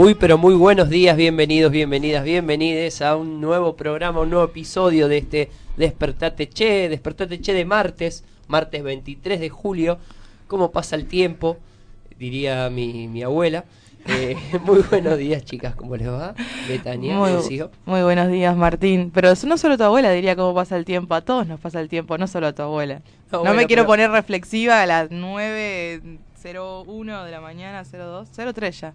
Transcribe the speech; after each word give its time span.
Muy 0.00 0.14
pero 0.14 0.38
muy 0.38 0.54
buenos 0.54 0.88
días, 0.88 1.14
bienvenidos, 1.14 1.70
bienvenidas, 1.70 2.24
bienvenides 2.24 3.02
a 3.02 3.16
un 3.16 3.38
nuevo 3.38 3.76
programa, 3.76 4.22
un 4.22 4.30
nuevo 4.30 4.46
episodio 4.46 5.08
de 5.08 5.18
este 5.18 5.50
Despertate 5.76 6.48
Che, 6.48 6.88
Despertate 6.88 7.38
Che 7.38 7.52
de 7.52 7.66
martes, 7.66 8.24
martes 8.48 8.82
23 8.82 9.38
de 9.38 9.50
julio. 9.50 9.98
¿Cómo 10.46 10.70
pasa 10.70 10.96
el 10.96 11.04
tiempo? 11.04 11.58
Diría 12.18 12.70
mi, 12.70 13.08
mi 13.08 13.22
abuela. 13.22 13.66
Eh, 14.06 14.36
muy 14.64 14.78
buenos 14.90 15.18
días, 15.18 15.44
chicas, 15.44 15.76
¿cómo 15.76 15.94
les 15.98 16.08
va? 16.08 16.34
Betania, 16.66 17.18
Muy, 17.18 17.32
muy 17.84 18.02
buenos 18.02 18.28
días, 18.28 18.56
Martín. 18.56 19.10
Pero 19.12 19.34
no 19.46 19.58
solo 19.58 19.76
tu 19.76 19.84
abuela 19.84 20.10
diría 20.12 20.34
cómo 20.34 20.54
pasa 20.54 20.78
el 20.78 20.86
tiempo, 20.86 21.14
a 21.14 21.20
todos 21.20 21.46
nos 21.46 21.60
pasa 21.60 21.78
el 21.78 21.90
tiempo, 21.90 22.16
no 22.16 22.26
solo 22.26 22.46
a 22.46 22.54
tu 22.54 22.62
abuela. 22.62 23.02
No, 23.30 23.32
No, 23.32 23.38
bueno, 23.40 23.54
me 23.54 23.66
quiero 23.66 23.82
pero- 23.82 23.88
poner 23.88 24.10
reflexiva 24.10 24.80
a 24.80 24.86
las 24.86 25.10
9.01 25.10 27.24
de 27.26 27.30
la 27.30 27.40
mañana, 27.42 27.84
02, 27.84 28.30
03 28.54 28.80
ya. 28.80 28.94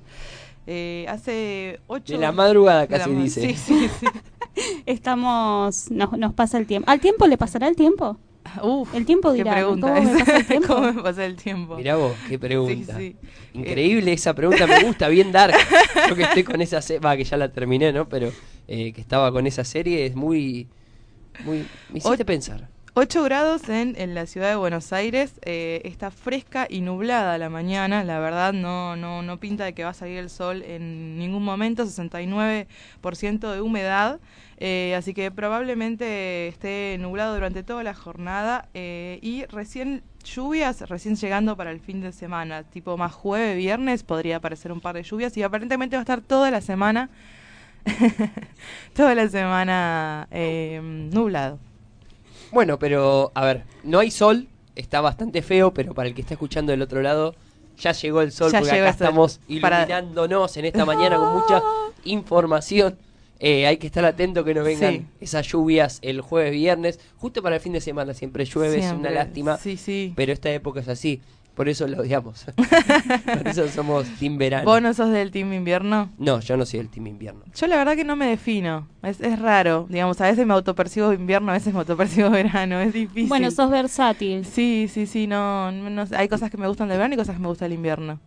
Eh, 0.68 1.06
hace 1.08 1.80
8... 1.88 2.14
De 2.14 2.20
la 2.20 2.32
madrugada 2.32 2.88
casi 2.88 3.12
dice. 3.12 3.42
Sí, 3.42 3.56
sí, 3.56 3.90
sí. 4.00 4.08
Estamos, 4.86 5.92
nos, 5.92 6.18
nos 6.18 6.34
pasa 6.34 6.58
el 6.58 6.66
tiempo. 6.66 6.90
¿Al 6.90 7.00
tiempo 7.00 7.28
le 7.28 7.38
pasará 7.38 7.68
el 7.68 7.76
tiempo? 7.76 8.18
Uf, 8.64 8.94
El 8.94 9.06
tiempo 9.06 9.32
qué 9.32 9.40
dirá, 9.40 9.54
pregunta 9.54 9.94
¿cómo 9.94 10.02
me 10.02 10.20
pasa 10.20 10.38
el 10.38 10.46
tiempo? 10.46 10.68
¿Cómo 10.76 10.94
me 10.94 11.04
pasa 11.04 11.26
el 11.26 11.36
tiempo? 11.36 11.76
Mirá 11.76 11.96
vos, 11.96 12.14
qué 12.28 12.40
pregunta. 12.40 12.98
Sí, 12.98 13.16
sí. 13.22 13.60
Increíble 13.60 14.14
esa 14.14 14.34
pregunta, 14.34 14.68
me 14.68 14.84
gusta, 14.84 15.08
bien 15.08 15.32
dark. 15.32 15.56
Yo 16.10 16.16
que 16.16 16.24
estoy 16.24 16.44
con 16.44 16.62
esa 16.62 16.82
serie, 16.82 17.00
va, 17.00 17.16
que 17.18 17.24
ya 17.24 17.38
la 17.38 17.52
terminé, 17.52 17.92
¿no? 17.92 18.08
Pero 18.10 18.32
eh, 18.68 18.92
que 18.94 19.02
estaba 19.02 19.32
con 19.32 19.48
esa 19.48 19.64
serie 19.64 20.06
es 20.06 20.16
muy... 20.16 20.68
muy 21.44 21.60
me 21.90 21.98
hiciste 21.98 22.10
Oye, 22.10 22.26
pensar. 22.26 22.70
8 22.98 23.24
grados 23.24 23.68
en, 23.68 23.94
en 23.98 24.16
la 24.16 24.26
ciudad 24.26 24.52
de 24.52 24.56
Buenos 24.56 24.94
Aires, 24.94 25.34
eh, 25.42 25.82
está 25.84 26.12
fresca 26.12 26.66
y 26.70 26.80
nublada 26.80 27.38
la 27.38 27.50
mañana, 27.50 28.06
la 28.06 28.20
verdad 28.20 28.54
no, 28.54 28.96
no, 28.96 29.22
no 29.22 29.38
pinta 29.38 29.66
de 29.66 29.74
que 29.74 29.84
va 29.84 29.90
a 29.90 29.94
salir 29.94 30.18
el 30.18 30.30
sol 30.30 30.62
en 30.62 31.18
ningún 31.18 31.44
momento, 31.44 31.84
69% 31.86 33.52
de 33.52 33.60
humedad, 33.60 34.22
eh, 34.60 34.96
así 34.98 35.14
que 35.14 35.30
probablemente 35.30 36.48
esté 36.48 36.96
nublado 36.98 37.34
durante 37.34 37.64
toda 37.64 37.84
la 37.84 37.94
jornada 37.94 38.70
eh, 38.74 39.20
y 39.22 39.44
recién 39.48 40.02
lluvias, 40.24 40.80
recién 40.88 41.18
llegando 41.18 41.58
para 41.58 41.72
el 41.72 41.82
fin 41.82 42.00
de 42.00 42.14
semana, 42.14 42.64
tipo 42.64 42.96
más 42.96 43.12
jueves, 43.12 43.58
viernes, 43.58 44.04
podría 44.04 44.38
aparecer 44.38 44.72
un 44.72 44.80
par 44.80 44.96
de 44.96 45.04
lluvias 45.04 45.36
y 45.36 45.44
aparentemente 45.44 45.98
va 45.98 46.00
a 46.00 46.04
estar 46.04 46.22
toda 46.22 46.50
la 46.50 46.62
semana, 46.62 47.10
toda 48.94 49.16
la 49.16 49.28
semana 49.28 50.30
eh, 50.32 50.80
nublado. 51.12 51.60
Bueno, 52.52 52.80
pero 52.80 53.32
a 53.36 53.46
ver, 53.46 53.64
no 53.84 54.00
hay 54.00 54.12
sol, 54.12 54.48
está 54.76 55.02
bastante 55.02 55.42
feo, 55.42 55.74
pero 55.74 55.94
para 55.94 56.10
el 56.10 56.16
que 56.16 56.22
está 56.22 56.34
escuchando 56.36 56.72
del 56.72 56.82
otro 56.82 57.02
lado, 57.02 57.36
ya 57.78 57.92
llegó 57.92 58.22
el 58.22 58.32
sol, 58.32 58.52
Ya 58.52 58.60
porque 58.60 58.80
acá 58.80 58.90
estamos 58.90 59.40
Para- 59.62 59.80
iluminándonos 59.84 60.56
en 60.58 60.66
esta 60.66 60.86
mañana 60.86 61.18
con 61.18 61.34
mucha 61.34 61.62
información. 62.06 62.98
Eh, 63.40 63.68
hay 63.68 63.76
que 63.78 63.88
estar 63.88 64.06
atento 64.06 64.46
que 64.46 64.54
no 64.54 64.64
vengan 64.64 64.94
Sí. 64.94 65.06
esas 65.20 65.46
lluvias 65.46 66.00
el 66.02 66.22
jueves, 66.22 66.54
viernes, 66.54 67.00
justo 67.18 67.42
para 67.44 67.56
el 67.58 67.62
fin 67.62 67.74
de 67.74 67.82
semana 67.82 68.14
siempre 68.14 68.46
llueve, 68.46 68.78
es 68.80 68.92
una 68.94 69.10
lástima, 69.10 69.58
Sí, 69.58 69.76
sí. 69.76 70.14
pero 70.16 70.32
esta 70.32 70.50
época 70.52 70.80
es 70.80 70.88
así, 70.88 71.22
por 71.56 71.70
eso 71.70 71.88
lo 71.88 72.02
odiamos. 72.02 72.46
por 73.26 73.48
eso 73.48 73.68
somos 73.70 74.08
team 74.20 74.38
verano. 74.38 74.66
¿Vos 74.66 74.82
no 74.82 74.94
sos 74.94 75.10
del 75.12 75.32
team 75.32 75.54
invierno? 75.54 76.10
No, 76.18 76.42
yo 76.42 76.58
no 76.58 76.66
soy 76.66 76.82
el 76.82 76.90
team 76.90 77.08
invierno. 77.08 77.44
Yo 77.56 77.68
la 77.68 77.78
verdad 77.78 77.96
que 77.96 78.04
no 78.04 78.18
me 78.18 78.28
defino. 78.28 78.88
Es, 79.02 79.22
es 79.22 79.40
raro. 79.40 79.88
Digamos, 79.90 80.20
a 80.20 80.26
veces 80.26 80.46
me 80.46 80.54
autopercibo 80.54 81.14
invierno, 81.14 81.52
a 81.52 81.54
veces 81.54 81.74
me 81.74 81.80
autopercibo 81.80 82.30
verano. 82.32 82.80
Es 82.82 82.94
difícil. 82.94 83.30
Bueno, 83.30 83.50
sos 83.52 83.72
versátil. 83.72 84.46
Sí, 84.46 84.90
sí, 84.92 85.08
sí. 85.08 85.28
No, 85.28 85.72
no. 85.72 86.06
Hay 86.18 86.28
cosas 86.28 86.52
que 86.52 86.58
me 86.58 86.68
gustan 86.68 86.90
del 86.90 86.98
verano 86.98 87.14
y 87.14 87.18
cosas 87.18 87.36
que 87.36 87.42
me 87.42 87.48
gusta 87.48 87.66
del 87.66 87.74
invierno. 87.74 88.20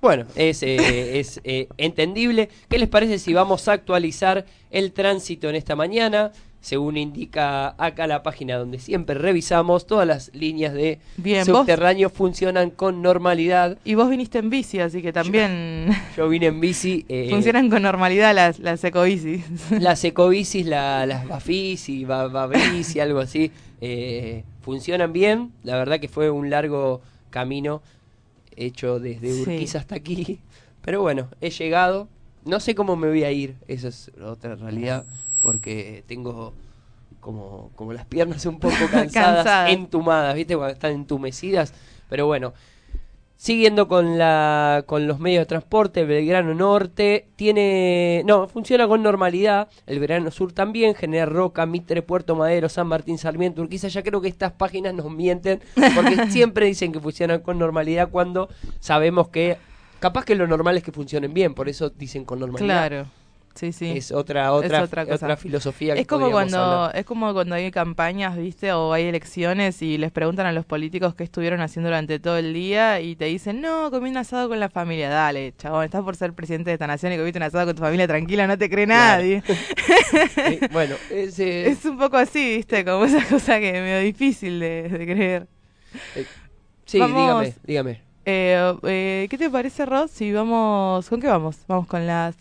Bueno, 0.00 0.26
es, 0.34 0.62
eh, 0.62 1.18
es 1.20 1.40
eh, 1.44 1.68
entendible. 1.76 2.48
¿Qué 2.68 2.78
les 2.78 2.88
parece 2.88 3.18
si 3.20 3.32
vamos 3.32 3.68
a 3.68 3.72
actualizar 3.72 4.44
el 4.70 4.92
tránsito 4.92 5.48
en 5.48 5.54
esta 5.54 5.76
mañana? 5.76 6.32
Según 6.66 6.96
indica 6.96 7.76
acá 7.78 8.08
la 8.08 8.24
página 8.24 8.56
donde 8.56 8.80
siempre 8.80 9.14
revisamos, 9.14 9.86
todas 9.86 10.04
las 10.04 10.34
líneas 10.34 10.74
de 10.74 10.98
Bien, 11.16 11.46
vos- 11.46 11.58
subterráneo 11.58 12.10
funcionan 12.10 12.70
con 12.70 13.02
normalidad. 13.02 13.78
Y 13.84 13.94
vos 13.94 14.10
viniste 14.10 14.38
en 14.40 14.50
bici, 14.50 14.80
así 14.80 15.00
que 15.00 15.12
también 15.12 15.86
Yo 16.16 16.28
vine 16.28 16.46
en 16.46 16.58
bici. 16.60 17.06
eh, 17.08 17.28
funcionan 17.30 17.70
con 17.70 17.82
normalidad 17.82 18.34
las, 18.34 18.58
las 18.58 18.82
ecobicis. 18.82 19.44
Las 19.80 20.02
ecobicis, 20.02 20.66
la, 20.66 21.06
las 21.06 21.28
bafis 21.28 21.88
y 21.88 22.04
ba- 22.04 22.26
babici, 22.26 22.98
algo 22.98 23.20
así, 23.20 23.52
eh, 23.80 24.42
funcionan 24.62 25.12
bien. 25.12 25.52
La 25.62 25.76
verdad 25.76 26.00
que 26.00 26.08
fue 26.08 26.30
un 26.30 26.50
largo 26.50 27.00
camino 27.30 27.80
hecho 28.56 28.98
desde 28.98 29.32
Sí. 29.32 29.42
Urquiza 29.42 29.78
hasta 29.78 29.94
aquí. 29.94 30.40
Pero 30.82 31.00
bueno, 31.00 31.28
he 31.40 31.50
llegado. 31.50 32.08
No 32.44 32.58
sé 32.58 32.74
cómo 32.74 32.96
me 32.96 33.06
voy 33.06 33.22
a 33.22 33.30
ir, 33.30 33.54
esa 33.68 33.86
es 33.86 34.10
otra 34.20 34.56
realidad, 34.56 35.04
porque 35.46 36.02
tengo 36.08 36.52
como, 37.20 37.70
como 37.76 37.92
las 37.92 38.04
piernas 38.04 38.44
un 38.46 38.58
poco 38.58 38.74
cansadas, 38.90 39.12
Cansadas. 39.44 39.70
entumadas, 39.70 40.34
¿viste? 40.34 40.56
Cuando 40.56 40.72
están 40.74 40.90
entumecidas. 40.90 41.72
Pero 42.08 42.26
bueno, 42.26 42.52
Siguiendo 43.38 43.86
con 43.86 44.16
la 44.16 44.82
con 44.86 45.06
los 45.06 45.20
medios 45.20 45.42
de 45.42 45.46
transporte, 45.46 46.06
Belgrano 46.06 46.54
Norte 46.54 47.28
tiene 47.36 48.22
no, 48.24 48.48
funciona 48.48 48.88
con 48.88 49.02
normalidad, 49.02 49.68
el 49.86 49.98
Belgrano 49.98 50.30
Sur 50.30 50.52
también, 50.54 50.94
General 50.94 51.28
Roca, 51.28 51.66
Mitre, 51.66 52.00
Puerto 52.00 52.34
Madero, 52.34 52.70
San 52.70 52.86
Martín, 52.86 53.18
Sarmiento, 53.18 53.60
Urquiza, 53.60 53.88
ya 53.88 54.02
creo 54.02 54.22
que 54.22 54.28
estas 54.28 54.52
páginas 54.52 54.94
nos 54.94 55.10
mienten 55.10 55.60
porque 55.94 56.16
siempre 56.30 56.64
dicen 56.64 56.92
que 56.92 56.98
funcionan 56.98 57.40
con 57.42 57.58
normalidad 57.58 58.08
cuando 58.08 58.48
sabemos 58.80 59.28
que 59.28 59.58
capaz 60.00 60.24
que 60.24 60.34
lo 60.34 60.46
normal 60.46 60.78
es 60.78 60.82
que 60.82 60.90
funcionen 60.90 61.34
bien, 61.34 61.52
por 61.52 61.68
eso 61.68 61.90
dicen 61.90 62.24
con 62.24 62.40
normalidad. 62.40 62.88
claro. 62.88 63.06
Sí, 63.56 63.72
sí. 63.72 63.90
Es 63.96 64.12
otra 64.12 64.52
otra 64.52 64.82
otra 64.84 65.02
otra, 65.04 65.06
cosa. 65.06 65.36
filosofía 65.36 65.94
que 65.94 66.00
Es 66.02 66.06
como 66.06 66.30
cuando 66.30 66.58
hablar. 66.60 66.96
es 66.96 67.04
como 67.06 67.32
cuando 67.32 67.54
hay 67.54 67.70
campañas, 67.70 68.36
¿viste? 68.36 68.70
O 68.72 68.92
hay 68.92 69.04
elecciones 69.06 69.80
y 69.82 69.96
les 69.98 70.12
preguntan 70.12 70.46
a 70.46 70.52
los 70.52 70.64
políticos 70.66 71.14
qué 71.14 71.24
estuvieron 71.24 71.60
haciendo 71.62 71.88
durante 71.88 72.18
todo 72.20 72.36
el 72.36 72.52
día 72.52 73.00
y 73.00 73.16
te 73.16 73.24
dicen, 73.24 73.60
"No, 73.62 73.90
comí 73.90 74.10
un 74.10 74.18
asado 74.18 74.48
con 74.48 74.60
la 74.60 74.68
familia." 74.68 75.08
Dale, 75.08 75.54
chabón, 75.56 75.84
estás 75.84 76.02
por 76.02 76.16
ser 76.16 76.34
presidente 76.34 76.70
de 76.70 76.74
esta 76.74 76.86
nación 76.86 77.12
y 77.12 77.16
comiste 77.16 77.38
un 77.38 77.44
asado 77.44 77.64
con 77.66 77.74
tu 77.76 77.82
familia 77.82 78.06
tranquila, 78.06 78.46
no 78.46 78.58
te 78.58 78.68
cree 78.68 78.84
Claro. 78.86 79.22
nadie. 79.22 79.42
Eh, 80.36 80.60
bueno, 80.70 80.94
ese 81.10 81.68
es 81.68 81.84
un 81.84 81.98
poco 81.98 82.16
así, 82.16 82.56
¿viste? 82.56 82.84
Como 82.84 83.04
esa 83.06 83.24
cosa 83.26 83.58
que 83.58 83.68
es 83.70 83.74
medio 83.82 84.00
difícil 84.00 84.60
de, 84.60 84.88
de 84.88 85.06
creer. 85.06 85.46
sí, 86.84 86.98
vamos- 86.98 87.16
dígame, 87.44 87.54
dígame. 87.64 88.00
Eh, 88.24 88.74
eh, 88.84 89.26
¿Qué 89.30 89.38
te 89.38 89.48
parece, 89.50 89.86
Ross? 89.86 90.10
Si 90.10 90.32
vamos... 90.32 91.08
¿Con 91.08 91.20
qué 91.20 91.28
vamos? 91.28 91.58
Vamos 91.68 91.86
con 91.86 92.06
las... 92.06 92.34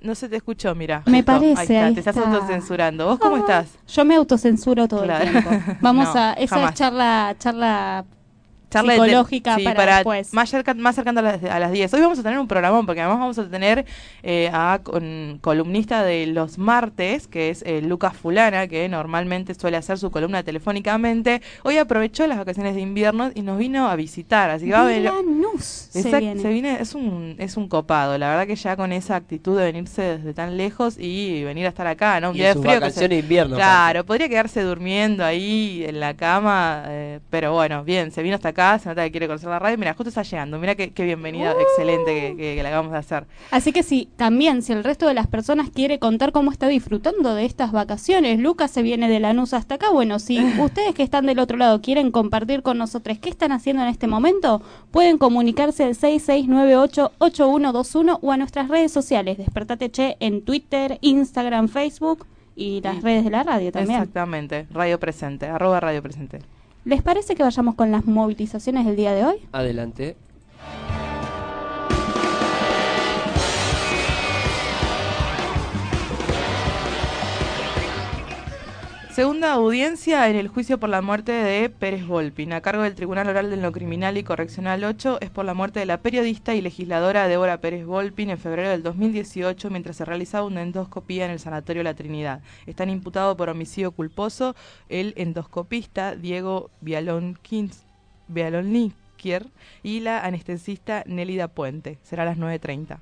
No 0.00 0.14
se 0.14 0.28
te 0.28 0.36
escuchó, 0.36 0.74
mira. 0.74 1.02
Me 1.06 1.24
parece, 1.24 1.60
Ahí 1.60 1.66
está, 1.66 1.86
ahí 1.86 1.94
te 1.94 2.00
estás 2.00 2.16
está. 2.16 2.28
autocensurando. 2.30 3.06
¿Vos 3.06 3.18
cómo 3.18 3.36
Ah, 3.36 3.40
estás? 3.40 3.68
Yo 3.88 4.04
me 4.04 4.14
autocensuro 4.14 4.86
todo 4.86 5.02
Claro. 5.02 5.24
el 5.24 5.30
tiempo. 5.32 5.50
Vamos 5.80 6.14
No, 6.14 6.20
a. 6.20 6.32
Esa 6.34 6.54
jamás. 6.56 6.72
es 6.72 6.78
charla, 6.78 7.36
charla 7.38 8.04
Charla 8.70 8.92
de- 8.92 8.98
psicológica 8.98 9.56
sí, 9.56 9.64
para, 9.64 9.96
después. 9.96 10.34
Más, 10.34 10.50
cerca, 10.50 10.74
más 10.74 10.94
cercano 10.94 11.20
a 11.20 11.22
las, 11.22 11.42
a 11.44 11.58
las 11.58 11.72
10. 11.72 11.94
Hoy 11.94 12.00
vamos 12.02 12.18
a 12.18 12.22
tener 12.22 12.38
un 12.38 12.46
programón 12.48 12.84
porque 12.84 13.00
además 13.00 13.18
vamos 13.20 13.38
a 13.38 13.48
tener 13.48 13.86
eh, 14.22 14.50
a 14.52 14.80
con, 14.82 15.38
columnista 15.40 16.02
de 16.02 16.26
los 16.26 16.58
martes, 16.58 17.26
que 17.28 17.48
es 17.50 17.62
eh, 17.66 17.80
Lucas 17.80 18.14
Fulana, 18.16 18.66
que 18.68 18.88
normalmente 18.88 19.54
suele 19.54 19.78
hacer 19.78 19.96
su 19.98 20.10
columna 20.10 20.42
telefónicamente. 20.42 21.40
Hoy 21.62 21.78
aprovechó 21.78 22.26
las 22.26 22.36
vacaciones 22.38 22.74
de 22.74 22.82
invierno 22.82 23.30
y 23.34 23.40
nos 23.42 23.56
vino 23.58 23.88
a 23.88 23.96
visitar. 23.96 24.50
Así 24.50 24.66
que 24.66 24.72
va 24.72 24.82
a 24.82 24.84
ver. 24.84 25.02
Se 25.90 26.18
viene. 26.20 26.40
se 26.42 26.48
viene, 26.50 26.78
es 26.80 26.94
un, 26.94 27.36
es 27.38 27.56
un 27.56 27.68
copado, 27.68 28.18
la 28.18 28.28
verdad 28.28 28.46
que 28.46 28.56
ya 28.56 28.76
con 28.76 28.92
esa 28.92 29.16
actitud 29.16 29.58
de 29.58 29.64
venirse 29.64 30.02
desde 30.18 30.34
tan 30.34 30.56
lejos 30.58 30.96
y 30.98 31.42
venir 31.44 31.64
a 31.66 31.70
estar 31.70 31.86
acá, 31.86 32.20
¿no? 32.20 32.30
Un 32.30 32.36
Y 32.36 32.40
día 32.40 32.50
en 32.50 32.54
de 32.56 32.60
frío 32.60 32.72
que 32.72 32.76
se- 32.76 32.80
vacaciones 32.80 33.10
de 33.10 33.18
invierno. 33.20 33.56
Claro, 33.56 34.04
podría 34.04 34.28
quedarse 34.28 34.60
durmiendo 34.62 35.24
ahí 35.24 35.84
en 35.86 36.00
la 36.00 36.14
cama, 36.14 36.84
eh, 36.88 37.20
pero 37.30 37.54
bueno, 37.54 37.82
bien, 37.84 38.10
se 38.10 38.22
vino 38.22 38.34
hasta 38.34 38.50
acá 38.50 38.57
acá, 38.60 38.78
se 38.78 38.88
nota 38.88 39.04
que 39.04 39.10
quiere 39.10 39.26
conocer 39.26 39.48
la 39.48 39.58
radio. 39.58 39.78
Mira, 39.78 39.94
justo 39.94 40.08
está 40.08 40.22
llegando. 40.22 40.58
Mira 40.58 40.74
qué, 40.74 40.90
qué 40.92 41.04
bienvenida 41.04 41.52
excelente 41.60 42.14
que, 42.14 42.36
que- 42.36 42.54
que 42.56 42.62
le 42.62 42.68
acabamos 42.68 42.92
de 42.92 42.98
hacer. 42.98 43.26
Así 43.50 43.72
que 43.72 43.82
si 43.82 44.08
también, 44.16 44.62
si 44.62 44.72
el 44.72 44.84
resto 44.84 45.06
de 45.06 45.14
las 45.14 45.26
personas 45.26 45.70
quiere 45.70 45.98
contar 45.98 46.32
cómo 46.32 46.50
está 46.50 46.68
disfrutando 46.68 47.34
de 47.34 47.44
estas 47.44 47.72
vacaciones, 47.72 48.38
Lucas 48.40 48.70
se 48.70 48.82
viene 48.82 49.08
de 49.08 49.20
Lanús 49.20 49.54
hasta 49.54 49.76
acá. 49.76 49.90
Bueno, 49.90 50.18
si 50.18 50.38
ustedes 50.60 50.94
que 50.94 51.02
están 51.02 51.26
del 51.26 51.38
otro 51.38 51.56
lado 51.56 51.80
quieren 51.80 52.10
compartir 52.10 52.62
con 52.62 52.78
nosotros 52.78 53.18
qué 53.18 53.28
están 53.28 53.52
haciendo 53.52 53.82
en 53.82 53.88
este 53.88 54.06
momento, 54.06 54.62
pueden 54.90 55.18
comunicarse 55.18 55.84
al 55.84 55.94
6698-8121 55.94 58.18
o 58.22 58.32
a 58.32 58.36
nuestras 58.36 58.68
redes 58.68 58.92
sociales, 58.92 59.38
Despertate 59.38 59.90
Che 59.90 60.16
en 60.20 60.42
Twitter, 60.44 60.98
Instagram, 61.00 61.68
Facebook 61.68 62.26
y 62.56 62.80
las 62.82 63.02
redes 63.02 63.24
de 63.24 63.30
la 63.30 63.42
radio 63.44 63.70
también. 63.72 64.00
Exactamente. 64.00 64.66
Radio 64.72 64.98
Presente, 64.98 65.46
arroba 65.46 65.80
Radio 65.80 66.02
Presente. 66.02 66.40
¿Les 66.84 67.02
parece 67.02 67.34
que 67.34 67.42
vayamos 67.42 67.74
con 67.74 67.90
las 67.90 68.06
movilizaciones 68.06 68.86
del 68.86 68.96
día 68.96 69.12
de 69.12 69.24
hoy? 69.24 69.36
Adelante. 69.52 70.16
Segunda 79.18 79.52
audiencia 79.54 80.30
en 80.30 80.36
el 80.36 80.46
juicio 80.46 80.78
por 80.78 80.90
la 80.90 81.02
muerte 81.02 81.32
de 81.32 81.68
Pérez 81.70 82.06
Volpin. 82.06 82.52
A 82.52 82.60
cargo 82.60 82.84
del 82.84 82.94
Tribunal 82.94 83.26
Oral 83.26 83.50
de 83.50 83.56
lo 83.56 83.72
Criminal 83.72 84.16
y 84.16 84.22
Correccional 84.22 84.84
8 84.84 85.18
es 85.20 85.28
por 85.28 85.44
la 85.44 85.54
muerte 85.54 85.80
de 85.80 85.86
la 85.86 86.02
periodista 86.02 86.54
y 86.54 86.60
legisladora 86.60 87.26
Débora 87.26 87.60
Pérez 87.60 87.84
Volpin 87.84 88.30
en 88.30 88.38
febrero 88.38 88.68
del 88.68 88.84
2018 88.84 89.70
mientras 89.70 89.96
se 89.96 90.04
realizaba 90.04 90.46
una 90.46 90.62
endoscopía 90.62 91.24
en 91.24 91.32
el 91.32 91.40
Sanatorio 91.40 91.82
La 91.82 91.94
Trinidad. 91.94 92.42
Están 92.66 92.90
imputados 92.90 93.36
por 93.36 93.48
homicidio 93.48 93.90
culposo 93.90 94.54
el 94.88 95.14
endoscopista 95.16 96.14
Diego 96.14 96.70
Vialonliquier 96.80 97.42
y 99.82 99.98
la 99.98 100.20
anestesista 100.20 101.02
Nélida 101.08 101.48
Puente. 101.48 101.98
Será 102.04 102.22
a 102.22 102.26
las 102.26 102.38
9.30. 102.38 102.98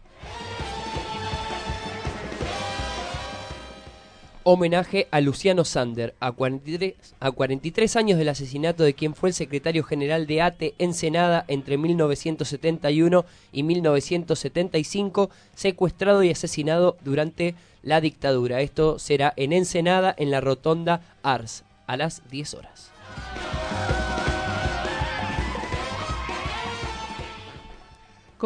Homenaje 4.48 5.08
a 5.10 5.20
Luciano 5.20 5.64
Sander, 5.64 6.14
a 6.20 6.30
43, 6.30 6.94
a 7.18 7.32
43 7.32 7.96
años 7.96 8.16
del 8.16 8.28
asesinato 8.28 8.84
de 8.84 8.94
quien 8.94 9.16
fue 9.16 9.30
el 9.30 9.34
secretario 9.34 9.82
general 9.82 10.28
de 10.28 10.40
ATE 10.40 10.76
Ensenada 10.78 11.44
entre 11.48 11.76
1971 11.76 13.24
y 13.50 13.62
1975, 13.64 15.30
secuestrado 15.56 16.22
y 16.22 16.30
asesinado 16.30 16.96
durante 17.02 17.56
la 17.82 18.00
dictadura. 18.00 18.60
Esto 18.60 19.00
será 19.00 19.32
en 19.34 19.52
Ensenada, 19.52 20.14
en 20.16 20.30
la 20.30 20.40
rotonda 20.40 21.00
Ars, 21.24 21.64
a 21.88 21.96
las 21.96 22.22
10 22.30 22.54
horas. 22.54 22.92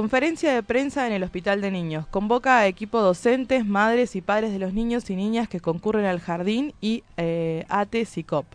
Conferencia 0.00 0.54
de 0.54 0.62
prensa 0.62 1.06
en 1.06 1.12
el 1.12 1.22
Hospital 1.22 1.60
de 1.60 1.70
Niños. 1.70 2.06
Convoca 2.06 2.58
a 2.58 2.66
equipo 2.66 3.02
docentes, 3.02 3.66
madres 3.66 4.16
y 4.16 4.22
padres 4.22 4.50
de 4.50 4.58
los 4.58 4.72
niños 4.72 5.10
y 5.10 5.14
niñas 5.14 5.46
que 5.46 5.60
concurren 5.60 6.06
al 6.06 6.20
jardín 6.20 6.72
y 6.80 7.04
eh, 7.18 7.66
ATE 7.68 8.06
SICOP. 8.06 8.46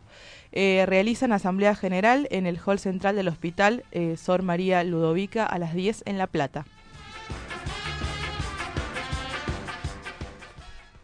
Eh, 0.53 0.85
realizan 0.87 1.31
asamblea 1.31 1.75
general 1.75 2.27
en 2.31 2.47
el 2.47 2.57
hall 2.65 2.79
central 2.79 3.15
del 3.15 3.27
hospital 3.27 3.83
eh, 3.91 4.17
Sor 4.17 4.41
María 4.41 4.83
Ludovica 4.83 5.45
a 5.45 5.59
las 5.59 5.75
10 5.75 6.01
en 6.07 6.17
La 6.17 6.25
Plata. 6.25 6.65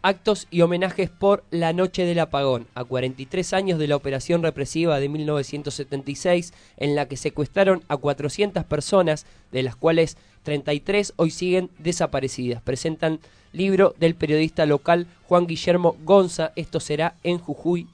Actos 0.04 0.48
y 0.50 0.62
homenajes 0.62 1.10
por 1.10 1.44
la 1.52 1.72
Noche 1.72 2.04
del 2.04 2.18
Apagón, 2.18 2.66
a 2.74 2.82
43 2.82 3.52
años 3.52 3.78
de 3.78 3.86
la 3.86 3.94
operación 3.94 4.42
represiva 4.42 4.98
de 4.98 5.08
1976, 5.08 6.52
en 6.76 6.96
la 6.96 7.06
que 7.06 7.16
secuestraron 7.16 7.84
a 7.86 7.96
400 7.96 8.64
personas, 8.64 9.26
de 9.52 9.62
las 9.62 9.76
cuales 9.76 10.16
33 10.42 11.14
hoy 11.14 11.30
siguen 11.30 11.70
desaparecidas. 11.78 12.60
Presentan 12.62 13.20
libro 13.52 13.94
del 14.00 14.16
periodista 14.16 14.66
local 14.66 15.06
Juan 15.28 15.46
Guillermo 15.46 15.96
Gonza. 16.04 16.52
Esto 16.56 16.80
será 16.80 17.14
en 17.22 17.38
Jujuy 17.38 17.86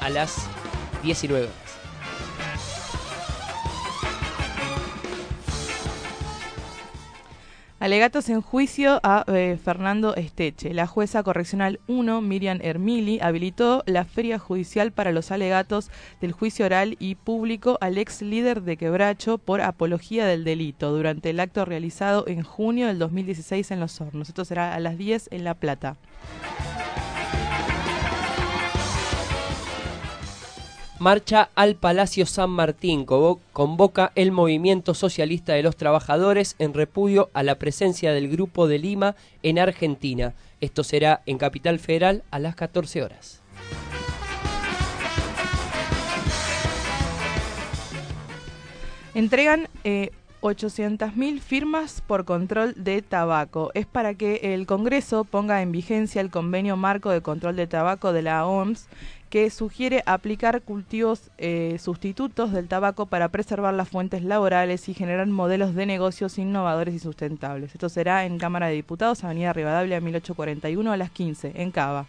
a 0.00 0.08
las 0.08 0.48
19 1.02 1.59
Alegatos 7.80 8.28
en 8.28 8.42
juicio 8.42 9.00
a 9.02 9.24
eh, 9.26 9.56
Fernando 9.56 10.14
Esteche. 10.14 10.74
La 10.74 10.86
jueza 10.86 11.22
correccional 11.22 11.80
1, 11.86 12.20
Miriam 12.20 12.58
Hermili, 12.60 13.20
habilitó 13.22 13.82
la 13.86 14.04
feria 14.04 14.38
judicial 14.38 14.92
para 14.92 15.12
los 15.12 15.30
alegatos 15.30 15.90
del 16.20 16.32
juicio 16.32 16.66
oral 16.66 16.96
y 17.00 17.14
público 17.14 17.78
al 17.80 17.96
ex 17.96 18.20
líder 18.20 18.60
de 18.64 18.76
Quebracho 18.76 19.38
por 19.38 19.62
apología 19.62 20.26
del 20.26 20.44
delito 20.44 20.94
durante 20.94 21.30
el 21.30 21.40
acto 21.40 21.64
realizado 21.64 22.26
en 22.28 22.42
junio 22.42 22.86
del 22.86 22.98
2016 22.98 23.70
en 23.70 23.80
Los 23.80 23.98
Hornos. 23.98 24.28
Esto 24.28 24.44
será 24.44 24.74
a 24.74 24.80
las 24.80 24.98
10 24.98 25.28
en 25.32 25.44
La 25.44 25.54
Plata. 25.54 25.96
Marcha 31.00 31.48
al 31.54 31.76
Palacio 31.76 32.26
San 32.26 32.50
Martín. 32.50 33.06
Convo- 33.06 33.40
Convoca 33.54 34.12
el 34.16 34.32
Movimiento 34.32 34.92
Socialista 34.92 35.54
de 35.54 35.62
los 35.62 35.74
Trabajadores 35.76 36.56
en 36.58 36.74
repudio 36.74 37.30
a 37.32 37.42
la 37.42 37.54
presencia 37.54 38.12
del 38.12 38.28
Grupo 38.28 38.68
de 38.68 38.78
Lima 38.78 39.16
en 39.42 39.58
Argentina. 39.58 40.34
Esto 40.60 40.84
será 40.84 41.22
en 41.24 41.38
Capital 41.38 41.78
Federal 41.78 42.22
a 42.30 42.38
las 42.38 42.54
14 42.54 43.02
horas. 43.02 43.40
Entregan 49.14 49.68
eh, 49.84 50.10
800.000 50.40 51.40
firmas 51.40 52.02
por 52.06 52.24
control 52.24 52.74
de 52.76 53.02
tabaco. 53.02 53.70
Es 53.74 53.86
para 53.86 54.14
que 54.14 54.54
el 54.54 54.66
Congreso 54.66 55.24
ponga 55.24 55.62
en 55.62 55.72
vigencia 55.72 56.20
el 56.20 56.30
convenio 56.30 56.76
marco 56.76 57.10
de 57.10 57.20
control 57.20 57.56
de 57.56 57.66
tabaco 57.66 58.12
de 58.12 58.22
la 58.22 58.46
OMS 58.46 58.86
que 59.30 59.48
sugiere 59.50 60.02
aplicar 60.06 60.60
cultivos 60.62 61.30
eh, 61.38 61.78
sustitutos 61.80 62.52
del 62.52 62.66
tabaco 62.66 63.06
para 63.06 63.28
preservar 63.28 63.72
las 63.74 63.88
fuentes 63.88 64.24
laborales 64.24 64.88
y 64.88 64.94
generar 64.94 65.28
modelos 65.28 65.76
de 65.76 65.86
negocios 65.86 66.36
innovadores 66.36 66.94
y 66.94 66.98
sustentables. 66.98 67.72
Esto 67.72 67.88
será 67.88 68.26
en 68.26 68.38
Cámara 68.38 68.66
de 68.66 68.74
Diputados, 68.74 69.22
Avenida 69.22 69.52
Rivadavia 69.52 70.00
1841 70.00 70.92
a 70.92 70.96
las 70.96 71.12
15, 71.12 71.52
en 71.54 71.70
Cava. 71.70 72.08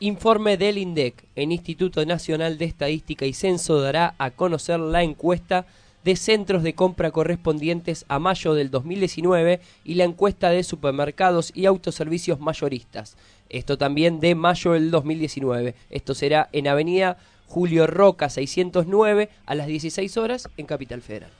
Informe 0.00 0.56
del 0.56 0.78
INDEC. 0.78 1.24
El 1.36 1.52
Instituto 1.52 2.04
Nacional 2.04 2.58
de 2.58 2.64
Estadística 2.64 3.24
y 3.24 3.32
Censo 3.32 3.80
dará 3.80 4.16
a 4.18 4.32
conocer 4.32 4.80
la 4.80 5.04
encuesta 5.04 5.66
de 6.04 6.16
centros 6.16 6.62
de 6.62 6.74
compra 6.74 7.10
correspondientes 7.10 8.04
a 8.08 8.18
mayo 8.18 8.54
del 8.54 8.70
2019 8.70 9.60
y 9.84 9.94
la 9.94 10.04
encuesta 10.04 10.50
de 10.50 10.64
supermercados 10.64 11.52
y 11.54 11.66
autoservicios 11.66 12.40
mayoristas. 12.40 13.16
Esto 13.48 13.78
también 13.78 14.20
de 14.20 14.34
mayo 14.34 14.72
del 14.72 14.90
2019. 14.90 15.74
Esto 15.90 16.14
será 16.14 16.48
en 16.52 16.68
Avenida 16.68 17.18
Julio 17.46 17.86
Roca 17.86 18.30
609 18.30 19.28
a 19.44 19.54
las 19.54 19.66
16 19.66 20.16
horas 20.16 20.48
en 20.56 20.66
Capital 20.66 21.02
Federal. 21.02 21.30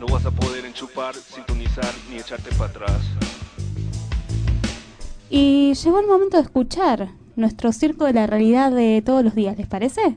No 0.00 0.06
vas 0.06 0.24
a 0.26 0.30
poder 0.30 0.64
enchupar, 0.64 1.14
sintonizar 1.14 1.92
ni 2.10 2.16
echarte 2.16 2.50
para 2.56 2.70
atrás. 2.70 3.00
Y 5.30 5.74
llegó 5.74 6.00
el 6.00 6.06
momento 6.06 6.38
de 6.38 6.42
escuchar 6.42 7.10
nuestro 7.36 7.72
circo 7.72 8.04
de 8.04 8.12
la 8.12 8.26
realidad 8.26 8.72
de 8.72 9.02
todos 9.02 9.22
los 9.22 9.34
días, 9.34 9.56
¿les 9.56 9.66
parece? 9.66 10.16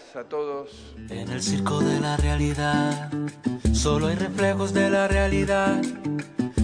Días 0.00 0.16
a 0.16 0.24
todos. 0.24 0.94
En 1.08 1.28
el 1.30 1.42
circo 1.42 1.80
de 1.80 2.00
la 2.00 2.16
realidad, 2.16 3.10
solo 3.72 4.08
hay 4.08 4.16
reflejos 4.16 4.72
de 4.72 4.90
la 4.90 5.08
realidad. 5.08 5.80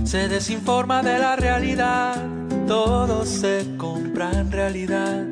Se 0.05 0.28
desinforma 0.28 1.02
de 1.02 1.19
la 1.19 1.37
realidad, 1.37 2.25
todo 2.66 3.25
se 3.25 3.76
compra 3.76 4.31
en 4.33 4.52
realidad. 4.52 5.25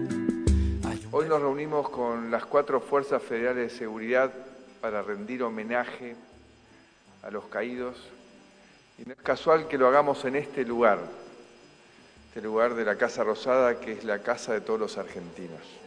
Hoy 1.13 1.29
nos 1.29 1.41
reunimos 1.41 1.89
con 1.91 2.31
las 2.31 2.45
cuatro 2.45 2.81
fuerzas 2.81 3.23
federales 3.23 3.73
de 3.73 3.79
seguridad 3.79 4.33
para 4.81 5.01
rendir 5.03 5.43
homenaje 5.43 6.17
a 7.23 7.31
los 7.31 7.45
caídos. 7.45 7.97
Y 8.99 9.05
no 9.07 9.13
es 9.13 9.21
casual 9.21 9.69
que 9.69 9.79
lo 9.79 9.87
hagamos 9.87 10.25
en 10.25 10.37
este 10.37 10.65
lugar, 10.65 10.99
este 12.29 12.41
lugar 12.41 12.75
de 12.75 12.85
la 12.85 12.97
Casa 12.97 13.23
Rosada, 13.23 13.79
que 13.81 13.93
es 13.93 14.05
la 14.05 14.21
casa 14.21 14.53
de 14.53 14.61
todos 14.61 14.81
los 14.81 14.99
argentinos. 14.99 15.84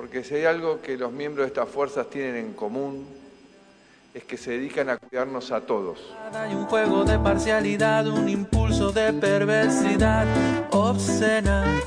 Porque 0.00 0.24
si 0.24 0.36
hay 0.36 0.46
algo 0.46 0.80
que 0.80 0.96
los 0.96 1.12
miembros 1.12 1.44
de 1.44 1.48
estas 1.48 1.68
fuerzas 1.68 2.08
tienen 2.08 2.36
en 2.36 2.52
común, 2.54 3.04
es 4.14 4.24
que 4.24 4.38
se 4.38 4.52
dedican 4.52 4.88
a 4.88 4.96
cuidarnos 4.96 5.52
a 5.52 5.60
todos. 5.60 6.16
Hay 6.32 6.54
un 6.54 6.64
juego 6.64 7.04
de 7.04 7.18
parcialidad, 7.18 8.08
un 8.08 8.26
impulso 8.26 8.92
de 8.92 9.12
perversidad 9.12 10.26
obscena. 10.70 11.82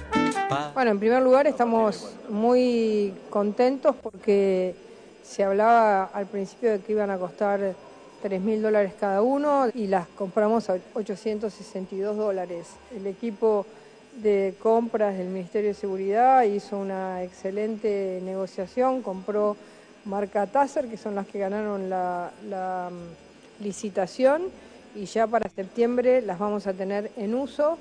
Bueno, 0.76 0.92
en 0.92 1.00
primer 1.00 1.24
lugar 1.24 1.48
estamos 1.48 2.14
muy 2.30 3.16
contentos 3.32 3.96
porque 3.96 4.76
se 5.24 5.44
hablaba 5.44 6.04
al 6.14 6.28
principio 6.28 6.70
de 6.74 6.82
que 6.82 6.92
iban 6.92 7.10
a 7.10 7.18
costar 7.18 7.74
3 8.22 8.42
mil 8.42 8.62
dólares 8.62 8.94
cada 9.00 9.24
uno 9.24 9.70
y 9.74 9.88
las 9.88 10.08
compramos 10.10 10.70
a 10.70 10.78
862 10.94 12.16
dólares. 12.16 12.68
El 12.96 13.08
equipo 13.08 13.66
de 14.22 14.56
compras 14.62 15.18
del 15.18 15.28
Ministerio 15.28 15.70
de 15.70 15.74
Seguridad 15.74 16.44
hizo 16.44 16.78
una 16.78 17.24
excelente 17.24 18.20
negociación, 18.24 19.02
compró 19.02 19.58
marca 20.06 20.48
Taser, 20.48 20.88
que 20.88 20.98
son 20.98 21.16
las 21.16 21.28
que 21.28 21.40
ganaron 21.40 21.90
la, 21.90 22.32
mm, 22.92 23.64
licitación, 23.64 24.44
y 24.96 25.06
ya 25.06 25.26
para 25.26 25.50
septiembre 25.50 26.22
las 26.22 26.38
vamos 26.38 26.68
a 26.68 26.74
tener 26.74 27.12
en 27.18 27.34
uso. 27.34 27.78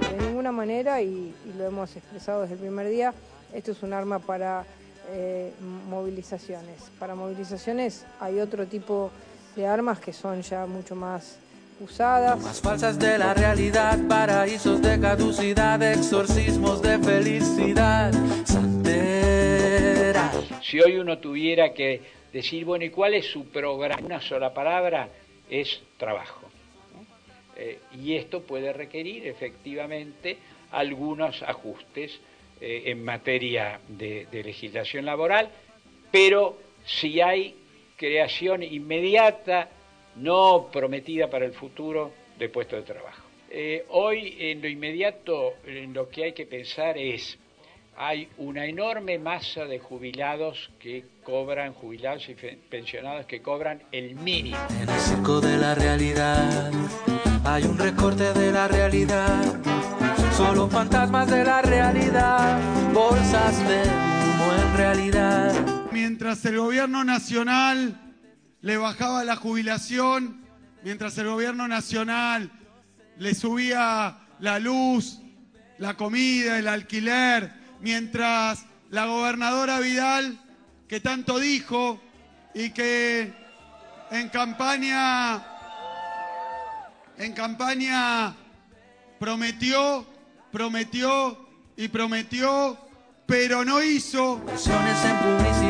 De 0.00 0.26
ninguna 0.26 0.52
manera, 0.52 1.00
y, 1.00 1.34
y 1.44 1.52
lo 1.56 1.64
hemos 1.64 1.94
expresado 1.96 2.42
desde 2.42 2.54
el 2.54 2.60
primer 2.60 2.88
día, 2.88 3.14
esto 3.52 3.72
es 3.72 3.82
un 3.82 3.92
arma 3.92 4.18
para 4.18 4.64
eh, 5.10 5.52
movilizaciones. 5.90 6.90
Para 6.98 7.14
movilizaciones 7.14 8.04
hay 8.20 8.40
otro 8.40 8.66
tipo 8.66 9.10
de 9.56 9.66
armas 9.66 9.98
que 9.98 10.12
son 10.12 10.42
ya 10.42 10.64
mucho 10.64 10.94
más 10.94 11.36
usadas. 11.80 12.40
Más 12.40 12.60
falsas 12.60 12.98
de 12.98 13.18
la 13.18 13.34
realidad, 13.34 13.98
paraísos 14.08 14.80
de 14.82 15.00
caducidad, 15.00 15.82
exorcismos 15.82 16.82
de 16.82 16.98
felicidad. 16.98 18.12
Santera. 18.44 20.30
Si 20.62 20.80
hoy 20.80 20.96
uno 20.96 21.18
tuviera 21.18 21.72
que 21.72 22.00
decir, 22.32 22.64
bueno, 22.64 22.84
¿y 22.84 22.90
cuál 22.90 23.14
es 23.14 23.26
su 23.26 23.46
programa? 23.48 24.04
Una 24.04 24.20
sola 24.20 24.52
palabra 24.54 25.08
es 25.50 25.80
trabajo. 25.98 26.48
Eh, 27.56 27.78
y 28.00 28.14
esto 28.16 28.42
puede 28.42 28.72
requerir 28.72 29.26
efectivamente 29.26 30.38
algunos 30.70 31.42
ajustes 31.42 32.18
eh, 32.60 32.84
en 32.86 33.04
materia 33.04 33.80
de, 33.88 34.26
de 34.30 34.42
legislación 34.42 35.04
laboral, 35.04 35.50
pero 36.10 36.58
si 36.86 37.20
hay 37.20 37.54
creación 37.96 38.62
inmediata, 38.62 39.68
no 40.16 40.68
prometida 40.72 41.28
para 41.28 41.44
el 41.44 41.52
futuro, 41.52 42.12
de 42.38 42.48
puestos 42.48 42.80
de 42.80 42.92
trabajo. 42.92 43.22
Eh, 43.50 43.84
hoy 43.90 44.36
en 44.38 44.62
lo 44.62 44.68
inmediato 44.68 45.54
en 45.66 45.92
lo 45.92 46.08
que 46.08 46.24
hay 46.24 46.32
que 46.32 46.46
pensar 46.46 46.96
es, 46.96 47.38
hay 47.96 48.26
una 48.38 48.64
enorme 48.64 49.18
masa 49.18 49.66
de 49.66 49.78
jubilados 49.78 50.70
que 50.80 51.04
cobran, 51.22 51.74
jubilados 51.74 52.28
y 52.28 52.34
pensionados 52.34 53.26
que 53.26 53.42
cobran 53.42 53.82
el 53.92 54.14
mínimo. 54.16 54.56
En 54.80 54.88
el 54.88 55.00
circo 55.00 55.40
de 55.40 55.58
la 55.58 55.74
realidad 55.74 56.72
hay 57.44 57.64
un 57.64 57.78
recorte 57.78 58.32
de 58.32 58.52
la 58.52 58.68
realidad. 58.68 59.60
Solo 60.36 60.68
fantasmas 60.68 61.30
de 61.30 61.44
la 61.44 61.60
realidad, 61.60 62.58
bolsas 62.94 63.58
de 63.68 63.82
humo 63.82 64.52
en 64.54 64.76
realidad. 64.78 65.52
Mientras 65.92 66.42
el 66.46 66.56
gobierno 66.56 67.04
nacional 67.04 68.11
le 68.62 68.76
bajaba 68.76 69.24
la 69.24 69.36
jubilación, 69.36 70.40
mientras 70.82 71.18
el 71.18 71.26
gobierno 71.26 71.68
nacional 71.68 72.50
le 73.18 73.34
subía 73.34 74.18
la 74.38 74.58
luz, 74.58 75.20
la 75.78 75.96
comida, 75.96 76.58
el 76.58 76.68
alquiler, 76.68 77.52
mientras 77.80 78.64
la 78.90 79.06
gobernadora 79.06 79.80
Vidal, 79.80 80.38
que 80.88 81.00
tanto 81.00 81.38
dijo 81.38 82.00
y 82.54 82.70
que 82.70 83.32
en 84.10 84.28
campaña, 84.28 85.44
en 87.18 87.32
campaña 87.32 88.34
prometió, 89.18 90.06
prometió 90.52 91.48
y 91.76 91.88
prometió, 91.88 92.78
pero 93.26 93.64
no 93.64 93.82
hizo. 93.82 94.40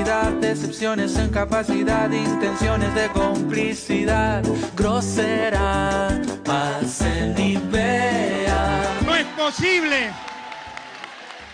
Decepciones 0.03 1.15
en 1.17 1.31
capacidad, 1.31 2.11
intenciones 2.11 2.93
de 2.93 3.09
complicidad. 3.11 4.43
Grosera, 4.77 6.21
pasen 6.45 7.39
y 7.39 7.57
vean. 7.57 9.07
No 9.07 9.15
es 9.15 9.27
posible, 9.27 10.11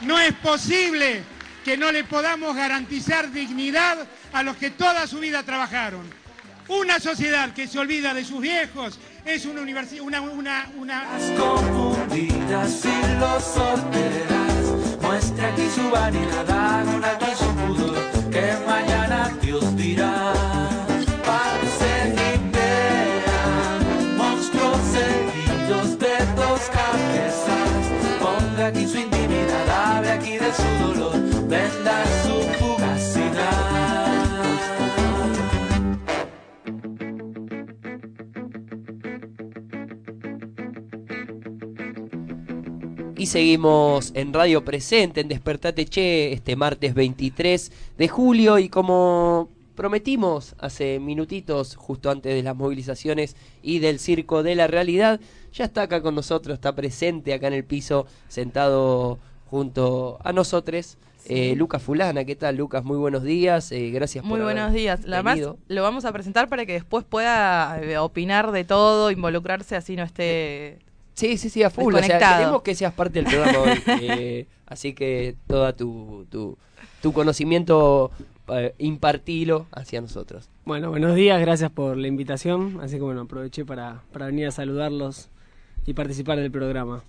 no 0.00 0.18
es 0.18 0.32
posible 0.32 1.22
que 1.62 1.76
no 1.76 1.92
le 1.92 2.04
podamos 2.04 2.56
garantizar 2.56 3.30
dignidad 3.30 3.98
a 4.32 4.42
los 4.42 4.56
que 4.56 4.70
toda 4.70 5.06
su 5.06 5.20
vida 5.20 5.42
trabajaron. 5.42 6.08
Una 6.68 7.00
sociedad 7.00 7.52
que 7.52 7.68
se 7.68 7.78
olvida 7.78 8.14
de 8.14 8.24
sus 8.24 8.40
viejos 8.40 8.98
es 9.26 9.44
una 9.44 9.60
universidad, 9.60 10.02
una, 10.02 10.22
una, 10.22 10.70
una... 10.78 11.04
confundidas 11.38 12.82
y 12.84 13.20
los 13.20 13.44
sortearás. 13.44 14.38
Muestre 15.02 15.46
aquí 15.46 15.68
su 15.74 15.90
vanidad, 15.90 16.50
hagan 16.50 17.04
aquí 17.04 17.30
su 17.38 17.46
pudor, 17.46 17.57
que 18.30 18.52
mañana 18.66 19.30
Dios 19.40 19.76
dirá. 19.76 20.47
Seguimos 43.28 44.12
en 44.14 44.32
Radio 44.32 44.64
Presente, 44.64 45.20
en 45.20 45.28
Despertate 45.28 45.84
Che, 45.84 46.32
este 46.32 46.56
martes 46.56 46.94
23 46.94 47.72
de 47.98 48.08
julio. 48.08 48.58
Y 48.58 48.70
como 48.70 49.50
prometimos 49.74 50.54
hace 50.58 50.98
minutitos, 50.98 51.76
justo 51.76 52.10
antes 52.10 52.34
de 52.34 52.42
las 52.42 52.56
movilizaciones 52.56 53.36
y 53.62 53.80
del 53.80 53.98
Circo 53.98 54.42
de 54.42 54.54
la 54.54 54.66
Realidad, 54.66 55.20
ya 55.52 55.66
está 55.66 55.82
acá 55.82 56.00
con 56.00 56.14
nosotros, 56.14 56.54
está 56.54 56.74
presente 56.74 57.34
acá 57.34 57.48
en 57.48 57.52
el 57.52 57.64
piso, 57.64 58.06
sentado 58.28 59.18
junto 59.50 60.18
a 60.24 60.32
nosotros. 60.32 60.96
Eh, 61.26 61.54
Lucas 61.54 61.82
Fulana, 61.82 62.24
¿qué 62.24 62.34
tal 62.34 62.56
Lucas? 62.56 62.82
Muy 62.82 62.96
buenos 62.96 63.24
días, 63.24 63.70
eh, 63.72 63.90
gracias 63.90 64.24
Muy 64.24 64.38
por 64.38 64.42
haber 64.42 64.54
buenos 64.54 64.72
días. 64.72 65.04
La 65.04 65.22
más 65.22 65.38
lo 65.38 65.82
vamos 65.82 66.06
a 66.06 66.12
presentar 66.12 66.48
para 66.48 66.64
que 66.64 66.72
después 66.72 67.04
pueda 67.04 67.78
eh, 67.82 67.98
opinar 67.98 68.52
de 68.52 68.64
todo, 68.64 69.10
involucrarse, 69.10 69.76
así 69.76 69.96
no 69.96 70.04
esté. 70.04 70.78
Sí, 71.18 71.36
sí, 71.36 71.50
sí, 71.50 71.64
a 71.64 71.70
full. 71.70 71.92
O 71.92 71.98
sea, 72.00 72.36
queremos 72.36 72.62
que 72.62 72.76
seas 72.76 72.92
parte 72.92 73.20
del 73.20 73.24
programa 73.24 73.58
hoy. 73.58 73.82
eh, 74.02 74.46
así 74.66 74.92
que 74.92 75.34
toda 75.48 75.72
tu, 75.72 76.26
tu, 76.30 76.56
tu 77.02 77.12
conocimiento 77.12 78.12
eh, 78.46 78.72
impartilo 78.78 79.66
hacia 79.72 80.00
nosotros. 80.00 80.48
Bueno, 80.64 80.90
buenos 80.90 81.16
días, 81.16 81.40
gracias 81.40 81.72
por 81.72 81.96
la 81.96 82.06
invitación. 82.06 82.78
Así 82.80 82.98
que 82.98 83.02
bueno, 83.02 83.22
aproveché 83.22 83.64
para, 83.64 84.02
para 84.12 84.26
venir 84.26 84.46
a 84.46 84.52
saludarlos 84.52 85.28
y 85.86 85.94
participar 85.94 86.38
del 86.38 86.52
programa. 86.52 87.02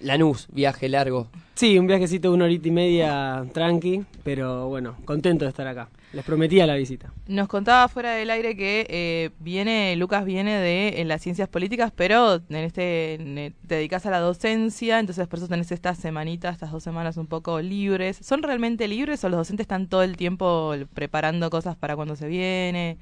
Lanús, 0.00 0.48
viaje 0.50 0.88
largo. 0.88 1.28
Sí, 1.56 1.78
un 1.78 1.86
viajecito 1.86 2.30
de 2.30 2.34
una 2.36 2.46
horita 2.46 2.68
y 2.68 2.70
media 2.70 3.44
tranqui, 3.52 4.06
pero 4.22 4.66
bueno, 4.68 4.96
contento 5.04 5.44
de 5.44 5.50
estar 5.50 5.66
acá. 5.66 5.90
Les 6.14 6.24
prometía 6.24 6.66
la 6.66 6.76
visita. 6.76 7.12
Nos 7.26 7.48
contaba 7.48 7.88
fuera 7.88 8.12
del 8.12 8.30
aire 8.30 8.56
que 8.56 8.86
eh, 8.88 9.30
viene, 9.40 9.96
Lucas 9.96 10.24
viene 10.24 10.56
de 10.58 11.00
en 11.00 11.08
las 11.08 11.20
ciencias 11.22 11.48
políticas, 11.48 11.92
pero 11.94 12.36
en 12.36 12.56
este 12.56 13.18
ne- 13.20 13.52
te 13.66 13.74
dedicas 13.76 14.06
a 14.06 14.10
la 14.10 14.20
docencia, 14.20 15.00
entonces 15.00 15.26
por 15.26 15.38
eso 15.40 15.48
tenés 15.48 15.72
estas 15.72 15.98
semanitas, 15.98 16.54
estas 16.54 16.70
dos 16.70 16.82
semanas 16.84 17.16
un 17.16 17.26
poco 17.26 17.60
libres. 17.60 18.16
¿Son 18.22 18.42
realmente 18.44 18.86
libres 18.86 19.24
o 19.24 19.28
los 19.28 19.38
docentes 19.38 19.64
están 19.64 19.88
todo 19.88 20.04
el 20.04 20.16
tiempo 20.16 20.74
preparando 20.94 21.50
cosas 21.50 21.74
para 21.74 21.96
cuando 21.96 22.14
se 22.14 22.28
viene? 22.28 22.96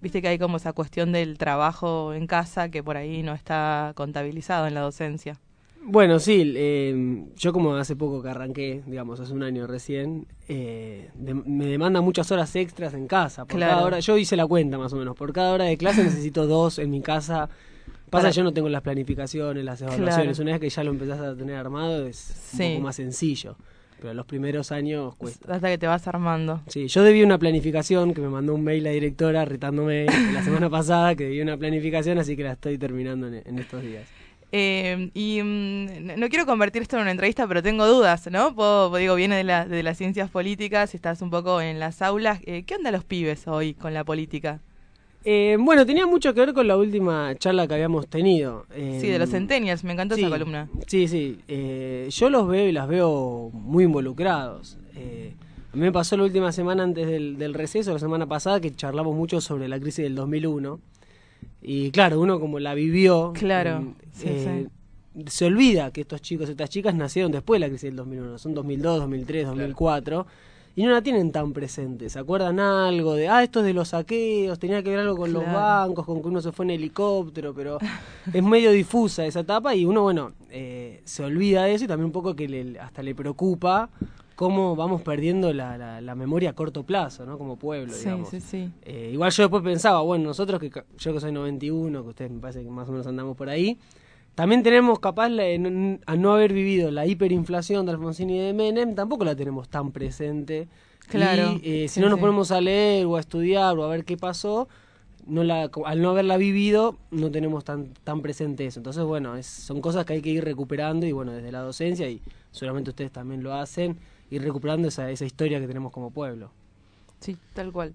Viste 0.00 0.20
que 0.20 0.28
hay 0.28 0.38
como 0.38 0.56
esa 0.56 0.72
cuestión 0.72 1.12
del 1.12 1.38
trabajo 1.38 2.12
en 2.14 2.26
casa 2.26 2.70
que 2.70 2.82
por 2.82 2.96
ahí 2.96 3.22
no 3.22 3.34
está 3.34 3.92
contabilizado 3.94 4.66
en 4.66 4.74
la 4.74 4.80
docencia. 4.80 5.38
Bueno, 5.82 6.18
sí, 6.18 6.52
eh, 6.56 7.24
yo 7.36 7.52
como 7.52 7.74
hace 7.76 7.96
poco 7.96 8.22
que 8.22 8.28
arranqué, 8.28 8.82
digamos, 8.86 9.20
hace 9.20 9.32
un 9.32 9.42
año 9.42 9.66
recién, 9.66 10.26
eh, 10.48 11.08
de- 11.14 11.32
me 11.34 11.66
demanda 11.66 12.00
muchas 12.02 12.30
horas 12.30 12.54
extras 12.56 12.92
en 12.94 13.06
casa. 13.06 13.46
Por 13.46 13.56
Claro. 13.56 13.72
cada 13.74 13.86
hora, 13.86 14.00
yo 14.00 14.18
hice 14.18 14.36
la 14.36 14.46
cuenta 14.46 14.76
más 14.76 14.92
o 14.92 14.96
menos, 14.96 15.16
por 15.16 15.32
cada 15.32 15.52
hora 15.52 15.64
de 15.64 15.78
clase 15.78 16.02
necesito 16.26 16.46
dos 16.46 16.78
en 16.78 16.90
mi 16.90 17.00
casa. 17.00 17.48
Pasa 18.10 18.22
Para- 18.22 18.28
que 18.30 18.36
yo 18.36 18.44
no 18.44 18.52
tengo 18.52 18.68
las 18.68 18.82
planificaciones, 18.82 19.64
las 19.64 19.80
evaluaciones. 19.80 20.36
Claro. 20.36 20.42
Una 20.42 20.52
vez 20.52 20.60
que 20.60 20.68
ya 20.70 20.84
lo 20.84 20.90
empezás 20.90 21.20
a 21.20 21.36
tener 21.36 21.56
armado 21.56 22.06
es 22.06 22.50
un 22.54 22.58
poco 22.74 22.80
más 22.82 22.96
sencillo. 22.96 23.56
pero 24.00 24.14
los 24.14 24.26
primeros 24.26 24.70
años 24.70 25.16
cuesta. 25.16 25.52
Hasta 25.54 25.68
que 25.70 25.76
te 25.76 25.86
vas 25.88 26.06
armando. 26.06 26.60
Sí, 26.68 26.86
yo 26.86 27.02
debí 27.02 27.22
una 27.24 27.36
planificación 27.36 28.14
que 28.14 28.20
me 28.20 28.28
mandó 28.28 28.54
un 28.54 28.62
mail 28.62 28.84
la 28.84 28.90
directora 28.90 29.44
retándome 29.44 30.06
la 30.32 30.40
semana 30.44 30.70
pasada 30.70 31.16
que 31.16 31.24
debí 31.24 31.40
una 31.40 31.56
planificación, 31.56 32.16
así 32.18 32.36
que 32.36 32.44
la 32.44 32.52
estoy 32.52 32.78
terminando 32.78 33.26
en, 33.26 33.42
en 33.44 33.58
estos 33.58 33.82
días. 33.82 34.06
Eh, 34.50 35.10
y 35.14 35.40
mm, 35.42 36.18
no 36.18 36.28
quiero 36.28 36.46
convertir 36.46 36.80
esto 36.82 36.96
en 36.96 37.02
una 37.02 37.10
entrevista, 37.10 37.46
pero 37.46 37.62
tengo 37.62 37.86
dudas, 37.86 38.28
¿no? 38.30 38.54
Puedo- 38.54 38.96
digo, 38.96 39.14
viene 39.14 39.36
de, 39.36 39.44
la- 39.44 39.66
de 39.66 39.82
las 39.82 39.98
ciencias 39.98 40.30
políticas, 40.30 40.94
estás 40.94 41.20
un 41.20 41.30
poco 41.30 41.60
en 41.60 41.78
las 41.78 42.00
aulas. 42.00 42.40
Eh, 42.46 42.62
¿Qué 42.66 42.76
onda 42.76 42.90
los 42.90 43.04
pibes 43.04 43.46
hoy 43.46 43.74
con 43.74 43.92
la 43.92 44.04
política? 44.04 44.60
Eh, 45.24 45.56
bueno, 45.60 45.84
tenía 45.84 46.06
mucho 46.06 46.32
que 46.32 46.40
ver 46.40 46.54
con 46.54 46.66
la 46.66 46.76
última 46.78 47.34
charla 47.36 47.66
que 47.66 47.74
habíamos 47.74 48.06
tenido. 48.06 48.64
Sí, 48.74 49.08
de 49.08 49.18
los 49.18 49.28
centennials, 49.30 49.84
me 49.84 49.92
encantó 49.92 50.14
sí, 50.14 50.22
esa 50.22 50.30
columna. 50.30 50.68
Sí, 50.86 51.08
sí. 51.08 51.38
eh, 51.48 52.06
yo 52.10 52.30
los 52.30 52.48
veo 52.48 52.66
y 52.68 52.72
las 52.72 52.88
veo 52.88 53.50
muy 53.52 53.84
involucrados. 53.84 54.78
Eh, 54.96 55.34
a 55.72 55.76
mí 55.76 55.82
me 55.82 55.92
pasó 55.92 56.16
la 56.16 56.22
última 56.22 56.50
semana 56.52 56.84
antes 56.84 57.06
del, 57.06 57.36
del 57.36 57.52
receso, 57.52 57.92
la 57.92 57.98
semana 57.98 58.26
pasada, 58.26 58.60
que 58.60 58.74
charlamos 58.74 59.14
mucho 59.14 59.42
sobre 59.42 59.68
la 59.68 59.78
crisis 59.78 60.04
del 60.04 60.14
2001. 60.14 60.80
Y 61.62 61.90
claro, 61.90 62.20
uno 62.20 62.38
como 62.40 62.58
la 62.60 62.74
vivió, 62.74 63.32
Claro, 63.34 63.94
sí, 64.12 64.26
eh, 64.28 64.68
se 65.26 65.44
olvida 65.46 65.90
que 65.92 66.02
estos 66.02 66.20
chicos, 66.22 66.48
estas 66.48 66.70
chicas 66.70 66.94
nacieron 66.94 67.32
después 67.32 67.56
de 67.60 67.66
la 67.66 67.68
crisis 67.68 67.88
del 67.90 67.96
2001. 67.96 68.38
Son 68.38 68.54
2002, 68.54 69.00
2003, 69.00 69.46
2004. 69.46 70.26
Y 70.76 70.84
no 70.84 70.92
la 70.92 71.02
tienen 71.02 71.32
tan 71.32 71.52
presente. 71.52 72.08
¿Se 72.08 72.20
acuerdan 72.20 72.60
algo 72.60 73.14
de, 73.14 73.26
ah, 73.28 73.42
esto 73.42 73.58
es 73.58 73.66
de 73.66 73.72
los 73.74 73.88
saqueos, 73.88 74.60
tenía 74.60 74.80
que 74.80 74.90
ver 74.90 75.00
algo 75.00 75.16
con 75.16 75.32
los 75.32 75.42
bancos, 75.52 76.06
con 76.06 76.22
que 76.22 76.28
uno 76.28 76.40
se 76.40 76.52
fue 76.52 76.66
en 76.66 76.70
helicóptero, 76.70 77.52
pero 77.52 77.78
es 78.32 78.42
medio 78.44 78.70
difusa 78.70 79.26
esa 79.26 79.40
etapa 79.40 79.74
y 79.74 79.84
uno, 79.84 80.02
bueno, 80.02 80.34
eh, 80.50 81.00
se 81.04 81.24
olvida 81.24 81.64
de 81.64 81.74
eso 81.74 81.84
y 81.84 81.88
también 81.88 82.06
un 82.06 82.12
poco 82.12 82.36
que 82.36 82.46
le- 82.48 82.78
hasta 82.78 83.02
le 83.02 83.12
preocupa 83.16 83.90
cómo 84.38 84.76
vamos 84.76 85.02
perdiendo 85.02 85.52
la, 85.52 85.76
la- 85.76 86.00
la 86.00 86.14
memoria 86.14 86.50
a 86.50 86.52
corto 86.52 86.84
plazo, 86.84 87.26
¿no? 87.26 87.38
Como 87.38 87.56
pueblo, 87.56 87.92
Sí, 87.92 88.04
digamos. 88.04 88.28
sí, 88.28 88.40
sí. 88.40 88.70
Eh, 88.82 89.10
igual 89.12 89.32
yo 89.32 89.42
después 89.42 89.64
pensaba, 89.64 90.00
bueno, 90.02 90.26
nosotros 90.26 90.60
que 90.60 90.70
yo 90.96 91.12
que 91.12 91.18
soy 91.20 91.32
91, 91.32 92.04
que 92.04 92.08
ustedes 92.10 92.30
me 92.30 92.38
parece 92.38 92.62
que 92.62 92.70
más 92.70 92.88
o 92.88 92.92
menos 92.92 93.08
andamos 93.08 93.36
por 93.36 93.48
ahí, 93.48 93.78
también 94.36 94.62
tenemos 94.62 95.00
capaz, 95.00 95.28
la- 95.30 95.48
en- 95.48 96.00
a 96.06 96.14
no 96.14 96.32
haber 96.34 96.52
vivido 96.52 96.92
la 96.92 97.04
hiperinflación 97.04 97.84
de 97.84 97.90
Alfonsín 97.92 98.30
y 98.30 98.38
de 98.38 98.52
Menem, 98.52 98.94
tampoco 98.94 99.24
la 99.24 99.34
tenemos 99.34 99.68
tan 99.68 99.90
presente. 99.90 100.68
Claro, 101.08 101.58
Y 101.60 101.82
eh, 101.84 101.88
si 101.88 102.00
no 102.00 102.08
nos 102.08 102.20
ponemos 102.20 102.52
a 102.52 102.60
leer 102.60 103.06
o 103.06 103.16
a 103.16 103.20
estudiar 103.20 103.76
o 103.76 103.82
a 103.82 103.88
ver 103.88 104.04
qué 104.04 104.16
pasó, 104.16 104.68
no 105.26 105.42
la, 105.42 105.68
al 105.84 106.00
no 106.00 106.10
haberla 106.10 106.36
vivido, 106.36 106.96
no 107.10 107.32
tenemos 107.32 107.64
tan, 107.64 107.92
tan 108.04 108.22
presente 108.22 108.66
eso. 108.66 108.78
Entonces, 108.78 109.02
bueno, 109.02 109.34
es, 109.34 109.46
son 109.46 109.80
cosas 109.80 110.04
que 110.06 110.12
hay 110.12 110.22
que 110.22 110.30
ir 110.30 110.44
recuperando 110.44 111.06
y 111.06 111.10
bueno, 111.12 111.32
desde 111.32 111.50
la 111.50 111.60
docencia, 111.60 112.08
y 112.08 112.22
seguramente 112.52 112.90
ustedes 112.90 113.10
también 113.10 113.42
lo 113.42 113.52
hacen, 113.52 113.98
ir 114.30 114.42
recuperando 114.42 114.88
esa, 114.88 115.10
esa 115.10 115.24
historia 115.24 115.60
que 115.60 115.66
tenemos 115.66 115.92
como 115.92 116.10
pueblo. 116.10 116.50
Sí, 117.20 117.36
tal 117.54 117.72
cual. 117.72 117.94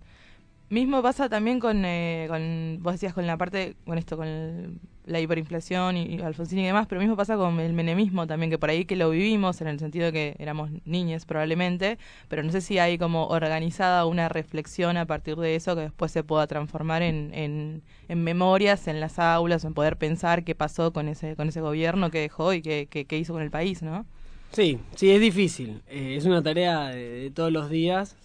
Mismo 0.70 1.04
pasa 1.04 1.30
también 1.30 1.60
con, 1.60 1.84
eh, 1.86 2.26
con 2.30 2.80
vos 2.82 2.94
decías 2.94 3.14
con 3.14 3.28
la 3.28 3.38
parte, 3.38 3.76
con 3.86 3.98
esto, 3.98 4.18
con 4.18 4.28
el- 4.28 4.80
la 5.06 5.20
hiperinflación 5.20 5.98
y, 5.98 6.22
Alfonsín 6.22 6.60
y 6.60 6.66
demás, 6.66 6.88
pero 6.88 7.02
mismo 7.02 7.18
pasa 7.18 7.36
con 7.36 7.60
el 7.60 7.74
menemismo 7.74 8.26
también, 8.26 8.50
que 8.50 8.58
por 8.58 8.70
ahí 8.70 8.86
que 8.86 8.96
lo 8.96 9.10
vivimos, 9.10 9.60
en 9.62 9.68
el 9.68 9.78
sentido 9.78 10.06
de 10.06 10.14
que 10.14 10.36
éramos 10.40 10.72
niñes 10.86 11.26
probablemente, 11.26 11.98
pero 12.30 12.42
no 12.42 12.52
sé 12.54 12.62
si 12.62 12.80
hay 12.80 12.98
como 12.98 13.28
organizada 13.28 14.06
una 14.06 14.30
reflexión 14.30 14.96
a 14.96 15.06
partir 15.06 15.36
de 15.36 15.56
eso 15.56 15.76
que 15.76 15.82
después 15.82 16.12
se 16.12 16.24
pueda 16.24 16.48
transformar 16.48 17.02
en, 17.02 17.32
en, 17.34 17.82
en 18.08 18.24
memorias 18.24 18.88
en 18.88 19.02
las 19.02 19.20
aulas, 19.20 19.66
en 19.66 19.74
poder 19.74 19.98
pensar 19.98 20.46
qué 20.46 20.56
pasó 20.56 20.94
con 20.94 21.10
ese, 21.10 21.36
con 21.36 21.50
ese 21.50 21.60
gobierno 21.60 22.10
que 22.10 22.20
dejó 22.20 22.54
y 22.54 22.62
qué, 22.62 22.88
qué, 22.90 23.04
qué 23.06 23.18
hizo 23.18 23.34
con 23.34 23.42
el 23.44 23.52
país, 23.52 23.84
¿no? 23.84 24.06
Sí, 24.54 24.80
sí, 24.96 25.10
es 25.12 25.20
difícil. 25.20 25.82
Eh, 25.90 26.16
es 26.18 26.26
una 26.26 26.42
tarea 26.42 26.88
de, 26.90 27.10
de 27.24 27.32
todos 27.32 27.52
los 27.52 27.70
días. 27.70 28.16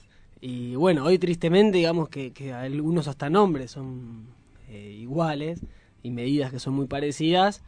Y 0.40 0.74
bueno, 0.76 1.04
hoy 1.04 1.18
tristemente 1.18 1.78
digamos 1.78 2.08
que, 2.08 2.32
que 2.32 2.52
algunos 2.52 3.08
hasta 3.08 3.28
nombres 3.28 3.72
son 3.72 4.26
eh, 4.70 4.96
iguales 5.00 5.60
y 6.02 6.10
medidas 6.10 6.52
que 6.52 6.60
son 6.60 6.74
muy 6.74 6.86
parecidas. 6.86 7.62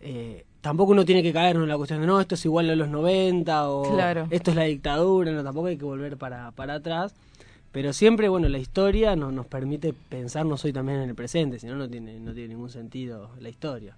Eh, 0.00 0.44
tampoco 0.60 0.92
uno 0.92 1.04
tiene 1.04 1.22
que 1.22 1.32
caer 1.32 1.56
en 1.56 1.68
la 1.68 1.76
cuestión 1.76 2.00
de 2.00 2.06
no, 2.06 2.20
esto 2.20 2.34
es 2.34 2.44
igual 2.44 2.68
a 2.70 2.74
los 2.74 2.88
90 2.88 3.68
o 3.70 3.94
Claro. 3.94 4.26
esto 4.30 4.50
es 4.50 4.56
la 4.56 4.64
dictadura, 4.64 5.30
no, 5.32 5.44
tampoco 5.44 5.66
hay 5.68 5.76
que 5.76 5.84
volver 5.84 6.16
para, 6.16 6.50
para 6.52 6.74
atrás. 6.74 7.14
Pero 7.70 7.92
siempre, 7.92 8.28
bueno, 8.28 8.48
la 8.48 8.58
historia 8.58 9.14
nos, 9.16 9.32
nos 9.32 9.46
permite 9.46 9.92
pensarnos 9.92 10.64
hoy 10.64 10.72
también 10.72 11.00
en 11.00 11.10
el 11.10 11.14
presente, 11.14 11.58
si 11.58 11.66
no, 11.66 11.76
no 11.76 11.88
tiene, 11.88 12.18
no 12.18 12.32
tiene 12.32 12.48
ningún 12.54 12.70
sentido 12.70 13.30
la 13.40 13.50
historia. 13.50 13.96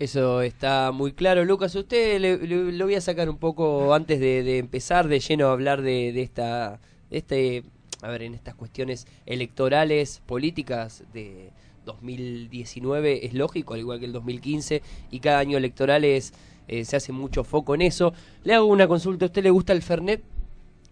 Eso 0.00 0.40
está 0.40 0.92
muy 0.92 1.12
claro. 1.12 1.44
Lucas, 1.44 1.74
usted 1.74 2.18
le, 2.18 2.38
lo 2.72 2.84
voy 2.86 2.94
a 2.94 3.02
sacar 3.02 3.28
un 3.28 3.36
poco 3.36 3.92
antes 3.92 4.18
de, 4.18 4.56
empezar 4.56 5.08
de 5.08 5.20
lleno 5.20 5.48
a 5.48 5.52
hablar 5.52 5.82
de, 5.82 6.22
esta, 6.22 6.80
este, 7.10 7.64
a 8.00 8.08
ver, 8.08 8.22
en 8.22 8.32
estas 8.32 8.54
cuestiones 8.54 9.06
electorales, 9.26 10.22
políticas 10.24 11.04
de 11.12 11.50
2019, 11.84 13.26
es 13.26 13.34
lógico, 13.34 13.74
al 13.74 13.80
igual 13.80 14.00
que 14.00 14.06
el 14.06 14.12
2015, 14.12 14.80
y 15.10 15.20
cada 15.20 15.38
año 15.38 15.58
electoral 15.58 16.02
es, 16.06 16.32
eh, 16.66 16.86
se 16.86 16.96
hace 16.96 17.12
mucho 17.12 17.44
foco 17.44 17.74
en 17.74 17.82
eso. 17.82 18.14
Le 18.42 18.54
hago 18.54 18.64
una 18.64 18.88
consulta, 18.88 19.26
¿a 19.26 19.28
usted 19.28 19.42
le 19.42 19.50
gusta 19.50 19.74
el 19.74 19.82
Fernet? 19.82 20.22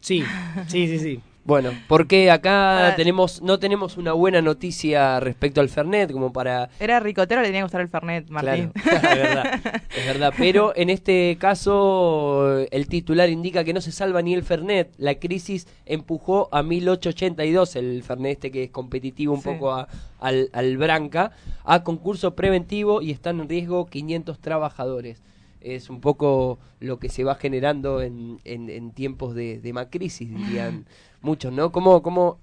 Sí, 0.01 0.23
sí, 0.67 0.87
sí, 0.87 0.99
sí. 0.99 1.21
Bueno, 1.49 1.71
porque 1.89 2.31
acá 2.31 2.89
Ah. 2.89 2.95
tenemos 2.95 3.41
no 3.41 3.59
tenemos 3.59 3.97
una 3.97 4.13
buena 4.13 4.43
noticia 4.43 5.19
respecto 5.19 5.63
al 5.63 5.71
Fernet 5.71 6.13
como 6.13 6.31
para 6.31 6.69
Era 6.79 7.01
ricotero, 7.01 7.41
le 7.41 7.47
tenía 7.47 7.61
que 7.61 7.65
gustar 7.65 7.81
el 7.81 7.89
Fernet, 7.89 8.29
Martín. 8.29 8.71
Claro, 8.75 9.09
es 9.09 9.23
verdad, 9.23 9.61
es 9.97 10.07
verdad. 10.07 10.35
Pero 10.37 10.75
en 10.77 10.91
este 10.91 11.39
caso, 11.41 12.59
el 12.71 12.87
titular 12.89 13.31
indica 13.31 13.65
que 13.65 13.73
no 13.73 13.81
se 13.81 13.93
salva 13.93 14.21
ni 14.21 14.35
el 14.35 14.43
Fernet. 14.43 14.93
La 14.99 15.15
crisis 15.15 15.67
empujó 15.87 16.51
a 16.53 16.63
1882, 16.63 17.77
el 17.77 18.03
Fernet 18.03 18.33
este 18.33 18.51
que 18.51 18.65
es 18.65 18.71
competitivo 18.71 19.33
un 19.33 19.41
Sí. 19.41 19.49
poco 19.49 19.73
a- 19.73 19.89
al, 20.21 20.51
al 20.53 20.77
Branca, 20.77 21.33
a 21.65 21.83
concurso 21.83 22.35
preventivo 22.35 23.01
y 23.01 23.11
están 23.11 23.41
en 23.41 23.49
riesgo 23.49 23.87
500 23.87 24.39
trabajadores. 24.39 25.23
Es 25.63 25.89
un 25.89 26.01
poco 26.03 26.59
lo 26.79 26.99
que 26.99 27.09
se 27.09 27.25
va 27.25 27.35
generando 27.37 28.03
en, 28.03 28.39
en, 28.45 28.69
en 28.69 28.93
tiempos 28.93 29.35
de, 29.35 29.59
de 29.61 29.73
macrisis, 29.73 30.29
dirían 30.29 30.85
muchos, 31.23 31.53
¿no? 31.53 31.73
¿Cómo, 31.73 32.03
cómo 32.03 32.39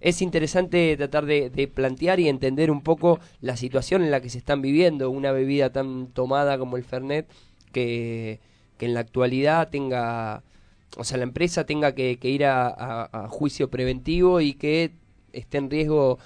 es 0.00 0.20
interesante 0.22 0.96
tratar 0.96 1.26
de, 1.26 1.50
de 1.50 1.68
plantear 1.68 2.20
y 2.20 2.28
entender 2.28 2.70
un 2.70 2.82
poco 2.82 3.20
la 3.40 3.56
situación 3.56 4.02
en 4.02 4.10
la 4.10 4.20
que 4.20 4.28
se 4.30 4.38
están 4.38 4.60
viviendo, 4.62 5.10
una 5.10 5.32
bebida 5.32 5.70
tan 5.72 6.08
tomada 6.08 6.58
como 6.58 6.76
el 6.76 6.84
Fernet, 6.84 7.26
que, 7.72 8.40
que 8.78 8.86
en 8.86 8.94
la 8.94 9.00
actualidad 9.00 9.70
tenga, 9.70 10.42
o 10.96 11.04
sea, 11.04 11.16
la 11.18 11.24
empresa 11.24 11.64
tenga 11.64 11.94
que, 11.94 12.18
que 12.18 12.28
ir 12.28 12.44
a, 12.44 12.66
a- 12.68 13.24
a 13.24 13.28
juicio 13.28 13.70
preventivo 13.70 14.40
y 14.40 14.54
que 14.54 14.92
esté 15.32 15.58
en 15.58 15.70
riesgo 15.70 16.18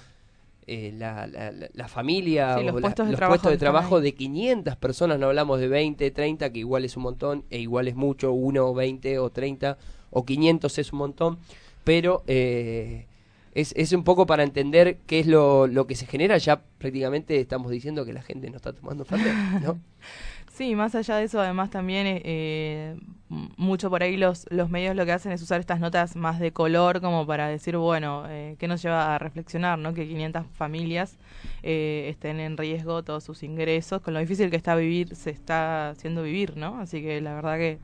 eh, 0.67 0.93
la, 0.97 1.25
la, 1.27 1.51
la- 1.73 1.87
familia 1.87 2.57
Sí, 2.57 2.63
los 2.63 2.75
o 2.75 2.79
la- 2.79 2.81
puestos 2.81 3.05
de 3.07 3.11
los 3.11 3.17
trabajo 3.17 3.31
puestos 3.41 3.51
de 3.51 3.57
trabajo 3.57 4.01
de 4.01 4.13
500 4.13 4.75
personas, 4.75 5.17
no 5.19 5.27
hablamos 5.27 5.59
de 5.59 5.67
20, 5.67 6.11
30, 6.11 6.51
que 6.51 6.59
igual 6.59 6.85
es 6.85 6.95
un 6.97 7.03
montón, 7.03 7.43
e 7.49 7.59
igual 7.59 7.87
es 7.87 7.95
mucho, 7.95 8.31
uno, 8.33 8.73
20 8.73 9.17
o 9.19 9.29
30 9.31 9.77
o 10.11 10.25
500 10.25 10.77
es 10.77 10.91
un 10.93 10.99
montón, 10.99 11.39
pero 11.83 12.23
eh, 12.27 13.05
es, 13.53 13.73
es 13.75 13.93
un 13.93 14.03
poco 14.03 14.25
para 14.25 14.43
entender 14.43 14.97
qué 15.07 15.19
es 15.19 15.27
lo, 15.27 15.67
lo 15.67 15.87
que 15.87 15.95
se 15.95 16.05
genera, 16.05 16.37
ya 16.37 16.61
prácticamente 16.77 17.39
estamos 17.39 17.71
diciendo 17.71 18.05
que 18.05 18.13
la 18.13 18.21
gente 18.21 18.49
no 18.49 18.57
está 18.57 18.73
tomando 18.73 19.05
Fernet, 19.05 19.61
¿no? 19.61 19.79
Sí, 20.59 20.75
más 20.75 20.93
allá 20.93 21.15
de 21.15 21.23
eso, 21.23 21.39
además 21.39 21.69
también 21.69 22.05
eh, 22.05 22.21
eh, 22.25 22.95
mucho 23.29 23.89
por 23.89 24.03
ahí 24.03 24.17
los, 24.17 24.45
los 24.49 24.69
medios 24.69 24.93
lo 24.93 25.05
que 25.05 25.13
hacen 25.13 25.31
es 25.31 25.41
usar 25.41 25.61
estas 25.61 25.79
notas 25.79 26.17
más 26.17 26.37
de 26.37 26.51
color 26.51 26.99
como 26.99 27.25
para 27.25 27.47
decir, 27.47 27.77
bueno, 27.77 28.25
eh, 28.27 28.57
¿qué 28.59 28.67
nos 28.67 28.81
lleva 28.81 29.15
a 29.15 29.19
reflexionar? 29.19 29.79
¿no? 29.79 29.93
Que 29.93 30.05
500 30.05 30.45
familias 30.47 31.17
eh, 31.63 32.07
estén 32.09 32.41
en 32.41 32.57
riesgo 32.57 33.03
todos 33.05 33.23
sus 33.23 33.41
ingresos, 33.43 34.01
con 34.01 34.13
lo 34.13 34.19
difícil 34.19 34.49
que 34.49 34.57
está 34.57 34.75
vivir, 34.75 35.15
se 35.15 35.29
está 35.29 35.91
haciendo 35.91 36.23
vivir, 36.23 36.57
¿no? 36.57 36.77
Así 36.81 37.01
que 37.01 37.21
la 37.21 37.35
verdad 37.35 37.57
que 37.57 37.77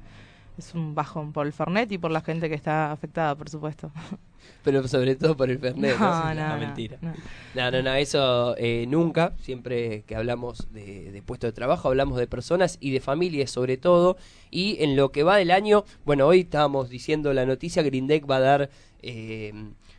es 0.57 0.73
un 0.73 0.95
bajón 0.95 1.33
por 1.33 1.45
el 1.45 1.53
Fernet 1.53 1.91
y 1.91 1.97
por 1.97 2.11
la 2.11 2.21
gente 2.21 2.49
que 2.49 2.55
está 2.55 2.91
afectada, 2.91 3.35
por 3.35 3.49
supuesto. 3.49 3.91
Pero 4.63 4.87
sobre 4.87 5.15
todo 5.15 5.35
por 5.35 5.49
el 5.49 5.59
Fernet, 5.59 5.97
¿no? 5.97 6.05
No, 6.05 6.33
no, 6.33 6.49
no, 6.49 6.57
mentira. 6.57 6.97
no. 7.01 7.13
No, 7.55 7.71
no, 7.71 7.81
no, 7.81 7.93
eso 7.93 8.55
eh, 8.57 8.85
nunca. 8.87 9.33
Siempre 9.39 10.03
que 10.03 10.15
hablamos 10.15 10.71
de, 10.71 11.11
de 11.11 11.21
puesto 11.21 11.47
de 11.47 11.53
trabajo, 11.53 11.87
hablamos 11.87 12.17
de 12.17 12.27
personas 12.27 12.77
y 12.79 12.91
de 12.91 12.99
familias 12.99 13.51
sobre 13.51 13.77
todo. 13.77 14.17
Y 14.51 14.77
en 14.83 14.95
lo 14.95 15.11
que 15.11 15.23
va 15.23 15.37
del 15.37 15.51
año, 15.51 15.83
bueno, 16.05 16.27
hoy 16.27 16.41
estábamos 16.41 16.89
diciendo 16.89 17.33
la 17.33 17.45
noticia, 17.45 17.83
Grindec 17.83 18.29
va 18.29 18.37
a 18.37 18.41
dar 18.41 18.69
eh, 19.01 19.53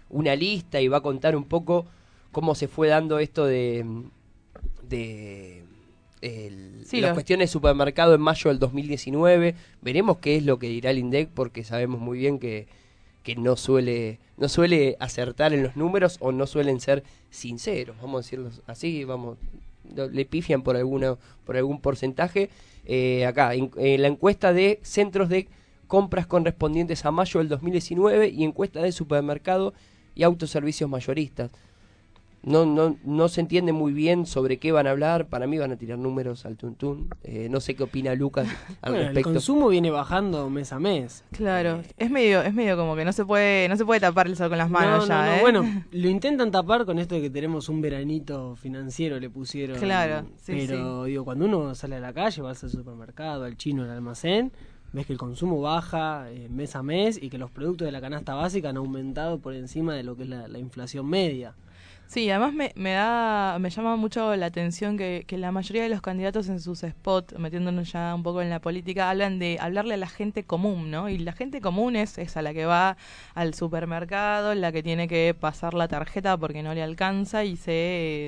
una 0.08 0.34
lista 0.36 0.80
y 0.80 0.88
va 0.88 0.98
a 0.98 1.02
contar 1.02 1.36
un 1.36 1.44
poco 1.44 1.86
cómo 2.32 2.54
se 2.54 2.68
fue 2.68 2.88
dando 2.88 3.18
esto 3.18 3.46
de... 3.46 3.84
de 4.88 5.64
el- 6.26 6.84
Sí, 6.86 7.00
las 7.00 7.10
lo- 7.10 7.14
cuestiones 7.14 7.48
de 7.48 7.52
supermercado 7.52 8.14
en 8.14 8.20
mayo 8.20 8.48
del 8.50 8.58
2019. 8.58 9.54
Veremos 9.82 10.18
qué 10.18 10.36
es 10.36 10.44
lo 10.44 10.58
que 10.58 10.68
dirá 10.68 10.90
el 10.90 10.98
INDEC 10.98 11.28
porque 11.34 11.64
sabemos 11.64 12.00
muy 12.00 12.18
bien 12.18 12.38
que, 12.38 12.66
que 13.22 13.36
no 13.36 13.56
suele 13.56 14.18
no 14.36 14.48
suele 14.48 14.96
acertar 15.00 15.54
en 15.54 15.62
los 15.62 15.76
números 15.76 16.18
o 16.20 16.30
no 16.30 16.46
suelen 16.46 16.78
ser 16.80 17.02
sinceros, 17.30 17.96
vamos 18.02 18.18
a 18.18 18.22
decirlo 18.22 18.50
así, 18.66 19.02
vamos 19.04 19.38
le 19.94 20.24
pifian 20.26 20.62
por 20.62 20.76
alguna 20.76 21.16
por 21.44 21.56
algún 21.56 21.80
porcentaje. 21.80 22.50
Eh, 22.84 23.24
acá 23.26 23.54
en, 23.54 23.70
en 23.78 24.02
la 24.02 24.08
encuesta 24.08 24.52
de 24.52 24.78
centros 24.82 25.28
de 25.28 25.48
compras 25.86 26.26
correspondientes 26.26 27.04
a 27.04 27.10
mayo 27.10 27.38
del 27.38 27.48
2019 27.48 28.28
y 28.28 28.44
encuesta 28.44 28.80
de 28.82 28.92
supermercado 28.92 29.74
y 30.14 30.22
autoservicios 30.22 30.88
mayoristas. 30.90 31.50
No, 32.46 32.64
no, 32.64 32.96
no 33.04 33.28
se 33.28 33.40
entiende 33.40 33.72
muy 33.72 33.92
bien 33.92 34.24
sobre 34.24 34.59
qué 34.59 34.70
van 34.70 34.87
a 34.87 34.92
hablar. 34.92 35.26
Para 35.26 35.48
mí 35.48 35.59
van 35.59 35.72
a 35.72 35.76
tirar 35.76 35.98
números 35.98 36.46
al 36.46 36.56
tuntún. 36.56 37.09
Eh, 37.24 37.48
no 37.50 37.59
sé 37.59 37.74
qué 37.74 37.82
opina 37.82 38.14
Lucas 38.14 38.46
al 38.82 38.92
Bueno, 38.92 38.98
el 38.98 39.04
respecto. 39.06 39.32
consumo 39.32 39.68
viene 39.68 39.90
bajando 39.90 40.48
mes 40.48 40.72
a 40.72 40.78
mes. 40.78 41.24
Claro, 41.32 41.82
es 41.98 42.09
medio, 42.09 42.42
es 42.42 42.54
medio 42.54 42.76
como 42.76 42.94
que 42.94 43.04
no 43.04 43.12
se 43.12 43.24
puede, 43.24 43.68
no 43.68 43.76
se 43.76 43.85
puede 43.85 43.98
tapar 43.98 44.28
el 44.28 44.37
sol 44.37 44.48
con 44.48 44.59
las 44.59 44.70
manos 44.70 45.09
No, 45.09 45.14
no, 45.14 45.22
ya, 45.22 45.26
no, 45.26 45.32
¿eh? 45.35 45.40
Bueno, 45.40 45.85
lo 45.90 46.09
intentan 46.09 46.52
tapar 46.52 46.85
con 46.87 47.00
esto 47.00 47.16
de 47.16 47.22
que 47.22 47.30
tenemos 47.30 47.68
un 47.68 47.80
veranito 47.80 48.54
financiero, 48.54 49.18
le 49.18 49.28
pusieron. 49.28 49.78
Claro, 49.80 50.28
sí, 50.40 50.52
Pero 50.68 51.02
digo, 51.04 51.24
cuando 51.24 51.46
uno 51.46 51.74
sale 51.74 51.96
a 51.96 52.00
la 52.00 52.12
calle, 52.12 52.42
vas 52.42 52.62
al 52.62 52.70
supermercado, 52.70 53.42
al 53.42 53.56
chino, 53.56 53.82
al 53.82 53.90
almacén, 53.90 54.52
ves 54.92 55.04
que 55.04 55.12
el 55.12 55.18
consumo 55.18 55.61
baja 55.61 56.30
eh, 56.30 56.48
mes 56.48 56.76
a 56.76 56.85
mes 56.85 57.20
y 57.20 57.28
que 57.28 57.38
los 57.38 57.50
productos 57.50 57.87
de 57.87 57.90
la 57.90 58.00
canasta 58.00 58.35
básica 58.35 58.68
han 58.68 58.76
aumentado 58.76 59.40
por 59.40 59.52
encima 59.54 59.94
de 59.94 60.04
lo 60.04 60.16
que 60.16 60.22
es 60.22 60.28
la, 60.28 60.46
la 60.46 60.61
inflación 60.61 61.09
media. 61.09 61.56
Sí, 62.08 62.30
además 62.30 62.54
me, 62.54 62.72
me 62.76 62.92
da, 62.92 63.58
me 63.58 63.68
llama 63.68 63.96
mucho 63.96 64.36
la 64.36 64.46
atención 64.46 64.96
que, 64.96 65.24
que 65.26 65.36
la 65.38 65.50
mayoría 65.50 65.82
de 65.82 65.88
los 65.88 66.00
candidatos 66.00 66.48
en 66.48 66.60
sus 66.60 66.80
spots, 66.80 67.36
metiéndonos 67.36 67.90
ya 67.90 68.14
un 68.14 68.22
poco 68.22 68.40
en 68.42 68.48
la 68.48 68.60
política, 68.60 69.10
hablan 69.10 69.40
de 69.40 69.58
hablarle 69.60 69.94
a 69.94 69.96
la 69.96 70.06
gente 70.06 70.44
común, 70.44 70.90
¿no? 70.92 71.08
Y 71.08 71.18
la 71.18 71.32
gente 71.32 71.60
común 71.60 71.96
es, 71.96 72.16
es 72.18 72.36
a 72.36 72.42
la 72.42 72.54
que 72.54 72.64
va 72.64 72.96
al 73.34 73.54
supermercado, 73.54 74.54
la 74.54 74.70
que 74.70 74.84
tiene 74.84 75.08
que 75.08 75.34
pasar 75.38 75.74
la 75.74 75.88
tarjeta 75.88 76.36
porque 76.38 76.62
no 76.62 76.74
le 76.74 76.82
alcanza 76.82 77.44
y 77.44 77.56
se 77.56 77.72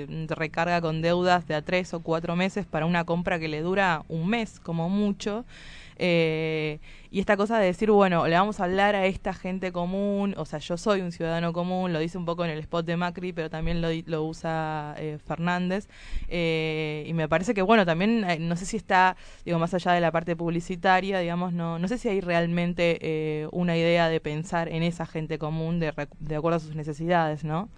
eh, 0.08 0.26
recarga 0.28 0.80
con 0.80 1.00
deudas 1.00 1.46
de 1.46 1.54
a 1.54 1.62
tres 1.62 1.94
o 1.94 2.00
cuatro 2.00 2.34
meses 2.34 2.66
para 2.66 2.84
una 2.84 3.04
compra 3.04 3.38
que 3.38 3.46
le 3.48 3.62
dura 3.62 4.02
un 4.08 4.28
mes 4.28 4.58
como 4.58 4.88
mucho. 4.88 5.44
Eh, 5.98 6.78
y 7.10 7.20
esta 7.20 7.36
cosa 7.36 7.58
de 7.58 7.66
decir, 7.66 7.90
bueno, 7.90 8.26
le 8.26 8.34
vamos 8.36 8.60
a 8.60 8.64
hablar 8.64 8.94
a 8.94 9.06
esta 9.06 9.32
gente 9.32 9.72
común, 9.72 10.34
o 10.36 10.44
sea, 10.44 10.58
yo 10.58 10.76
soy 10.76 11.00
un 11.00 11.10
ciudadano 11.10 11.52
común, 11.52 11.92
lo 11.92 11.98
dice 11.98 12.18
un 12.18 12.24
poco 12.26 12.44
en 12.44 12.50
el 12.50 12.58
spot 12.58 12.84
de 12.86 12.96
Macri, 12.96 13.32
pero 13.32 13.48
también 13.48 13.80
lo, 13.80 13.88
lo 14.06 14.24
usa 14.24 14.94
eh, 14.98 15.18
Fernández. 15.26 15.88
Eh, 16.28 17.04
y 17.06 17.14
me 17.14 17.28
parece 17.28 17.54
que, 17.54 17.62
bueno, 17.62 17.86
también, 17.86 18.24
eh, 18.28 18.38
no 18.38 18.56
sé 18.56 18.66
si 18.66 18.76
está, 18.76 19.16
digo, 19.44 19.58
más 19.58 19.72
allá 19.74 19.92
de 19.92 20.00
la 20.00 20.12
parte 20.12 20.36
publicitaria, 20.36 21.18
digamos, 21.18 21.52
no, 21.52 21.78
no 21.78 21.88
sé 21.88 21.98
si 21.98 22.08
hay 22.08 22.20
realmente 22.20 22.98
eh, 23.00 23.48
una 23.52 23.76
idea 23.76 24.08
de 24.08 24.20
pensar 24.20 24.68
en 24.68 24.82
esa 24.82 25.06
gente 25.06 25.38
común 25.38 25.80
de, 25.80 25.92
de 26.20 26.36
acuerdo 26.36 26.56
a 26.56 26.60
sus 26.60 26.74
necesidades, 26.76 27.42
¿no? 27.42 27.68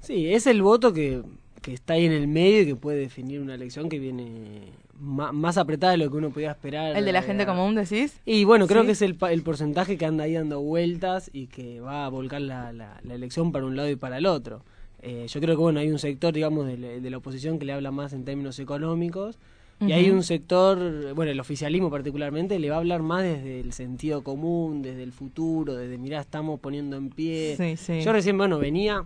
Sí, 0.00 0.34
es 0.34 0.46
el 0.46 0.62
voto 0.62 0.92
que, 0.92 1.22
que 1.62 1.72
está 1.72 1.94
ahí 1.94 2.04
en 2.06 2.12
el 2.12 2.28
medio 2.28 2.62
y 2.62 2.66
que 2.66 2.76
puede 2.76 2.98
definir 2.98 3.40
una 3.40 3.54
elección 3.54 3.88
que 3.88 3.98
viene 3.98 4.72
más 5.00 5.56
apretada 5.58 5.92
de 5.92 5.98
lo 5.98 6.10
que 6.10 6.16
uno 6.16 6.30
podía 6.30 6.50
esperar. 6.52 6.96
¿El 6.96 7.04
de 7.04 7.12
la 7.12 7.22
gente 7.22 7.46
común, 7.46 7.74
decís? 7.74 8.20
Y 8.24 8.44
bueno, 8.44 8.66
creo 8.66 8.82
Sí. 8.82 8.86
que 8.86 8.92
es 8.92 9.02
el, 9.02 9.16
el 9.30 9.42
porcentaje 9.42 9.96
que 9.98 10.06
anda 10.06 10.24
ahí 10.24 10.34
dando 10.34 10.60
vueltas 10.60 11.30
y 11.32 11.46
que 11.46 11.80
va 11.80 12.06
a 12.06 12.08
volcar 12.08 12.40
la, 12.40 12.72
la- 12.72 13.00
la 13.02 13.14
elección 13.14 13.52
para 13.52 13.64
un 13.66 13.76
lado 13.76 13.88
y 13.90 13.96
para 13.96 14.18
el 14.18 14.26
otro. 14.26 14.62
Eh, 15.02 15.26
yo 15.28 15.40
creo 15.40 15.56
que 15.56 15.60
bueno, 15.62 15.80
hay 15.80 15.90
un 15.90 15.98
sector, 15.98 16.32
digamos, 16.32 16.66
de, 16.66 16.78
la- 16.78 16.88
de 16.88 17.10
la 17.10 17.16
oposición 17.18 17.58
que 17.58 17.64
le 17.66 17.72
habla 17.72 17.90
más 17.90 18.12
en 18.12 18.24
términos 18.24 18.58
económicos 18.58 19.38
y 19.80 19.92
hay 19.92 20.08
un 20.08 20.22
sector, 20.22 21.12
bueno, 21.14 21.30
el 21.32 21.40
oficialismo 21.40 21.90
particularmente, 21.90 22.58
le 22.58 22.70
va 22.70 22.76
a 22.76 22.78
hablar 22.78 23.02
más 23.02 23.22
desde 23.22 23.60
el 23.60 23.72
sentido 23.74 24.22
común, 24.22 24.80
desde 24.80 25.02
el 25.02 25.12
futuro, 25.12 25.74
desde, 25.74 25.98
mirá, 25.98 26.20
estamos 26.20 26.58
poniendo 26.60 26.96
en 26.96 27.10
pie. 27.10 27.54
Sí, 27.58 27.76
sí. 27.76 28.00
Yo 28.00 28.12
recién, 28.12 28.38
bueno, 28.38 28.58
venía, 28.58 29.04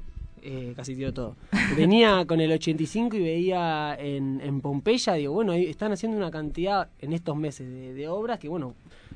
eh, 0.51 0.73
casi 0.75 0.95
tiró 0.95 1.13
todo, 1.13 1.37
venía 1.77 2.25
con 2.27 2.41
el 2.41 2.51
85 2.53 3.17
y 3.17 3.21
veía 3.21 3.95
en, 3.99 4.41
en 4.43 4.61
Pompeya, 4.61 5.13
digo, 5.15 5.35
bueno, 5.35 5.53
ahí 5.53 5.67
están 5.67 5.93
haciendo 5.93 6.17
una 6.17 6.31
cantidad 6.31 6.89
en 7.01 7.13
estos 7.13 7.37
meses 7.37 7.69
de, 7.69 7.93
de 7.95 8.09
obras 8.09 8.39
que, 8.39 8.49
bueno, 8.49 8.75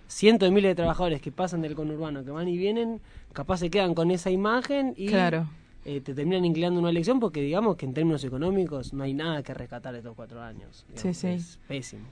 cientos 0.09 0.47
de 0.49 0.55
miles 0.55 0.71
de 0.71 0.75
trabajadores 0.75 1.21
que 1.23 1.33
pasan 1.33 1.63
del 1.63 1.75
conurbano, 1.75 2.23
que 2.25 2.31
van 2.31 2.49
y 2.49 2.59
vienen, 2.59 3.01
capaz 3.33 3.59
se 3.59 3.71
quedan 3.71 3.95
con 3.95 4.11
esa 4.11 4.31
imagen 4.31 4.93
y 4.97 5.07
Claro. 5.09 5.47
eh, 5.87 6.01
te 6.03 6.13
terminan 6.15 6.45
inclinando 6.45 6.79
una 6.81 6.91
elección 6.91 7.19
porque 7.19 7.41
digamos 7.41 7.77
que 7.77 7.87
en 7.87 7.95
términos 7.95 8.23
económicos 8.25 8.93
no 8.93 9.03
hay 9.05 9.15
nada 9.15 9.43
que 9.43 9.55
rescatar 9.55 9.93
de 9.93 10.01
estos 10.01 10.15
cuatro 10.15 10.43
años. 10.43 10.85
Digamos, 10.95 11.17
sí. 11.17 11.27
Es 11.29 11.59
pésimo. 11.67 12.05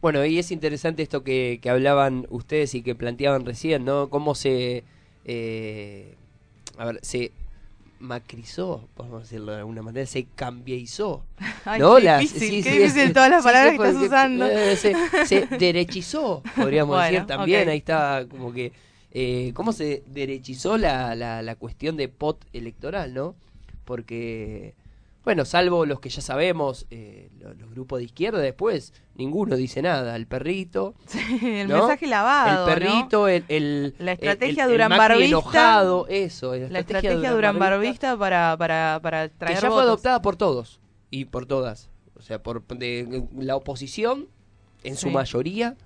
Bueno, 0.00 0.24
y 0.24 0.38
es 0.38 0.50
interesante 0.50 1.02
esto 1.02 1.22
que, 1.22 1.58
que 1.62 1.68
hablaban 1.70 2.26
ustedes 2.30 2.74
y 2.74 2.82
que 2.82 2.94
planteaban 2.94 3.44
recién, 3.44 3.84
¿no? 3.84 4.08
Cómo 4.08 4.34
se. 4.34 4.84
eh, 5.26 6.14
a 6.76 6.86
ver, 6.86 6.98
se 7.02 7.30
macrizó, 8.04 8.88
podemos 8.94 9.22
decirlo 9.22 9.52
de 9.52 9.58
alguna 9.58 9.82
manera, 9.82 10.06
se 10.06 10.24
cambiizó. 10.36 11.24
Ay, 11.64 11.80
¿no? 11.80 11.96
qué 11.96 12.18
difícil, 12.18 12.62
qué 12.62 12.70
difícil 12.78 13.02
es- 13.02 13.12
todas 13.12 13.30
las 13.30 13.42
sí, 13.42 13.48
palabras 13.48 13.72
sí, 13.72 13.78
que 13.78 13.84
estás 13.88 14.02
usando. 14.04 14.46
eh, 14.46 14.76
se, 14.76 14.94
se 15.26 15.46
derechizó, 15.58 16.42
podríamos 16.54 16.94
Bueno, 16.96 17.10
decir 17.10 17.26
también. 17.26 17.68
Ahí 17.68 17.78
está 17.78 18.24
como 18.30 18.52
que. 18.52 18.72
eh, 19.12 19.50
¿Cómo 19.54 19.72
se 19.72 20.02
derechizó 20.06 20.76
la, 20.78 21.14
la, 21.16 21.42
la 21.42 21.56
cuestión 21.56 21.96
de 21.96 22.08
pot 22.08 22.38
electoral, 22.52 23.12
no? 23.14 23.34
Porque. 23.84 24.74
Bueno, 25.24 25.44
salvo 25.46 25.86
los 25.86 26.00
que 26.00 26.10
ya 26.10 26.20
sabemos, 26.20 26.86
eh, 26.90 27.30
lo- 27.40 27.54
los, 27.54 27.70
grupos 27.70 27.98
de 27.98 28.04
izquierda 28.04 28.38
después, 28.40 28.92
ninguno 29.14 29.56
dice 29.56 29.80
nada. 29.80 30.14
El 30.16 30.26
perrito. 30.26 30.94
el 31.42 31.66
¿no? 31.68 31.78
mensaje 31.78 32.06
lavado, 32.06 32.68
El 32.68 32.74
perrito, 32.74 33.28
el, 33.28 33.44
el. 33.48 33.94
La 33.98 34.12
el- 34.12 34.18
estrategia 34.18 34.64
el- 34.64 34.70
el 34.70 34.74
Durán 34.74 34.90
Barbista. 34.90 35.24
enojado, 35.26 36.06
eso. 36.08 36.54
La 36.54 36.78
estrategia 36.80 37.32
Durán 37.32 37.58
Barbista 37.58 38.16
para, 38.18 38.54
para, 38.58 39.00
para 39.02 39.28
que 39.28 39.34
traer 39.38 39.60
ya 39.60 39.70
fue 39.70 39.82
adoptada 39.82 40.20
por 40.20 40.36
todos 40.36 40.78
y 41.10 41.24
por 41.24 41.46
todas. 41.46 41.88
O 42.16 42.22
sea, 42.22 42.42
por 42.42 42.62
de, 42.66 43.24
la 43.36 43.56
oposición, 43.56 44.28
en 44.82 44.96
su 44.96 45.08
Sí. 45.08 45.14
mayoría, 45.14 45.76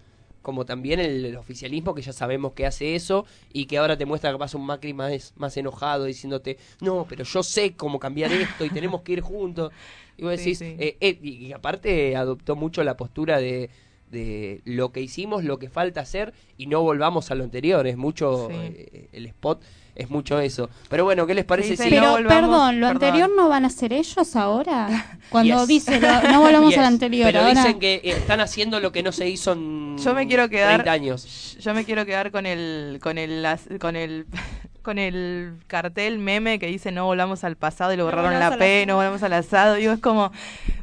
como 0.49 0.65
también 0.65 0.99
el, 0.99 1.27
el 1.27 1.37
oficialismo, 1.37 1.95
que 1.95 2.01
ya 2.01 2.15
sabemos 2.15 2.55
que 2.55 2.65
hace 2.65 2.95
eso, 2.95 3.27
y 3.53 3.67
que 3.67 3.77
ahora 3.77 3.99
te 3.99 4.07
muestra 4.07 4.33
que 4.33 4.39
pasa 4.39 4.57
un 4.57 4.65
Macri 4.65 4.95
más, 4.95 5.35
más 5.37 5.55
enojado, 5.59 6.07
diciéndote, 6.07 6.57
no, 6.81 7.05
pero 7.07 7.23
yo 7.23 7.43
sé 7.43 7.77
cómo 7.77 7.99
cambiar 7.99 8.33
esto 8.33 8.65
y 8.65 8.71
tenemos 8.71 9.03
que 9.03 9.13
ir 9.13 9.21
juntos. 9.21 9.73
Y 10.17 10.23
vos 10.23 10.33
Sí, 10.33 10.39
decís, 10.39 10.59
sí. 10.61 10.65
eh, 10.79 10.97
eh, 11.01 11.19
y, 11.23 11.47
y 11.49 11.53
aparte 11.53 12.17
adoptó 12.17 12.57
mucho 12.57 12.83
la 12.83 12.97
postura 12.97 13.39
de, 13.41 13.69
de 14.11 14.63
lo 14.65 14.91
que 14.91 15.03
hicimos, 15.03 15.45
lo 15.45 15.59
que 15.59 15.69
falta 15.69 16.01
hacer, 16.01 16.33
y 16.57 16.67
no 16.67 16.81
volvamos 16.81 17.31
a 17.31 17.35
lo 17.35 17.45
anterior. 17.45 17.87
Es 17.87 17.99
mucho, 17.99 18.49
Sí. 18.49 18.55
eh, 18.55 19.09
el 19.13 19.27
spot 19.27 19.63
es 19.99 20.09
mucho 20.11 20.41
eso. 20.41 20.71
Pero 20.89 21.05
bueno, 21.05 21.27
¿qué 21.27 21.35
les 21.35 21.45
parece 21.45 21.77
Sí, 21.77 21.83
si... 21.83 21.91
Pero, 21.91 22.03
no 22.07 22.13
volvamos- 22.13 22.29
perdón, 22.41 22.81
¿lo 22.81 22.87
perdón. 22.89 23.05
anterior 23.09 23.31
no 23.37 23.49
van 23.49 23.65
a 23.67 23.71
ser 23.71 23.93
ellos 23.93 24.37
ahora? 24.37 25.19
Cuando 25.31 25.59
Yes. 25.59 25.67
dice, 25.69 26.01
lo- 26.01 26.23
no 26.31 26.41
volvamos 26.41 26.71
Yes, 26.71 26.79
al 26.79 26.85
anterior, 26.87 27.27
Pero 27.27 27.41
ahora... 27.41 27.55
dicen 27.63 27.79
que 27.79 27.95
eh, 27.97 28.01
están 28.05 28.41
haciendo 28.41 28.81
lo 28.81 28.93
que 28.93 29.03
no 29.03 29.13
se 29.13 29.29
hizo 29.29 29.53
en 29.53 29.99
Yo 29.99 30.15
me 30.15 30.27
quiero 30.27 30.49
quedar 30.49 30.83
30 30.85 30.93
años. 30.93 31.57
Yo 31.61 31.75
me 31.75 31.85
quiero 31.85 32.07
quedar 32.07 32.31
con 32.31 32.47
el 32.47 32.99
con 33.03 33.19
el 33.19 33.45
con 33.81 33.97
el 33.97 34.27
con 34.83 34.99
el 34.99 35.55
cartel 35.67 36.19
meme 36.19 36.59
que 36.59 36.67
dice 36.67 36.93
no 36.93 37.05
volvamos 37.05 37.45
al 37.45 37.57
pasado 37.57 37.93
y 37.93 37.97
lo 37.97 38.05
borraron 38.05 38.33
la 38.39 38.57
P, 38.57 38.83
asado. 38.83 38.87
no 38.87 38.97
volvamos 38.97 39.23
al 39.23 39.33
asado. 39.35 39.75
Digo, 39.75 39.93
es 39.93 39.99
como 40.01 40.33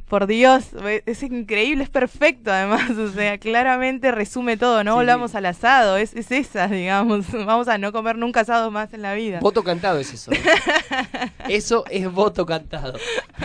por 0.07 0.27
Dios, 0.27 0.69
es 1.05 1.23
increíble, 1.23 1.83
es 1.83 1.89
perfecto 1.89 2.51
además, 2.51 2.91
o 2.97 3.09
sea, 3.11 3.37
claramente 3.39 4.11
resume 4.11 4.55
todo, 4.55 4.83
no 4.83 4.91
Sí. 4.93 4.95
volvamos 4.97 5.33
al 5.35 5.45
asado, 5.47 5.97
es, 5.97 6.15
es 6.15 6.31
esa, 6.31 6.67
digamos, 6.69 7.31
vamos 7.31 7.67
a 7.67 7.77
no 7.77 7.91
comer 7.91 8.15
nunca 8.17 8.41
asado 8.41 8.69
más 8.71 8.93
en 8.93 9.01
la 9.01 9.13
vida. 9.15 9.39
Voto 9.39 9.63
cantado 9.63 9.99
es 9.99 10.13
eso. 10.13 10.31
eso 11.49 11.85
es 11.89 12.11
voto 12.11 12.45
cantado. 12.45 12.93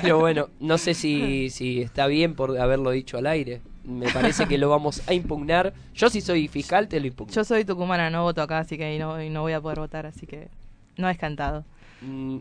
Pero 0.03 0.19
bueno, 0.19 0.49
no 0.61 0.79
sé 0.79 0.95
si, 0.95 1.51
si 1.51 1.81
está 1.83 2.07
bien 2.07 2.35
por 2.35 2.59
haberlo 2.59 2.91
dicho 2.91 3.19
al 3.19 3.27
aire. 3.27 3.61
Me 3.85 4.11
parece 4.11 4.47
que 4.47 4.59
lo 4.59 4.69
vamos 4.69 5.03
a 5.09 5.15
impugnar. 5.15 5.73
Yo 5.95 6.11
si 6.11 6.21
soy 6.21 6.49
fiscal 6.49 6.87
te 6.89 7.01
lo 7.01 7.07
impugno. 7.07 7.33
Yo 7.35 7.43
soy 7.45 7.65
tucumana, 7.65 8.11
no 8.11 8.23
voto 8.23 8.43
acá, 8.43 8.59
así 8.59 8.77
que 8.77 8.95
y 8.95 8.99
no, 8.99 9.21
y 9.23 9.31
no 9.31 9.41
voy 9.41 9.55
a 9.55 9.61
poder 9.61 9.79
votar, 9.81 10.07
así 10.07 10.27
que 10.27 10.49
no 10.97 11.09
es 11.09 11.17
cantado. 11.17 11.65
Mm, 12.03 12.39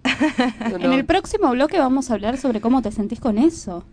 no, 0.72 0.76
En 0.86 0.94
el 0.94 1.06
próximo 1.06 1.50
bloque 1.52 1.78
vamos 1.80 2.10
a 2.10 2.14
hablar 2.14 2.38
sobre 2.38 2.62
cómo 2.62 2.82
te 2.82 2.92
sentís 2.92 3.20
con 3.20 3.38
eso. 3.38 3.84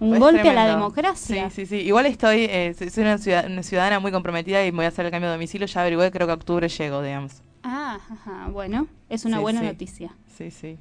Un 0.00 0.14
Es 0.14 0.20
golpe 0.20 0.48
a 0.48 0.52
la 0.52 0.66
democracia. 0.66 1.48
Sí, 1.50 1.64
sí, 1.64 1.66
sí. 1.66 1.76
Igual 1.86 2.06
estoy, 2.06 2.44
eh, 2.44 2.74
soy 2.76 2.90
soy 2.90 3.04
una, 3.04 3.16
ciudad- 3.18 3.46
una 3.46 3.62
ciudadana 3.62 4.00
muy 4.00 4.12
comprometida 4.12 4.64
y 4.66 4.70
voy 4.70 4.84
a 4.84 4.88
hacer 4.88 5.06
el 5.06 5.10
cambio 5.10 5.28
de 5.30 5.36
domicilio. 5.36 5.66
Ya 5.66 5.80
averigué, 5.80 6.10
creo 6.10 6.26
que 6.26 6.32
a 6.32 6.34
octubre 6.36 6.68
llego, 6.68 7.00
digamos. 7.02 7.42
Ah, 7.62 7.98
ajá, 8.10 8.48
bueno, 8.50 8.86
es 9.08 9.24
una 9.24 9.36
Sí, 9.38 9.42
buena 9.42 9.60
sí. 9.60 9.66
noticia. 9.66 10.14
Sí, 10.36 10.50
sí. 10.50 10.78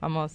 Vamos. 0.00 0.32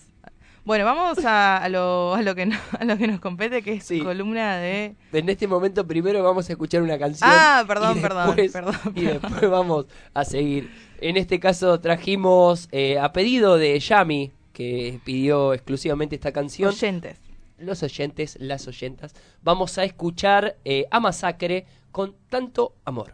Bueno, 0.64 0.86
vamos 0.86 1.26
a, 1.26 1.58
a 1.58 1.70
lo, 1.70 2.14
a, 2.14 2.22
lo 2.22 2.36
que 2.36 2.46
no- 2.46 2.58
a 2.80 2.86
lo 2.86 2.98
que 2.98 3.08
nos 3.08 3.20
compete, 3.20 3.62
que 3.64 3.74
es 3.74 3.84
Sí. 3.84 4.00
columna 4.02 4.58
de... 4.58 4.96
En 5.12 5.28
este 5.30 5.48
momento 5.48 5.88
primero 5.88 6.22
vamos 6.24 6.48
a 6.50 6.54
escuchar 6.54 6.82
una 6.84 7.00
canción. 7.00 7.30
Ah, 7.32 7.64
perdón, 7.68 7.98
y 7.98 8.02
perdón, 8.02 8.36
después- 8.36 8.52
perdón, 8.52 8.76
Y 8.96 9.06
perdón. 9.06 9.22
después 9.32 9.52
vamos 9.52 9.86
a 10.14 10.24
seguir. 10.24 10.70
En 11.00 11.18
este 11.18 11.40
caso 11.40 11.80
trajimos 11.80 12.70
eh, 12.72 13.00
a 13.00 13.12
pedido 13.12 13.58
de 13.58 13.80
Yami, 13.80 14.32
que 14.54 15.00
pidió 15.04 15.54
exclusivamente 15.54 16.16
esta 16.16 16.32
canción. 16.32 16.70
Oyentes. 16.70 17.18
Los 17.58 17.82
oyentes, 17.84 18.38
las 18.40 18.68
oyentas. 18.68 19.14
Vamos 19.42 19.78
a 19.78 19.84
escuchar 19.84 20.58
eh, 20.66 20.86
a 20.92 21.00
Masacre 21.00 21.66
con 21.92 22.16
tanto 22.30 22.76
amor. 22.86 23.14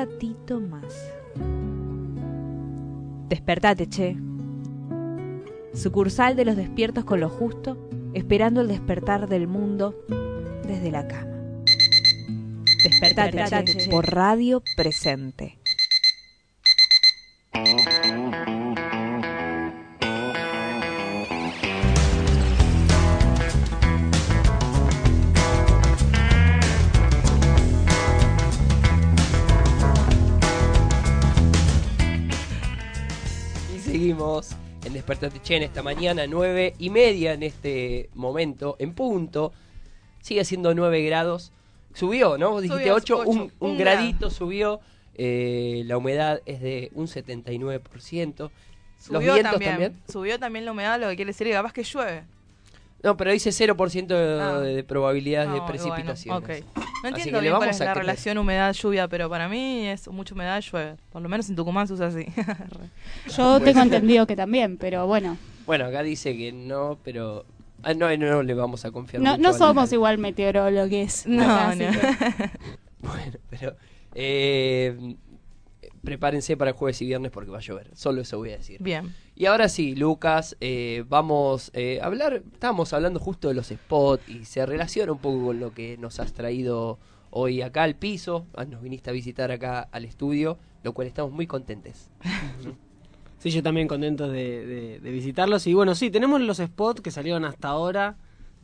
Ratito 0.00 0.60
más. 0.60 1.12
Despertate, 3.28 3.86
che. 3.86 4.16
Sucursal 5.74 6.36
de 6.36 6.46
los 6.46 6.56
despiertos 6.56 7.04
con 7.04 7.20
lo 7.20 7.28
justo, 7.28 7.76
esperando 8.14 8.62
el 8.62 8.68
despertar 8.68 9.28
del 9.28 9.46
mundo 9.46 9.94
desde 10.66 10.90
la 10.90 11.06
cama. 11.06 11.30
Despertate, 12.82 13.36
Despertate, 13.36 13.72
che, 13.72 13.78
che. 13.84 13.90
por 13.90 14.06
radio 14.10 14.62
presente. 14.74 15.59
Despertate 35.10 35.42
Che 35.42 35.56
en 35.56 35.64
esta 35.64 35.82
mañana, 35.82 36.28
nueve 36.28 36.74
y 36.78 36.88
media 36.88 37.32
en 37.32 37.42
este 37.42 38.10
momento, 38.14 38.76
en 38.78 38.94
punto. 38.94 39.52
Sigue 40.20 40.44
siendo 40.44 40.72
9 40.72 41.02
grados. 41.02 41.52
Subió, 41.94 42.38
¿no? 42.38 42.50
Vos 42.50 42.62
dijiste 42.62 42.84
Subió, 42.84 42.94
8, 42.94 43.18
ocho, 43.18 43.28
un, 43.28 43.52
un 43.58 43.76
gradito 43.76 44.30
subió. 44.30 44.78
Eh, 45.16 45.82
la 45.86 45.96
humedad 45.96 46.42
es 46.46 46.60
de 46.60 46.92
un 46.94 47.08
79%. 47.08 48.38
Los 48.38 48.52
Subió 49.00 49.34
vientos 49.34 49.50
también, 49.50 49.70
también. 49.72 50.02
Subió 50.08 50.38
también 50.38 50.64
la 50.64 50.70
humedad, 50.70 51.00
lo 51.00 51.08
que 51.08 51.16
quiere 51.16 51.30
decir 51.30 51.48
que 51.48 51.54
capaz 51.54 51.72
que 51.72 51.82
llueve. 51.82 52.22
No, 53.02 53.16
pero 53.16 53.32
dice 53.32 53.50
0% 53.50 54.06
de, 54.14 54.40
Ah. 54.42 54.58
de 54.60 54.84
probabilidad 54.84 55.46
de 55.50 55.58
No, 55.58 55.66
precipitaciones. 55.66 56.46
bueno, 56.46 56.62
ok. 56.64 56.64
No 56.76 56.82
Así 56.82 57.08
entiendo 57.08 57.24
que 57.24 57.30
le 57.32 57.40
bien 57.40 57.52
cuál 57.52 57.60
vamos 57.60 57.76
es 57.76 57.80
a 57.80 57.84
la 57.86 57.92
creer. 57.92 58.06
relación 58.06 58.38
humedad-lluvia, 58.38 59.08
pero 59.08 59.30
para 59.30 59.48
mí 59.48 59.86
es 59.86 60.06
mucha 60.08 60.34
humedad 60.34 60.60
llueve. 60.60 60.96
Por 61.10 61.22
lo 61.22 61.28
menos 61.30 61.48
en 61.48 61.56
Tucumán 61.56 61.86
se 61.88 61.94
usa 61.94 62.08
así. 62.08 62.26
Yo 63.36 63.58
tengo 63.60 63.80
entendido 63.80 64.26
que 64.26 64.36
también, 64.36 64.76
pero 64.76 65.06
bueno. 65.06 65.38
Bueno, 65.66 65.86
acá 65.86 66.02
dice 66.02 66.36
que 66.36 66.52
no, 66.52 66.98
pero... 67.02 67.46
ah, 67.82 67.94
no, 67.94 68.14
no, 68.16 68.26
no 68.26 68.42
le 68.42 68.52
vamos 68.54 68.84
a 68.84 68.90
confiar 68.90 69.22
No, 69.22 69.30
mucho 69.38 69.42
no 69.42 69.52
somos 69.54 69.92
igual 69.92 70.18
meteorólogos. 70.18 71.26
No, 71.26 71.74
no. 71.74 71.78
que- 71.78 71.90
Bueno, 73.00 73.38
pero 73.48 73.76
eh, 74.14 75.16
prepárense 76.02 76.56
para 76.56 76.72
jueves 76.72 77.00
y 77.02 77.06
viernes 77.06 77.30
porque 77.30 77.50
va 77.50 77.58
a 77.58 77.60
llover. 77.62 77.90
Solo 77.94 78.22
eso 78.22 78.38
voy 78.38 78.50
a 78.50 78.56
decir. 78.56 78.82
Bien. 78.82 79.14
Y 79.36 79.46
ahora 79.46 79.68
sí, 79.68 79.94
Lucas, 79.94 80.56
eh, 80.60 81.04
vamos 81.08 81.70
eh, 81.74 82.00
a 82.02 82.06
hablar. 82.06 82.42
Estábamos 82.52 82.92
hablando 82.92 83.20
justo 83.20 83.48
de 83.48 83.54
los 83.54 83.68
spots 83.68 84.28
y 84.28 84.44
se 84.44 84.64
relaciona 84.66 85.12
un 85.12 85.18
poco 85.18 85.44
con 85.46 85.60
lo 85.60 85.72
que 85.72 85.96
nos 85.98 86.20
has 86.20 86.32
traído 86.32 86.98
hoy 87.30 87.62
acá 87.62 87.82
al 87.84 87.94
piso. 87.96 88.46
Ah, 88.54 88.64
Nos 88.64 88.82
viniste 88.82 89.10
a 89.10 89.12
visitar 89.12 89.50
acá 89.50 89.88
al 89.92 90.04
estudio, 90.04 90.58
lo 90.82 90.92
cual 90.94 91.06
estamos 91.06 91.32
muy 91.32 91.46
contentes. 91.46 92.10
Sí, 93.38 93.50
yo 93.50 93.62
también 93.62 93.88
contento 93.88 94.28
de, 94.28 94.66
de- 94.66 95.00
de 95.00 95.10
visitarlos. 95.10 95.66
Y 95.66 95.72
bueno, 95.74 95.94
sí, 95.94 96.10
tenemos 96.10 96.40
los 96.42 96.58
spots 96.58 97.00
que 97.00 97.10
salieron 97.10 97.44
hasta 97.44 97.68
ahora. 97.68 98.16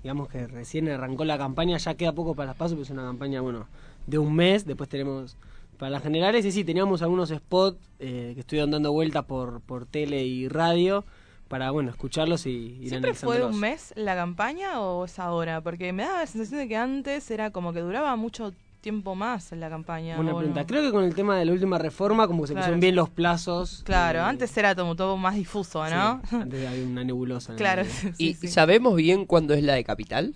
Digamos 0.03 0.29
que 0.29 0.47
recién 0.47 0.89
arrancó 0.89 1.25
la 1.25 1.39
campaña, 1.39 1.79
ya 1.79 1.95
queda 1.95 2.13
poco 2.13 2.35
para 2.35 2.49
las 2.49 2.57
pasos, 2.57 2.75
pero 2.75 2.83
es 2.85 2.91
una 2.91 3.03
campaña, 3.05 3.41
bueno, 3.41 3.67
de 4.07 4.19
un 4.19 4.35
mes. 4.35 4.67
Después 4.67 4.89
tenemos 4.91 5.37
para 5.77 5.91
las 5.91 6.03
generales. 6.03 6.45
Y 6.45 6.53
sí, 6.53 6.65
teníamos 6.65 7.03
algunos 7.03 7.29
spots 7.31 7.79
eh, 7.99 8.33
que 8.35 8.41
estuvieron 8.41 8.71
dando 8.71 8.93
vuelta 8.93 9.23
por, 9.23 9.61
por 9.61 9.87
tele 9.87 10.25
y 10.25 10.49
radio 10.49 11.05
para, 11.49 11.71
bueno, 11.71 11.91
escucharlos 11.91 12.45
y 12.47 12.79
ir 12.81 12.89
¿Siempre 12.89 13.15
fue 13.15 13.45
un 13.45 13.59
mes 13.61 13.93
la 13.97 14.15
campaña 14.17 14.81
o 14.81 15.05
es 15.05 15.19
ahora? 15.19 15.61
Porque 15.61 15.93
me 15.93 16.03
daba 16.05 16.21
la 16.21 16.27
sensación 16.27 16.61
de 16.61 16.69
que 16.69 16.77
antes 16.77 17.31
era 17.31 17.51
como 17.51 17.73
que 17.73 17.81
duraba 17.81 18.17
mucho 18.17 18.53
tiempo 18.81 19.15
más 19.15 19.51
la 19.53 19.69
campaña. 19.69 20.17
Buena 20.17 20.35
¿o 20.35 20.39
pregunta. 20.39 20.61
no? 20.61 20.67
Creo 20.67 20.83
que 20.83 20.93
con 20.93 21.05
el 21.05 21.15
tema 21.15 21.37
de 21.39 21.45
la 21.45 21.53
última 21.53 21.77
reforma, 21.79 22.27
como 22.29 22.43
que 22.43 22.49
se 22.49 22.53
Claro. 22.55 22.65
pusieron 22.65 22.81
bien 22.81 22.95
los 22.97 23.09
plazos. 23.11 23.83
Claro, 23.85 24.21
eh, 24.21 24.23
antes 24.23 24.57
era 24.57 24.75
como 24.77 24.95
todo 24.97 25.17
más 25.17 25.35
difuso, 25.35 25.89
¿no? 25.89 26.21
sí, 26.29 26.37
antes 26.37 26.69
había 26.69 26.85
una 26.87 27.03
nebulosa. 27.05 27.53
en 27.53 27.59
Claro, 27.59 27.85
sí, 27.89 28.13
¿Y 28.19 28.35
sí. 28.35 28.49
sabemos 28.49 28.95
bien 28.97 29.25
cuándo 29.25 29.55
es 29.55 29.63
la 29.65 29.75
de 29.75 29.83
capital? 29.85 30.35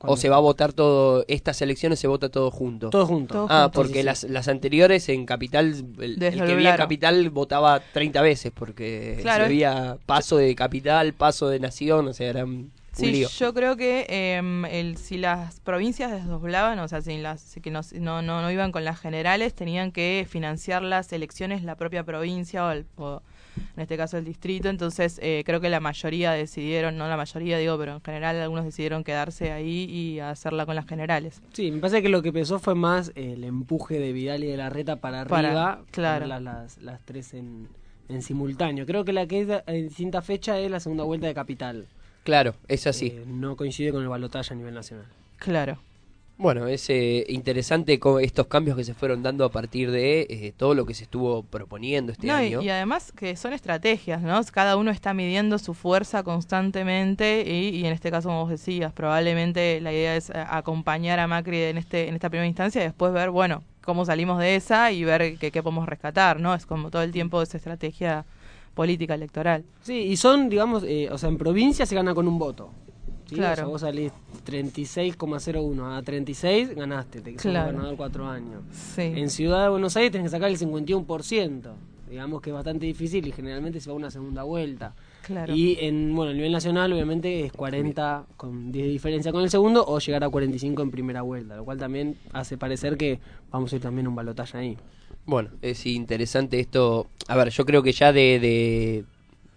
¿O 0.00 0.16
se 0.16 0.28
va 0.28 0.36
a 0.36 0.40
votar 0.40 0.72
todo, 0.72 1.24
estas 1.28 1.60
elecciones 1.62 1.98
se 1.98 2.06
vota 2.06 2.28
todo 2.28 2.50
junto? 2.50 2.90
Todo 2.90 3.06
junto. 3.06 3.34
Todo 3.34 3.46
Ah, 3.50 3.62
junto. 3.64 3.72
porque 3.80 3.94
Sí, 3.94 3.98
sí, 4.00 4.04
las, 4.04 4.24
las 4.24 4.48
anteriores 4.48 5.08
en 5.08 5.26
Capital, 5.26 5.66
el, 5.98 6.22
el 6.22 6.42
que 6.44 6.52
en 6.70 6.76
Capital 6.76 7.30
votaba 7.30 7.80
30 7.80 8.22
veces, 8.22 8.52
porque 8.54 9.18
Claro. 9.22 9.42
se 9.44 9.46
había 9.46 9.98
paso 10.06 10.36
de 10.36 10.54
Capital, 10.54 11.14
paso 11.14 11.48
de 11.48 11.58
Nación, 11.60 12.08
o 12.08 12.12
sea, 12.12 12.28
era 12.30 12.44
un, 12.44 12.50
un 12.52 12.72
Sí, 12.92 13.10
lío. 13.12 13.28
yo 13.28 13.54
creo 13.54 13.76
que 13.76 14.06
em, 14.08 14.64
el, 14.66 14.96
si 14.96 15.18
las 15.18 15.60
provincias 15.60 16.10
desdoblaban, 16.12 16.78
o 16.80 16.88
sea, 16.88 17.00
si 17.00 17.18
las 17.18 17.40
si 17.40 17.60
que 17.60 17.70
no, 17.70 17.80
no, 18.00 18.22
no, 18.22 18.42
no 18.42 18.50
iban 18.50 18.72
con 18.72 18.84
las 18.84 18.98
generales, 19.00 19.54
tenían 19.54 19.92
que 19.92 20.26
financiar 20.28 20.82
las 20.82 21.12
elecciones 21.12 21.62
la 21.64 21.76
propia 21.76 22.04
provincia 22.04 22.64
o, 22.66 22.70
el- 22.70 22.86
o 22.96 23.22
en 23.76 23.82
este 23.82 23.96
caso 23.96 24.16
el 24.18 24.24
distrito. 24.24 24.68
Entonces, 24.68 25.18
eh, 25.22 25.42
creo 25.46 25.60
que 25.60 25.68
la 25.68 25.80
mayoría 25.80 26.32
decidieron, 26.32 26.96
no 26.96 27.08
la 27.08 27.16
mayoría 27.16 27.58
digo, 27.58 27.76
pero 27.78 27.94
en 27.94 28.00
general 28.02 28.36
algunos 28.40 28.64
decidieron 28.64 29.04
quedarse 29.04 29.52
ahí 29.52 29.84
y 29.84 30.20
hacerla 30.20 30.66
con 30.66 30.74
las 30.76 30.86
generales. 30.86 31.40
Sí, 31.52 31.70
me 31.70 31.78
parece 31.80 32.02
que 32.02 32.08
lo 32.08 32.22
que 32.22 32.32
pesó 32.32 32.58
fue 32.58 32.74
más 32.74 33.12
el 33.14 33.44
empuje 33.44 33.98
de 33.98 34.12
Vidal 34.12 34.44
y 34.44 34.48
de 34.48 34.56
la 34.56 34.70
Reta 34.70 34.96
para 34.96 35.24
Para- 35.26 35.48
arriba, 35.48 35.84
claro. 35.90 36.26
las, 36.26 36.78
las 36.78 37.00
tres 37.04 37.34
en, 37.34 37.68
en 38.08 38.22
simultáneo. 38.22 38.86
Creo 38.86 39.04
que 39.04 39.12
la 39.12 39.26
que 39.26 39.40
es 39.42 39.48
en 39.66 39.88
distinta 39.88 40.22
fecha 40.22 40.58
es 40.58 40.70
la 40.70 40.80
segunda 40.80 41.04
vuelta 41.04 41.26
de 41.26 41.34
Capital. 41.34 41.86
Claro, 42.24 42.54
es 42.68 42.86
así. 42.86 43.06
Eh, 43.06 43.24
no 43.26 43.56
coincide 43.56 43.90
con 43.92 44.02
el 44.02 44.08
balotaje 44.08 44.52
a 44.52 44.56
nivel 44.56 44.74
nacional. 44.74 45.06
Claro. 45.38 45.78
Bueno, 46.38 46.68
es 46.68 46.88
eh, 46.88 47.24
interesante 47.28 47.98
co- 47.98 48.20
estos 48.20 48.46
cambios 48.46 48.76
que 48.76 48.84
se 48.84 48.94
fueron 48.94 49.24
dando 49.24 49.44
a 49.44 49.50
partir 49.50 49.90
de 49.90 50.20
eh, 50.30 50.52
todo 50.56 50.72
lo 50.74 50.86
que 50.86 50.94
se 50.94 51.02
estuvo 51.02 51.42
proponiendo 51.42 52.12
este 52.12 52.28
No, 52.28 52.34
año. 52.34 52.62
y 52.62 52.68
además 52.68 53.10
que 53.10 53.34
son 53.34 53.52
estrategias, 53.52 54.22
¿no? 54.22 54.40
Cada 54.52 54.76
uno 54.76 54.92
está 54.92 55.14
midiendo 55.14 55.58
su 55.58 55.74
fuerza 55.74 56.22
constantemente 56.22 57.42
y, 57.44 57.70
y 57.76 57.84
en 57.86 57.92
este 57.92 58.12
caso, 58.12 58.28
como 58.28 58.42
vos 58.42 58.50
decías, 58.50 58.92
probablemente 58.92 59.80
la 59.80 59.92
idea 59.92 60.14
es 60.14 60.30
eh, 60.30 60.34
acompañar 60.48 61.18
a 61.18 61.26
Macri 61.26 61.60
en 61.62 61.76
este 61.76 62.06
en 62.08 62.14
esta 62.14 62.30
primera 62.30 62.46
instancia 62.46 62.82
y 62.82 62.84
después 62.84 63.12
ver, 63.12 63.30
bueno, 63.30 63.64
cómo 63.84 64.04
salimos 64.04 64.38
de 64.38 64.54
esa 64.54 64.92
y 64.92 65.02
ver 65.02 65.38
qué 65.38 65.50
qué 65.50 65.60
podemos 65.62 65.88
rescatar, 65.88 66.38
¿no? 66.38 66.54
Es 66.54 66.66
como 66.66 66.90
todo 66.92 67.02
el 67.02 67.10
tiempo 67.10 67.42
esa 67.42 67.56
estrategia 67.56 68.24
política 68.74 69.14
electoral. 69.14 69.64
Sí, 69.82 70.02
y 70.02 70.16
son, 70.16 70.48
digamos, 70.48 70.84
eh, 70.86 71.08
o 71.10 71.18
sea, 71.18 71.30
en 71.30 71.36
provincia 71.36 71.84
se 71.84 71.96
gana 71.96 72.14
con 72.14 72.28
un 72.28 72.38
voto. 72.38 72.70
¿Sí? 73.28 73.34
Claro. 73.36 73.52
O 73.52 73.56
sea, 73.56 73.64
vos 73.66 73.80
salís 73.82 74.12
36,01 74.46 75.96
a 75.98 76.02
36, 76.02 76.74
ganaste, 76.74 77.20
te 77.20 77.34
Claro. 77.34 77.66
gobernador 77.66 77.96
cuatro 77.96 78.26
años. 78.28 78.62
Sí. 78.72 79.02
En 79.02 79.30
Ciudad 79.30 79.64
de 79.64 79.68
Buenos 79.70 79.96
Aires 79.96 80.12
tenés 80.12 80.26
que 80.26 80.30
sacar 80.30 80.50
el 80.50 80.58
51%. 80.58 81.72
Digamos 82.08 82.40
que 82.40 82.48
es 82.50 82.54
bastante 82.54 82.86
difícil 82.86 83.26
y 83.26 83.32
generalmente 83.32 83.80
se 83.80 83.90
va 83.90 83.94
a 83.94 83.96
una 83.98 84.10
segunda 84.10 84.42
vuelta. 84.42 84.94
Claro. 85.26 85.54
Y 85.54 85.76
en 85.80 86.14
bueno, 86.14 86.30
a 86.30 86.34
nivel 86.34 86.52
nacional 86.52 86.90
obviamente 86.90 87.44
es 87.44 87.52
40 87.52 88.24
con 88.38 88.72
10 88.72 88.86
de 88.86 88.92
diferencia 88.92 89.30
con 89.30 89.42
el 89.42 89.50
segundo 89.50 89.84
o 89.86 89.98
llegar 89.98 90.24
a 90.24 90.30
45 90.30 90.80
en 90.80 90.90
primera 90.90 91.20
vuelta, 91.20 91.56
lo 91.56 91.66
cual 91.66 91.76
también 91.76 92.16
hace 92.32 92.56
parecer 92.56 92.96
que 92.96 93.20
vamos 93.50 93.70
a 93.72 93.76
ir 93.76 93.82
también 93.82 94.06
a 94.06 94.08
un 94.08 94.14
balotaje 94.16 94.56
ahí. 94.56 94.78
Bueno, 95.26 95.50
es 95.60 95.84
interesante 95.84 96.58
esto. 96.60 97.08
A 97.26 97.36
ver, 97.36 97.50
yo 97.50 97.66
creo 97.66 97.82
que 97.82 97.92
ya 97.92 98.10
de, 98.14 98.38
de 98.40 99.04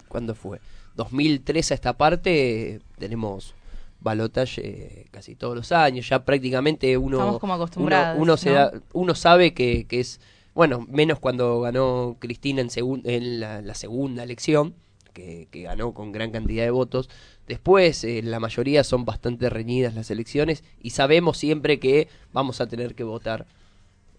¿cuándo 0.09 0.35
fue? 0.35 0.59
2003 0.97 1.71
a 1.71 1.73
esta 1.75 1.93
parte 1.93 2.81
tenemos 2.99 3.55
balotaje 4.01 4.61
eh, 4.63 5.05
casi 5.11 5.35
todos 5.35 5.55
los 5.55 5.71
años. 5.71 6.09
Ya 6.09 6.25
prácticamente 6.25 6.97
uno 6.97 7.17
Estamos 7.17 7.39
como 7.39 7.53
acostumbrados, 7.53 8.19
uno 8.21 8.35
se 8.37 8.49
¿no? 8.49 8.55
da- 8.55 8.73
uno 8.93 9.15
sabe 9.15 9.53
que, 9.53 9.85
que 9.87 9.99
es 10.01 10.19
bueno 10.53 10.85
menos 10.89 11.19
cuando 11.19 11.61
ganó 11.61 12.17
Cristina 12.19 12.61
en, 12.61 12.69
segun- 12.69 13.01
en 13.05 13.39
la, 13.39 13.61
la 13.61 13.73
segunda 13.75 14.23
elección 14.23 14.73
que, 15.13 15.47
que 15.51 15.63
ganó 15.63 15.93
con 15.93 16.11
gran 16.11 16.31
cantidad 16.31 16.63
de 16.63 16.71
votos. 16.71 17.09
Después, 17.47 18.03
eh, 18.03 18.21
la 18.23 18.39
mayoría 18.39 18.83
son 18.83 19.05
bastante 19.05 19.49
reñidas 19.49 19.93
las 19.93 20.09
elecciones 20.09 20.63
y 20.81 20.91
sabemos 20.91 21.37
siempre 21.37 21.79
que 21.79 22.07
vamos 22.33 22.61
a 22.61 22.67
tener 22.67 22.95
que 22.95 23.03
votar 23.03 23.45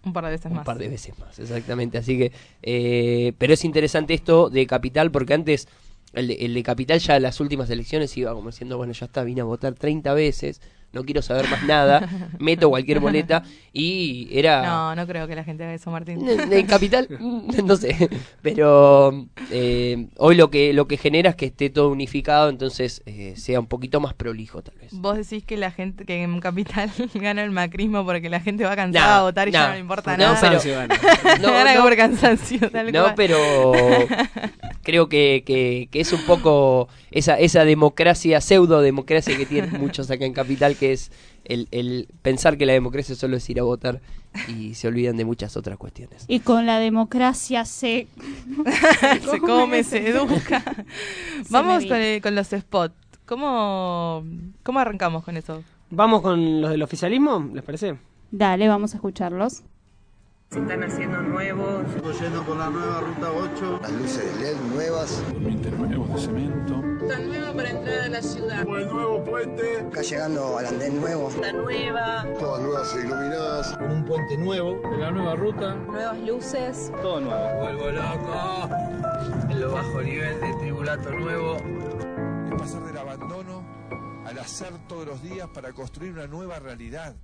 Un 0.05 0.13
par 0.13 0.25
de 0.25 0.31
veces 0.31 0.51
un 0.51 0.57
más. 0.57 0.65
par 0.65 0.77
de 0.77 0.87
veces 0.89 1.17
más, 1.17 1.39
exactamente. 1.39 1.97
Así 1.97 2.17
que, 2.17 2.31
eh, 2.61 3.33
pero 3.37 3.53
es 3.53 3.63
interesante 3.65 4.13
esto 4.13 4.49
de 4.49 4.67
Capital 4.67 5.11
porque 5.11 5.33
antes 5.33 5.67
el 6.13 6.27
de, 6.27 6.33
el 6.35 6.53
de 6.53 6.63
Capital 6.63 6.99
ya 6.99 7.17
en 7.17 7.23
las 7.23 7.39
últimas 7.39 7.69
elecciones 7.69 8.15
iba 8.17 8.33
como 8.33 8.49
diciendo, 8.49 8.77
bueno, 8.77 8.93
ya 8.93 9.05
está, 9.05 9.23
vine 9.23 9.41
a 9.41 9.45
votar 9.45 9.73
30 9.73 10.13
veces, 10.13 10.61
no 10.93 11.03
quiero 11.03 11.21
saber 11.21 11.49
más 11.49 11.63
nada, 11.63 12.07
meto 12.39 12.69
cualquier 12.69 12.99
boleta 12.99 13.43
y 13.73 14.27
era... 14.31 14.63
No, 14.63 14.95
no 14.95 15.05
creo 15.07 15.27
que 15.27 15.35
la 15.35 15.43
gente 15.43 15.63
haga 15.63 15.73
eso, 15.73 15.91
Martín. 15.91 16.23
De 16.25 16.65
Capital, 16.65 17.07
no 17.65 17.75
sé, 17.75 18.09
pero 18.41 19.27
eh, 19.51 20.07
hoy 20.17 20.35
lo 20.35 20.49
que 20.49 20.71
lo 20.73 20.87
que 20.87 20.97
genera 20.97 21.31
es 21.31 21.35
que 21.35 21.47
esté 21.47 21.69
todo 21.69 21.89
unificado, 21.89 22.49
entonces 22.49 23.01
eh, 23.05 23.33
sea 23.35 23.59
un 23.59 23.67
poquito 23.67 23.99
más 23.99 24.13
prolijo 24.13 24.61
tal 24.61 24.75
vez. 24.75 24.91
Vos 24.93 25.17
decís 25.17 25.43
que 25.43 25.57
la 25.57 25.71
gente, 25.71 26.05
que 26.05 26.21
en 26.23 26.39
Capital 26.39 26.91
gana 27.15 27.43
el 27.43 27.51
macrismo 27.51 28.05
porque 28.05 28.29
la 28.29 28.39
gente 28.39 28.63
va 28.63 28.75
cansada 28.75 29.07
No, 29.15 29.19
a 29.19 29.21
votar 29.23 29.47
y 29.47 29.51
ya 29.51 29.61
no, 29.63 29.67
no 29.69 29.73
le 29.73 29.79
importa 29.79 30.15
no, 30.17 30.33
nada. 30.33 30.59
pero- 30.61 31.41
No, 31.41 31.51
gana 31.51 31.75
no. 31.75 31.81
por 31.83 31.95
cansancio, 31.97 32.69
tal 32.71 32.91
No, 32.91 33.01
cual. 33.03 33.13
pero 33.15 33.37
creo 34.83 35.09
que, 35.09 35.43
que, 35.45 35.87
que 35.91 35.99
es 36.01 36.11
un 36.13 36.21
poco 36.23 36.87
esa, 37.11 37.39
esa 37.39 37.65
democracia, 37.65 38.41
pseudo 38.41 38.81
democracia 38.81 39.35
que 39.37 39.45
tienen 39.45 39.79
muchos 39.79 40.09
acá 40.11 40.25
en 40.25 40.33
Capital, 40.33 40.75
que 40.75 40.82
es 40.91 41.11
el, 41.45 41.67
el 41.71 42.07
pensar 42.21 42.57
que 42.57 42.65
la 42.65 42.73
democracia 42.73 43.15
solo 43.15 43.37
es 43.37 43.49
ir 43.49 43.59
a 43.59 43.63
votar 43.63 44.01
y 44.47 44.73
se 44.73 44.87
olvidan 44.87 45.15
de 45.15 45.25
muchas 45.25 45.55
otras 45.55 45.77
cuestiones. 45.77 46.25
Y 46.27 46.39
con 46.39 46.65
la 46.65 46.79
democracia 46.79 47.63
se... 47.65 48.07
se 49.31 49.39
come, 49.39 49.83
se 49.83 50.07
educa. 50.09 50.63
Vamos 51.49 51.85
con, 51.85 51.97
el- 51.97 52.21
con 52.21 52.35
los 52.35 52.47
spots. 52.47 52.95
¿Cómo, 53.25 54.23
¿Cómo 54.63 54.79
arrancamos 54.79 55.23
con 55.23 55.37
eso? 55.37 55.63
Vamos 55.89 56.21
con 56.21 56.61
los 56.61 56.71
del 56.71 56.81
oficialismo, 56.83 57.49
¿les 57.53 57.63
parece? 57.63 57.95
Dale, 58.31 58.67
vamos 58.67 58.93
a 58.93 58.97
escucharlos. 58.97 59.61
Se 60.53 60.59
están 60.59 60.83
haciendo 60.83 61.19
nuevos. 61.19 61.83
Yendo 62.21 62.45
con 62.45 62.59
la 62.59 62.69
nueva 62.69 62.99
ruta 62.99 63.31
8. 63.31 63.79
Las 63.81 63.91
luces 63.91 64.37
de 64.37 64.43
LED 64.43 64.57
nuevas. 64.71 65.23
Durmientes 65.33 65.73
nuevos 65.73 66.13
de 66.13 66.19
cemento. 66.19 66.83
Está 67.01 67.19
nueva 67.21 67.53
para 67.53 67.69
entrar 67.71 67.99
a 68.01 68.09
la 68.09 68.21
ciudad. 68.21 68.59
el 68.59 68.87
nuevo 68.87 69.23
puente. 69.23 69.79
Acá 69.79 70.01
llegando 70.03 70.59
al 70.59 70.67
andén 70.67 71.01
nuevo. 71.01 71.29
Está 71.29 71.53
nueva. 71.53 72.27
Todas 72.39 72.61
nuevas 72.61 72.95
e 72.95 72.99
iluminadas. 72.99 73.77
Con 73.79 73.91
un 73.93 74.05
puente 74.05 74.37
nuevo. 74.37 74.79
De 74.91 74.97
la 74.97 75.09
nueva 75.09 75.35
ruta. 75.35 75.73
Nuevas 75.73 76.19
luces. 76.19 76.91
Todo 77.01 77.21
nuevo. 77.21 77.59
Vuelvo 77.59 77.89
loco. 77.89 78.69
En 79.49 79.59
lo 79.59 79.71
bajo 79.71 80.03
nivel 80.03 80.39
de 80.39 80.53
tribulato 80.59 81.09
nuevo. 81.13 81.55
Es 81.55 82.59
pasar 82.59 82.83
del 82.83 82.97
abandono 82.99 83.63
al 84.23 84.37
hacer 84.37 84.71
todos 84.87 85.07
los 85.07 85.23
días 85.23 85.49
para 85.51 85.73
construir 85.73 86.13
una 86.13 86.27
nueva 86.27 86.59
realidad. 86.59 87.15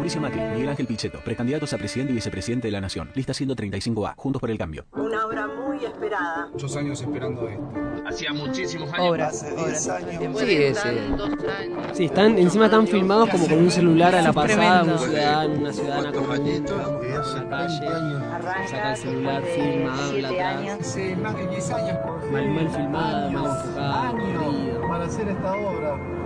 Mauricio 0.00 0.18
Macri, 0.22 0.40
Miguel 0.40 0.68
Ángel 0.70 0.86
Pichetto, 0.86 1.20
precandidatos 1.20 1.74
a 1.74 1.76
presidente 1.76 2.12
y 2.12 2.14
vicepresidente 2.14 2.68
de 2.68 2.72
la 2.72 2.80
Nación. 2.80 3.10
Lista 3.14 3.34
135A, 3.34 4.14
Juntos 4.16 4.40
por 4.40 4.50
el 4.50 4.56
Cambio. 4.56 4.86
Una 4.92 5.26
obra 5.26 5.46
muy 5.46 5.84
esperada. 5.84 6.48
Muchos 6.50 6.74
años 6.74 7.02
esperando 7.02 7.46
esto. 7.46 7.70
Hacía 8.08 8.32
muchísimos 8.32 8.90
años. 8.94 9.10
Obras, 9.10 9.42
Hace 9.42 9.52
obras. 9.52 9.84
10 9.84 9.88
años. 9.90 10.40
Sí, 10.40 10.56
años. 10.56 11.82
Sí, 11.92 12.04
están, 12.06 12.38
encima 12.38 12.64
están 12.64 12.86
filmados 12.86 13.28
como 13.28 13.46
con 13.46 13.58
un 13.58 13.70
celular 13.70 14.14
a 14.14 14.22
la 14.22 14.32
pasada, 14.32 14.84
un 14.84 14.98
ciudadano, 14.98 15.54
una 15.54 15.72
ciudadana 15.74 16.08
hace 16.08 16.18
la 16.18 16.26
calle, 16.28 16.50
20 16.50 16.72
años. 16.72 18.70
saca 18.70 18.90
el 18.92 18.96
celular, 18.96 19.42
filma, 19.42 20.06
habla 20.06 20.28
atrás, 20.30 20.80
Hace 20.80 21.16
más 21.16 21.36
de 21.36 21.46
10 21.46 21.70
años. 21.72 21.98
mal, 22.32 22.48
mal 22.48 22.70
filmada, 22.70 23.30
mal. 23.30 24.80
Para 24.88 25.04
hacer 25.04 25.28
esta 25.28 25.52
obra. 25.52 26.19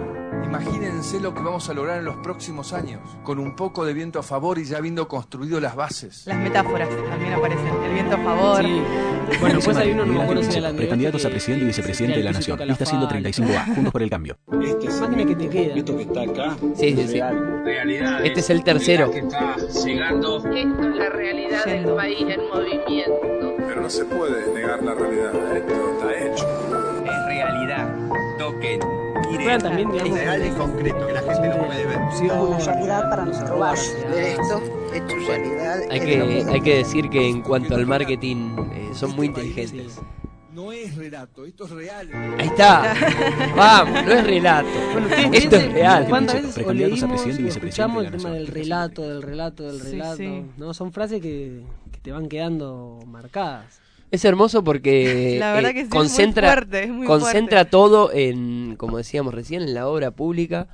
Imagínense 0.45 1.21
lo 1.21 1.35
que 1.35 1.43
vamos 1.43 1.69
a 1.69 1.75
lograr 1.75 1.99
en 1.99 2.05
los 2.05 2.17
próximos 2.17 2.73
años, 2.73 3.01
con 3.23 3.39
un 3.39 3.57
poco 3.57 3.85
de 3.85 3.93
viento 3.93 4.19
a 4.19 4.23
favor 4.23 4.59
y 4.59 4.65
ya 4.65 4.79
habiendo 4.79 5.09
construido 5.09 5.61
las 5.61 5.75
bases. 5.75 6.27
Las 6.27 6.37
metáforas 6.39 6.89
también 7.11 7.33
aparecen. 7.33 7.67
El 7.85 7.93
viento 7.95 8.17
a 8.17 8.19
favor. 8.19 8.63
Sí. 8.65 8.83
Bueno, 9.41 9.59
pues 9.65 9.75
hay 9.79 9.91
uno, 9.93 10.05
no 10.05 10.23
el 10.33 10.77
precandidatos 10.77 11.23
que- 11.23 11.27
a 11.27 11.31
presidente 11.31 11.65
y 11.65 11.69
vicepresidente 11.69 12.19
de 12.19 12.25
la 12.25 12.33
Nación. 12.33 12.59
Lista 12.69 12.85
falda. 12.85 13.09
135A, 13.09 13.75
Juntos 13.75 13.93
por 13.93 14.03
el 14.03 14.11
Cambio. 14.11 14.37
Este 14.63 14.87
es 14.87 15.01
Máquina 15.01 15.25
que 15.25 15.35
te 15.35 15.49
queda. 15.49 15.75
Esto 15.75 15.97
que 15.97 16.03
está 16.03 16.21
acá. 16.23 16.57
Sí, 16.75 16.95
sí, 16.95 17.09
sí. 17.09 17.21
Realidad. 17.65 18.25
Este 18.25 18.41
es 18.41 18.51
el 18.51 18.63
tercero. 18.63 19.11
Que 19.11 19.21
está 19.21 19.57
llegando. 19.83 20.37
Esto 20.37 20.53
es 20.89 20.97
la 20.97 21.09
realidad 21.09 21.65
del 21.65 21.87
país 21.95 22.21
en 22.29 22.49
movimiento. 22.49 23.57
Pero 23.67 23.81
no 23.81 23.89
se 23.91 24.05
puede 24.05 24.53
negar 24.55 24.83
la 24.83 24.95
realidad, 24.95 25.57
esto 25.57 25.91
está 25.93 26.27
hecho. 26.27 26.47
Es 27.07 27.27
realidad. 27.27 27.97
Toquen. 28.39 28.81
Juegan 29.25 29.61
también, 29.61 29.91
digamos, 29.93 30.19
Real 30.19 30.47
y 30.47 30.51
concreto, 30.51 31.07
que 31.07 31.13
la 31.13 31.21
gente 31.23 31.49
lo 31.49 31.67
puede 31.67 31.87
ver. 31.87 31.99
realidad 32.67 33.11
para 33.11 33.25
nosotros. 33.25 33.59
Ver 34.11 34.25
esto, 34.25 34.63
esto 34.95 35.15
es 35.17 35.27
realidad. 35.27 35.81
Hay 35.91 36.01
que, 36.01 36.47
hay 36.51 36.61
que 36.61 36.77
decir 36.77 37.09
que 37.11 37.29
en 37.29 37.43
cuanto 37.43 37.75
al 37.75 37.87
marketing 37.87 38.57
eh, 38.73 38.91
son 38.95 39.15
muy 39.17 39.27
inteligentes. 39.27 40.01
No 40.53 40.71
es 40.71 40.95
relato, 40.95 41.45
esto 41.45 41.65
es 41.65 41.71
real. 41.73 42.09
Ahí 42.39 42.47
está. 42.47 42.95
Vamos, 43.57 44.05
no 44.05 44.13
es 44.13 44.25
relato. 44.25 44.69
Bueno, 44.93 45.09
Esto 45.33 45.57
es 45.57 45.73
real. 45.73 46.07
¿Cuántas 46.09 46.43
veces 46.43 46.65
o 46.65 46.71
a 46.71 47.09
presidente 47.09 47.49
escuchamos 47.49 48.05
el 48.05 48.11
tema 48.13 48.31
del 48.31 48.47
relato, 48.47 49.03
del 49.09 49.23
relato, 49.23 49.65
del 49.65 49.81
Sí, 49.81 49.91
relato? 49.93 50.17
sí. 50.17 50.45
¿no? 50.57 50.73
Son 50.73 50.93
frases 50.93 51.21
que, 51.21 51.65
que 51.91 51.99
te 51.99 52.13
van 52.13 52.29
quedando 52.29 53.01
marcadas. 53.07 53.81
Es 54.15 54.25
hermoso 54.25 54.63
porque 54.63 55.37
La 55.41 55.53
verdad 55.53 55.71
eh, 55.73 55.75
que 55.75 55.81
sí, 55.81 55.87
es 55.87 55.91
muy 55.91 55.99
concentra, 55.99 56.49
fuerte, 56.53 56.85
es 56.85 56.91
muy 56.91 57.07
concentra 57.07 57.59
fuerte. 57.59 57.71
todo 57.71 58.13
en, 58.13 58.77
como 58.77 58.97
decíamos 58.99 59.35
recién, 59.35 59.63
en 59.63 59.75
la 59.75 59.89
obra 59.89 60.11
pública, 60.13 60.69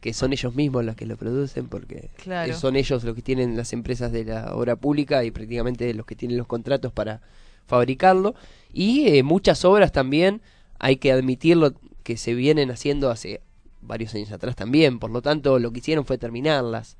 que 0.00 0.12
son 0.12 0.32
ellos 0.34 0.54
mismos 0.54 0.84
los 0.84 0.96
que 0.96 1.06
lo 1.06 1.16
producen, 1.16 1.66
porque 1.68 2.10
Claro. 2.22 2.54
son 2.54 2.76
ellos 2.76 3.04
los 3.04 3.14
que 3.14 3.22
tienen 3.22 3.56
las 3.56 3.72
empresas 3.72 4.12
de 4.12 4.24
la 4.26 4.54
obra 4.54 4.76
pública 4.76 5.24
y 5.24 5.30
prácticamente 5.30 5.92
los 5.94 6.04
que 6.04 6.14
tienen 6.14 6.36
los 6.36 6.46
contratos 6.46 6.92
para 6.92 7.22
fabricarlo. 7.66 8.34
Y 8.72 9.08
eh, 9.08 9.22
muchas 9.22 9.64
obras 9.64 9.92
también, 9.92 10.42
hay 10.78 10.96
que 10.96 11.10
admitirlo, 11.10 11.72
que 12.02 12.18
se 12.18 12.34
vienen 12.34 12.70
haciendo 12.70 13.10
hace 13.10 13.40
varios 13.80 14.14
años 14.14 14.30
atrás 14.30 14.56
también, 14.56 14.98
por 14.98 15.10
lo 15.10 15.22
tanto 15.22 15.58
lo 15.58 15.72
que 15.72 15.78
hicieron 15.78 16.04
fue 16.04 16.18
terminarlas. 16.18 16.98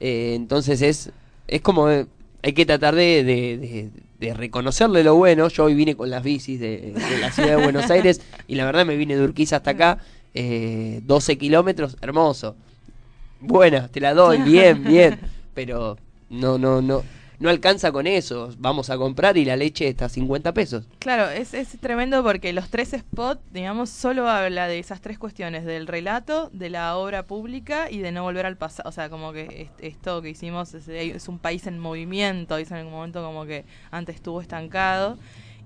Eh, 0.00 0.32
entonces 0.34 0.82
es, 0.82 1.12
es 1.46 1.60
como, 1.60 1.88
eh, 1.90 2.06
hay 2.46 2.52
que 2.52 2.64
tratar 2.64 2.94
de, 2.94 3.24
de, 3.24 3.58
de- 3.58 3.90
de 4.20 4.32
reconocerle 4.34 5.02
lo 5.04 5.14
bueno. 5.16 5.48
Yo 5.48 5.64
hoy 5.64 5.74
vine 5.74 5.94
con 5.96 6.08
las 6.08 6.22
bicis 6.22 6.58
de, 6.60 6.92
de 6.92 7.18
la 7.20 7.30
ciudad 7.32 7.56
de 7.56 7.62
Buenos 7.62 7.90
Aires 7.90 8.20
y 8.46 8.54
la 8.54 8.64
verdad 8.64 8.86
me 8.86 8.96
vine 8.96 9.16
de 9.16 9.22
Urquiza 9.24 9.56
hasta 9.56 9.72
acá, 9.72 9.98
eh, 10.32 11.00
12 11.04 11.36
kilómetros, 11.36 11.96
hermoso. 12.00 12.54
Buena, 13.40 13.88
te 13.88 14.00
la 14.00 14.14
doy, 14.14 14.38
bien, 14.50 14.84
bien. 14.84 15.18
Pero 15.54 15.98
no, 16.30 16.56
no, 16.56 16.80
no, 16.80 17.02
no 17.38 17.48
alcanza 17.50 17.92
con 17.92 18.06
eso. 18.06 18.50
Vamos 18.58 18.90
a 18.90 18.96
comprar 18.96 19.36
y 19.36 19.44
la 19.44 19.56
leche 19.56 19.88
está 19.88 20.06
a 20.06 20.08
50 20.08 20.52
pesos. 20.54 20.84
Claro, 20.98 21.28
es, 21.30 21.54
es 21.54 21.78
tremendo 21.80 22.22
porque 22.22 22.52
los 22.52 22.68
tres 22.70 22.90
spots, 22.90 23.40
digamos, 23.52 23.90
solo 23.90 24.28
habla 24.28 24.68
de 24.68 24.78
esas 24.78 25.00
tres 25.00 25.18
cuestiones, 25.18 25.64
del 25.64 25.86
relato, 25.86 26.50
de 26.52 26.70
la 26.70 26.96
obra 26.96 27.24
pública 27.26 27.90
y 27.90 27.98
de 27.98 28.12
no 28.12 28.22
volver 28.22 28.46
al 28.46 28.56
pasado. 28.56 28.88
O 28.88 28.92
sea, 28.92 29.08
como 29.10 29.32
que 29.32 29.70
es- 29.80 29.92
esto 29.92 30.22
que 30.22 30.30
hicimos 30.30 30.74
es, 30.74 30.88
es 30.88 31.28
un 31.28 31.38
país 31.38 31.66
en 31.66 31.78
movimiento, 31.78 32.56
dicen 32.56 32.76
en 32.78 32.80
algún 32.80 32.94
momento 32.94 33.22
como 33.22 33.44
que 33.46 33.64
antes 33.90 34.16
estuvo 34.16 34.40
estancado. 34.40 35.16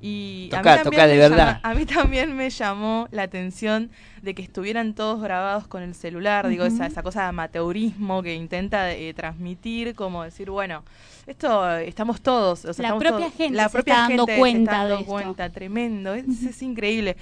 Y 0.03 0.49
a 0.53 0.57
mí 0.59 0.63
Toca, 0.63 0.83
también 0.83 1.03
de 1.09 1.13
me 1.15 1.19
verdad. 1.19 1.37
llama- 1.37 1.61
a 1.63 1.75
mí 1.75 1.85
también 1.87 2.35
me 2.37 2.49
llamó 2.49 3.07
la 3.11 3.23
atención 3.25 3.91
de 4.23 4.35
que 4.35 4.43
estuvieran 4.43 4.95
todos 4.95 5.21
grabados 5.21 5.67
con 5.67 5.83
el 5.83 5.95
celular, 5.95 6.49
digo, 6.49 6.65
esa, 6.65 6.87
esa 6.87 7.03
cosa 7.03 7.23
de 7.23 7.29
amateurismo 7.29 8.23
que 8.23 8.35
intenta 8.35 8.91
eh, 8.93 9.13
transmitir, 9.13 9.95
como 9.95 10.23
decir, 10.25 10.49
bueno, 10.51 10.85
esto 11.27 11.77
estamos 11.79 12.23
todos, 12.23 12.65
o 12.65 12.73
sea, 12.73 12.83
La 12.83 12.89
estamos 12.89 13.03
propia 13.05 13.27
todos- 13.27 13.37
gente 13.37 13.57
la 13.57 13.65
se 13.69 13.71
propia 13.73 13.93
está 13.95 14.09
dando 14.09 14.23
gente 14.27 14.33
se 14.35 14.39
cuenta 14.39 14.61
está 14.63 14.77
dando 14.79 14.95
de 14.97 15.01
esto. 15.03 15.13
cuenta, 15.13 15.51
tremendo, 15.51 16.15
es, 16.15 16.43
es 16.45 16.63
increíble. 16.63 17.17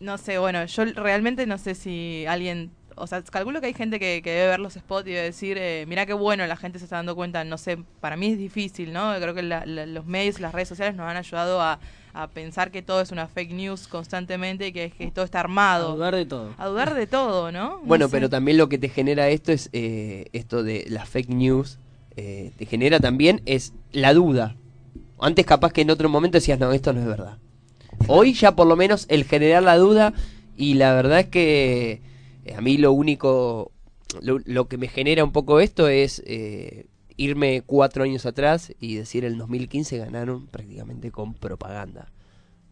No 0.00 0.18
sé, 0.18 0.38
bueno, 0.38 0.64
yo 0.66 0.84
realmente 0.84 1.46
no 1.46 1.56
sé 1.58 1.74
si 1.74 2.24
alguien, 2.28 2.70
o 2.96 3.06
sea, 3.06 3.22
calculo 3.22 3.60
que 3.60 3.66
hay 3.68 3.74
gente 3.74 3.98
que, 4.00 4.20
que 4.22 4.30
debe 4.30 4.48
ver 4.48 4.60
los 4.60 4.74
spots 4.74 5.06
y 5.06 5.10
debe 5.12 5.22
decir, 5.24 5.56
eh, 5.58 5.84
mira 5.86 6.06
qué 6.06 6.12
bueno, 6.14 6.46
la 6.46 6.56
gente 6.56 6.78
se 6.78 6.84
está 6.84 6.96
dando 6.96 7.14
cuenta, 7.14 7.44
no 7.44 7.58
sé, 7.58 7.78
para 8.00 8.16
mí 8.16 8.28
es 8.28 8.38
difícil, 8.38 8.92
¿no? 8.92 9.14
Creo 9.20 9.34
que 9.34 9.42
la- 9.42 9.64
la- 9.66 9.86
los 9.86 10.06
medios, 10.06 10.40
las 10.40 10.52
redes 10.52 10.68
sociales 10.68 10.94
nos 10.96 11.08
han 11.08 11.16
ayudado 11.16 11.60
a, 11.60 11.78
a 12.14 12.28
pensar 12.28 12.70
que 12.70 12.80
todo 12.82 13.00
es 13.02 13.10
una 13.12 13.28
fake 13.28 13.52
news 13.52 13.86
constantemente 13.88 14.66
y 14.68 14.72
que, 14.72 14.90
que 14.90 15.10
todo 15.10 15.24
está 15.24 15.40
armado. 15.40 15.90
A 15.92 15.94
dudar 15.94 16.14
de 16.16 16.24
todo. 16.26 16.54
A 16.58 16.66
dudar 16.66 16.94
de 16.94 17.06
todo, 17.06 17.52
¿no? 17.52 17.68
No 17.70 17.80
Bueno, 17.84 18.06
sé. 18.08 18.12
pero 18.12 18.30
también 18.30 18.56
lo 18.56 18.68
que 18.68 18.78
te 18.78 18.88
genera 18.88 19.28
esto 19.28 19.52
es 19.52 19.68
eh, 19.74 20.26
esto 20.32 20.62
de 20.62 20.86
las 20.88 21.08
fake 21.08 21.28
news. 21.28 21.78
eh, 22.16 22.50
te 22.56 22.64
genera 22.64 22.98
también 22.98 23.42
es 23.44 23.74
la 23.92 24.14
duda. 24.14 24.56
Antes 25.20 25.44
capaz 25.44 25.72
que 25.74 25.82
en 25.82 25.90
otro 25.90 26.08
momento 26.08 26.38
decías, 26.38 26.58
no, 26.58 26.72
esto 26.72 26.94
no 26.94 27.00
es 27.00 27.06
verdad. 27.06 27.36
Hoy 28.08 28.32
ya 28.32 28.56
por 28.56 28.66
lo 28.66 28.76
menos 28.76 29.04
el 29.10 29.24
generar 29.24 29.62
la 29.62 29.76
duda 29.76 30.14
y 30.56 30.74
la 30.74 30.94
verdad 30.94 31.20
es 31.20 31.26
que 31.26 32.00
a 32.54 32.60
mí 32.60 32.76
lo 32.78 32.92
único, 32.92 33.72
lo, 34.20 34.38
lo 34.44 34.68
que 34.68 34.76
me 34.78 34.88
genera 34.88 35.24
un 35.24 35.32
poco 35.32 35.60
esto 35.60 35.88
es 35.88 36.22
eh, 36.26 36.86
irme 37.16 37.62
cuatro 37.64 38.04
años 38.04 38.26
atrás 38.26 38.72
y 38.80 38.94
decir 38.96 39.24
el 39.24 39.38
2015 39.38 39.98
ganaron 39.98 40.46
prácticamente 40.46 41.10
con 41.10 41.34
propaganda 41.34 42.12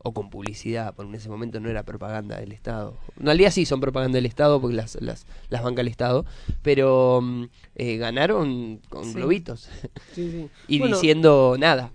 o 0.07 0.13
con 0.13 0.29
publicidad, 0.29 0.95
porque 0.95 1.09
en 1.09 1.15
ese 1.15 1.31
momento 1.31 1.61
no 1.61 1.71
era 1.71 1.83
propaganda 1.83 2.39
del 2.39 2.53
Estado. 2.53 2.95
En 3.19 3.25
realidad 3.25 3.51
sí 3.51 3.65
son 3.65 3.81
propaganda 3.81 4.17
del 4.17 4.27
Estado 4.27 4.61
porque 4.61 4.77
las, 4.77 5.01
las, 5.01 5.27
las 5.49 5.63
banca 5.63 5.81
el 5.81 5.89
Estado, 5.89 6.27
pero 6.61 7.21
mm, 7.23 7.45
eh, 7.77 7.97
ganaron 7.97 8.81
con 8.91 9.05
Sí. 9.05 9.15
globitos 9.15 9.71
Sí, 10.13 10.31
sí. 10.31 10.51
y 10.69 10.79
Bueno, 10.79 10.95
diciendo 10.97 11.57
nada. 11.59 11.91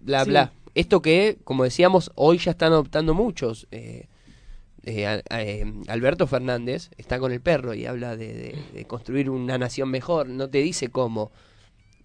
bla, 0.00 0.24
bla. 0.24 0.52
Esto 0.74 1.02
que, 1.02 1.38
como 1.44 1.62
decíamos, 1.64 2.10
hoy 2.16 2.38
ya 2.38 2.50
están 2.52 2.72
adoptando 2.72 3.14
muchos. 3.14 3.68
Eh, 3.70 4.06
eh, 4.84 5.22
eh, 5.30 5.72
Alberto 5.88 6.26
Fernández 6.26 6.90
está 6.96 7.18
con 7.18 7.32
el 7.32 7.40
perro 7.40 7.74
y 7.74 7.86
habla 7.86 8.16
de, 8.16 8.32
de- 8.34 8.58
de 8.72 8.84
construir 8.84 9.30
una 9.30 9.58
nación 9.58 9.90
mejor. 9.90 10.28
No 10.28 10.48
te 10.48 10.58
dice 10.58 10.88
cómo. 10.88 11.30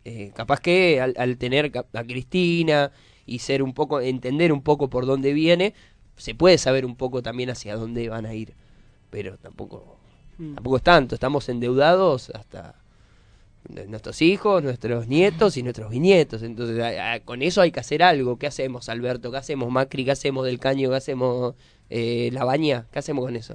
Eh, 0.06 0.32
capaz 0.36 0.60
que 0.62 1.02
al, 1.02 1.14
al 1.18 1.38
tener 1.38 1.72
a 1.94 2.04
Cristina 2.04 2.92
y 3.26 3.40
ser 3.40 3.62
un 3.64 3.74
poco, 3.74 4.00
entender 4.00 4.54
un 4.54 4.62
poco 4.62 4.90
por 4.90 5.06
dónde 5.06 5.34
viene, 5.34 5.74
se 6.16 6.34
puede 6.34 6.58
saber 6.58 6.86
un 6.86 6.96
poco 6.96 7.22
también 7.22 7.50
hacia 7.50 7.76
dónde 7.76 8.08
van 8.10 8.26
a 8.26 8.34
ir. 8.34 8.54
Pero 9.10 9.38
tampoco, 9.38 9.98
Mm. 10.38 10.54
tampoco 10.56 10.78
es 10.78 10.84
tanto. 10.84 11.16
Estamos 11.16 11.50
endeudados 11.50 12.30
hasta 12.30 12.76
nuestros 13.88 14.22
hijos, 14.22 14.64
nuestros 14.64 15.08
nietos 15.08 15.58
y 15.58 15.64
nuestros 15.64 15.90
bisnietos. 15.90 16.42
Entonces, 16.44 16.80
a- 16.80 17.14
a- 17.14 17.20
con 17.20 17.42
eso 17.42 17.62
hay 17.62 17.72
que 17.72 17.80
hacer 17.82 18.02
algo. 18.04 18.38
¿Qué 18.38 18.48
hacemos, 18.48 18.88
Alberto? 18.88 19.30
¿Qué 19.32 19.38
hacemos, 19.38 19.70
Macri? 19.72 20.06
¿Qué 20.06 20.12
hacemos 20.12 20.46
del 20.46 20.60
Caño? 20.60 20.90
¿Qué 20.90 20.96
hacemos, 20.96 21.56
eh, 21.90 22.30
La 22.34 22.44
Baña? 22.46 22.86
¿Qué 22.92 23.00
hacemos 23.00 23.26
con 23.26 23.36
eso? 23.36 23.54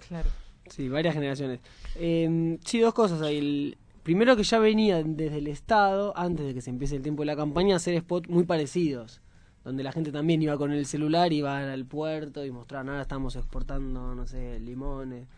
Sí, 0.71 0.89
varias 0.89 1.15
generaciones. 1.15 1.61
Eh, 1.97 2.59
sí, 2.65 2.79
dos 2.81 2.95
cosas 2.95 3.21
ahí. 3.23 3.39
El- 3.39 3.79
primero 4.03 4.37
que 4.37 4.43
ya 4.43 4.59
venían 4.59 5.17
desde 5.17 5.39
el 5.39 5.47
Estado, 5.47 6.13
antes 6.17 6.45
de 6.47 6.55
que 6.55 6.61
se 6.61 6.71
empiece 6.71 6.97
el 6.97 7.03
tiempo 7.03 7.23
de 7.23 7.27
la 7.27 7.37
campaña, 7.37 7.75
a 7.75 7.77
hacer 7.77 7.99
spots 8.01 8.29
muy 8.29 8.45
parecidos. 8.45 9.21
Donde 9.65 9.85
la 9.85 9.93
gente 9.93 10.11
también 10.11 10.43
iba 10.43 10.57
con 10.59 10.73
el 10.73 10.87
celular, 10.87 11.33
iba 11.33 11.73
al 11.73 11.85
puerto 11.85 12.45
y 12.45 12.51
mostraban, 12.51 12.89
ahora 12.89 13.03
estamos 13.03 13.37
exportando, 13.37 14.13
no 14.15 14.27
sé, 14.27 14.59
limones. 14.59 15.29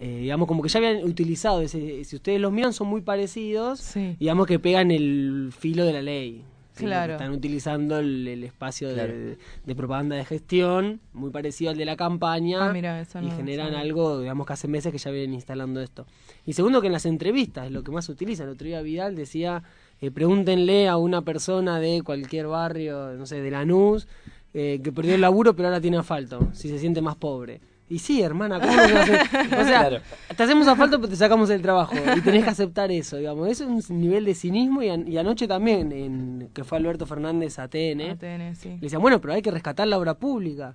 Eh, 0.00 0.18
digamos, 0.22 0.48
como 0.48 0.64
que 0.64 0.68
ya 0.68 0.78
habían 0.78 1.04
utilizado 1.04 1.60
ese. 1.62 2.02
Si 2.02 2.16
ustedes 2.16 2.40
los 2.40 2.50
miran, 2.50 2.72
son 2.72 2.88
muy 2.88 3.02
parecidos. 3.02 3.78
Digamos 4.18 4.48
que 4.48 4.58
pegan 4.58 4.90
el 4.90 5.52
filo 5.56 5.84
de 5.84 5.92
la 5.92 6.02
ley. 6.02 6.44
¿Sí? 6.74 6.84
Claro. 6.84 7.12
Están 7.14 7.32
utilizando 7.32 7.98
el, 7.98 8.26
el 8.28 8.44
espacio 8.44 8.88
de- 8.88 8.94
Claro. 8.94 9.14
de, 9.66 9.74
propaganda 9.74 10.16
de 10.16 10.24
gestión, 10.24 11.00
muy 11.12 11.30
parecido 11.30 11.70
al 11.70 11.76
de 11.76 11.84
la 11.84 11.96
campaña. 11.96 12.68
Ah, 12.68 12.72
mira, 12.72 13.00
eso 13.00 13.20
y 13.22 13.30
generan 13.30 13.74
algo, 13.74 14.20
digamos 14.20 14.46
que 14.46 14.52
hace 14.52 14.68
meses 14.68 14.90
que 14.92 14.98
ya 14.98 15.10
vienen 15.10 15.34
instalando 15.34 15.80
esto. 15.80 16.06
Y 16.46 16.52
segundo, 16.54 16.80
que 16.80 16.86
en 16.88 16.92
las 16.92 17.06
entrevistas 17.06 17.66
es 17.66 17.72
lo 17.72 17.82
que 17.82 17.90
más 17.92 18.04
se 18.06 18.12
utiliza. 18.12 18.44
El 18.44 18.50
otro 18.50 18.66
día 18.66 18.80
Vidal 18.82 19.14
decía, 19.16 19.62
eh, 20.00 20.10
pregúntenle 20.10 20.88
a 20.88 20.96
una 20.96 21.22
persona 21.22 21.78
de 21.78 22.02
cualquier 22.02 22.46
barrio, 22.46 23.12
no 23.14 23.26
sé, 23.26 23.40
de 23.40 23.50
Lanús, 23.50 24.08
eh, 24.54 24.80
que 24.82 24.92
perdió 24.92 25.14
el 25.14 25.20
laburo 25.20 25.54
pero 25.56 25.68
ahora 25.68 25.80
tiene 25.80 25.96
asfalto, 25.98 26.48
si 26.52 26.68
se 26.68 26.78
siente 26.78 27.00
más 27.00 27.16
pobre. 27.16 27.60
Y 27.92 27.98
sí, 27.98 28.22
hermana, 28.22 28.58
¿cómo 28.60 28.72
no 28.74 28.82
a? 28.82 28.86
O 29.60 29.64
sea, 29.64 29.80
Claro. 29.88 29.98
te 30.36 30.42
hacemos 30.42 30.66
asfalto 30.66 30.96
pero 30.98 31.08
te 31.10 31.16
sacamos 31.16 31.50
el 31.50 31.60
trabajo. 31.60 31.94
Y 32.16 32.20
tenés 32.22 32.44
que 32.44 32.50
aceptar 32.50 32.90
eso, 32.90 33.16
digamos. 33.18 33.48
Eso 33.48 33.64
es 33.76 33.90
un 33.90 34.00
nivel 34.00 34.24
de 34.24 34.34
cinismo 34.34 34.82
y, 34.82 34.88
an- 34.88 35.06
y 35.06 35.18
anoche 35.18 35.46
también, 35.46 35.92
en, 35.92 36.48
que 36.54 36.64
fue 36.64 36.78
Alberto 36.78 37.04
Fernández 37.06 37.58
a 37.58 37.68
TN, 37.68 38.00
ATN, 38.12 38.56
sí. 38.56 38.68
le 38.70 38.78
decían, 38.80 39.02
bueno, 39.02 39.20
pero 39.20 39.34
hay 39.34 39.42
que 39.42 39.50
rescatar 39.50 39.86
la 39.88 39.98
obra 39.98 40.14
pública. 40.14 40.74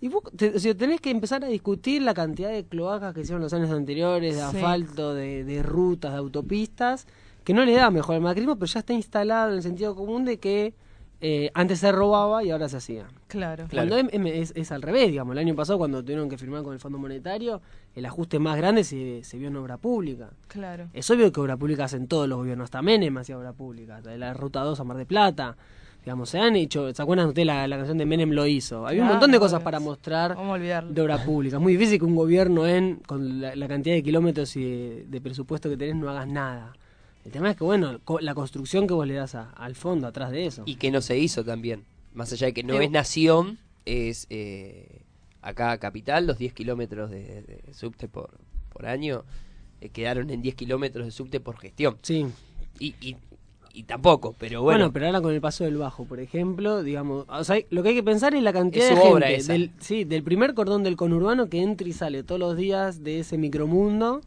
Y 0.00 0.08
vos 0.08 0.22
te- 0.36 0.54
o 0.54 0.58
sea, 0.58 0.74
tenés 0.76 1.00
que 1.00 1.10
empezar 1.10 1.42
a 1.44 1.48
discutir 1.48 2.02
la 2.02 2.14
cantidad 2.14 2.50
de 2.50 2.64
cloacas 2.64 3.14
que 3.14 3.22
hicieron 3.22 3.40
los 3.42 3.52
años 3.54 3.70
anteriores, 3.70 4.36
de 4.36 4.40
Sí. 4.42 4.46
asfalto, 4.56 5.14
de, 5.14 5.44
de 5.44 5.62
rutas, 5.62 6.12
de 6.12 6.18
autopistas, 6.18 7.06
que 7.44 7.54
no 7.54 7.64
le 7.64 7.72
da 7.72 7.90
mejor 7.90 8.16
al 8.16 8.20
macrismo, 8.20 8.56
pero 8.56 8.66
ya 8.66 8.80
está 8.80 8.92
instalado 8.92 9.50
en 9.50 9.56
el 9.56 9.62
sentido 9.62 9.94
común 9.96 10.24
de 10.26 10.38
que 10.38 10.74
eh, 11.20 11.50
antes 11.54 11.80
se 11.80 11.90
robaba 11.90 12.44
y 12.44 12.50
ahora 12.50 12.68
se 12.68 12.76
hacía. 12.76 13.06
Claro. 13.26 13.66
Cuando 13.70 13.96
em- 13.98 14.08
em- 14.12 14.26
es, 14.28 14.52
es 14.54 14.70
al 14.70 14.82
revés, 14.82 15.08
digamos. 15.10 15.32
El 15.32 15.38
año 15.38 15.54
pasado, 15.56 15.78
cuando 15.78 16.02
tuvieron 16.02 16.28
que 16.28 16.38
firmar 16.38 16.62
con 16.62 16.74
el 16.74 16.80
Fondo 16.80 16.98
Monetario, 16.98 17.60
el 17.94 18.06
ajuste 18.06 18.38
más 18.38 18.56
grande 18.56 18.84
se, 18.84 19.24
se 19.24 19.36
vio 19.38 19.48
en 19.48 19.56
obra 19.56 19.76
pública. 19.78 20.30
Claro. 20.46 20.88
Es 20.92 21.10
obvio 21.10 21.32
que 21.32 21.40
obra 21.40 21.56
pública 21.56 21.84
hacen 21.84 22.06
todos 22.06 22.28
los 22.28 22.38
gobiernos, 22.38 22.64
hasta 22.66 22.82
Menem 22.82 23.16
hacía 23.18 23.36
obra 23.36 23.52
pública, 23.52 24.00
de 24.00 24.16
la 24.16 24.32
Ruta 24.34 24.60
2 24.62 24.78
a 24.78 24.84
Mar 24.84 24.96
de 24.96 25.06
Plata. 25.06 25.56
Digamos, 26.04 26.30
se 26.30 26.38
han 26.38 26.54
hecho, 26.56 26.94
¿se 26.94 27.02
acuerdan 27.02 27.26
ustedes 27.26 27.44
la, 27.46 27.66
la 27.66 27.76
canción 27.76 27.98
de 27.98 28.06
Menem 28.06 28.30
lo 28.30 28.46
hizo? 28.46 28.86
Había 28.86 29.02
un 29.02 29.08
Claro, 29.08 29.14
montón 29.14 29.32
de 29.32 29.38
cosas 29.40 29.62
para 29.62 29.80
mostrar 29.80 30.36
de 30.36 31.02
obra 31.02 31.18
pública. 31.24 31.56
Es 31.56 31.62
muy 31.62 31.72
difícil 31.76 31.98
que 31.98 32.04
un 32.04 32.14
gobierno 32.14 32.66
en, 32.66 32.96
con 33.06 33.40
la, 33.40 33.54
la 33.56 33.68
cantidad 33.68 33.94
de 33.96 34.02
kilómetros 34.04 34.56
y 34.56 34.62
de, 34.62 35.04
de 35.08 35.20
presupuesto 35.20 35.68
que 35.68 35.76
tenés 35.76 35.96
no 35.96 36.08
hagas 36.08 36.28
nada. 36.28 36.72
El 37.28 37.32
tema 37.32 37.50
es 37.50 37.56
que, 37.58 37.64
bueno, 37.64 38.00
la 38.20 38.34
construcción 38.34 38.86
que 38.86 38.94
vos 38.94 39.06
le 39.06 39.12
das 39.12 39.34
a- 39.34 39.50
al 39.50 39.74
fondo, 39.74 40.06
atrás 40.06 40.30
de 40.30 40.46
eso. 40.46 40.62
Y 40.64 40.76
que 40.76 40.90
no 40.90 41.02
se 41.02 41.18
hizo 41.18 41.44
también. 41.44 41.84
Más 42.14 42.32
allá 42.32 42.46
de 42.46 42.54
que 42.54 42.62
no 42.62 42.72
Eh, 42.80 42.84
es 42.84 42.90
nación, 42.90 43.58
es 43.84 44.26
eh, 44.30 45.02
acá 45.42 45.76
capital, 45.76 46.26
los 46.26 46.38
10 46.38 46.54
kilómetros 46.54 47.10
de, 47.10 47.42
de 47.42 47.74
subte 47.74 48.08
por, 48.08 48.30
por 48.72 48.86
año 48.86 49.24
eh, 49.82 49.90
quedaron 49.90 50.30
en 50.30 50.40
10 50.40 50.54
kilómetros 50.54 51.04
de 51.04 51.10
subte 51.10 51.38
por 51.38 51.58
gestión. 51.58 51.98
Sí. 52.00 52.24
Y, 52.78 52.94
y, 53.00 53.16
y 53.74 53.82
tampoco, 53.82 54.34
pero 54.38 54.62
bueno. 54.62 54.78
Bueno, 54.78 54.92
pero 54.94 55.06
ahora 55.06 55.20
con 55.20 55.34
el 55.34 55.42
paso 55.42 55.64
del 55.64 55.76
bajo, 55.76 56.06
por 56.06 56.20
ejemplo, 56.20 56.82
digamos, 56.82 57.26
o 57.28 57.44
sea, 57.44 57.58
lo 57.68 57.82
que 57.82 57.90
hay 57.90 57.94
que 57.94 58.02
pensar 58.02 58.34
es 58.34 58.42
la 58.42 58.54
cantidad 58.54 58.84
Es 58.86 58.90
de 58.90 58.96
su 58.96 59.02
gente 59.02 59.14
obra 59.14 59.30
esa. 59.30 59.52
del, 59.52 59.70
sí, 59.80 60.04
del 60.04 60.22
primer 60.22 60.54
cordón 60.54 60.82
del 60.82 60.96
conurbano 60.96 61.50
que 61.50 61.60
entra 61.60 61.86
y 61.86 61.92
sale 61.92 62.22
todos 62.22 62.38
los 62.40 62.56
días 62.56 63.04
de 63.04 63.20
ese 63.20 63.36
micromundo 63.36 64.22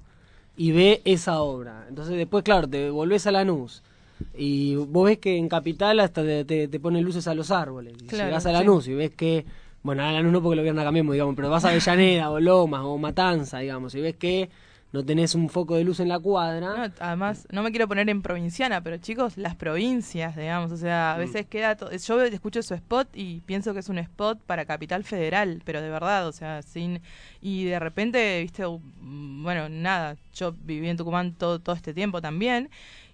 y 0.57 0.71
ve 0.71 1.01
esa 1.05 1.41
obra. 1.41 1.85
Entonces 1.89 2.15
después, 2.17 2.43
claro, 2.43 2.67
te 2.67 2.89
volvés 2.89 3.25
a 3.27 3.31
Lanús 3.31 3.81
y 4.37 4.75
vos 4.75 5.05
ves 5.05 5.17
que 5.17 5.37
en 5.37 5.49
Capital 5.49 5.99
hasta 5.99 6.21
te, 6.23 6.45
te, 6.45 6.67
te 6.67 6.79
ponen 6.79 7.03
luces 7.03 7.27
a 7.27 7.33
los 7.33 7.51
árboles. 7.51 7.93
Y 8.01 8.07
Claro, 8.07 8.25
llegás 8.25 8.45
a 8.45 8.49
sí. 8.49 8.53
Lanús 8.55 8.87
y 8.87 8.93
ves 8.93 9.11
que, 9.11 9.45
bueno, 9.83 10.03
a 10.03 10.11
Lanús 10.11 10.31
no 10.31 10.41
porque 10.41 10.57
lo 10.57 10.63
viernes 10.63 10.83
cambiemos, 10.83 11.13
digamos, 11.13 11.35
pero 11.35 11.49
vas 11.49 11.65
a 11.65 11.69
Avellaneda 11.71 12.29
o 12.29 12.39
Lomas 12.39 12.81
o 12.83 12.97
Matanza, 12.97 13.59
digamos, 13.59 13.95
y 13.95 14.01
ves 14.01 14.15
que 14.15 14.49
no 14.91 15.05
tenés 15.05 15.35
un 15.35 15.49
foco 15.49 15.75
de 15.75 15.83
luz 15.83 15.99
en 15.99 16.09
la 16.09 16.19
cuadra. 16.19 16.87
No, 16.87 16.93
además, 16.99 17.47
no 17.51 17.63
me 17.63 17.71
quiero 17.71 17.87
poner 17.87 18.09
en 18.09 18.21
provinciana, 18.21 18.81
pero 18.81 18.97
chicos, 18.97 19.37
las 19.37 19.55
provincias, 19.55 20.35
digamos, 20.35 20.71
o 20.71 20.77
sea, 20.77 21.13
a 21.13 21.15
Mm. 21.15 21.19
veces 21.19 21.45
queda... 21.45 21.75
to- 21.77 21.91
Yo 21.95 22.21
escucho 22.23 22.61
su 22.61 22.73
spot 22.73 23.09
y 23.15 23.39
pienso 23.41 23.73
que 23.73 23.79
es 23.79 23.89
un 23.89 23.97
spot 23.99 24.41
para 24.45 24.65
Capital 24.65 25.03
Federal, 25.03 25.61
pero 25.65 25.81
de 25.81 25.89
verdad, 25.89 26.27
o 26.27 26.31
sea, 26.31 26.61
sin... 26.61 27.01
Y 27.41 27.65
de 27.65 27.79
repente, 27.79 28.41
viste, 28.41 28.63
mm, 28.67 29.43
bueno, 29.43 29.69
nada, 29.69 30.17
yo 30.33 30.53
viví 30.63 30.87
en 30.89 30.97
Tucumán 30.97 31.33
todo, 31.33 31.59
todo 31.59 31.75
este 31.75 31.93
tiempo 31.93 32.21
también, 32.21 32.69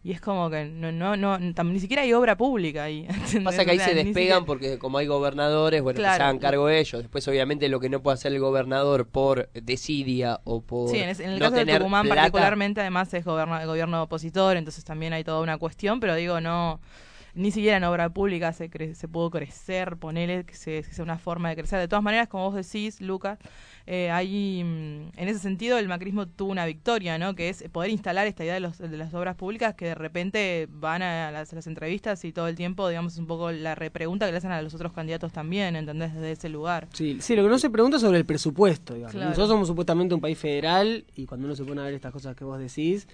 y 0.07 0.13
es 0.13 0.21
como 0.21 0.49
que 0.49 0.63
no, 0.63 0.89
no, 0.93 1.17
no, 1.17 1.37
tam- 1.53 1.71
ni 1.73 1.81
siquiera 1.81 2.03
hay 2.03 2.13
obra 2.13 2.37
pública 2.37 2.83
ahí. 2.85 2.99
¿entendés? 3.09 3.43
Pasa 3.43 3.65
que 3.65 3.71
ahí 3.71 3.77
O 3.77 3.79
sea, 3.81 3.89
se 3.89 3.95
despegan 3.95 4.13
siquiera- 4.13 4.45
porque 4.45 4.79
como 4.79 4.99
hay 4.99 5.07
gobernadores, 5.07 5.81
bueno, 5.81 5.97
que 5.97 6.03
se 6.03 6.07
hagan 6.09 6.39
cargo 6.39 6.69
ellos. 6.69 7.01
Después, 7.01 7.27
obviamente, 7.27 7.67
lo 7.67 7.81
que 7.81 7.89
no 7.89 8.01
puede 8.01 8.13
hacer 8.15 8.31
el 8.31 8.39
gobernador 8.39 9.05
por 9.07 9.49
desidia 9.53 10.39
o 10.45 10.61
por 10.61 10.89
Sí, 10.91 10.97
en, 10.99 11.09
en 11.09 11.29
el 11.31 11.39
no 11.39 11.51
caso 11.51 11.65
de 11.65 11.77
Tucumán 11.77 12.05
plata, 12.05 12.21
particularmente, 12.21 12.79
además 12.79 13.13
es 13.13 13.25
gobierno, 13.25 13.59
gobierno 13.65 14.03
opositor, 14.03 14.55
entonces 14.55 14.85
también 14.85 15.11
hay 15.11 15.25
toda 15.25 15.41
una 15.41 15.57
cuestión, 15.57 15.99
pero 15.99 16.15
digo, 16.15 16.39
no, 16.39 16.79
ni 17.33 17.51
siquiera 17.51 17.75
en 17.77 17.83
obra 17.83 18.09
pública 18.09 18.53
se, 18.53 18.71
cre- 18.71 18.93
se 18.95 19.07
pudo 19.07 19.29
crecer, 19.29 19.97
ponerle 19.97 20.45
que, 20.45 20.55
se- 20.55 20.83
que 20.83 20.93
sea 20.93 21.03
una 21.03 21.17
forma 21.19 21.49
de 21.49 21.55
crecer. 21.57 21.79
De 21.79 21.87
todas 21.87 22.01
maneras, 22.03 22.27
como 22.29 22.49
vos 22.49 22.55
decís, 22.55 23.01
Lucas, 23.01 23.37
eh, 23.89 24.11
hay, 24.11 24.63
mm, 24.63 25.11
en 25.17 25.27
ese 25.29 25.39
sentido 25.39 25.77
el 25.77 25.87
macrismo 25.87 26.27
tuvo 26.27 26.51
una 26.51 26.65
victoria, 26.65 27.17
¿no? 27.17 27.35
Que 27.35 27.47
es 27.49 27.63
poder 27.71 27.89
instalar 27.89 28.27
esta 28.27 28.43
idea 28.43 28.53
de, 28.55 28.59
los, 28.59 28.77
de 28.77 28.97
las 28.97 29.13
obras 29.13 29.35
públicas 29.37 29.75
que 29.75 29.85
de 29.85 29.95
repente 29.95 30.67
van 30.69 31.01
a 31.01 31.31
las, 31.31 31.53
a 31.53 31.55
las 31.55 31.67
entrevistas 31.67 32.23
y 32.25 32.33
todo 32.33 32.47
el 32.49 32.55
tiempo, 32.55 32.87
digamos, 32.89 33.13
es 33.13 33.19
un 33.19 33.27
poco 33.27 33.51
la 33.51 33.75
repregunta 33.75 34.25
que 34.25 34.33
le 34.33 34.39
hacen 34.39 34.51
a 34.51 34.61
los 34.61 34.73
otros 34.73 34.91
candidatos 34.93 35.31
también, 35.31 35.75
¿entendés? 35.77 36.13
Desde 36.13 36.31
ese 36.33 36.49
lugar. 36.49 36.87
Sí, 36.93 37.17
sí, 37.21 37.35
lo 37.35 37.43
que 37.43 37.49
no 37.49 37.57
se 37.59 37.69
pregunta 37.69 37.95
es 37.97 38.01
sobre 38.03 38.17
el 38.17 38.25
presupuesto. 38.25 38.93
digamos. 38.93 39.13
Claro. 39.13 39.29
Nosotros 39.29 39.49
somos 39.49 39.67
supuestamente 39.69 40.13
un 40.13 40.21
país 40.21 40.37
federal 40.37 41.05
y 41.15 41.25
cuando 41.25 41.45
uno 41.47 41.55
se 41.55 41.63
pone 41.63 41.79
a 41.79 41.85
ver 41.85 41.93
estas 41.93 42.11
cosas 42.11 42.35
que 42.35 42.43
vos 42.43 42.59
decís, 42.59 43.07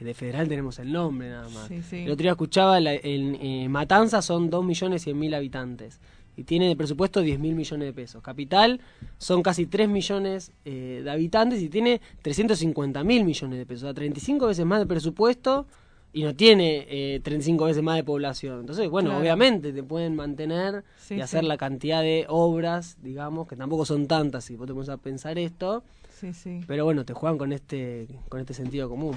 eh, 0.00 0.04
de 0.04 0.14
federal 0.14 0.48
tenemos 0.48 0.78
el 0.78 0.92
nombre 0.92 1.28
nada 1.28 1.48
más. 1.48 1.66
Sí, 1.66 1.82
sí. 1.82 1.96
El 2.04 2.10
otro 2.12 2.22
día 2.22 2.30
escuchaba, 2.30 2.78
la- 2.78 2.94
en 2.94 3.34
eh, 3.34 3.68
Matanza 3.68 4.22
son 4.22 4.48
2 4.48 4.64
millones 4.64 5.02
100 5.02 5.18
mil 5.18 5.34
habitantes 5.34 6.00
y 6.36 6.44
tiene 6.44 6.68
de 6.68 6.76
presupuesto 6.76 7.20
10 7.20 7.38
mil 7.38 7.54
millones 7.54 7.86
de 7.86 7.92
pesos. 7.92 8.22
Capital 8.22 8.80
son 9.18 9.42
casi 9.42 9.66
3 9.66 9.88
millones 9.88 10.52
eh, 10.64 11.00
de 11.04 11.10
habitantes 11.10 11.60
y 11.62 11.68
tiene 11.68 12.00
350 12.22 13.04
mil 13.04 13.24
millones 13.24 13.58
de 13.58 13.66
pesos. 13.66 13.82
O 13.84 13.86
sea, 13.86 13.94
35 13.94 14.46
veces 14.46 14.64
más 14.64 14.80
de 14.80 14.86
presupuesto 14.86 15.66
y 16.12 16.22
no 16.24 16.34
tiene 16.34 16.86
eh, 16.88 17.20
35 17.22 17.66
veces 17.66 17.82
más 17.82 17.96
de 17.96 18.04
población. 18.04 18.60
Entonces, 18.60 18.88
bueno, 18.88 19.10
Claro. 19.10 19.22
obviamente 19.22 19.72
te 19.72 19.82
pueden 19.82 20.16
mantener 20.16 20.82
Sí, 20.98 21.14
y 21.16 21.20
hacer 21.20 21.42
sí. 21.42 21.46
la 21.46 21.56
cantidad 21.56 22.02
de 22.02 22.24
obras, 22.28 22.96
digamos, 23.02 23.46
que 23.46 23.54
tampoco 23.56 23.84
son 23.84 24.06
tantas 24.08 24.44
si 24.44 24.56
vos 24.56 24.66
te 24.66 24.72
pones 24.72 24.88
a 24.88 24.96
pensar 24.96 25.38
esto. 25.38 25.84
Sí, 26.18 26.32
sí. 26.34 26.60
Pero 26.66 26.84
bueno, 26.84 27.04
te 27.04 27.12
juegan 27.14 27.38
con 27.38 27.52
este, 27.52 28.08
con 28.28 28.40
este 28.40 28.54
sentido 28.54 28.88
común. 28.88 29.16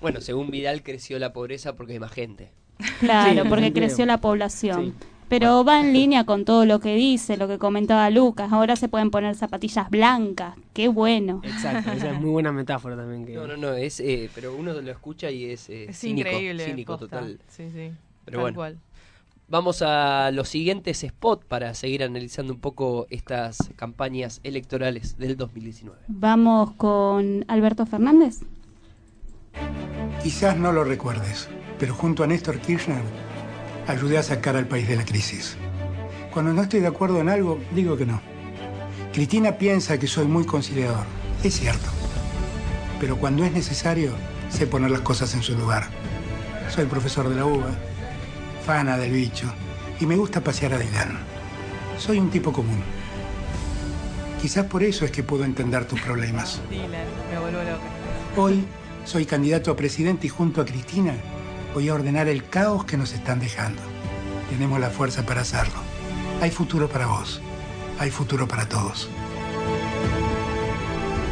Bueno, 0.00 0.20
según 0.20 0.50
Vidal 0.50 0.82
creció 0.82 1.18
la 1.18 1.32
pobreza 1.32 1.74
porque 1.76 1.92
hay 1.94 1.98
más 2.00 2.12
gente. 2.12 2.50
Claro, 3.00 3.42
Sí, 3.44 3.48
porque 3.48 3.72
creció 3.72 4.04
la 4.06 4.18
población. 4.18 4.94
Pero 5.28 5.64
va 5.64 5.80
en 5.80 5.92
línea 5.92 6.24
con 6.24 6.44
todo 6.44 6.64
lo 6.66 6.80
que 6.80 6.94
dice, 6.94 7.36
lo 7.36 7.48
que 7.48 7.58
comentaba 7.58 8.08
Lucas. 8.10 8.52
Ahora 8.52 8.76
se 8.76 8.88
pueden 8.88 9.10
poner 9.10 9.34
zapatillas 9.34 9.90
blancas. 9.90 10.54
Qué 10.72 10.88
bueno. 10.88 11.40
Exacto, 11.44 11.92
esa 11.92 12.10
es 12.12 12.20
muy 12.20 12.30
buena 12.30 12.52
metáfora 12.52 12.96
también. 12.96 13.24
Que... 13.26 13.34
No, 13.34 13.46
no, 13.46 13.56
no, 13.56 13.72
es, 13.72 14.00
eh, 14.00 14.30
pero 14.34 14.54
uno 14.54 14.72
lo 14.72 14.90
escucha 14.90 15.30
y 15.30 15.46
es, 15.46 15.68
eh, 15.70 15.86
Es 15.88 15.98
cínico, 15.98 16.28
increíble. 16.28 16.64
cínico 16.64 16.98
posta. 16.98 17.20
total. 17.20 17.40
Sí, 17.48 17.70
sí. 17.72 17.90
Pero 18.24 18.36
tal 18.36 18.40
bueno. 18.40 18.56
cual. 18.56 18.78
Vamos 19.46 19.82
a 19.82 20.30
los 20.32 20.48
siguientes 20.48 21.04
spots 21.06 21.44
para 21.44 21.74
seguir 21.74 22.02
analizando 22.02 22.52
un 22.52 22.60
poco 22.60 23.06
estas 23.10 23.58
campañas 23.76 24.40
electorales 24.42 25.18
del 25.18 25.36
2019. 25.36 26.00
Vamos 26.08 26.72
con 26.72 27.44
Alberto 27.48 27.84
Fernández. 27.84 28.40
Quizás 30.22 30.56
no 30.56 30.72
lo 30.72 30.82
recuerdes, 30.84 31.48
pero 31.78 31.94
junto 31.94 32.24
a 32.24 32.26
Néstor 32.26 32.58
Kirchner 32.58 33.02
ayudé 33.86 34.18
a 34.18 34.22
sacar 34.22 34.56
al 34.56 34.66
país 34.66 34.88
de 34.88 34.96
la 34.96 35.04
crisis. 35.04 35.56
Cuando 36.32 36.52
no 36.52 36.62
estoy 36.62 36.80
de 36.80 36.86
acuerdo 36.86 37.20
en 37.20 37.28
algo, 37.28 37.60
digo 37.74 37.96
que 37.96 38.06
no. 38.06 38.20
Cristina 39.12 39.52
piensa 39.52 39.98
que 39.98 40.06
soy 40.06 40.26
muy 40.26 40.44
conciliador. 40.44 41.04
Es 41.42 41.54
cierto. 41.54 41.88
Pero 43.00 43.16
cuando 43.16 43.44
es 43.44 43.52
necesario, 43.52 44.12
sé 44.48 44.66
poner 44.66 44.90
las 44.90 45.02
cosas 45.02 45.34
en 45.34 45.42
su 45.42 45.56
lugar. 45.56 45.88
Soy 46.68 46.86
profesor 46.86 47.28
de 47.28 47.36
la 47.36 47.46
UBA, 47.46 47.70
fana 48.64 48.96
del 48.96 49.12
bicho, 49.12 49.52
y 50.00 50.06
me 50.06 50.16
gusta 50.16 50.40
pasear 50.40 50.74
a 50.74 50.78
Dylan. 50.78 51.18
Soy 51.98 52.18
un 52.18 52.30
tipo 52.30 52.52
común. 52.52 52.82
Quizás 54.40 54.66
por 54.66 54.82
eso 54.82 55.04
es 55.04 55.10
que 55.10 55.22
puedo 55.22 55.44
entender 55.44 55.86
tus 55.86 56.00
problemas. 56.00 56.60
Dylan, 56.70 56.90
me 57.30 57.38
vuelvo 57.38 57.58
loca. 57.58 57.82
Hoy 58.36 58.64
soy 59.04 59.26
candidato 59.26 59.70
a 59.70 59.76
presidente 59.76 60.26
y 60.26 60.30
junto 60.30 60.60
a 60.60 60.64
Cristina 60.64 61.14
voy 61.74 61.88
a 61.88 61.94
ordenar 61.94 62.28
el 62.28 62.44
caos 62.48 62.84
que 62.84 62.96
nos 62.96 63.12
están 63.12 63.40
dejando. 63.40 63.82
Tenemos 64.48 64.78
la 64.80 64.90
fuerza 64.90 65.26
para 65.26 65.40
hacerlo. 65.40 65.74
Hay 66.40 66.50
futuro 66.50 66.88
para 66.88 67.06
vos. 67.06 67.40
Hay 67.98 68.10
futuro 68.10 68.46
para 68.46 68.68
todos. 68.68 69.08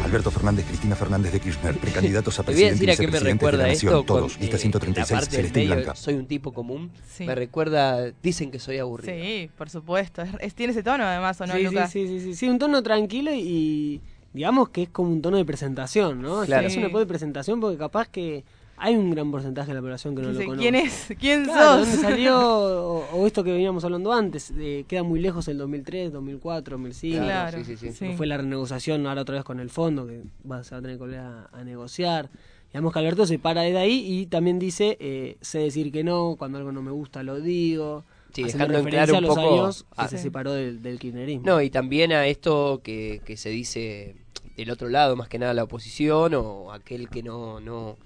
Alberto 0.04 0.30
Fernández, 0.30 0.66
Cristina 0.66 0.94
Fernández 0.94 1.32
de 1.32 1.40
Kirchner, 1.40 1.74
precandidatos 1.78 2.38
a 2.38 2.42
Te 2.44 2.52
voy 2.52 2.64
a 2.64 2.68
presidente 2.68 2.84
y 2.84 2.86
decir 2.86 2.90
a 2.90 3.06
qué 3.06 3.12
me 3.12 3.32
recuerda 3.32 3.62
la 3.62 3.68
Nación, 3.68 3.94
esto. 3.94 4.04
todos, 4.04 4.32
con, 4.32 4.40
lista 4.42 4.56
eh, 4.56 4.60
136, 4.60 5.10
la 5.10 5.16
parte 5.20 5.36
del 5.36 5.46
Celeste 5.46 5.66
Blanca. 5.74 5.94
Soy 5.94 6.14
un 6.14 6.26
tipo 6.26 6.52
común. 6.52 6.90
Sí. 7.08 7.24
Me 7.24 7.34
recuerda, 7.34 8.10
dicen 8.22 8.50
que 8.50 8.58
soy 8.58 8.78
aburrido. 8.78 9.14
Sí, 9.14 9.48
por 9.56 9.70
supuesto. 9.70 10.22
Es- 10.40 10.54
tiene 10.54 10.72
ese 10.72 10.82
tono 10.82 11.04
además, 11.04 11.40
¿o 11.40 11.46
no, 11.46 11.54
sí, 11.54 11.60
sí, 11.60 11.64
Lucas? 11.64 11.90
sí, 11.90 12.06
sí, 12.06 12.20
sí, 12.20 12.34
sí, 12.34 12.48
un 12.48 12.58
tono 12.58 12.82
tranquilo 12.82 13.32
y 13.32 14.02
digamos 14.34 14.68
que 14.70 14.82
es 14.82 14.88
como 14.90 15.10
un 15.10 15.22
tono 15.22 15.36
de 15.36 15.44
presentación, 15.44 16.20
¿no? 16.20 16.42
Claro. 16.42 16.66
Es 16.66 16.76
un 16.76 16.82
de 16.92 17.06
presentación 17.06 17.60
porque 17.60 17.78
capaz 17.78 18.08
que 18.08 18.44
hay 18.82 18.96
un 18.96 19.10
gran 19.10 19.30
porcentaje 19.30 19.68
de 19.68 19.74
la 19.74 19.80
población 19.80 20.14
que 20.16 20.22
no 20.22 20.28
Dice, 20.28 20.40
lo 20.42 20.46
conoce. 20.50 20.62
¿quién 20.62 20.74
es? 20.74 21.12
¿Quién 21.18 21.44
Claro, 21.44 21.78
sos? 21.78 21.88
¿dónde 21.88 22.02
salió? 22.08 22.38
O, 22.92 23.06
o 23.12 23.26
esto 23.26 23.42
que 23.44 23.52
veníamos 23.52 23.84
hablando 23.84 24.12
antes, 24.12 24.54
de- 24.54 24.84
queda 24.88 25.02
muy 25.02 25.20
lejos 25.20 25.46
el 25.48 25.58
2003, 25.58 26.12
2004, 26.12 26.76
2005. 26.76 27.24
Claro, 27.24 27.64
sí, 27.64 27.76
sí, 27.76 27.90
sí. 27.92 28.12
Fue 28.16 28.26
la 28.26 28.36
renegociación 28.36 29.06
ahora 29.06 29.22
otra 29.22 29.36
vez 29.36 29.44
con 29.44 29.60
el 29.60 29.70
fondo, 29.70 30.06
que 30.06 30.22
va, 30.50 30.62
se 30.64 30.74
va 30.74 30.78
a 30.78 30.82
tener 30.82 30.96
que 30.96 31.00
volver 31.02 31.20
a, 31.20 31.48
a 31.52 31.64
negociar. 31.64 32.28
Digamos 32.72 32.92
que 32.92 32.98
Alberto 33.00 33.26
se 33.26 33.38
para 33.38 33.62
de 33.62 33.76
ahí 33.76 34.04
y 34.06 34.26
también 34.26 34.58
dice, 34.58 34.96
eh, 35.00 35.36
sé 35.40 35.58
decir 35.58 35.92
que 35.92 36.02
no, 36.04 36.36
cuando 36.38 36.58
algo 36.58 36.72
no 36.72 36.80
me 36.82 36.90
gusta 36.90 37.22
lo 37.22 37.40
digo. 37.40 38.04
Sí, 38.32 38.44
dejando 38.44 38.78
en 38.78 38.86
claro 38.86 39.18
un 39.18 39.26
poco 39.26 39.40
años 39.40 39.84
que 39.94 40.04
a- 40.04 40.08
se 40.08 40.16
separó 40.18 40.52
del, 40.52 40.80
del 40.82 40.98
kirchnerismo. 40.98 41.44
No, 41.46 41.60
y 41.60 41.68
también 41.70 42.12
a 42.12 42.26
esto 42.26 42.80
que, 42.82 43.20
que 43.26 43.36
se 43.36 43.50
dice 43.50 44.16
del 44.56 44.70
otro 44.70 44.88
lado, 44.88 45.16
más 45.16 45.28
que 45.28 45.38
nada 45.38 45.52
la 45.54 45.64
oposición 45.64 46.32
o 46.34 46.72
aquel 46.72 47.08
que 47.10 47.22
no, 47.22 47.60
no, 47.60 47.96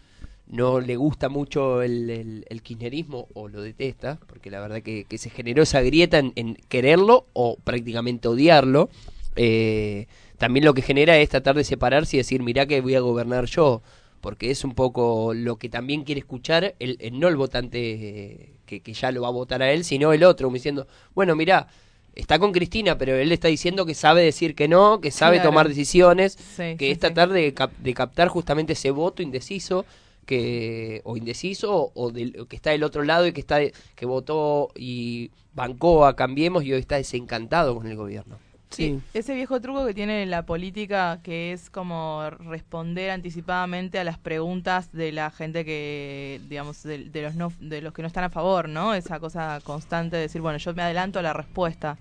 no 0.49 0.80
le 0.80 0.97
gusta 0.97 1.28
mucho 1.28 1.82
el, 1.82 2.09
el, 2.11 2.47
el 2.49 2.62
kirchnerismo 2.62 3.28
o 3.34 3.49
lo 3.49 3.62
detesta, 3.62 4.18
porque 4.26 4.51
la 4.51 4.61
verdad 4.61 4.82
que, 4.82 5.05
que 5.05 5.18
se 5.18 5.30
generó 5.30 5.62
esa 5.64 5.80
grieta 5.80 6.18
en, 6.18 6.32
en 6.36 6.55
quererlo 6.68 7.26
o 7.32 7.57
prácticamente 7.64 8.28
odiarlo. 8.28 8.88
eh, 9.36 10.07
también 10.38 10.64
lo 10.64 10.74
que 10.74 10.82
genera 10.82 11.16
es 11.18 11.30
tratar 11.30 11.57
de 11.57 11.64
separarse 11.64 12.16
y 12.16 12.18
decir, 12.18 12.42
mirá 12.42 12.66
que 12.66 12.80
voy 12.80 12.94
a 12.94 13.01
gobernar 13.01 13.47
yo, 13.47 13.82
porque 14.20 14.51
es 14.51 14.64
un 14.64 14.74
poco 14.74 15.32
lo 15.34 15.57
que 15.57 15.68
también 15.68 16.05
quiere 16.05 16.18
escuchar, 16.20 16.74
el, 16.78 16.97
el- 17.01 17.18
no 17.18 17.28
el 17.28 17.36
votante 17.36 17.78
eh, 17.92 18.53
que, 18.66 18.80
que 18.80 18.92
ya 18.92 19.11
lo 19.12 19.22
va 19.22 19.28
a 19.28 19.30
votar 19.30 19.62
a 19.62 19.72
él, 19.72 19.82
sino 19.84 20.12
el 20.12 20.24
otro, 20.24 20.51
diciendo, 20.51 20.86
bueno, 21.14 21.34
mirá, 21.36 21.68
está 22.14 22.38
con 22.38 22.53
Cristina, 22.53 22.99
pero 22.99 23.14
él 23.16 23.32
está 23.32 23.49
diciendo 23.49 23.86
que 23.86 23.94
sabe 23.94 24.22
decir 24.22 24.55
que 24.55 24.68
no, 24.68 25.01
que 25.01 25.11
sabe 25.11 25.36
Claro. 25.36 25.51
tomar 25.51 25.68
decisiones, 25.68 26.34
Sí, 26.34 26.76
que 26.78 26.86
sí, 26.86 26.90
es 26.92 26.99
tratar 26.99 27.30
de, 27.30 27.53
cap- 27.55 27.76
de 27.78 27.94
captar 27.94 28.28
justamente 28.28 28.74
ese 28.74 28.90
voto 28.90 29.22
indeciso 29.22 29.84
que 30.26 31.00
o 31.04 31.16
indeciso 31.16 31.74
o, 31.74 31.92
o 31.94 32.10
del- 32.10 32.38
o 32.40 32.46
que 32.46 32.56
está 32.56 32.70
del 32.70 32.82
otro 32.84 33.02
lado 33.04 33.26
y 33.26 33.32
que 33.32 33.40
está 33.40 33.58
que 33.94 34.06
votó 34.06 34.68
y 34.76 35.30
bancó 35.54 36.04
a 36.04 36.14
Cambiemos 36.16 36.64
y 36.64 36.72
hoy 36.72 36.80
está 36.80 36.96
desencantado 36.96 37.74
con 37.76 37.86
el 37.86 37.96
gobierno. 37.96 38.36
Sí, 38.68 38.98
ese 39.14 39.34
viejo 39.34 39.60
truco 39.60 39.86
que 39.86 39.94
tiene 39.94 40.26
la 40.26 40.44
política 40.44 41.20
que 41.22 41.52
es 41.52 41.70
como 41.70 42.28
responder 42.30 43.10
anticipadamente 43.10 43.98
a 43.98 44.04
las 44.04 44.18
preguntas 44.18 44.92
de 44.92 45.12
la 45.12 45.30
gente 45.30 45.64
que, 45.64 46.40
digamos, 46.48 46.82
de, 46.82 47.08
de 47.08 47.22
los 47.22 47.36
no, 47.36 47.52
de 47.60 47.80
los 47.80 47.92
que 47.94 48.02
no 48.02 48.08
están 48.08 48.24
a 48.24 48.28
favor, 48.28 48.68
¿no? 48.68 48.92
Esa 48.92 49.20
cosa 49.20 49.60
constante 49.62 50.16
de 50.16 50.22
decir, 50.22 50.42
bueno, 50.42 50.58
yo 50.58 50.74
me 50.74 50.82
adelanto 50.82 51.20
a 51.20 51.22
la 51.22 51.32
respuesta. 51.32 51.96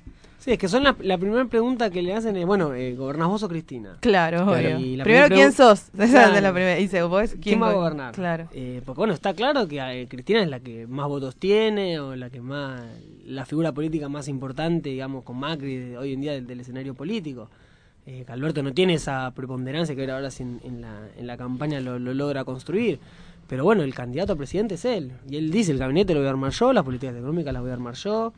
Sí, 0.46 0.52
es 0.52 0.60
que 0.60 0.68
son 0.68 0.84
la, 0.84 0.96
la 1.02 1.18
primera 1.18 1.44
pregunta 1.46 1.90
que 1.90 2.04
le 2.04 2.14
hacen 2.14 2.36
es, 2.38 2.46
bueno, 2.46 2.76
eh, 2.76 2.94
¿gobernás 2.96 3.30
vos 3.30 3.42
o 3.42 3.50
Cristina? 3.50 3.98
Claro, 4.00 4.44
obvio. 4.52 4.78
La 4.96 5.04
Primero, 5.04 5.28
¿quién 5.34 5.52
sos? 5.52 5.86
Esa 5.98 6.08
Claro. 6.08 6.36
es 6.36 6.44
la 6.44 6.54
primera. 6.54 6.76
Dice, 6.76 7.02
¿vos 7.02 7.30
quién, 7.32 7.42
¿Quién 7.42 7.62
va 7.64 7.70
a 7.70 7.74
go- 7.74 7.80
gobernar? 7.80 8.14
Claro. 8.14 8.48
Eh, 8.54 8.84
porque 8.86 9.00
bueno, 9.00 9.16
está 9.16 9.34
claro 9.34 9.68
que 9.68 9.80
eh, 9.80 10.08
Cristina 10.08 10.44
es 10.44 10.48
la 10.48 10.60
que 10.60 10.86
más 10.86 11.08
votos 11.08 11.36
tiene 11.36 12.00
o 12.00 12.16
la 12.16 12.30
que 12.30 12.42
más, 12.42 12.80
la 13.26 13.44
figura 13.48 13.72
política 13.72 14.08
más 14.08 14.28
importante, 14.28 14.90
digamos, 14.90 15.24
con 15.24 15.40
Macri 15.40 15.78
de 15.78 15.98
hoy 15.98 16.14
en 16.14 16.22
día 16.22 16.34
del, 16.34 16.46
del 16.46 16.60
escenario 16.60 16.94
político. 16.94 17.50
Eh, 18.06 18.24
que 18.24 18.32
Alberto 18.32 18.62
no 18.62 18.72
tiene 18.72 18.94
esa 18.94 19.32
preponderancia 19.36 19.96
que 19.96 20.12
ahora 20.12 20.30
sí 20.30 20.44
en, 20.44 20.62
en 20.64 20.82
la, 20.82 21.08
en 21.18 21.26
la 21.26 21.38
campaña 21.38 21.80
lo, 21.80 21.98
lo 21.98 22.14
logra 22.14 22.44
construir. 22.46 23.00
Pero 23.48 23.64
bueno, 23.64 23.84
el 23.84 23.94
candidato 23.94 24.34
a 24.34 24.36
presidente 24.36 24.74
es 24.76 24.86
él. 24.86 25.12
Y 25.30 25.36
él 25.38 25.52
dice, 25.52 25.72
el 25.72 25.78
gabinete 25.78 26.14
lo 26.16 26.20
voy 26.22 26.28
a 26.28 26.32
armar 26.32 26.52
yo, 26.52 26.74
las 26.74 26.84
políticas 26.84 27.16
económicas 27.16 27.54
las 27.54 27.62
voy 27.62 27.70
a 27.70 27.74
armar 27.76 27.94
yo. 27.94 28.34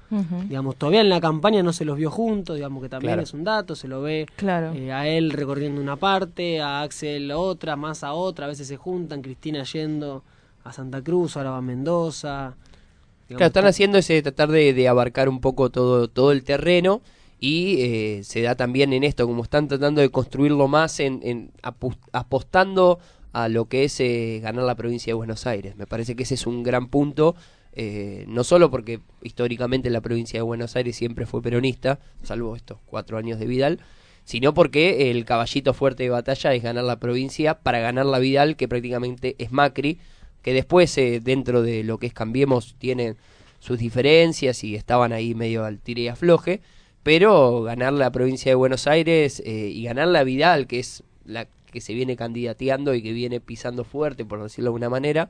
Digamos, 0.49 0.75
todavía 0.75 0.99
en 0.99 1.07
la 1.09 1.21
campaña 1.21 1.63
no 1.63 1.71
se 1.71 1.85
los 1.85 1.95
vio 1.97 2.11
juntos, 2.11 2.55
digamos 2.57 2.83
que 2.83 2.89
también 2.89 3.11
Claro. 3.13 3.21
es 3.23 3.33
un 3.33 3.45
dato, 3.45 3.75
se 3.75 3.87
lo 3.87 4.01
ve 4.01 4.25
Claro. 4.35 4.73
eh, 4.73 4.91
a 4.91 5.07
él 5.07 5.31
recorriendo 5.31 5.79
una 5.81 5.95
parte, 5.95 6.59
a 6.59 6.81
Axel 6.81 7.31
otra, 7.31 7.77
más 7.77 8.03
a 8.03 8.11
otra, 8.13 8.45
a 8.45 8.49
veces 8.49 8.67
se 8.67 8.75
juntan, 8.75 9.21
Cristina 9.21 9.63
yendo 9.63 10.23
a 10.65 10.73
Santa 10.73 11.01
Cruz, 11.01 11.37
ahora 11.37 11.51
va 11.51 11.57
a 11.57 11.61
Mendoza. 11.61 12.55
Digamos, 12.57 13.27
Claro, 13.27 13.45
están 13.45 13.61
está- 13.63 13.69
haciendo 13.69 13.97
ese 13.99 14.21
tratar 14.21 14.49
de, 14.49 14.73
de 14.73 14.87
abarcar 14.89 15.29
un 15.29 15.39
poco 15.39 15.69
todo, 15.69 16.09
todo 16.09 16.33
el 16.33 16.43
terreno 16.43 17.01
y 17.39 17.77
eh, 17.81 18.21
se 18.23 18.41
da 18.41 18.55
también 18.55 18.91
en 18.91 19.03
esto, 19.05 19.25
como 19.25 19.43
están 19.43 19.67
tratando 19.69 20.01
de 20.01 20.09
construirlo 20.09 20.67
más 20.67 20.99
en, 20.99 21.21
en 21.23 21.51
apu- 21.63 21.95
apostando 22.11 22.99
a 23.37 23.49
lo 23.49 23.65
que 23.65 23.83
es 23.83 23.99
eh, 23.99 24.39
ganar 24.41 24.63
la 24.63 24.73
provincia 24.73 25.11
de 25.11 25.13
Buenos 25.13 25.45
Aires. 25.45 25.75
Me 25.75 25.85
parece 25.85 26.15
que 26.15 26.23
ese 26.23 26.33
es 26.33 26.47
un 26.47 26.63
gran 26.63 26.87
punto, 26.87 27.35
eh, 27.73 28.25
no 28.27 28.43
solo 28.43 28.71
porque 28.71 28.99
históricamente 29.21 29.91
la 29.91 30.01
provincia 30.01 30.39
de 30.39 30.41
Buenos 30.41 30.75
Aires 30.75 30.95
siempre 30.95 31.27
fue 31.27 31.43
peronista, 31.43 31.99
salvo 32.23 32.55
estos 32.55 32.79
cuatro 32.87 33.15
años 33.15 33.37
de 33.37 33.45
Vidal, 33.45 33.79
sino 34.23 34.55
porque 34.55 35.11
el 35.11 35.23
caballito 35.23 35.75
fuerte 35.75 36.01
de 36.01 36.09
batalla 36.09 36.55
es 36.55 36.63
ganar 36.63 36.85
la 36.85 36.99
provincia 36.99 37.59
para 37.59 37.79
ganar 37.79 38.07
la 38.07 38.17
Vidal, 38.17 38.55
que 38.55 38.67
prácticamente 38.67 39.35
es 39.37 39.51
Macri, 39.51 39.99
que 40.41 40.53
después 40.53 40.97
eh, 40.97 41.19
dentro 41.23 41.61
de 41.61 41.83
lo 41.83 41.99
que 41.99 42.07
es 42.07 42.15
Cambiemos 42.15 42.75
tienen 42.79 43.17
sus 43.59 43.77
diferencias 43.77 44.63
y 44.63 44.73
estaban 44.73 45.13
ahí 45.13 45.35
medio 45.35 45.63
al 45.63 45.77
tire 45.77 46.01
y 46.01 46.07
afloje, 46.07 46.61
pero 47.03 47.61
ganar 47.61 47.93
la 47.93 48.11
provincia 48.11 48.51
de 48.51 48.55
Buenos 48.55 48.87
Aires 48.87 49.43
y 49.45 49.83
ganar 49.83 50.07
la 50.07 50.23
Vidal, 50.23 50.65
que 50.65 50.79
es 50.79 51.03
la 51.23 51.47
que 51.71 51.81
se 51.81 51.93
viene 51.93 52.15
candidateando 52.15 52.93
y 52.93 53.01
que 53.01 53.11
viene 53.13 53.39
pisando 53.39 53.83
fuerte, 53.83 54.25
por 54.25 54.41
decirlo 54.41 54.65
de 54.65 54.69
alguna 54.69 54.89
manera, 54.89 55.29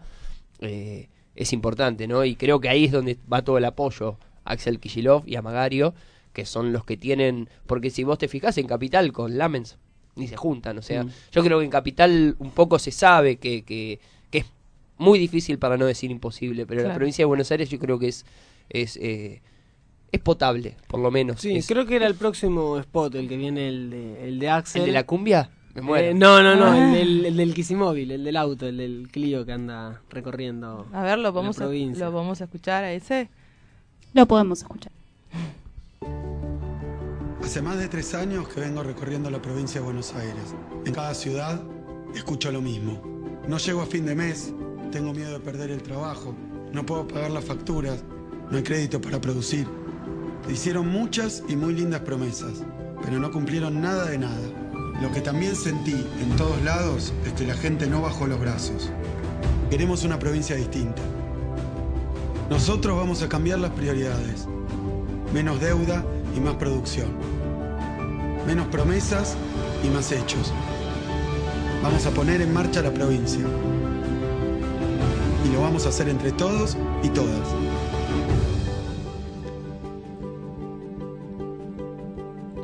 eh, 0.60 1.10
es 1.36 1.54
importante, 1.54 2.08
¿no? 2.08 2.24
Y 2.26 2.36
creo 2.36 2.60
que 2.60 2.70
ahí 2.70 2.86
es 2.86 2.92
donde 2.92 3.18
va 3.32 3.44
todo 3.44 3.58
el 3.58 3.66
apoyo 3.66 4.18
a 4.44 4.54
Axel 4.54 4.80
Kicillof 4.80 5.28
y 5.28 5.36
a 5.36 5.42
Magario, 5.42 5.94
que 6.34 6.46
son 6.46 6.72
los 6.74 6.84
que 6.86 6.98
tienen, 6.98 7.50
porque 7.66 7.90
si 7.90 8.04
vos 8.04 8.18
te 8.18 8.28
fijás 8.28 8.58
en 8.58 8.68
Capital 8.68 9.12
con 9.12 9.38
Lamens, 9.38 9.78
ni 10.16 10.28
se 10.28 10.36
juntan, 10.38 10.78
o 10.78 10.82
sea, 10.82 11.04
Mm. 11.04 11.12
yo 11.32 11.44
creo 11.44 11.60
que 11.60 11.66
en 11.66 11.72
Capital 11.72 12.36
un 12.40 12.52
poco 12.52 12.80
se 12.80 12.92
sabe 12.92 13.36
que, 13.38 13.64
que, 13.64 14.00
que 14.32 14.40
es 14.40 14.46
muy 14.98 15.20
difícil 15.20 15.60
para 15.60 15.78
no 15.78 15.86
decir 15.86 16.10
imposible, 16.10 16.66
pero 16.66 16.80
la 16.82 16.86
Claro. 16.86 16.98
provincia 16.98 17.22
de 17.24 17.28
Buenos 17.28 17.52
Aires 17.52 17.70
yo 17.70 17.78
creo 17.80 18.00
que 18.00 18.08
es 18.08 18.26
es 18.70 18.98
eh, 18.98 19.42
es 20.12 20.20
potable, 20.22 20.76
por 20.88 21.00
lo 21.02 21.12
menos. 21.12 21.40
Sí, 21.42 21.56
Es- 21.58 21.68
creo 21.68 21.86
que 21.86 21.96
era 21.98 22.08
el 22.08 22.16
próximo 22.16 22.78
spot, 22.80 23.14
el 23.16 23.28
que 23.30 23.38
viene 23.38 23.68
el 23.68 23.90
de, 23.90 24.28
el 24.28 24.40
de 24.40 24.50
Axel. 24.50 24.82
¿El 24.82 24.88
de 24.88 24.94
la 24.94 25.06
cumbia? 25.06 25.52
Me 25.78 25.84
muero. 25.84 26.08
Eh, 26.08 26.14
no, 26.16 26.42
no, 26.42 26.56
no, 26.56 26.66
Ah. 26.72 26.78
el 26.78 26.94
del, 26.94 27.26
el 27.28 27.38
del 27.38 27.54
Kisimóvil, 27.54 28.10
el 28.12 28.24
del 28.24 28.36
auto, 28.36 28.66
el 28.68 28.78
del 28.78 29.10
Clio 29.12 29.46
que 29.46 29.54
anda 29.54 30.02
recorriendo 30.10 30.88
A 30.92 31.04
ver, 31.04 31.18
¿lo 31.20 31.26
la 31.26 31.32
podemos, 31.32 31.56
a, 31.58 31.66
provincia. 31.66 32.06
¿lo 32.06 32.12
podemos 32.12 32.42
escuchar 32.42 32.84
a 32.84 32.92
ese? 32.94 33.30
Lo 34.14 34.26
podemos 34.26 34.60
escuchar. 34.60 34.92
Hace 37.44 37.62
más 37.62 37.78
de 37.78 37.88
tres 37.88 38.14
años 38.16 38.48
que 38.50 38.60
vengo 38.60 38.82
recorriendo 38.82 39.30
la 39.30 39.40
provincia 39.42 39.80
de 39.80 39.86
Buenos 39.86 40.14
Aires. 40.16 40.56
En 40.86 40.94
cada 40.94 41.14
ciudad 41.14 41.62
escucho 42.16 42.52
lo 42.52 42.60
mismo. 42.62 43.00
No 43.48 43.58
llego 43.60 43.82
a 43.82 43.86
fin 43.86 44.06
de 44.06 44.16
mes, 44.16 44.54
tengo 44.92 45.14
miedo 45.14 45.32
de 45.34 45.40
perder 45.40 45.70
el 45.70 45.84
trabajo, 45.84 46.36
no 46.74 46.86
puedo 46.86 47.08
pagar 47.08 47.30
las 47.32 47.46
facturas, 47.46 48.04
no 48.50 48.58
hay 48.58 48.64
crédito 48.64 49.00
para 49.00 49.22
producir. 49.22 49.68
Hicieron 50.50 50.88
muchas 50.88 51.44
y 51.48 51.56
muy 51.56 51.74
lindas 51.76 52.02
promesas, 52.02 52.64
pero 53.04 53.20
no 53.20 53.32
cumplieron 53.32 53.80
nada 53.80 54.06
de 54.10 54.18
nada. 54.18 54.67
Lo 55.02 55.12
que 55.12 55.22
también 55.22 55.56
sentí 55.56 56.08
en 56.20 56.36
todos 56.38 56.60
lados 56.64 57.14
es 57.26 57.34
que 57.34 57.46
la 57.46 57.54
gente 57.54 57.86
no 57.86 58.02
bajó 58.02 58.26
los 58.26 58.40
brazos. 58.40 58.90
Queremos 59.70 60.04
una 60.04 60.18
provincia 60.18 60.56
distinta. 60.56 61.02
Nosotros 62.50 62.98
vamos 62.98 63.22
a 63.22 63.30
cambiar 63.30 63.60
las 63.60 63.72
prioridades. 63.72 64.48
Menos 65.34 65.60
deuda 65.60 66.04
y 66.36 66.40
más 66.40 66.56
producción. 66.56 67.10
Menos 68.48 68.68
promesas 68.68 69.36
y 69.84 69.90
más 69.90 70.12
hechos. 70.12 70.52
Vamos 71.84 72.06
a 72.08 72.12
poner 72.12 72.42
en 72.42 72.52
marcha 72.52 72.82
la 72.82 72.92
provincia. 72.92 73.46
Y 75.46 75.54
lo 75.54 75.62
vamos 75.62 75.86
a 75.86 75.90
hacer 75.90 76.10
entre 76.10 76.32
todos 76.32 76.76
y 77.04 77.10
todas. 77.10 77.48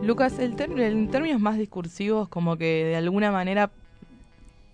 Lucas, 0.03 0.37
el 0.37 0.59
en 0.59 1.09
términos 1.09 1.39
más 1.39 1.57
discursivos, 1.57 2.27
como 2.27 2.57
que 2.57 2.83
de 2.83 2.95
alguna 2.97 3.31
manera 3.31 3.71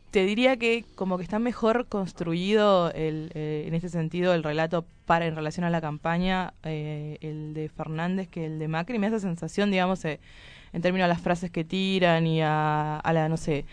te 0.10 0.26
diría 0.26 0.58
que 0.58 0.86
como 0.96 1.18
que 1.18 1.24
está 1.24 1.38
mejor 1.38 1.86
construido 1.86 2.92
el, 2.94 3.30
eh, 3.36 3.66
en 3.68 3.76
ese 3.76 3.90
sentido 3.90 4.34
el 4.34 4.44
relato 4.44 4.86
para 5.06 5.28
en 5.28 5.36
relación 5.36 5.66
a 5.66 5.70
la 5.70 5.82
campaña 5.82 6.56
eh, 6.64 7.20
el 7.22 7.54
de 7.54 7.70
Fernández 7.70 8.28
que 8.28 8.48
el 8.48 8.58
de 8.58 8.68
Macri 8.68 8.98
me 8.98 9.08
da 9.08 9.18
esa 9.18 9.28
sensación 9.28 9.70
digamos 9.70 10.04
eh, 10.06 10.20
en 10.74 10.82
términos 10.82 11.06
de 11.06 11.10
las 11.10 11.22
frases 11.22 11.52
que 11.52 11.64
tiran 11.64 12.26
y 12.26 12.42
a, 12.42 12.98
a 12.98 13.14
la 13.14 13.30
no 13.30 13.38
sé 13.38 13.66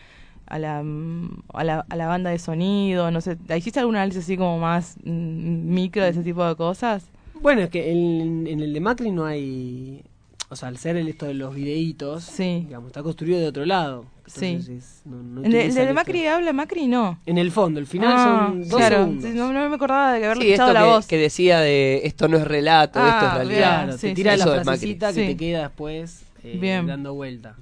a 0.44 0.58
la, 0.58 0.82
mm, 0.82 1.44
a 1.54 1.64
la 1.64 1.86
a 1.88 1.96
la 1.96 2.06
banda 2.06 2.28
de 2.28 2.38
sonido 2.38 3.10
no 3.10 3.22
sé 3.22 3.38
¿hiciste 3.56 3.80
algún 3.80 3.96
análisis 3.96 4.24
así 4.24 4.36
como 4.36 4.58
más 4.58 4.98
mm, 5.04 5.72
micro 5.72 6.02
de 6.02 6.10
ese 6.10 6.22
tipo 6.22 6.44
de 6.44 6.54
cosas? 6.54 7.08
Bueno, 7.40 7.62
es 7.62 7.70
que 7.70 7.92
en 7.92 8.46
el 8.46 8.72
de 8.72 8.80
Macri 8.80 9.10
no 9.10 9.24
hay. 9.24 10.02
O 10.48 10.54
sea, 10.54 10.68
al 10.68 10.78
ser 10.78 10.96
el, 10.96 11.08
esto 11.08 11.26
de 11.26 11.34
los 11.34 11.54
videitos, 11.54 12.36
digamos, 12.38 12.88
está 12.88 13.02
construido 13.02 13.40
de 13.40 13.48
otro 13.48 13.64
lado. 13.66 14.04
Entonces, 14.18 14.64
Sí. 14.64 14.72
es- 14.74 15.02
no- 15.04 15.22
no 15.22 15.42
el 15.44 15.50
de, 15.52 15.66
el 15.66 15.74
de. 15.74 15.92
Macri 15.92 16.26
habla 16.26 16.52
Macri 16.52 16.86
no 16.88 17.18
En 17.26 17.38
el 17.38 17.50
fondo, 17.52 17.78
el 17.80 17.86
final 17.86 18.14
Ah, 18.16 18.48
son 18.50 18.68
dos 18.68 18.76
claro, 18.78 18.96
segundos. 19.04 19.24
sí, 19.24 19.30
no, 19.36 19.52
no 19.52 19.68
me 19.68 19.74
acordaba 19.76 20.12
de 20.14 20.24
haberle 20.24 20.42
Sí, 20.44 20.48
escuchado 20.52 20.70
esto 20.70 20.80
la 20.80 20.86
que, 20.86 20.92
voz 20.92 21.06
que 21.06 21.16
decía 21.18 21.60
de 21.60 22.00
esto 22.04 22.28
no 22.28 22.36
es 22.36 22.44
relato, 22.46 22.98
Ah, 23.00 23.08
esto 23.08 23.26
es 23.26 23.34
realidad. 23.34 23.84
Claro, 23.84 23.98
te 23.98 24.14
tira 24.14 24.34
Eso 24.34 24.46
la 24.46 24.62
frasecita 24.62 25.08
que 25.12 25.20
Sí. 25.20 25.26
te 25.26 25.36
queda 25.36 25.62
después 25.62 26.22
eh, 26.44 26.58
Bien. 26.60 26.86
dando 26.86 27.14
vuelta. 27.14 27.56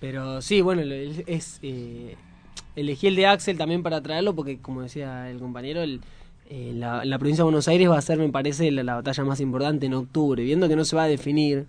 Pero 0.00 0.40
sí, 0.42 0.60
bueno, 0.62 0.82
es 0.82 1.58
eh, 1.62 2.16
elegí 2.76 3.06
el 3.06 3.16
de 3.16 3.26
Axel 3.26 3.56
también 3.58 3.82
para 3.82 4.02
traerlo 4.02 4.34
porque, 4.34 4.58
como 4.58 4.82
decía 4.82 5.30
el 5.30 5.38
compañero, 5.38 5.80
el, 5.82 6.00
eh, 6.50 6.72
la, 6.74 7.04
la 7.04 7.18
provincia 7.18 7.40
de 7.42 7.44
Buenos 7.44 7.68
Aires 7.68 7.88
va 7.90 7.96
a 7.98 8.02
ser, 8.02 8.18
me 8.18 8.28
parece, 8.28 8.70
la, 8.70 8.82
la 8.82 8.94
batalla 8.96 9.24
más 9.24 9.40
importante 9.40 9.86
en 9.86 9.94
octubre, 9.94 10.42
viendo 10.42 10.68
que 10.68 10.76
no 10.76 10.84
se 10.84 10.96
va 10.96 11.04
a 11.04 11.08
definir 11.08 11.66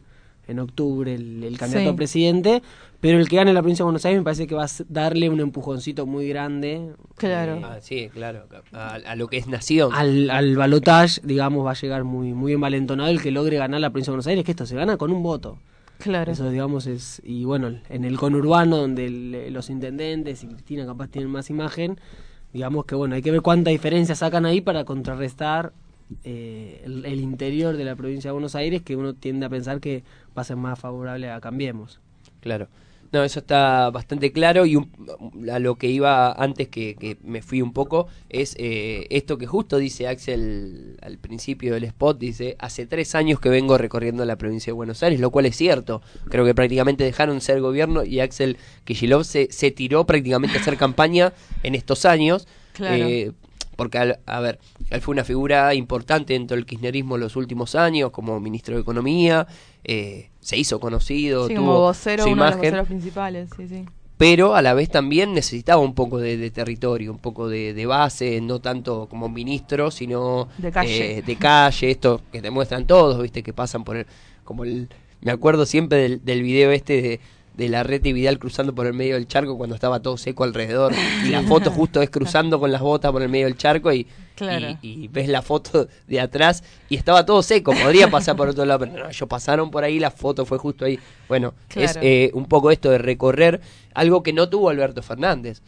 en 0.47 0.59
octubre 0.59 1.13
el, 1.13 1.43
el 1.43 1.57
candidato 1.57 1.89
Sí. 1.89 1.93
a 1.93 1.95
presidente, 1.95 2.61
pero 3.01 3.19
el 3.19 3.27
que 3.27 3.35
gane 3.37 3.53
la 3.53 3.61
provincia 3.61 3.83
de 3.83 3.87
Buenos 3.87 4.05
Aires 4.05 4.19
me 4.19 4.23
parece 4.23 4.47
que 4.47 4.55
va 4.55 4.65
a 4.65 4.69
darle 4.89 5.29
un 5.29 5.39
empujoncito 5.39 6.05
muy 6.05 6.27
grande 6.27 6.91
Claro. 7.17 7.59
Ah, 7.63 7.77
sí, 7.81 8.09
claro, 8.13 8.45
a, 8.73 8.95
a 8.95 9.15
lo 9.15 9.27
que 9.27 9.37
es 9.37 9.47
nación. 9.47 9.91
al, 9.93 10.29
al 10.29 10.55
balotage, 10.55 11.21
digamos, 11.23 11.65
va 11.65 11.71
a 11.71 11.75
llegar 11.75 12.03
muy, 12.03 12.33
muy 12.33 12.53
envalentonado 12.53 13.09
el 13.09 13.21
que 13.21 13.31
logre 13.31 13.57
ganar 13.57 13.79
la 13.81 13.89
provincia 13.89 14.11
de 14.11 14.15
Buenos 14.15 14.27
Aires, 14.27 14.43
que 14.45 14.51
esto 14.51 14.65
se 14.65 14.75
gana 14.75 14.97
con 14.97 15.11
un 15.11 15.23
voto. 15.23 15.57
Claro. 15.97 16.31
Eso, 16.33 16.49
digamos, 16.49 16.87
es. 16.87 17.21
Y 17.23 17.45
bueno, 17.45 17.79
en 17.89 18.03
el 18.03 18.17
conurbano, 18.17 18.75
donde 18.77 19.05
el- 19.05 19.53
los 19.53 19.69
intendentes 19.69 20.43
y 20.43 20.47
Cristina 20.47 20.85
capaz 20.85 21.07
tienen 21.07 21.31
más 21.31 21.49
imagen, 21.49 21.97
digamos 22.51 22.85
que 22.85 22.95
bueno, 22.95 23.15
hay 23.15 23.21
que 23.21 23.31
ver 23.31 23.41
cuánta 23.41 23.69
diferencia 23.69 24.13
sacan 24.13 24.45
ahí 24.45 24.59
para 24.61 24.83
contrarrestar 24.83 25.71
eh, 26.23 26.81
el, 26.85 27.05
el 27.05 27.19
interior 27.19 27.77
de 27.77 27.83
la 27.85 27.95
provincia 27.95 28.29
de 28.29 28.33
Buenos 28.33 28.55
Aires, 28.55 28.81
que 28.81 28.95
uno 28.95 29.13
tiende 29.13 29.45
a 29.45 29.49
pensar 29.49 29.79
que 29.79 30.03
va 30.37 30.41
a 30.41 30.45
ser 30.45 30.57
más 30.57 30.79
favorable 30.79 31.29
a 31.29 31.39
Cambiemos. 31.41 31.99
Claro. 32.41 32.67
No, 33.11 33.23
eso 33.23 33.39
está 33.39 33.91
bastante 33.91 34.33
claro 34.33 34.65
y 34.65 34.75
un- 34.75 34.89
a 35.49 35.59
lo 35.59 35.75
que 35.75 35.87
iba 35.87 36.33
antes 36.33 36.67
que, 36.67 36.95
que 36.95 37.17
me 37.23 37.41
fui 37.41 37.61
un 37.61 37.71
poco 37.71 38.07
es 38.29 38.55
eh, 38.59 39.07
esto 39.09 39.37
que 39.37 39.45
justo 39.47 39.77
dice 39.77 40.07
Axel 40.09 40.97
al 41.01 41.17
principio 41.17 41.75
del 41.75 41.85
spot, 41.85 42.17
dice, 42.19 42.57
hace 42.59 42.87
tres 42.87 43.15
años 43.15 43.39
que 43.39 43.47
vengo 43.47 43.77
recorriendo 43.77 44.25
la 44.25 44.37
provincia 44.37 44.71
de 44.71 44.75
Buenos 44.75 45.01
Aires, 45.01 45.21
lo 45.21 45.29
cual 45.31 45.45
es 45.45 45.55
cierto. 45.55 46.01
Creo 46.29 46.43
que 46.43 46.53
prácticamente 46.53 47.05
dejaron 47.05 47.39
ser 47.39 47.61
gobierno 47.61 48.03
y 48.03 48.19
Axel 48.19 48.57
se, 49.23 49.47
se 49.49 49.71
tiró 49.71 50.05
prácticamente 50.05 50.57
a 50.57 50.61
hacer 50.61 50.75
campaña 50.75 51.31
en 51.63 51.75
estos 51.75 52.03
años. 52.05 52.47
Claro. 52.73 53.05
Eh, 53.07 53.31
porque, 53.75 53.97
al- 53.97 54.19
a 54.25 54.39
ver, 54.39 54.59
él 54.89 55.01
fue 55.01 55.13
una 55.13 55.23
figura 55.23 55.73
importante 55.73 56.33
dentro 56.33 56.55
del 56.55 56.65
kirchnerismo 56.65 57.15
en 57.15 57.21
los 57.21 57.35
últimos 57.35 57.75
años, 57.75 58.11
como 58.11 58.39
ministro 58.39 58.75
de 58.75 58.81
Economía, 58.81 59.47
eh, 59.83 60.29
se 60.39 60.57
hizo 60.57 60.79
conocido, 60.79 61.47
Sí, 61.47 61.55
tuvo 61.55 61.65
como 61.65 61.79
vocero, 61.81 62.23
su 62.23 62.29
uno 62.29 62.43
de 62.43 62.49
los 62.49 62.55
imagen, 62.55 62.71
voceros 62.71 62.87
principales, 62.87 63.49
sí, 63.57 63.67
sí. 63.67 63.85
pero 64.17 64.55
a 64.55 64.61
la 64.61 64.73
vez 64.73 64.89
también 64.89 65.33
necesitaba 65.33 65.81
un 65.81 65.93
poco 65.93 66.19
de, 66.19 66.37
de 66.37 66.51
territorio, 66.51 67.11
un 67.11 67.19
poco 67.19 67.49
de, 67.49 67.73
de 67.73 67.85
base, 67.85 68.39
no 68.41 68.59
tanto 68.59 69.07
como 69.09 69.27
ministro, 69.29 69.91
sino 69.91 70.47
De 70.57 70.71
calle. 70.71 71.17
eh, 71.17 71.21
de 71.21 71.35
calle, 71.35 71.91
esto 71.91 72.21
que 72.31 72.41
te 72.41 72.49
muestran 72.51 72.85
todos, 72.87 73.21
viste, 73.21 73.43
que 73.43 73.53
pasan 73.53 73.83
por 73.83 73.97
el, 73.97 74.05
como 74.43 74.63
el, 74.63 74.87
me 75.21 75.31
acuerdo 75.31 75.65
siempre 75.65 75.97
del, 75.99 76.23
del 76.23 76.41
video 76.43 76.71
este 76.71 77.01
de, 77.01 77.19
de 77.57 77.69
la 77.69 77.83
red 77.83 78.03
y 78.05 78.13
Vidal 78.13 78.37
cruzando 78.39 78.73
por 78.75 78.85
el 78.85 78.93
medio 78.93 79.15
del 79.15 79.27
charco 79.27 79.57
cuando 79.57 79.75
estaba 79.75 80.01
todo 80.01 80.17
seco 80.17 80.43
alrededor 80.43 80.93
y 81.25 81.29
la 81.29 81.41
foto 81.43 81.71
justo 81.71 82.01
es 82.01 82.09
cruzando 82.09 82.59
con 82.59 82.71
las 82.71 82.81
botas 82.81 83.11
por 83.11 83.21
el 83.21 83.29
medio 83.29 83.45
del 83.45 83.57
charco 83.57 83.91
y, 83.93 84.05
Claro. 84.35 84.77
y, 84.81 85.05
y 85.05 85.07
ves 85.07 85.29
la 85.29 85.41
foto 85.41 85.87
de 86.07 86.19
atrás 86.19 86.63
y 86.89 86.95
estaba 86.97 87.25
todo 87.25 87.41
seco, 87.41 87.73
podría 87.73 88.09
pasar 88.11 88.35
por 88.35 88.49
otro 88.49 88.65
lado, 88.65 88.79
pero 88.81 88.91
no, 89.03 89.09
ellos 89.09 89.29
pasaron 89.29 89.71
por 89.71 89.83
ahí, 89.85 89.97
la 89.99 90.11
foto 90.11 90.45
fue 90.45 90.57
justo 90.57 90.83
ahí. 90.83 90.99
Bueno, 91.29 91.53
es 91.73 91.97
eh, 92.01 92.31
un 92.33 92.45
poco 92.45 92.69
esto 92.71 92.89
de 92.91 92.97
recorrer 92.97 93.61
algo 93.93 94.23
que 94.23 94.33
no 94.33 94.49
tuvo 94.49 94.69
Alberto 94.69 95.01
Fernández. 95.01 95.61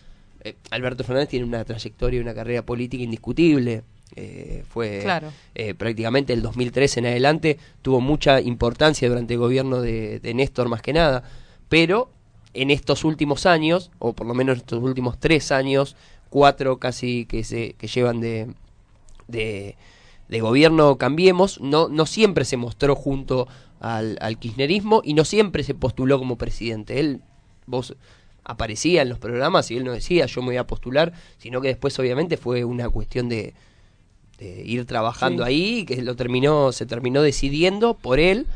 Eh, 0.43 0.55
Alberto 0.71 1.05
Fernández 1.05 1.29
tiene 1.29 1.45
una 1.45 1.63
trayectoria 1.63 2.17
y 2.17 2.21
una 2.21 2.33
carrera 2.33 2.61
política 2.61 3.01
indiscutible. 3.03 3.83
Eh, 4.15 4.63
fue 4.69 4.99
Claro. 5.03 5.31
eh, 5.55 5.73
prácticamente 5.73 6.33
el 6.33 6.41
2013 6.41 6.99
en 7.01 7.05
adelante, 7.05 7.57
tuvo 7.81 8.01
mucha 8.01 8.41
importancia 8.41 9.07
durante 9.07 9.35
el 9.35 9.39
gobierno 9.39 9.81
de, 9.81 10.19
de 10.19 10.33
Néstor 10.33 10.67
más 10.69 10.81
que 10.81 10.91
nada, 10.93 11.23
pero 11.70 12.09
en 12.53 12.72
estos 12.72 13.03
últimos 13.03 13.45
años, 13.45 13.91
o 13.99 14.13
por 14.13 14.28
lo 14.28 14.34
menos 14.34 14.57
estos 14.57 14.82
últimos 14.82 15.20
tres 15.20 15.51
años, 15.51 15.95
cuatro 16.30 16.78
casi 16.78 17.26
que 17.26 17.43
se 17.43 17.74
que 17.74 17.88
llevan 17.88 18.20
de, 18.20 18.47
de, 19.28 19.76
de 20.28 20.39
gobierno 20.41 20.97
Cambiemos, 20.97 21.59
no, 21.61 21.88
no 21.89 22.05
siempre 22.05 22.45
se 22.45 22.57
mostró 22.57 22.95
junto 22.95 23.47
al, 23.80 24.18
al 24.22 24.38
kirchnerismo 24.39 25.01
y 25.03 25.13
no 25.13 25.24
siempre 25.24 25.63
se 25.63 25.76
postuló 25.76 26.18
como 26.20 26.38
presidente. 26.38 26.99
Él, 26.99 27.22
vos 27.65 27.95
aparecía 28.43 29.01
en 29.01 29.09
los 29.09 29.20
programas 29.20 29.70
y 29.72 29.78
él 29.78 29.84
no 29.84 29.91
decía 29.91 30.26
yo 30.26 30.41
me 30.41 30.47
voy 30.47 30.57
a 30.57 30.65
postular, 30.68 31.13
sino 31.38 31.61
que 31.61 31.68
después 31.68 31.97
obviamente 31.99 32.38
fue 32.38 32.63
una 32.63 32.89
cuestión 32.89 33.28
de, 33.30 33.53
de 34.39 34.63
ir 34.65 34.86
trabajando 34.86 35.43
Sí. 35.43 35.49
ahí, 35.49 35.86
que 35.86 36.01
lo 36.01 36.15
terminó, 36.15 36.72
se 36.72 36.86
terminó 36.86 37.22
decidiendo 37.22 37.93
por 37.93 38.20
él, 38.20 38.47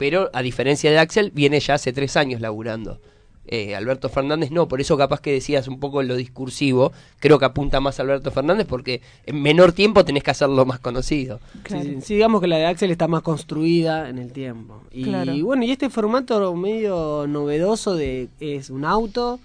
pero 0.00 0.30
a 0.32 0.40
diferencia 0.40 0.90
de 0.90 0.98
Axel, 0.98 1.30
viene 1.30 1.60
ya 1.60 1.74
hace 1.74 1.92
tres 1.92 2.16
años 2.16 2.40
laburando. 2.40 3.02
Eh, 3.44 3.74
Alberto 3.76 4.08
Fernández 4.08 4.50
no, 4.50 4.66
por 4.66 4.80
eso 4.80 4.96
capaz 4.96 5.20
que 5.20 5.30
decías 5.30 5.68
un 5.68 5.78
poco 5.78 6.02
lo 6.02 6.16
discursivo, 6.16 6.90
creo 7.18 7.38
que 7.38 7.44
apunta 7.44 7.80
más 7.80 7.98
a 7.98 8.02
Alberto 8.04 8.30
Fernández 8.30 8.66
porque 8.66 9.02
en 9.26 9.42
menor 9.42 9.72
tiempo 9.72 10.02
tenés 10.02 10.22
que 10.22 10.30
hacerlo 10.30 10.64
más 10.64 10.78
conocido. 10.78 11.38
Sí, 11.68 11.82
sí, 11.82 11.98
sí, 12.00 12.14
digamos 12.14 12.40
que 12.40 12.46
la 12.46 12.56
de 12.56 12.64
Axel 12.64 12.90
está 12.90 13.08
más 13.08 13.20
construida 13.20 14.08
en 14.08 14.16
el 14.16 14.32
tiempo. 14.32 14.80
Y 14.90 15.04
Claro. 15.04 15.34
bueno, 15.44 15.64
y 15.64 15.70
este 15.70 15.90
formato 15.90 16.54
medio 16.54 17.26
novedoso 17.26 17.94
de 17.94 18.30
es 18.40 18.70
un 18.70 18.86
auto, 18.86 19.38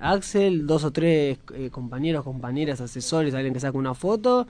Axel, 0.00 0.66
dos 0.66 0.82
o 0.82 0.90
tres 0.90 1.38
eh, 1.54 1.68
compañeros, 1.70 2.24
compañeras, 2.24 2.80
asesores, 2.80 3.32
alguien 3.32 3.54
que 3.54 3.60
saca 3.60 3.78
una 3.78 3.94
foto. 3.94 4.48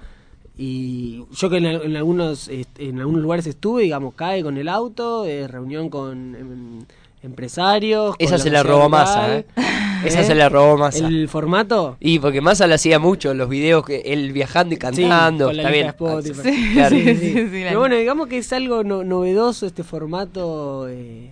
Y 0.63 1.25
yo 1.33 1.49
que 1.49 1.57
en, 1.57 1.65
en 1.65 1.97
algunos 1.97 2.49
en 2.51 3.01
algunos 3.01 3.23
lugares 3.23 3.47
estuve, 3.47 3.85
digamos, 3.85 4.13
cae 4.15 4.43
con 4.43 4.59
el 4.59 4.69
auto, 4.69 5.25
eh, 5.25 5.49
reunión 5.49 5.89
con 5.89 6.35
em, 6.37 6.79
empresarios. 7.23 8.15
con 8.17 8.27
Esa 8.27 8.37
se 8.37 8.51
la 8.51 8.63
robó. 8.63 8.91
Massa, 8.91 9.39
¿eh? 9.39 9.47
Esa 10.05 10.23
se 10.23 10.35
la 10.35 10.51
robó 10.51 10.77
Massa. 10.77 11.07
¿El 11.07 11.29
formato? 11.29 11.97
Y 12.01 12.19
porque 12.19 12.43
Massa 12.43 12.67
lo 12.67 12.75
hacía 12.75 12.99
mucho, 12.99 13.33
los 13.33 13.49
videos 13.49 13.87
que 13.87 14.01
él 14.05 14.33
viajando 14.33 14.75
y 14.75 14.79
cantando, 14.79 15.47
con 15.47 15.57
la 15.57 15.63
está 15.63 15.73
bien. 15.73 15.87
Sí. 16.43 16.43
Sí, 16.91 17.17
sí, 17.17 17.33
sí. 17.33 17.49
Pero 17.51 17.79
bueno, 17.81 17.97
digamos 17.97 18.29
que 18.29 18.37
es 18.39 18.53
algo 18.53 18.85
no- 18.85 19.03
novedoso 19.03 19.67
este 19.67 19.83
formato 19.83 20.89
eh, 20.91 21.31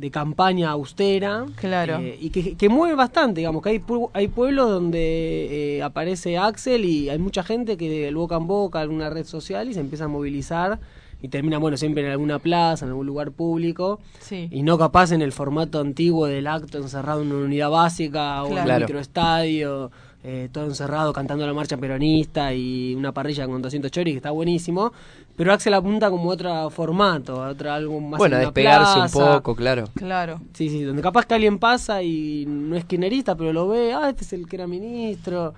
de 0.00 0.10
campaña 0.10 0.70
austera. 0.70 1.44
Claro. 1.56 1.98
eh, 2.00 2.16
y 2.20 2.30
que, 2.30 2.56
que 2.56 2.68
mueve 2.68 2.94
bastante, 2.94 3.40
digamos, 3.40 3.62
que 3.62 3.68
hay, 3.70 3.78
pu- 3.80 4.10
hay 4.14 4.28
pueblos 4.28 4.70
donde 4.70 5.76
eh, 5.76 5.82
aparece 5.82 6.38
Axel 6.38 6.84
y 6.84 7.08
hay 7.10 7.18
mucha 7.18 7.42
gente 7.42 7.76
que 7.76 7.88
de 7.90 8.12
boca 8.14 8.36
en 8.36 8.46
boca, 8.46 8.80
alguna 8.80 9.10
red 9.10 9.26
social 9.26 9.68
y 9.68 9.74
se 9.74 9.80
empieza 9.80 10.04
a 10.04 10.08
movilizar 10.08 10.78
y 11.22 11.28
termina, 11.28 11.58
bueno, 11.58 11.76
siempre 11.76 12.02
en 12.04 12.10
alguna 12.10 12.38
plaza, 12.38 12.86
en 12.86 12.92
algún 12.92 13.06
lugar 13.06 13.30
público. 13.32 14.00
Sí. 14.20 14.48
Y 14.50 14.62
no 14.62 14.78
capaz 14.78 15.12
en 15.12 15.20
el 15.20 15.32
formato 15.32 15.78
antiguo 15.80 16.26
del 16.26 16.46
acto 16.46 16.78
encerrado 16.78 17.20
en 17.20 17.30
una 17.32 17.44
unidad 17.44 17.68
básica 17.70 18.42
o 18.42 18.46
en 18.46 18.52
Claro. 18.64 18.72
un 18.76 18.80
microestadio, 18.86 19.90
eh, 20.22 20.48
todo 20.52 20.66
encerrado 20.66 21.12
cantando 21.12 21.46
la 21.46 21.54
marcha 21.54 21.76
peronista 21.78 22.52
y 22.52 22.94
una 22.94 23.12
parrilla 23.12 23.46
con 23.46 23.62
200 23.62 23.90
choris 23.90 24.12
que 24.14 24.16
está 24.18 24.30
buenísimo. 24.30 24.92
Pero 25.36 25.52
Axel 25.52 25.72
apunta 25.72 26.10
como 26.10 26.28
otro 26.28 26.68
formato, 26.68 27.42
a 27.42 27.48
otra 27.48 27.74
algo 27.74 27.98
más 28.00 28.18
Bueno, 28.18 28.36
en 28.36 28.42
a 28.42 28.44
despegarse 28.46 29.00
un 29.00 29.10
poco, 29.10 29.56
claro. 29.56 29.84
Claro. 29.94 30.40
Sí, 30.52 30.68
sí, 30.68 30.82
donde 30.82 31.00
capaz 31.00 31.24
que 31.24 31.34
alguien 31.34 31.58
pasa 31.58 32.02
y 32.02 32.44
no 32.46 32.76
es 32.76 32.84
kirchnerista, 32.84 33.34
pero 33.36 33.52
lo 33.52 33.66
ve, 33.68 33.94
ah, 33.94 34.10
este 34.10 34.24
es 34.24 34.32
el 34.34 34.46
que 34.46 34.56
era 34.56 34.66
ministro. 34.66 35.54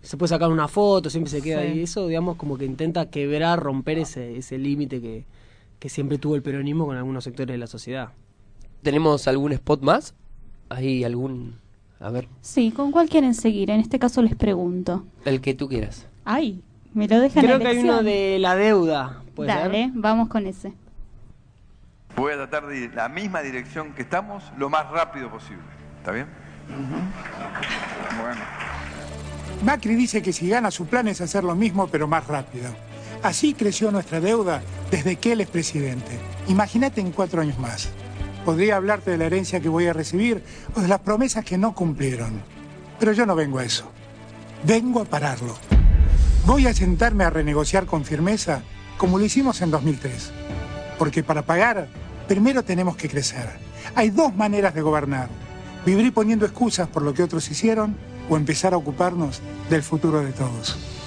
Se 0.00 0.16
puede 0.16 0.28
sacar 0.30 0.50
una 0.50 0.66
foto, 0.66 1.10
siempre 1.10 1.30
se 1.30 1.42
queda 1.42 1.60
Sí. 1.60 1.66
ahí. 1.66 1.80
Eso, 1.82 2.06
digamos, 2.06 2.36
como 2.36 2.56
que 2.56 2.64
intenta 2.64 3.10
quebrar, 3.10 3.60
romper 3.60 3.98
ese, 3.98 4.38
ese 4.38 4.56
límite 4.56 5.02
que, 5.02 5.26
que 5.78 5.90
siempre 5.90 6.16
tuvo 6.16 6.36
el 6.36 6.42
peronismo 6.42 6.86
con 6.86 6.96
algunos 6.96 7.22
sectores 7.24 7.52
de 7.52 7.58
la 7.58 7.66
sociedad. 7.66 8.12
¿Tenemos 8.80 9.28
algún 9.28 9.52
spot 9.52 9.82
más? 9.82 10.14
¿Hay 10.70 11.04
algún...? 11.04 11.59
A 12.00 12.10
ver, 12.10 12.28
Sí, 12.40 12.70
¿con 12.72 12.92
cuál 12.92 13.08
quieren 13.08 13.34
seguir? 13.34 13.70
En 13.70 13.78
este 13.80 13.98
caso 13.98 14.22
les 14.22 14.34
pregunto. 14.34 15.04
el 15.24 15.40
que 15.40 15.54
tú 15.54 15.68
quieras. 15.68 16.06
Ay, 16.24 16.62
me 16.94 17.06
lo 17.06 17.20
dejan 17.20 17.44
Creo 17.44 17.58
que 17.58 17.68
hay 17.68 17.78
uno 17.78 18.02
de 18.02 18.38
la 18.40 18.56
deuda. 18.56 19.22
¿puede 19.34 19.52
ser? 19.52 19.62
Dale, 19.62 19.90
vamos 19.94 20.28
con 20.28 20.46
ese. 20.46 20.72
Voy 22.16 22.32
a 22.32 22.36
tratar 22.36 22.66
de 22.66 22.78
ir 22.78 22.84
en 22.90 22.96
la 22.96 23.08
misma 23.08 23.42
dirección 23.42 23.92
que 23.94 24.02
estamos 24.02 24.42
lo 24.56 24.68
más 24.70 24.90
rápido 24.90 25.30
posible. 25.30 25.62
¿Está 25.98 26.12
bien? 26.12 26.26
Bueno. 28.20 28.40
Macri 29.64 29.94
dice 29.94 30.22
que 30.22 30.32
si 30.32 30.48
gana 30.48 30.70
su 30.70 30.86
plan 30.86 31.06
es 31.08 31.20
hacer 31.20 31.44
lo 31.44 31.54
mismo 31.54 31.86
pero 31.88 32.08
más 32.08 32.26
rápido. 32.26 32.70
Así 33.22 33.52
creció 33.52 33.90
nuestra 33.90 34.20
deuda 34.20 34.62
desde 34.90 35.16
que 35.16 35.32
él 35.32 35.42
es 35.42 35.48
presidente. 35.48 36.18
Imagínate 36.48 37.00
en 37.02 37.12
cuatro 37.12 37.42
años 37.42 37.58
más. 37.58 37.90
Podría 38.44 38.76
hablarte 38.76 39.10
de 39.10 39.18
la 39.18 39.26
herencia 39.26 39.60
que 39.60 39.68
voy 39.68 39.86
a 39.86 39.92
recibir 39.92 40.42
o 40.74 40.80
de 40.80 40.88
las 40.88 41.00
promesas 41.00 41.44
que 41.44 41.58
no 41.58 41.74
cumplieron. 41.74 42.42
Pero 42.98 43.12
yo 43.12 43.26
no 43.26 43.34
vengo 43.34 43.58
a 43.58 43.64
eso. 43.64 43.90
Vengo 44.64 45.02
a 45.02 45.04
pararlo. 45.04 45.56
Voy 46.46 46.66
a 46.66 46.74
sentarme 46.74 47.24
a 47.24 47.30
renegociar 47.30 47.86
con 47.86 48.04
firmeza 48.04 48.62
como 48.96 49.18
lo 49.18 49.24
hicimos 49.24 49.60
en 49.62 49.70
2003. 49.70 50.32
Porque 50.98 51.22
para 51.22 51.42
pagar, 51.42 51.88
primero 52.28 52.62
tenemos 52.62 52.96
que 52.96 53.08
crecer. 53.08 53.48
Hay 53.94 54.10
dos 54.10 54.34
maneras 54.34 54.74
de 54.74 54.82
gobernar. 54.82 55.28
Vivir 55.84 56.12
poniendo 56.12 56.44
excusas 56.44 56.88
por 56.88 57.02
lo 57.02 57.14
que 57.14 57.22
otros 57.22 57.50
hicieron 57.50 57.96
o 58.28 58.36
empezar 58.36 58.74
a 58.74 58.76
ocuparnos 58.76 59.40
del 59.68 59.82
futuro 59.82 60.20
de 60.20 60.32
todos. 60.32 60.99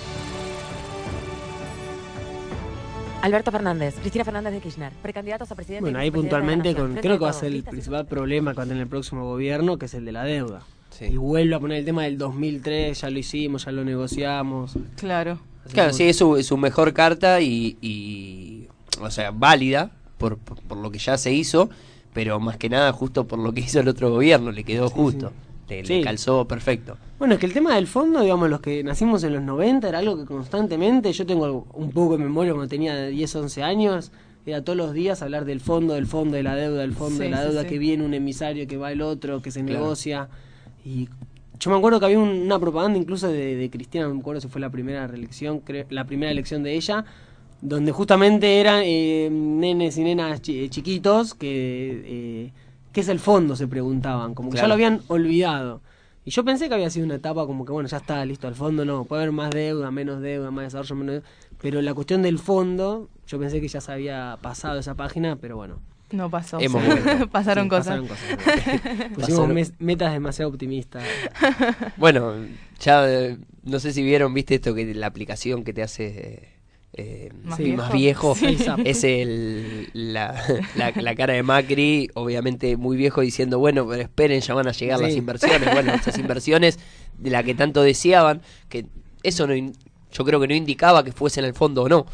Alberto 3.23 3.53
Fernández, 3.53 3.95
Cristina 4.01 4.25
Fernández 4.25 4.51
de 4.51 4.59
Kirchner, 4.59 4.91
precandidatos 5.01 5.49
a 5.49 5.55
presidente. 5.55 5.83
Bueno, 5.83 5.97
ahí 5.97 6.09
vicepresidente 6.09 6.67
de 6.67 6.73
la 6.73 6.75
puntualmente 6.75 6.75
con, 6.75 7.01
creo 7.01 7.17
que 7.17 7.23
va 7.23 7.29
a 7.29 7.33
ser 7.33 7.53
el 7.53 7.63
principal 7.63 8.05
problema 8.05 8.51
que 8.51 8.57
va 8.57 8.63
a 8.63 8.65
tener 8.65 8.81
el 8.81 8.89
próximo 8.89 9.23
gobierno, 9.23 9.77
que 9.77 9.85
es 9.85 9.93
el 9.93 10.03
de 10.03 10.11
la 10.11 10.25
deuda. 10.25 10.63
Y 10.99 11.15
vuelve 11.15 11.55
a 11.55 11.59
poner 11.59 11.79
el 11.79 11.85
tema 11.85 12.03
del 12.03 12.17
2003, 12.17 12.99
ya 12.99 13.09
lo 13.09 13.17
hicimos, 13.17 13.63
ya 13.63 13.71
lo 13.71 13.85
negociamos. 13.85 14.73
Claro. 14.97 15.39
Claro, 15.71 15.93
sí, 15.93 16.03
es 16.03 16.17
su, 16.17 16.57
mejor 16.57 16.91
carta 16.91 17.39
y, 17.39 17.77
y, 17.79 18.67
o 18.99 19.09
sea, 19.09 19.31
válida 19.31 19.91
por, 20.17 20.37
por, 20.37 20.61
por 20.61 20.77
lo 20.77 20.91
que 20.91 20.99
ya 20.99 21.17
se 21.17 21.31
hizo, 21.31 21.69
pero 22.13 22.41
más 22.41 22.57
que 22.57 22.67
nada 22.67 22.91
justo 22.91 23.25
por 23.25 23.39
lo 23.39 23.53
que 23.53 23.61
hizo 23.61 23.79
el 23.79 23.87
otro 23.87 24.11
gobierno, 24.11 24.51
le 24.51 24.65
quedó 24.65 24.89
justo, 24.89 25.31
le 25.81 25.87
Sí. 25.87 26.01
calzó 26.01 26.47
perfecto. 26.47 26.97
Bueno, 27.19 27.33
es 27.35 27.39
que 27.39 27.45
el 27.47 27.53
tema 27.53 27.75
del 27.75 27.87
fondo, 27.87 28.21
digamos, 28.21 28.49
los 28.49 28.59
que 28.61 28.83
nacimos 28.83 29.23
en 29.23 29.33
los 29.33 29.41
90 29.41 29.89
era 29.89 29.99
algo 29.99 30.17
que 30.17 30.25
constantemente, 30.25 31.11
yo 31.13 31.25
tengo 31.25 31.65
un 31.73 31.89
poco 31.91 32.17
de 32.17 32.23
memoria 32.23 32.53
cuando 32.53 32.69
tenía 32.69 33.07
10, 33.07 33.35
11 33.35 33.63
años, 33.63 34.11
era 34.45 34.63
todos 34.63 34.75
los 34.77 34.93
días 34.93 35.21
hablar 35.21 35.45
del 35.45 35.61
fondo, 35.61 35.93
del 35.93 36.05
fondo, 36.05 36.35
de 36.35 36.43
la 36.43 36.55
deuda, 36.55 36.81
del 36.81 36.93
fondo, 36.93 37.15
Sí, 37.17 37.23
de 37.23 37.29
la 37.29 37.43
deuda, 37.43 37.61
sí. 37.63 37.67
que 37.69 37.77
viene 37.79 38.03
un 38.05 38.13
emisario, 38.13 38.67
que 38.67 38.75
va 38.77 38.91
el 38.91 39.01
otro, 39.01 39.41
que 39.41 39.51
se 39.51 39.63
Claro. 39.63 39.79
negocia. 39.81 40.27
Y 40.83 41.07
yo 41.59 41.71
me 41.71 41.77
acuerdo 41.77 41.99
que 41.99 42.05
había 42.07 42.19
un- 42.19 42.41
una 42.41 42.59
propaganda 42.59 42.99
incluso 42.99 43.29
de, 43.29 43.55
de 43.55 43.69
Cristina, 43.69 44.05
no 44.07 44.13
me 44.15 44.19
acuerdo 44.19 44.41
si 44.41 44.49
fue 44.49 44.59
la 44.59 44.69
primera 44.69 45.07
reelección, 45.07 45.59
creo- 45.61 45.85
la 45.89 46.03
primera 46.05 46.29
elección 46.31 46.61
de 46.61 46.75
ella, 46.75 47.05
donde 47.61 47.93
justamente 47.93 48.59
eran 48.59 48.81
eh, 48.83 49.29
nenes 49.31 49.97
y 49.97 50.03
nenas 50.03 50.41
chi- 50.41 50.67
chiquitos 50.67 51.33
que 51.33 52.01
eh, 52.05 52.51
qué 52.93 53.01
es 53.01 53.09
el 53.09 53.19
fondo 53.19 53.55
se 53.57 53.67
preguntaban, 53.67 54.33
como 54.35 54.49
que 54.51 54.57
ya 54.57 54.67
lo 54.67 54.75
habían 54.75 55.01
olvidado. 55.07 55.81
Y 56.25 56.31
yo 56.31 56.45
pensé 56.45 56.69
que 56.69 56.75
había 56.75 56.89
sido 56.89 57.05
una 57.05 57.15
etapa 57.15 57.45
como 57.45 57.65
que 57.65 57.73
bueno, 57.73 57.89
ya 57.89 57.97
está 57.97 58.23
listo 58.25 58.47
el 58.47 58.55
fondo, 58.55 58.85
no, 58.85 59.03
puede 59.03 59.23
haber 59.23 59.33
más 59.33 59.49
deuda, 59.49 59.91
menos 59.91 60.21
deuda, 60.21 60.51
más 60.51 60.63
desarrollo, 60.65 60.95
menos 60.95 61.13
deuda. 61.15 61.27
Pero 61.61 61.81
la 61.81 61.93
cuestión 61.93 62.21
del 62.21 62.39
fondo, 62.39 63.09
yo 63.27 63.39
pensé 63.39 63.59
que 63.59 63.67
ya 63.67 63.81
se 63.81 63.91
había 63.91 64.37
pasado 64.41 64.79
esa 64.79 64.95
página, 64.95 65.35
pero 65.35 65.57
bueno. 65.57 65.79
No 66.11 66.29
pasó. 66.29 66.59
Hemos. 66.59 66.83
Pasaron 67.31 67.65
Sí, 67.65 67.69
cosas. 67.69 67.99
pasaron 67.99 68.07
cosas. 68.07 68.27
Pusimos 69.15 69.39
Pasaron- 69.39 69.53
mes- 69.53 69.73
metas 69.79 70.13
demasiado 70.13 70.51
optimistas. 70.51 71.03
Bueno, 71.97 72.33
ya 72.79 73.09
eh, 73.09 73.37
no 73.63 73.79
sé 73.79 73.91
si 73.93 74.03
vieron, 74.03 74.33
viste 74.33 74.55
esto 74.55 74.75
que 74.75 74.93
la 74.93 75.07
aplicación 75.07 75.63
que 75.63 75.73
te 75.73 75.81
hace 75.81 76.49
eh, 76.93 77.31
¿Más 77.43 77.57
sí, 77.57 77.63
viejo? 77.63 77.77
más 77.77 77.91
viejo 77.91 78.35
Sí. 78.35 78.57
es 78.83 79.03
el, 79.03 79.89
la, 79.93 80.35
la, 80.75 80.91
la 80.95 81.15
cara 81.15 81.33
de 81.33 81.43
Macri, 81.43 82.09
obviamente 82.13 82.77
muy 82.77 82.97
viejo, 82.97 83.21
diciendo, 83.21 83.59
bueno, 83.59 83.87
pero 83.87 84.01
esperen, 84.03 84.41
ya 84.41 84.53
van 84.53 84.67
a 84.67 84.71
llegar 84.71 84.99
las 84.99 85.15
inversiones. 85.15 85.71
Bueno, 85.71 85.93
esas 85.93 86.17
inversiones 86.19 86.79
de 87.17 87.29
la 87.29 87.43
que 87.43 87.55
tanto 87.55 87.81
deseaban, 87.81 88.41
que 88.69 88.85
eso 89.23 89.47
no, 89.47 89.55
yo 89.55 90.25
creo 90.25 90.39
que 90.39 90.47
no 90.47 90.53
indicaba 90.55 91.03
que 91.03 91.11
fuesen 91.11 91.45
al 91.45 91.53
fondo 91.53 91.83
o 91.83 91.89
no, 91.89 92.05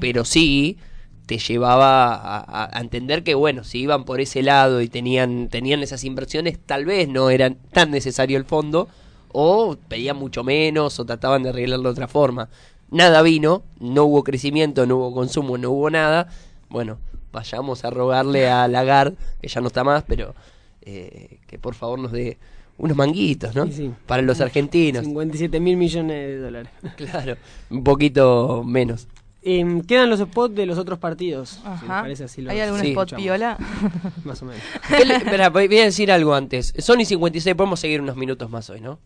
pero 0.00 0.24
sí 0.24 0.78
te 1.26 1.38
llevaba 1.38 2.44
a 2.74 2.80
entender 2.80 3.22
que 3.22 3.34
bueno, 3.34 3.62
si 3.62 3.80
iban 3.80 4.04
por 4.04 4.20
ese 4.22 4.42
lado 4.42 4.80
y 4.80 4.88
tenían, 4.88 5.48
tenían 5.48 5.82
esas 5.82 6.02
inversiones, 6.04 6.58
tal 6.58 6.86
vez 6.86 7.06
no 7.08 7.28
eran 7.28 7.58
tan 7.72 7.90
necesario 7.90 8.38
el 8.38 8.46
fondo, 8.46 8.88
o 9.30 9.76
pedían 9.88 10.16
mucho 10.16 10.42
menos, 10.42 10.98
o 10.98 11.04
trataban 11.04 11.42
de 11.42 11.50
arreglarlo 11.50 11.90
de 11.90 11.92
otra 11.92 12.08
forma. 12.08 12.48
Nada 12.90 13.22
vino, 13.22 13.62
no 13.80 14.04
hubo 14.04 14.24
crecimiento, 14.24 14.86
no 14.86 14.96
hubo 14.96 15.14
consumo, 15.14 15.58
no 15.58 15.70
hubo 15.70 15.90
nada. 15.90 16.28
Bueno, 16.70 16.98
vayamos 17.32 17.84
a 17.84 17.90
rogarle 17.90 18.48
a 18.48 18.66
Lagarde, 18.68 19.16
que 19.40 19.48
ya 19.48 19.60
no 19.60 19.66
está 19.68 19.84
más, 19.84 20.04
pero 20.06 20.34
eh, 20.82 21.38
que 21.46 21.58
por 21.58 21.74
favor 21.74 21.98
nos 21.98 22.12
dé 22.12 22.38
unos 22.78 22.96
manguitos, 22.96 23.54
¿no? 23.54 23.66
Sí, 23.66 23.72
sí. 23.72 23.90
Para 24.06 24.22
los 24.22 24.40
argentinos. 24.40 25.04
57 25.04 25.60
mil 25.60 25.76
millones 25.76 26.16
de 26.28 26.38
dólares. 26.38 26.70
Claro, 26.96 27.36
un 27.70 27.84
poquito 27.84 28.62
menos. 28.64 29.08
Em, 29.42 29.80
quedan 29.82 30.10
los 30.10 30.20
spots 30.20 30.54
de 30.54 30.66
los 30.66 30.78
otros 30.78 30.98
partidos. 30.98 31.50
si 31.50 31.60
Ajá. 31.64 32.02
parece, 32.02 32.24
así 32.24 32.42
lo- 32.42 32.50
¿Hay 32.50 32.60
algún 32.60 32.80
Sí. 32.80 32.88
spot 32.90 33.14
piola? 33.14 33.56
Más 34.24 34.42
o 34.42 34.46
menos. 34.46 34.62
¿Qué 34.88 35.04
le- 35.04 35.16
espera, 35.16 35.48
voy 35.50 35.68
voy 35.68 35.78
a 35.78 35.84
decir 35.84 36.10
algo 36.10 36.34
antes. 36.34 36.72
Sony 36.78 37.04
56, 37.04 37.54
podemos 37.54 37.80
seguir 37.80 38.00
unos 38.00 38.16
minutos 38.16 38.50
más 38.50 38.68
hoy, 38.70 38.80
¿no? 38.80 38.98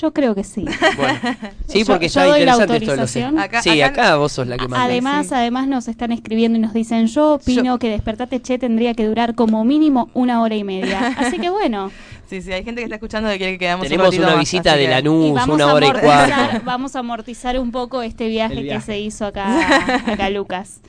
Yo 0.00 0.12
creo 0.12 0.34
que 0.34 0.42
sí. 0.44 0.64
Bueno, 0.96 1.18
sí, 1.68 1.80
Yo- 1.80 1.86
porque 1.86 2.08
yo 2.08 2.20
está 2.20 2.24
doy 2.24 2.44
la 2.44 2.52
interesante 2.52 2.76
esto 2.76 2.90
de 2.92 2.96
los. 2.96 3.16
autorización. 3.16 3.38
Acá- 3.38 3.62
sí, 3.62 3.80
acá- 3.82 4.02
acá, 4.02 4.16
vos 4.16 4.32
sos 4.32 4.46
la 4.46 4.56
que 4.56 4.66
manda. 4.68 4.84
Además, 4.84 5.30
además 5.32 5.68
nos 5.68 5.86
están 5.88 6.12
escribiendo 6.12 6.58
y 6.58 6.60
nos 6.62 6.72
dicen, 6.72 7.06
yo 7.06 7.34
opino 7.34 7.78
que 7.78 7.88
Despertate 7.90 8.40
Che 8.40 8.58
tendría 8.58 8.94
que 8.94 9.06
durar 9.06 9.34
como 9.34 9.64
mínimo 9.64 10.10
una 10.14 10.40
hora 10.40 10.54
y 10.56 10.64
media. 10.64 11.08
Así 11.18 11.38
que 11.38 11.50
bueno, 11.50 11.90
Sí, 12.28 12.40
sí, 12.40 12.50
hay 12.50 12.64
gente 12.64 12.80
que 12.80 12.84
está 12.84 12.94
escuchando 12.96 13.28
que 13.28 13.36
quiere 13.36 13.52
que 13.52 13.58
quedamos 13.58 13.86
Tenemos 13.86 14.14
un 14.14 14.20
una 14.22 14.30
más, 14.30 14.38
visita 14.40 14.74
de 14.74 14.88
Lanús, 14.88 15.38
una 15.46 15.74
hora 15.74 15.86
y 15.86 15.92
cuarto. 15.92 16.60
vamos 16.64 16.96
a 16.96 17.00
amortizar 17.00 17.58
un 17.58 17.70
poco 17.70 18.00
este 18.00 18.28
viaje, 18.28 18.66
que 18.66 18.80
se 18.80 18.98
hizo 18.98 19.26
acá, 19.26 20.00
acá 20.06 20.30
Lucas. 20.30 20.80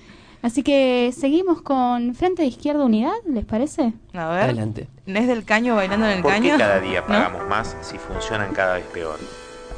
Así 0.43 0.61
que 0.61 1.13
seguimos 1.17 1.61
con 1.61 2.15
Frente 2.15 2.41
de 2.41 2.49
Izquierda 2.49 2.83
Unidad, 2.83 3.13
¿les 3.25 3.45
parece? 3.45 3.93
A 4.13 4.27
ver. 4.27 4.43
Adelante. 4.43 4.87
¿Es 5.05 5.25
del 5.27 5.45
caño 5.45 5.75
bailando 5.75 6.05
en 6.05 6.17
el 6.17 6.21
¿Por 6.21 6.31
caño? 6.31 6.51
qué 6.51 6.57
cada 6.59 6.79
día 6.81 6.99
¿No? 6.99 7.07
pagamos 7.07 7.47
más 7.47 7.77
si 7.81 7.97
funcionan 7.97 8.53
cada 8.53 8.73
vez 8.75 8.85
peor? 8.87 9.17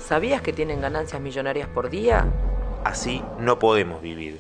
¿Sabías 0.04 0.42
que 0.42 0.54
tienen 0.54 0.82
ganancias 0.82 1.22
millonarias 1.22 1.68
por 1.68 1.92
día? 1.92 2.26
Así 2.84 3.22
no 3.40 3.60
podemos 3.60 4.02
vivir. 4.02 4.40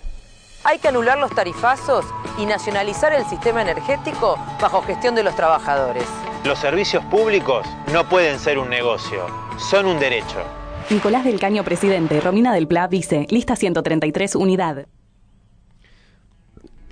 Hay 0.63 0.79
que 0.79 0.87
anular 0.87 1.19
los 1.19 1.29
tarifazos 1.29 2.03
y 2.39 2.47
nacionalizar 2.47 3.13
el 3.13 3.23
sistema 3.25 3.61
energético 3.61 4.35
bajo 4.59 4.81
gestión 4.81 5.13
de 5.13 5.21
los 5.21 5.35
trabajadores. 5.35 6.05
Los 6.43 6.57
servicios 6.57 7.03
públicos 7.05 7.67
no 7.93 8.09
pueden 8.09 8.39
ser 8.39 8.57
un 8.57 8.69
negocio, 8.69 9.27
son 9.59 9.85
un 9.85 9.99
derecho. 9.99 10.41
Nicolás 10.89 11.23
del 11.23 11.39
Caño, 11.39 11.63
presidente. 11.63 12.19
Romina 12.19 12.51
del 12.53 12.67
Pla, 12.67 12.87
vice. 12.87 13.27
Lista 13.29 13.55
133, 13.55 14.35
unidad. 14.35 14.87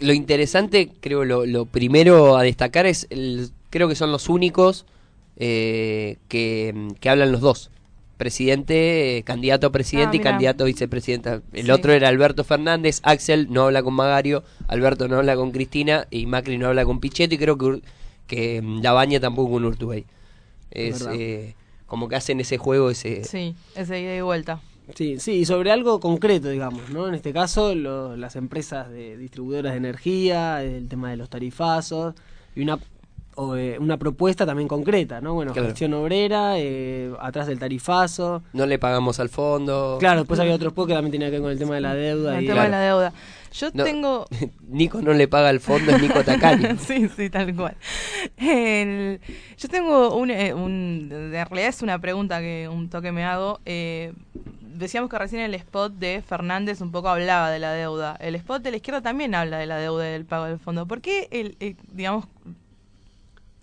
Lo 0.05 0.13
interesante, 0.13 0.91
creo, 0.99 1.23
lo, 1.25 1.45
lo 1.45 1.65
primero 1.65 2.35
a 2.37 2.43
destacar 2.43 2.85
es, 2.85 3.07
el, 3.09 3.49
creo 3.69 3.87
que 3.87 3.95
son 3.95 4.11
los 4.11 4.29
únicos 4.29 4.85
eh, 5.37 6.17
que, 6.27 6.89
que 6.99 7.09
hablan 7.09 7.31
los 7.31 7.41
dos. 7.41 7.69
Presidente, 8.17 9.17
eh, 9.17 9.23
candidato 9.23 9.67
a 9.67 9.71
presidente 9.71 10.11
Ah, 10.11 10.15
y 10.15 10.19
mira. 10.19 10.31
candidato 10.31 10.63
a 10.63 10.67
vicepresidenta. 10.67 11.41
El 11.51 11.65
Sí. 11.65 11.71
otro 11.71 11.91
era 11.93 12.07
Alberto 12.09 12.43
Fernández, 12.43 12.99
Axel 13.03 13.47
no 13.49 13.63
habla 13.63 13.81
con 13.83 13.93
Magario, 13.95 14.43
Alberto 14.67 15.07
no 15.07 15.17
habla 15.17 15.35
con 15.35 15.51
Cristina 15.51 16.07
y 16.11 16.25
Macri 16.25 16.57
no 16.57 16.67
habla 16.67 16.85
con 16.85 16.99
Pichetto 16.99 17.35
y 17.35 17.37
creo 17.37 17.57
que, 17.57 17.81
que 18.27 18.61
mm, 18.61 18.81
Labaña 18.81 19.19
tampoco 19.19 19.53
con 19.53 19.65
Urtubey. 19.65 20.05
Es 20.71 21.05
eh, 21.11 21.55
como 21.87 22.07
que 22.07 22.15
hacen 22.15 22.39
ese 22.39 22.57
juego, 22.57 22.89
ese... 22.91 23.23
Sí, 23.25 23.55
ese 23.75 23.99
ida 23.99 24.15
y 24.15 24.21
vuelta. 24.21 24.61
Sí, 24.95 25.19
sí, 25.19 25.31
y 25.33 25.45
sobre 25.45 25.71
algo 25.71 25.99
concreto, 25.99 26.49
digamos, 26.49 26.89
¿no? 26.89 27.07
En 27.07 27.13
este 27.15 27.31
caso, 27.33 27.73
lo- 27.73 28.17
las 28.17 28.35
empresas 28.35 28.89
de 28.89 29.17
distribuidoras 29.17 29.71
de 29.73 29.77
energía, 29.77 30.61
el 30.63 30.87
tema 30.89 31.09
de 31.09 31.17
los 31.17 31.29
tarifazos, 31.29 32.15
y 32.55 32.61
una, 32.63 32.77
o, 33.35 33.55
eh, 33.55 33.77
una 33.79 33.97
propuesta 33.97 34.45
también 34.45 34.67
concreta, 34.67 35.21
¿no? 35.21 35.33
Bueno, 35.33 35.53
Claro. 35.53 35.69
gestión 35.69 35.93
obrera, 35.93 36.59
eh, 36.59 37.11
atrás 37.21 37.47
del 37.47 37.59
tarifazo. 37.59 38.43
No 38.53 38.65
le 38.65 38.77
pagamos 38.77 39.19
al 39.19 39.29
fondo. 39.29 39.97
Claro, 39.99 40.19
después 40.21 40.39
había 40.39 40.53
otro 40.53 40.67
spot 40.69 40.87
que 40.89 40.93
también 40.93 41.11
tenía 41.13 41.27
que 41.27 41.33
ver 41.33 41.41
con 41.41 41.51
el 41.51 41.57
tema 41.57 41.75
de 41.75 41.81
la 41.81 41.95
deuda. 41.95 42.37
El 42.37 42.43
y 42.43 42.47
tema 42.47 42.63
de 42.63 42.69
la 42.69 42.79
deuda. 42.81 43.13
Yo 43.53 43.69
No, 43.73 43.83
tengo... 43.83 44.25
Nico 44.67 45.01
no 45.01 45.13
le 45.13 45.27
paga 45.27 45.49
al 45.49 45.59
fondo, 45.61 45.91
es 45.95 46.01
Nico 46.01 46.23
Tacani. 46.23 46.77
sí, 46.79 47.07
sí, 47.15 47.29
tal 47.29 47.55
cual. 47.55 47.75
El- 48.37 49.19
yo 49.57 49.67
tengo 49.69 50.15
un, 50.15 50.29
eh, 50.31 50.53
un- 50.53 51.07
En 51.11 51.31
realidad 51.31 51.69
es 51.69 51.81
una 51.81 51.99
pregunta 51.99 52.39
que 52.41 52.67
un 52.71 52.89
toque 52.89 53.11
me 53.11 53.23
hago. 53.23 53.59
Eh, 53.65 54.11
decíamos 54.73 55.09
que 55.09 55.17
recién 55.19 55.41
el 55.41 55.53
spot 55.55 55.93
de 55.93 56.21
Fernández 56.27 56.81
un 56.81 56.91
poco 56.91 57.09
hablaba 57.09 57.49
de 57.51 57.59
la 57.59 57.71
deuda. 57.71 58.15
El 58.19 58.35
spot 58.35 58.61
de 58.63 58.71
la 58.71 58.77
izquierda 58.77 59.01
también 59.01 59.35
habla 59.35 59.57
de 59.57 59.65
la 59.65 59.77
deuda 59.77 60.07
y 60.09 60.11
del 60.13 60.25
pago 60.25 60.45
del 60.45 60.59
fondo. 60.59 60.85
¿Por 60.87 61.01
qué, 61.01 61.27
el, 61.31 61.55
el- 61.59 61.77
digamos, 61.91 62.25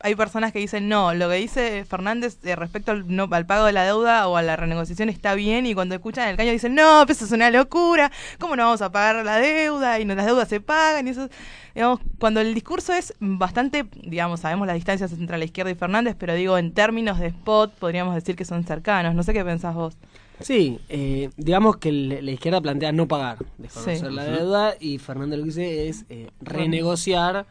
hay 0.03 0.15
personas 0.15 0.51
que 0.53 0.59
dicen, 0.59 0.89
no, 0.89 1.13
lo 1.13 1.29
que 1.29 1.35
dice 1.35 1.85
Fernández 1.85 2.39
eh, 2.45 2.57
respecto 2.57 2.91
al, 2.91 3.15
no, 3.15 3.29
al 3.33 3.45
pago 3.45 3.67
de 3.67 3.73
la 3.73 3.85
deuda 3.85 4.29
o 4.29 4.37
a 4.39 4.43
la 4.43 4.57
renegociación 4.57 5.11
está 5.11 5.35
bien, 5.35 5.67
y 5.67 5.75
cuando 5.75 5.95
escuchan 5.95 6.27
el 6.31 6.39
caño 6.39 6.53
dicen, 6.53 6.75
no, 6.75 7.03
pues 7.05 7.19
eso 7.19 7.27
es 7.27 7.33
una 7.33 7.51
locura, 7.51 8.11
¿cómo 8.39 8.57
no 8.57 8.65
vamos 8.65 8.81
a 8.81 8.91
pagar 8.91 9.23
la 9.27 9.37
deuda? 9.37 10.01
Y 10.01 10.07
no, 10.07 10.15
las 10.15 10.25
deudas 10.25 10.49
se 10.49 10.63
pagan, 10.63 11.07
y 11.07 11.11
eso, 11.11 11.29
digamos, 11.75 12.01
cuando 12.19 12.41
el 12.41 12.55
discurso 12.55 12.95
es 12.95 13.13
bastante, 13.21 13.85
digamos, 14.03 14.41
sabemos 14.41 14.67
las 14.67 14.77
distancias 14.77 15.13
entre 15.13 15.37
la 15.37 15.45
izquierda 15.45 15.71
y 15.71 15.75
Fernández, 15.75 16.17
pero 16.19 16.33
digo, 16.33 16.57
en 16.57 16.73
términos 16.73 17.19
de 17.19 17.27
spot, 17.27 17.75
podríamos 17.75 18.15
decir 18.15 18.37
que 18.37 18.47
son 18.47 18.65
cercanos, 18.65 19.15
no 19.15 19.23
sé 19.23 19.35
qué 19.35 19.45
pensás 19.45 19.75
vos. 19.75 19.99
Sí, 20.41 20.79
eh, 20.89 21.31
digamos 21.37 21.77
que 21.77 21.91
el- 21.91 22.25
la 22.25 22.31
izquierda 22.31 22.61
plantea 22.61 22.93
no 22.93 23.07
pagar, 23.07 23.39
desconocer 23.59 24.09
Sí. 24.11 24.15
la 24.15 24.25
deuda 24.25 24.75
y 24.81 24.99
Fernández 24.99 25.39
lo 25.39 25.45
que 25.45 25.49
dice 25.51 25.89
es 25.89 26.05
eh, 26.09 26.31
renegociar 26.41 27.47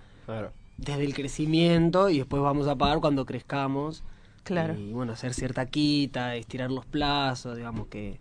desde 0.78 1.04
el 1.04 1.14
crecimiento 1.14 2.10
y 2.10 2.18
después 2.20 2.42
vamos 2.42 2.68
a 2.68 2.76
pagar 2.76 3.00
cuando 3.00 3.26
crezcamos. 3.26 4.04
Claro. 4.44 4.76
Y 4.78 4.92
bueno, 4.92 5.14
hacer 5.14 5.34
cierta 5.34 5.66
quita, 5.68 6.36
estirar 6.36 6.72
los 6.72 6.86
plazos, 6.86 7.56
digamos 7.58 7.88
que, 7.88 8.20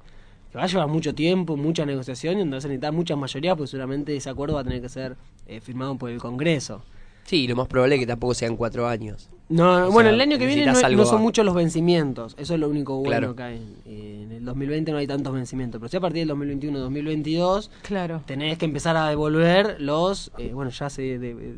que 0.50 0.58
va 0.58 0.64
a 0.64 0.66
llevar 0.66 0.88
mucho 0.88 1.14
tiempo, 1.14 1.56
mucha 1.56 1.86
negociación 1.86 2.36
y 2.36 2.38
donde 2.40 2.56
vas 2.56 2.64
a 2.64 2.68
necesitar 2.68 2.92
muchas 2.92 3.16
mayorías, 3.16 3.56
pues 3.56 3.70
seguramente 3.70 4.14
ese 4.16 4.28
acuerdo 4.28 4.56
va 4.56 4.60
a 4.62 4.64
tener 4.64 4.82
que 4.82 4.88
ser 4.88 5.16
eh, 5.46 5.60
firmado 5.60 5.96
por 5.96 6.10
el 6.10 6.18
Congreso. 6.18 6.82
Sí, 7.28 7.46
lo 7.46 7.56
más 7.56 7.68
probable 7.68 7.96
es 7.96 8.00
que 8.00 8.06
tampoco 8.06 8.32
sean 8.32 8.56
cuatro 8.56 8.88
años. 8.88 9.28
No, 9.50 9.90
bueno, 9.90 10.08
sea, 10.08 10.14
el 10.14 10.20
año 10.22 10.38
que 10.38 10.46
viene 10.46 10.64
no, 10.64 11.04
son 11.04 11.20
muchos 11.22 11.44
los 11.44 11.54
vencimientos. 11.54 12.34
Eso 12.38 12.54
es 12.54 12.60
lo 12.60 12.68
único 12.68 12.96
bueno 12.96 13.34
Claro. 13.34 13.36
que 13.36 13.42
hay. 13.42 13.76
En 13.86 14.32
el 14.32 14.44
2020 14.44 14.92
no 14.92 14.98
hay 14.98 15.06
tantos 15.06 15.32
vencimientos. 15.34 15.78
Pero 15.78 15.90
si 15.90 15.96
a 15.98 16.00
partir 16.00 16.26
del 16.26 16.34
2021-2022 16.36 17.70
Claro. 17.82 18.22
tenés 18.26 18.56
que 18.58 18.64
empezar 18.64 18.96
a 18.96 19.08
devolver 19.08 19.76
los. 19.80 20.32
eh, 20.38 20.52
bueno, 20.54 20.70
ya 20.70 20.88
se 20.90 21.18
de- 21.18 21.30
eh, 21.30 21.54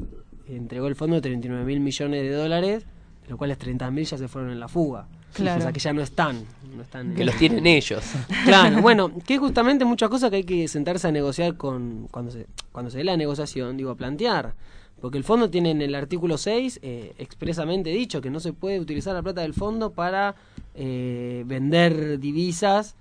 entregó 0.49 0.87
el 0.89 0.97
fondo 0.97 1.17
de 1.17 1.23
39 1.23 1.65
mil 1.65 1.81
millones 1.81 2.23
de 2.23 2.31
dólares, 2.33 2.85
de 3.25 3.29
los 3.29 3.39
cuales 3.39 3.59
30 3.59 3.91
mil 3.91 4.05
ya 4.05 4.19
se 4.19 4.29
fueron 4.29 4.51
en 4.51 4.61
la 4.61 4.69
fuga. 4.69 5.07
Claro. 5.35 5.61
O 5.61 5.63
sea 5.63 5.73
que 5.73 5.79
ya 5.81 5.93
no 5.93 6.03
están. 6.03 6.45
No 6.77 6.83
están 6.83 7.15
Que 7.15 7.21
en- 7.23 7.27
los 7.27 7.37
tienen 7.37 7.67
ellos. 7.67 8.03
Claro, 8.45 8.83
bueno, 8.83 9.13
que 9.27 9.35
es 9.35 9.41
justamente 9.41 9.85
muchas 9.85 10.09
cosas 10.11 10.31
que 10.31 10.37
hay 10.37 10.45
que 10.45 10.67
sentarse 10.69 11.07
a 11.07 11.13
negociar 11.13 11.57
con 11.57 12.09
cuando 12.11 12.33
se 12.33 12.47
cuando 12.73 12.91
se 12.91 12.99
dé 12.99 13.05
la 13.05 13.17
negociación, 13.17 13.77
digo, 13.77 13.91
a 13.91 13.95
plantear. 13.97 14.55
Porque 15.01 15.17
el 15.19 15.25
fondo 15.25 15.49
tiene 15.51 15.71
en 15.71 15.81
el 15.83 15.95
artículo 15.95 16.37
6 16.37 16.81
eh, 16.83 17.15
expresamente 17.19 17.91
dicho 17.91 18.21
que 18.21 18.31
no 18.31 18.39
se 18.41 18.53
puede 18.53 18.81
utilizar 18.81 19.15
la 19.15 19.23
plata 19.23 19.41
del 19.41 19.55
fondo 19.55 19.93
para 19.93 20.35
eh, 20.75 21.43
vender 21.47 22.19
divisas, 22.21 22.97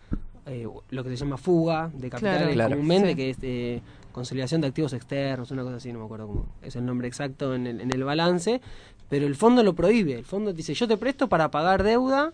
eh, 0.46 0.66
lo 0.90 1.04
que 1.04 1.10
se 1.10 1.18
llama 1.18 1.38
fuga 1.38 1.92
de 1.94 2.10
capitales 2.10 2.40
Claro. 2.40 2.54
Claro. 2.54 2.76
comúnmente, 2.76 3.10
Sí. 3.10 3.16
que 3.16 3.30
es 3.32 3.38
eh, 3.42 3.82
conciliación 4.12 4.62
de 4.62 4.68
activos 4.68 4.94
externos, 4.94 5.52
una 5.52 5.64
cosa 5.64 5.76
así, 5.76 5.92
no 5.92 6.00
me 6.00 6.06
acuerdo 6.06 6.28
cómo 6.28 6.46
es 6.64 6.76
el 6.76 6.86
nombre 6.86 7.08
exacto 7.08 7.54
en 7.54 7.68
el, 7.68 7.82
en 7.82 7.94
el 7.94 8.04
balance, 8.04 8.62
pero 9.10 9.28
el 9.28 9.36
fondo 9.36 9.62
lo 9.64 9.76
prohíbe. 9.76 10.14
El 10.14 10.26
fondo 10.26 10.54
dice, 10.54 10.74
yo 10.74 10.88
te 10.88 10.98
presto 10.98 11.28
para 11.30 11.52
pagar 11.52 11.84
deuda, 11.84 12.34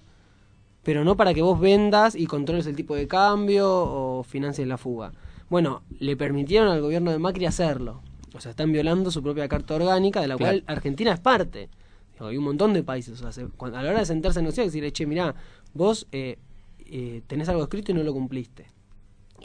pero 0.83 1.03
no 1.03 1.17
para 1.17 1.33
que 1.33 1.41
vos 1.41 1.59
vendas 1.59 2.15
y 2.15 2.27
controles 2.27 2.67
el 2.67 2.75
tipo 2.75 2.95
de 2.95 3.07
cambio 3.07 3.67
o 3.69 4.23
financies 4.23 4.67
la 4.67 4.77
fuga. 4.77 5.11
Bueno, 5.49 5.81
le 5.99 6.15
permitieron 6.15 6.69
al 6.69 6.81
gobierno 6.81 7.11
de 7.11 7.17
Macri 7.19 7.45
hacerlo. 7.45 8.01
O 8.35 8.41
sea, 8.41 8.51
están 8.51 8.71
violando 8.71 9.11
su 9.11 9.23
propia 9.23 9.47
carta 9.47 9.75
orgánica, 9.75 10.19
de 10.21 10.27
la 10.27 10.35
Claro. 10.35 10.59
cual 10.59 10.63
Argentina 10.67 11.13
es 11.13 11.19
parte. 11.19 11.69
Digo, 12.13 12.27
hay 12.27 12.37
un 12.37 12.43
montón 12.43 12.73
de 12.73 12.83
países. 12.83 13.13
O 13.19 13.23
sea, 13.23 13.31
se- 13.31 13.47
cuando- 13.47 13.77
a 13.77 13.83
la 13.83 13.89
hora 13.91 13.99
de 13.99 14.05
sentarse 14.05 14.39
a 14.39 14.41
negociar, 14.41 14.65
decir, 14.65 14.91
che, 14.91 15.05
mirá, 15.05 15.35
vos 15.73 16.07
eh, 16.11 16.37
eh, 16.85 17.21
tenés 17.27 17.47
algo 17.49 17.63
escrito 17.63 17.91
y 17.91 17.95
no 17.95 18.03
lo 18.03 18.13
cumpliste. 18.13 18.67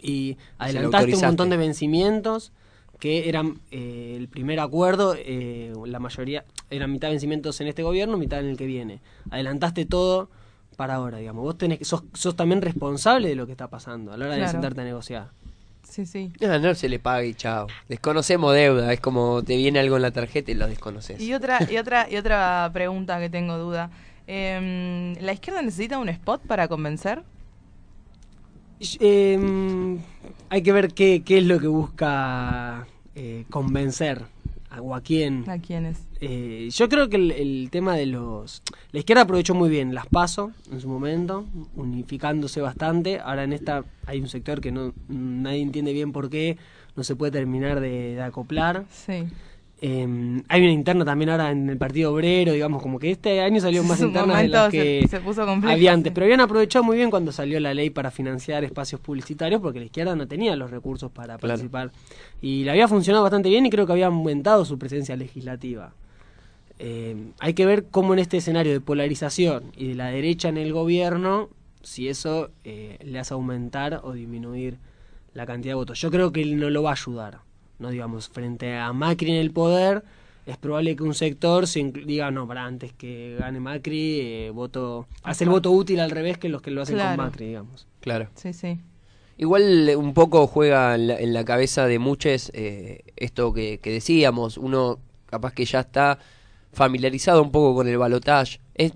Y 0.02 0.36
adelantaste 0.58 1.14
un 1.14 1.20
montón 1.22 1.50
de 1.50 1.56
vencimientos 1.56 2.52
que 2.98 3.28
eran 3.28 3.60
eh, 3.70 4.14
el 4.16 4.28
primer 4.28 4.60
acuerdo, 4.60 5.14
eh, 5.16 5.72
la 5.86 5.98
mayoría 6.00 6.44
eran 6.68 6.92
mitad 6.92 7.08
vencimientos 7.10 7.60
en 7.60 7.66
este 7.68 7.82
gobierno, 7.82 8.18
mitad 8.18 8.40
en 8.40 8.46
el 8.46 8.56
que 8.56 8.66
viene. 8.66 9.00
Adelantaste 9.30 9.86
todo 9.86 10.28
para 10.76 10.94
ahora, 10.96 11.18
digamos. 11.18 11.42
Vos 11.44 11.56
tenés, 11.58 11.78
que- 11.78 11.84
sos, 11.84 12.04
sos 12.14 12.36
también 12.36 12.60
responsable 12.60 13.28
de 13.28 13.34
lo 13.36 13.46
que 13.46 13.52
está 13.52 13.68
pasando 13.68 14.12
a 14.12 14.16
la 14.16 14.26
hora 14.26 14.34
de 14.34 14.48
sentarte 14.48 14.80
a 14.82 14.84
negociar. 14.84 15.30
Sí, 15.82 16.06
sí. 16.06 16.32
No, 16.40 16.58
no 16.58 16.74
se 16.74 16.88
le 16.88 16.98
paga 16.98 17.24
y 17.24 17.34
chao. 17.34 17.66
Desconocemos 17.88 18.54
deuda, 18.54 18.92
es 18.92 19.00
como 19.00 19.42
te 19.42 19.56
viene 19.56 19.80
algo 19.80 19.96
en 19.96 20.02
la 20.02 20.10
tarjeta 20.10 20.50
y 20.50 20.54
lo 20.54 20.68
desconoces. 20.68 21.20
Y 21.20 21.34
otra, 21.34 21.58
y 21.70 21.76
otra, 21.78 22.08
y 22.08 22.16
otra 22.16 22.70
pregunta 22.72 23.18
que 23.18 23.28
tengo 23.28 23.58
duda. 23.58 23.90
Em, 24.26 25.14
¿La 25.20 25.32
izquierda 25.32 25.62
necesita 25.62 25.98
un 25.98 26.08
spot 26.08 26.42
para 26.42 26.68
convencer? 26.68 27.22
Eh, 29.00 29.98
hay 30.48 30.62
que 30.62 30.72
ver 30.72 30.94
qué, 30.94 31.22
qué 31.24 31.38
es 31.38 31.44
lo 31.44 31.58
que 31.58 31.66
busca 31.66 32.86
eh, 33.14 33.44
convencer 33.50 34.22
a, 34.70 34.80
o 34.80 34.94
a 34.94 35.00
quién. 35.00 35.48
¿A 35.50 35.58
quiénes? 35.58 35.98
Eh, 36.22 36.68
yo 36.72 36.88
creo 36.88 37.08
que 37.08 37.16
el, 37.16 37.30
el 37.32 37.68
tema 37.70 37.96
de 37.96 38.06
los... 38.06 38.62
La 38.92 38.98
izquierda 38.98 39.22
aprovechó 39.22 39.54
muy 39.54 39.70
bien 39.70 39.94
las 39.94 40.06
PASO 40.06 40.52
en 40.70 40.80
su 40.80 40.88
momento, 40.88 41.46
unificándose 41.76 42.60
bastante. 42.60 43.18
Ahora 43.20 43.44
en 43.44 43.52
esta 43.52 43.84
hay 44.06 44.20
un 44.20 44.28
sector 44.28 44.60
que 44.60 44.70
no 44.70 44.92
nadie 45.08 45.62
entiende 45.62 45.92
bien 45.92 46.12
por 46.12 46.28
qué 46.30 46.56
no 46.96 47.04
se 47.04 47.16
puede 47.16 47.32
terminar 47.32 47.80
de, 47.80 48.14
de 48.16 48.22
acoplar. 48.22 48.84
Sí. 48.90 49.24
Eh, 49.82 50.42
hay 50.48 50.60
una 50.62 50.72
interna 50.72 51.06
también 51.06 51.30
ahora 51.30 51.50
en 51.52 51.70
el 51.70 51.78
Partido 51.78 52.12
Obrero, 52.12 52.52
digamos, 52.52 52.82
como 52.82 52.98
que 52.98 53.10
este 53.12 53.40
año 53.40 53.60
salió 53.62 53.82
más 53.82 53.98
internas 54.02 54.42
de 54.42 54.48
las 54.48 54.70
se- 54.70 54.76
que 55.00 55.08
se 55.08 55.20
puso 55.20 55.46
complejo, 55.46 55.72
había 55.74 55.94
antes. 55.94 56.10
sí. 56.10 56.14
Pero 56.14 56.26
habían 56.26 56.40
aprovechado 56.42 56.84
muy 56.84 56.98
bien 56.98 57.08
cuando 57.10 57.32
salió 57.32 57.58
la 57.60 57.72
ley 57.72 57.88
para 57.88 58.10
financiar 58.10 58.62
espacios 58.62 59.00
publicitarios, 59.00 59.62
porque 59.62 59.78
la 59.78 59.86
izquierda 59.86 60.14
no 60.14 60.28
tenía 60.28 60.54
los 60.54 60.70
recursos 60.70 61.10
para 61.10 61.38
Claro. 61.38 61.54
participar. 61.54 61.92
Y 62.42 62.64
le 62.64 62.72
había 62.72 62.88
funcionado 62.88 63.22
bastante 63.22 63.48
bien 63.48 63.64
y 63.64 63.70
creo 63.70 63.86
que 63.86 63.92
había 63.92 64.08
aumentado 64.08 64.66
su 64.66 64.78
presencia 64.78 65.16
legislativa. 65.16 65.94
Eh, 66.82 67.14
hay 67.40 67.52
que 67.52 67.66
ver 67.66 67.84
cómo 67.90 68.14
en 68.14 68.20
este 68.20 68.38
escenario 68.38 68.72
de 68.72 68.80
polarización 68.80 69.64
y 69.76 69.88
de 69.88 69.94
la 69.96 70.06
derecha 70.08 70.48
en 70.48 70.56
el 70.56 70.72
gobierno, 70.72 71.50
si 71.82 72.08
eso 72.08 72.50
eh, 72.64 72.96
le 73.04 73.18
hace 73.18 73.34
aumentar 73.34 74.00
o 74.02 74.12
disminuir 74.14 74.78
la 75.34 75.44
cantidad 75.44 75.72
de 75.72 75.76
votos. 75.76 76.00
Yo 76.00 76.10
creo 76.10 76.32
que 76.32 76.40
él 76.40 76.58
no 76.58 76.70
lo 76.70 76.82
va 76.82 76.90
a 76.90 76.94
ayudar. 76.94 77.40
No 77.78 77.90
digamos, 77.90 78.28
frente 78.30 78.76
a 78.76 78.92
Macri 78.94 79.30
en 79.30 79.36
el 79.36 79.50
poder, 79.50 80.02
es 80.46 80.56
probable 80.56 80.96
que 80.96 81.02
un 81.02 81.14
sector 81.14 81.66
se 81.66 81.82
diga, 81.84 82.30
no, 82.30 82.48
para 82.48 82.64
antes 82.64 82.94
que 82.94 83.36
gane 83.38 83.60
Macri, 83.60 84.20
eh, 84.20 84.50
voto, 84.50 85.06
hace 85.22 85.44
el 85.44 85.50
voto 85.50 85.70
útil 85.70 86.00
al 86.00 86.10
revés 86.10 86.38
que 86.38 86.48
los 86.48 86.62
que 86.62 86.70
lo 86.70 86.80
hacen 86.82 86.96
Claro. 86.96 87.16
con 87.16 87.26
Macri, 87.26 87.46
digamos. 87.48 87.86
Claro. 88.00 88.28
Sí, 88.36 88.54
sí. 88.54 88.78
Igual 89.36 89.90
un 89.96 90.14
poco 90.14 90.46
juega 90.46 90.94
en 90.94 91.06
la, 91.08 91.18
en 91.20 91.32
la 91.34 91.44
cabeza 91.44 91.86
de 91.86 91.98
muchos 91.98 92.50
eh, 92.54 93.02
esto 93.16 93.52
que, 93.52 93.78
que 93.80 93.90
decíamos, 93.90 94.56
uno 94.58 94.98
capaz 95.26 95.52
que 95.52 95.64
ya 95.66 95.80
está 95.80 96.18
familiarizado 96.72 97.42
un 97.42 97.50
poco 97.52 97.74
con 97.74 97.88
el 97.88 97.98
balotage. 97.98 98.60
Es, 98.74 98.92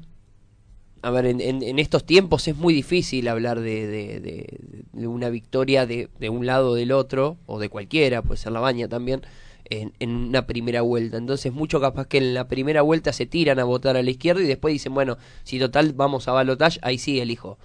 a 1.02 1.10
ver, 1.10 1.26
en, 1.26 1.40
en- 1.40 1.62
en 1.62 1.78
estos 1.78 2.04
tiempos 2.04 2.48
es 2.48 2.56
muy 2.56 2.72
difícil 2.72 3.28
hablar 3.28 3.60
de, 3.60 3.86
de- 3.88 5.06
una 5.06 5.28
victoria 5.28 5.86
de, 5.86 6.08
de 6.18 6.28
un 6.30 6.46
lado 6.46 6.70
o 6.70 6.74
del 6.74 6.92
otro, 6.92 7.36
o 7.46 7.58
de 7.58 7.68
cualquiera, 7.68 8.22
puede 8.22 8.38
ser 8.38 8.52
la 8.52 8.60
baña 8.60 8.88
también, 8.88 9.22
en, 9.68 9.92
en 9.98 10.10
una 10.10 10.46
primera 10.46 10.80
vuelta. 10.82 11.18
Entonces 11.18 11.52
mucho 11.52 11.80
capaz 11.80 12.06
que 12.06 12.18
en 12.18 12.32
la 12.34 12.48
primera 12.48 12.80
vuelta 12.82 13.12
se 13.12 13.26
tiran 13.26 13.58
a 13.58 13.64
votar 13.64 13.96
a 13.96 14.02
la 14.02 14.10
izquierda 14.10 14.40
y 14.42 14.46
después 14.46 14.72
dicen, 14.72 14.94
bueno, 14.94 15.18
si 15.42 15.58
total 15.58 15.92
vamos 15.92 16.26
a 16.28 16.32
balotage, 16.32 16.78
ahí 16.82 16.96
sí 16.98 17.20
elijo. 17.20 17.58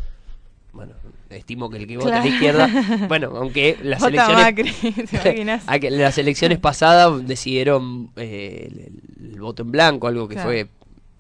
Bueno, 0.72 0.93
estimo 1.32 1.70
que 1.70 1.78
el 1.78 1.88
que 1.88 1.97
vota 1.97 2.09
a 2.09 2.11
la 2.17 2.22
Claro. 2.22 2.36
izquierda, 2.36 3.07
bueno, 3.07 3.32
aunque 3.36 3.78
las 3.82 3.99
Vota 4.01 4.09
elecciones 4.09 5.63
las 5.91 6.17
elecciones 6.17 6.59
pasadas 6.59 7.26
decidieron 7.28 8.11
eh, 8.15 8.70
el, 9.20 9.32
el 9.34 9.39
voto 9.41 9.63
en 9.63 9.72
blanco, 9.72 10.07
algo 10.07 10.28
que 10.28 10.36
Claro. 10.36 10.49
fue, 10.49 10.67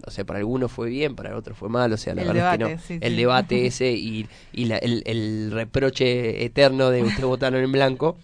o 0.05 0.11
sea, 0.11 0.23
para 0.25 0.39
algunos 0.39 0.71
fue 0.71 0.89
bien, 0.89 1.15
para 1.15 1.35
otros 1.35 1.57
fue 1.57 1.67
mal, 1.67 1.91
o 1.91 1.97
sea, 1.97 2.13
la 2.13 2.21
El 2.21 2.27
verdad 2.27 2.57
debate, 2.59 2.73
es 2.73 2.81
que 2.81 2.87
sí, 2.87 2.93
no. 2.99 3.05
el 3.07 3.11
sí. 3.13 3.17
debate 3.17 3.65
ese 3.65 3.91
y, 3.91 4.27
y 4.53 4.65
la- 4.65 4.77
el, 4.77 5.01
el 5.05 5.49
reproche 5.51 6.45
eterno 6.45 6.89
de 6.91 7.01
ustedes 7.03 7.25
votaron 7.25 7.63
en 7.63 7.71
blanco. 7.71 8.17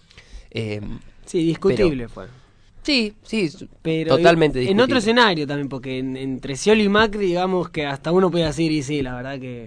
eh, 0.52 0.80
Sí, 1.26 1.44
discutible 1.44 2.04
pero- 2.04 2.08
fue. 2.08 2.26
Sí, 2.84 3.14
sí, 3.24 3.50
Pero 3.82 4.16
totalmente 4.16 4.60
en 4.60 4.78
otro 4.78 4.94
discutible. 4.94 4.98
escenario 5.00 5.46
también, 5.48 5.68
porque 5.68 5.98
en- 5.98 6.16
entre 6.16 6.54
Scioli 6.54 6.84
y 6.84 6.88
Macri, 6.88 7.26
digamos 7.26 7.68
que 7.70 7.84
hasta 7.84 8.12
uno 8.12 8.30
puede 8.30 8.44
decir, 8.44 8.70
y 8.70 8.84
sí, 8.84 9.02
la 9.02 9.16
verdad 9.16 9.40
que, 9.40 9.66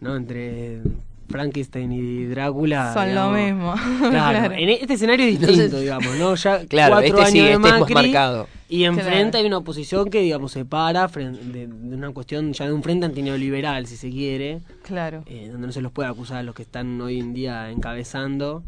¿no? 0.00 0.16
Entre 0.16 0.80
Frankenstein 1.28 1.92
y 1.92 2.24
Drácula. 2.26 2.92
Son 2.94 3.14
lo 3.14 3.30
mismo. 3.30 3.74
Claro, 4.00 4.38
Claro. 4.38 4.54
en 4.54 4.68
este 4.70 4.94
escenario 4.94 5.26
es 5.26 5.34
Entonces- 5.34 5.56
distinto, 5.56 5.80
digamos, 5.80 6.16
¿no? 6.18 6.34
Ya 6.34 6.64
Claro, 6.68 6.94
cuatro 6.94 7.18
este 7.20 7.30
sí, 7.30 7.38
años 7.40 7.46
de 7.48 7.52
este 7.52 7.52
es 7.52 7.58
más 7.60 7.80
Macri, 7.80 7.94
marcado. 7.94 8.48
Y 8.68 8.84
enfrente 8.84 9.30
Claro. 9.30 9.38
hay 9.38 9.46
una 9.46 9.58
oposición 9.58 10.10
que, 10.10 10.20
digamos, 10.20 10.52
se 10.52 10.64
para 10.64 11.08
fren- 11.08 11.38
de, 11.52 11.66
de 11.66 11.94
una 11.96 12.10
cuestión 12.12 12.52
ya 12.52 12.66
de 12.66 12.72
un 12.72 12.82
frente 12.82 13.06
antineoliberal, 13.06 13.86
si 13.86 13.96
se 13.96 14.10
quiere, 14.10 14.60
Claro. 14.82 15.22
eh, 15.26 15.48
donde 15.50 15.66
no 15.68 15.72
se 15.72 15.80
los 15.80 15.90
puede 15.92 16.08
acusar 16.08 16.38
a 16.38 16.42
los 16.42 16.54
que 16.54 16.62
están 16.62 17.00
hoy 17.00 17.18
en 17.18 17.32
día 17.34 17.70
encabezando 17.70 18.62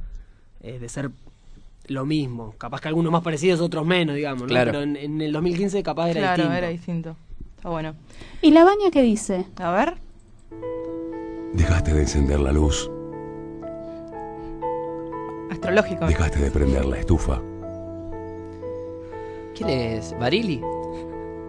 eh, 0.60 0.78
de 0.80 0.88
ser 0.88 1.10
lo 1.88 2.04
mismo. 2.06 2.54
Capaz 2.58 2.80
que 2.80 2.88
algunos 2.88 3.10
más 3.12 3.22
parecidos, 3.22 3.60
otros 3.60 3.84
menos, 3.86 4.14
digamos, 4.16 4.42
¿no? 4.42 4.48
Claro. 4.48 4.70
Pero 4.72 4.82
en, 4.82 4.96
en 4.96 5.20
el 5.20 5.32
2015 5.32 5.82
capaz 5.82 6.10
era 6.10 6.20
claro, 6.20 6.36
distinto. 6.36 6.58
era 6.58 6.68
distinto. 6.68 7.16
Está 7.56 7.68
bueno. 7.70 7.94
¿Y 8.40 8.50
la 8.52 8.64
baña 8.64 8.90
qué 8.92 9.02
dice? 9.02 9.46
A 9.56 9.70
ver. 9.72 9.94
Dejaste 11.52 11.92
de 11.94 12.00
encender 12.02 12.40
la 12.40 12.52
luz, 12.52 12.90
Astrológico. 15.50 16.06
dejaste 16.06 16.40
de 16.40 16.50
prender 16.50 16.84
la 16.86 16.98
estufa. 16.98 17.40
¿Quién 19.54 19.68
es? 19.68 20.14
¿Barili? 20.18 20.62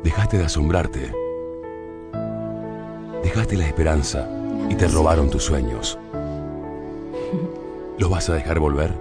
Dejaste 0.04 0.38
de 0.38 0.45
asombrarte. 0.45 1.12
Dejaste 3.24 3.56
la 3.56 3.66
esperanza 3.66 4.28
y 4.70 4.76
te 4.76 4.88
robaron 4.89 5.30
tus 5.30 5.43
sueños. 5.45 5.97
¿Los 7.97 8.10
vas 8.10 8.30
a 8.30 8.34
dejar 8.34 8.60
volver? 8.60 8.93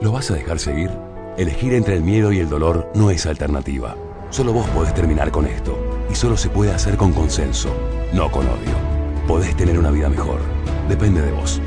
¿Los 0.00 0.12
vas 0.12 0.30
a 0.30 0.34
dejar 0.34 0.58
seguir? 0.58 0.90
Elegir 1.36 1.74
entre 1.74 1.94
el 1.96 2.02
miedo 2.02 2.32
y 2.32 2.38
el 2.40 2.48
dolor 2.48 2.90
no 2.94 3.10
es 3.10 3.26
alternativa. 3.26 3.94
Solo 4.30 4.54
vos 4.54 4.66
podés 4.70 4.94
terminar 4.94 5.30
con 5.30 5.46
esto. 5.46 5.76
Y 6.10 6.14
solo 6.14 6.36
se 6.38 6.48
puede 6.48 6.72
hacer 6.72 6.96
con 6.96 7.12
consenso, 7.12 7.68
no 8.14 8.30
con 8.30 8.46
odio. 8.46 8.85
Podés 9.26 9.56
tener 9.56 9.76
una 9.76 9.90
vida 9.90 10.08
mejor. 10.08 10.40
Depende 10.88 11.20
de 11.20 11.32
vos. 11.32 11.60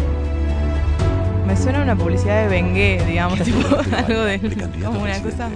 Me 1.46 1.58
suena 1.58 1.82
una 1.82 1.98
publicidad 1.98 2.44
de 2.44 2.48
Bengué, 2.48 3.04
digamos, 3.06 3.42
tipo 3.42 3.58
algo 3.98 4.22
de. 4.22 4.40
como 4.82 5.02
una 5.02 5.22
cosa. 5.22 5.50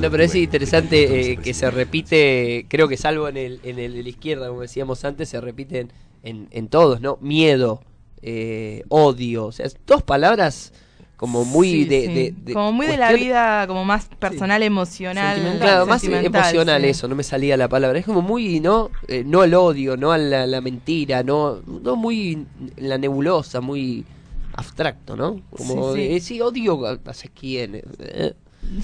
No, 0.00 0.10
pero 0.10 0.22
es 0.22 0.34
interesante 0.36 1.32
eh, 1.32 1.36
que 1.38 1.52
se 1.52 1.68
repite, 1.70 2.66
creo 2.68 2.86
que 2.86 2.96
salvo 2.96 3.26
en 3.26 3.36
el, 3.36 3.60
en 3.64 3.80
el 3.80 3.94
de 3.94 4.02
la 4.02 4.08
izquierda, 4.08 4.48
como 4.48 4.60
decíamos 4.60 5.04
antes, 5.04 5.28
se 5.28 5.40
repiten 5.40 5.92
en, 6.22 6.46
en 6.52 6.68
todos, 6.68 7.00
¿no? 7.00 7.18
Miedo, 7.20 7.82
eh, 8.22 8.84
odio, 8.88 9.46
o 9.46 9.52
sea, 9.52 9.66
dos 9.86 10.04
palabras 10.04 10.72
como 11.20 11.44
muy 11.44 11.68
Sí, 11.70 11.84
de, 11.84 12.00
sí. 12.06 12.14
de- 12.14 12.34
de 12.46 12.52
como 12.54 12.72
muy 12.72 12.86
de 12.86 12.96
la 12.96 13.12
vida, 13.12 13.66
como 13.66 13.84
más 13.84 14.06
personal, 14.06 14.62
emocional. 14.62 15.58
Claro, 15.60 15.84
más 15.84 16.00
sentimental, 16.00 16.40
emocional 16.40 16.80
sí. 16.82 16.88
eso, 16.88 17.08
no 17.08 17.14
me 17.14 17.22
salía 17.22 17.58
la 17.58 17.68
palabra. 17.68 17.98
Es 17.98 18.06
como 18.06 18.22
muy, 18.22 18.58
¿no? 18.58 18.90
Eh, 19.06 19.22
no 19.26 19.42
al 19.42 19.52
odio, 19.52 19.98
no 19.98 20.12
a 20.12 20.16
la, 20.18 20.46
la 20.46 20.62
mentira, 20.62 21.22
no, 21.22 21.60
no 21.66 21.94
muy 21.94 22.32
en 22.78 22.88
la 22.88 22.96
nebulosa, 22.96 23.60
muy 23.60 24.06
abstracto, 24.54 25.14
¿no? 25.14 25.42
Como, 25.54 25.94
Sí, 25.94 26.00
sí. 26.08 26.14
eh, 26.16 26.20
sí, 26.20 26.40
odio 26.40 26.86
a, 26.86 26.98
a 27.04 27.12
sé 27.12 27.28
quién. 27.38 27.82
eh. 27.98 28.32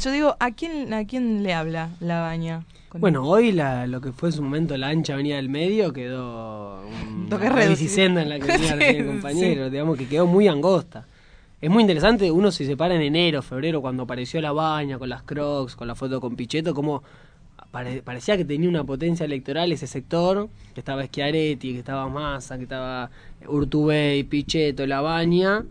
Yo 0.02 0.10
digo, 0.12 0.36
¿a 0.38 0.50
quién, 0.50 0.92
¿a 0.92 1.06
quién 1.06 1.42
le 1.42 1.54
habla 1.54 1.88
la 2.00 2.20
baña? 2.20 2.64
Bueno, 2.98 3.24
hoy 3.26 3.52
la, 3.52 3.86
lo 3.86 4.02
que 4.02 4.12
fue 4.12 4.28
en 4.28 4.34
su 4.34 4.42
momento 4.42 4.76
la 4.76 4.88
ancha 4.88 5.14
avenida 5.14 5.36
del 5.36 5.48
medio 5.48 5.92
quedó 5.94 6.82
un- 6.86 7.28
Toque 7.30 7.46
una 7.48 7.64
en 8.22 8.28
la 8.28 8.38
que 8.38 8.46
venía 8.46 8.74
el 8.80 9.06
compañero, 9.06 9.70
digamos 9.70 9.96
que 9.96 10.06
quedó 10.06 10.26
muy 10.26 10.48
angosta. 10.48 11.06
Es 11.60 11.70
muy 11.70 11.80
interesante, 11.82 12.30
uno 12.30 12.50
si 12.50 12.66
se 12.66 12.76
para 12.76 12.94
en 12.94 13.02
enero, 13.02 13.40
febrero, 13.42 13.80
cuando 13.80 14.02
apareció 14.02 14.40
la 14.40 14.52
baña 14.52 14.98
con 14.98 15.08
las 15.08 15.22
crocs, 15.22 15.74
con 15.74 15.88
la 15.88 15.94
foto 15.94 16.20
con 16.20 16.36
Pichetto, 16.36 16.74
como 16.74 17.02
pare- 17.70 18.02
parecía 18.02 18.36
que 18.36 18.44
tenía 18.44 18.68
una 18.68 18.84
potencia 18.84 19.24
electoral 19.24 19.72
ese 19.72 19.86
sector, 19.86 20.48
que 20.74 20.80
estaba 20.80 21.04
Schiaretti, 21.06 21.72
que 21.72 21.78
estaba 21.78 22.08
Massa, 22.08 22.58
que 22.58 22.64
estaba 22.64 23.10
Urtubey, 23.48 24.22
Pichetto, 24.24 24.86
la 24.86 25.00
baña, 25.00 25.64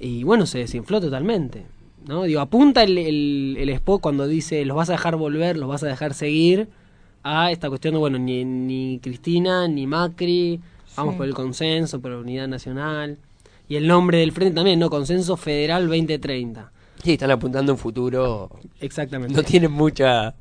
y 0.00 0.24
bueno, 0.24 0.46
se 0.46 0.58
desinfló 0.58 1.00
totalmente. 1.00 1.64
¿no? 2.08 2.24
Digo, 2.24 2.40
apunta 2.40 2.82
el, 2.82 2.98
el, 2.98 3.56
el 3.58 3.68
spot 3.70 4.00
cuando 4.00 4.26
dice 4.26 4.64
los 4.64 4.76
vas 4.76 4.88
a 4.90 4.92
dejar 4.92 5.16
volver, 5.16 5.56
los 5.56 5.68
vas 5.68 5.82
a 5.84 5.86
dejar 5.86 6.12
seguir 6.12 6.68
a 7.22 7.50
esta 7.52 7.68
cuestión 7.68 7.94
de, 7.94 7.98
bueno, 8.00 8.18
ni, 8.18 8.44
ni 8.44 8.98
Cristina, 9.00 9.68
ni 9.68 9.86
Macri, 9.86 10.60
vamos 10.96 11.14
Sí. 11.14 11.18
por 11.18 11.26
el 11.28 11.34
consenso, 11.34 12.00
por 12.00 12.10
la 12.10 12.18
unidad 12.18 12.48
nacional. 12.48 13.16
Y 13.68 13.76
el 13.76 13.86
nombre 13.86 14.18
del 14.18 14.32
frente 14.32 14.54
también, 14.54 14.78
¿no? 14.78 14.90
Consenso 14.90 15.36
Federal 15.36 15.88
2030. 15.88 16.70
Sí, 17.02 17.12
están 17.14 17.30
apuntando 17.30 17.72
a 17.72 17.74
un 17.74 17.78
futuro. 17.78 18.50
Exactamente. 18.80 19.34
No 19.34 19.42
tienen 19.42 19.72
mucha, 19.72 20.34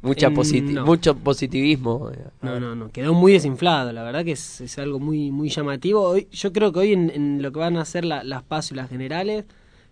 mucha 0.00 0.26
En- 0.28 0.34
posit- 0.36 0.62
no. 0.70 0.84
mucho 0.86 1.16
positivismo. 1.16 2.10
No, 2.40 2.58
no, 2.60 2.74
no, 2.74 2.90
quedó 2.90 3.14
muy 3.14 3.32
desinflado, 3.32 3.92
la 3.92 4.02
verdad 4.02 4.24
que 4.24 4.32
es, 4.32 4.60
es 4.60 4.78
algo 4.78 4.98
muy 5.00 5.30
muy 5.30 5.48
llamativo. 5.48 6.02
Hoy, 6.02 6.28
yo 6.32 6.52
creo 6.52 6.72
que 6.72 6.78
hoy 6.80 6.92
en, 6.92 7.10
en 7.10 7.42
lo 7.42 7.52
que 7.52 7.58
van 7.60 7.76
a 7.76 7.84
ser 7.84 8.04
la- 8.04 8.24
las 8.24 8.42
PASO 8.42 8.74
y 8.74 8.76
las 8.76 8.88
generales, 8.88 9.44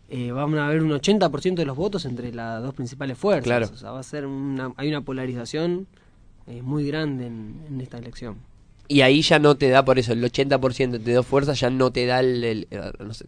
eh, 0.09 0.33
van 0.33 0.57
a 0.59 0.67
haber 0.67 0.83
un 0.83 0.91
80% 0.91 1.55
de 1.63 1.67
los 1.67 1.77
votos 1.77 2.05
entre 2.05 2.33
las 2.33 2.61
dos 2.63 2.75
principales 2.75 3.17
fuerzas. 3.17 3.45
Claro. 3.45 3.67
O 3.73 3.77
sea, 3.77 3.93
va 3.93 4.01
a 4.01 4.05
ser 4.05 4.27
una, 4.27 4.73
hay 4.77 4.89
una 4.89 5.03
polarización 5.03 5.87
eh, 6.49 6.63
muy 6.63 6.85
grande 6.87 7.27
en, 7.27 7.61
en 7.69 7.81
esta 7.81 7.99
elección. 7.99 8.37
Y 8.91 9.03
ahí 9.03 9.23
ya 9.23 9.39
no 9.39 9.57
te 9.57 9.69
da, 9.69 9.85
por 9.85 10.01
eso, 10.01 10.13
el 10.13 10.25
80% 10.25 10.99
de 10.99 11.13
dos 11.13 11.25
fuerzas 11.25 11.61
ya 11.61 11.71
no 11.71 11.93
te 11.93 12.07
da 12.07 12.19
el, 12.19 12.43
el- 12.43 12.69
eh, 12.73 12.91
no 12.99 13.15
sé, 13.15 13.25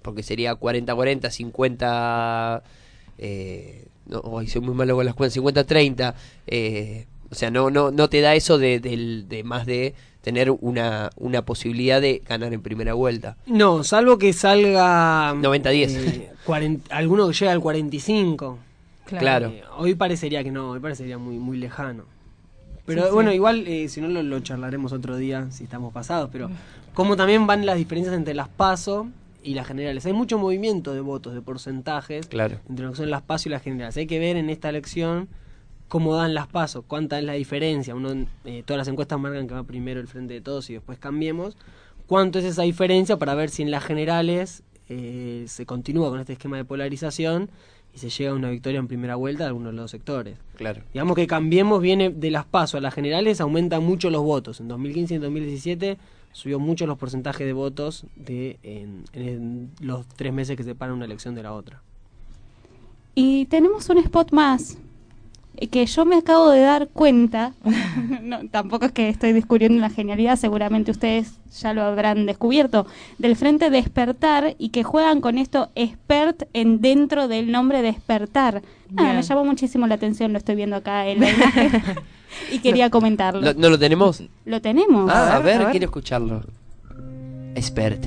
porque 0.00 0.22
sería 0.22 0.54
40-40, 0.58 1.30
50... 1.30 2.62
Eh, 3.18 3.84
no, 4.06 4.20
hoy 4.20 4.46
soy 4.46 4.62
muy 4.62 4.74
malo 4.74 4.96
con 4.96 5.04
las 5.04 5.14
cuentas, 5.14 5.36
50-30. 5.36 6.14
Eh, 6.46 7.04
o 7.30 7.34
sea, 7.34 7.50
no, 7.50 7.70
no, 7.70 7.90
no 7.90 8.08
te 8.08 8.22
da 8.22 8.34
eso 8.34 8.56
de, 8.56 8.80
del- 8.80 9.26
de 9.28 9.44
más 9.44 9.66
de 9.66 9.94
tener 10.22 10.50
una, 10.50 11.10
una 11.16 11.42
posibilidad 11.44 12.00
de 12.00 12.22
ganar 12.26 12.54
en 12.54 12.62
primera 12.62 12.94
vuelta. 12.94 13.36
No, 13.46 13.84
salvo 13.84 14.16
que 14.16 14.32
salga 14.32 15.34
90-10. 15.34 15.88
eh, 15.90 16.30
cuaren- 16.46 16.80
alguno 16.88 17.26
que 17.28 17.34
llegue 17.34 17.50
al 17.50 17.60
45. 17.60 18.58
Claro. 19.04 19.48
Eh, 19.48 19.62
hoy 19.76 19.94
parecería 19.94 20.42
que 20.42 20.50
no, 20.50 20.70
hoy 20.70 20.80
parecería 20.80 21.18
muy 21.18 21.36
muy 21.38 21.58
lejano. 21.58 22.04
Pero 22.86 23.02
Sí, 23.02 23.08
sí. 23.08 23.14
bueno, 23.14 23.32
igual 23.32 23.66
eh, 23.66 23.88
si 23.88 24.00
no 24.00 24.08
lo, 24.08 24.22
lo 24.22 24.40
charlaremos 24.40 24.92
otro 24.92 25.16
día 25.16 25.48
si 25.50 25.64
estamos 25.64 25.92
pasados, 25.92 26.30
pero 26.32 26.48
como 26.94 27.16
también 27.16 27.46
van 27.46 27.66
las 27.66 27.76
diferencias 27.76 28.14
entre 28.14 28.32
las 28.34 28.48
PASO 28.48 29.08
y 29.42 29.54
las 29.54 29.66
generales. 29.66 30.06
Hay 30.06 30.12
mucho 30.12 30.38
movimiento 30.38 30.94
de 30.94 31.00
votos, 31.00 31.34
de 31.34 31.40
porcentajes 31.42 32.26
Claro. 32.26 32.58
entre 32.68 32.84
lo 32.86 32.92
que 32.92 32.96
son 32.98 33.10
las 33.10 33.22
PASO 33.22 33.48
y 33.48 33.52
las 33.52 33.62
generales. 33.62 33.96
Hay 33.96 34.06
que 34.06 34.18
ver 34.18 34.36
en 34.36 34.50
esta 34.50 34.68
elección 34.68 35.28
cómo 35.88 36.14
dan 36.16 36.34
las 36.34 36.46
PASO, 36.48 36.82
cuánta 36.82 37.18
es 37.18 37.24
la 37.24 37.34
diferencia. 37.34 37.94
Uno, 37.94 38.26
eh, 38.44 38.62
todas 38.66 38.78
las 38.78 38.88
encuestas 38.88 39.18
marcan 39.20 39.46
que 39.46 39.54
va 39.54 39.62
primero 39.64 40.00
el 40.00 40.08
frente 40.08 40.34
de 40.34 40.40
todos 40.40 40.68
y 40.70 40.74
después 40.74 40.98
cambiemos. 40.98 41.56
¿Cuánto 42.06 42.38
es 42.38 42.44
esa 42.44 42.62
diferencia 42.62 43.16
para 43.18 43.34
ver 43.34 43.50
si 43.50 43.62
en 43.62 43.70
las 43.70 43.84
generales 43.84 44.62
eh, 44.88 45.44
se 45.48 45.66
continúa 45.66 46.10
con 46.10 46.20
este 46.20 46.34
esquema 46.34 46.56
de 46.56 46.64
polarización 46.64 47.50
y 47.96 47.98
se 47.98 48.10
llega 48.10 48.32
a 48.32 48.34
una 48.34 48.50
victoria 48.50 48.78
en 48.78 48.88
primera 48.88 49.16
vuelta 49.16 49.44
de 49.44 49.48
algunos 49.48 49.72
de 49.72 49.76
los 49.76 49.90
sectores? 49.90 50.36
Claro. 50.56 50.82
Digamos 50.92 51.16
que 51.16 51.26
cambiemos 51.26 51.80
viene 51.80 52.10
de 52.10 52.30
las 52.30 52.44
PASO 52.44 52.76
a 52.76 52.80
las 52.82 52.92
generales, 52.92 53.40
aumentan 53.40 53.82
mucho 53.82 54.10
los 54.10 54.22
votos. 54.22 54.60
En 54.60 54.68
2015 54.68 55.14
y 55.14 55.16
en 55.16 55.22
2017 55.22 55.98
subió 56.32 56.58
mucho 56.58 56.86
los 56.86 56.98
porcentajes 56.98 57.46
de 57.46 57.54
votos 57.54 58.04
de 58.14 58.58
en, 58.62 59.04
en 59.14 59.70
los 59.80 60.06
tres 60.08 60.30
meses 60.34 60.58
que 60.58 60.62
separan 60.62 60.94
una 60.94 61.06
elección 61.06 61.34
de 61.34 61.42
la 61.42 61.54
otra. 61.54 61.80
Y 63.14 63.46
tenemos 63.46 63.88
un 63.88 63.96
spot 63.96 64.30
más 64.32 64.76
que 65.70 65.86
yo 65.86 66.04
me 66.04 66.16
acabo 66.16 66.50
de 66.50 66.60
dar 66.60 66.88
cuenta. 66.88 67.52
no, 68.22 68.46
tampoco 68.50 68.86
es 68.86 68.92
que 68.92 69.08
estoy 69.08 69.32
descubriendo 69.32 69.80
la 69.80 69.90
genialidad, 69.90 70.36
seguramente 70.36 70.90
ustedes 70.90 71.34
ya 71.60 71.72
lo 71.72 71.82
habrán 71.82 72.26
descubierto. 72.26 72.86
Del 73.18 73.36
frente 73.36 73.70
Despertar 73.70 74.54
y 74.58 74.68
que 74.70 74.84
juegan 74.84 75.20
con 75.20 75.38
esto 75.38 75.70
expert 75.74 76.44
en 76.52 76.80
dentro 76.80 77.28
del 77.28 77.50
nombre 77.50 77.82
Despertar. 77.82 78.62
Ah, 78.96 79.12
me 79.14 79.22
llamó 79.22 79.44
muchísimo 79.44 79.86
la 79.86 79.94
atención, 79.96 80.32
lo 80.32 80.38
estoy 80.38 80.54
viendo 80.56 80.76
acá 80.76 81.06
en 81.06 81.20
la 81.20 81.30
imagen. 81.30 81.82
y 82.52 82.58
quería 82.58 82.90
comentarlo. 82.90 83.40
¿Lo- 83.40 83.54
¿No 83.54 83.70
lo 83.70 83.78
tenemos? 83.78 84.22
Lo 84.44 84.60
tenemos. 84.60 85.10
Ah, 85.10 85.36
a 85.36 85.38
ver, 85.40 85.66
quiero 85.70 85.86
escucharlo. 85.86 86.42
Expert. 87.54 88.04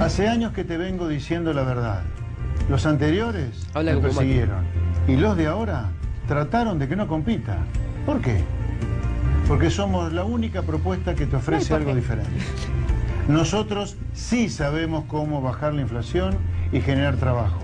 Hace 0.00 0.28
años 0.28 0.52
que 0.52 0.64
te 0.64 0.76
vengo 0.76 1.08
diciendo 1.08 1.52
la 1.52 1.62
verdad. 1.62 2.02
Los 2.68 2.86
anteriores 2.86 3.66
Habla 3.74 3.94
como 3.94 4.08
persiguieron. 4.08 4.64
Y 5.06 5.16
los 5.16 5.36
de 5.36 5.46
ahora 5.46 5.90
trataron 6.26 6.78
de 6.78 6.88
que 6.88 6.96
no 6.96 7.06
compita. 7.06 7.58
¿Por 8.06 8.20
qué? 8.20 8.42
Porque 9.46 9.70
somos 9.70 10.12
la 10.12 10.24
única 10.24 10.62
propuesta 10.62 11.14
que 11.14 11.26
te 11.26 11.36
ofrece 11.36 11.74
algo 11.74 11.94
diferente. 11.94 12.30
Nosotros 13.28 13.96
sí 14.14 14.48
sabemos 14.48 15.04
cómo 15.06 15.42
bajar 15.42 15.74
la 15.74 15.82
inflación 15.82 16.36
y 16.72 16.80
generar 16.80 17.16
trabajo. 17.16 17.60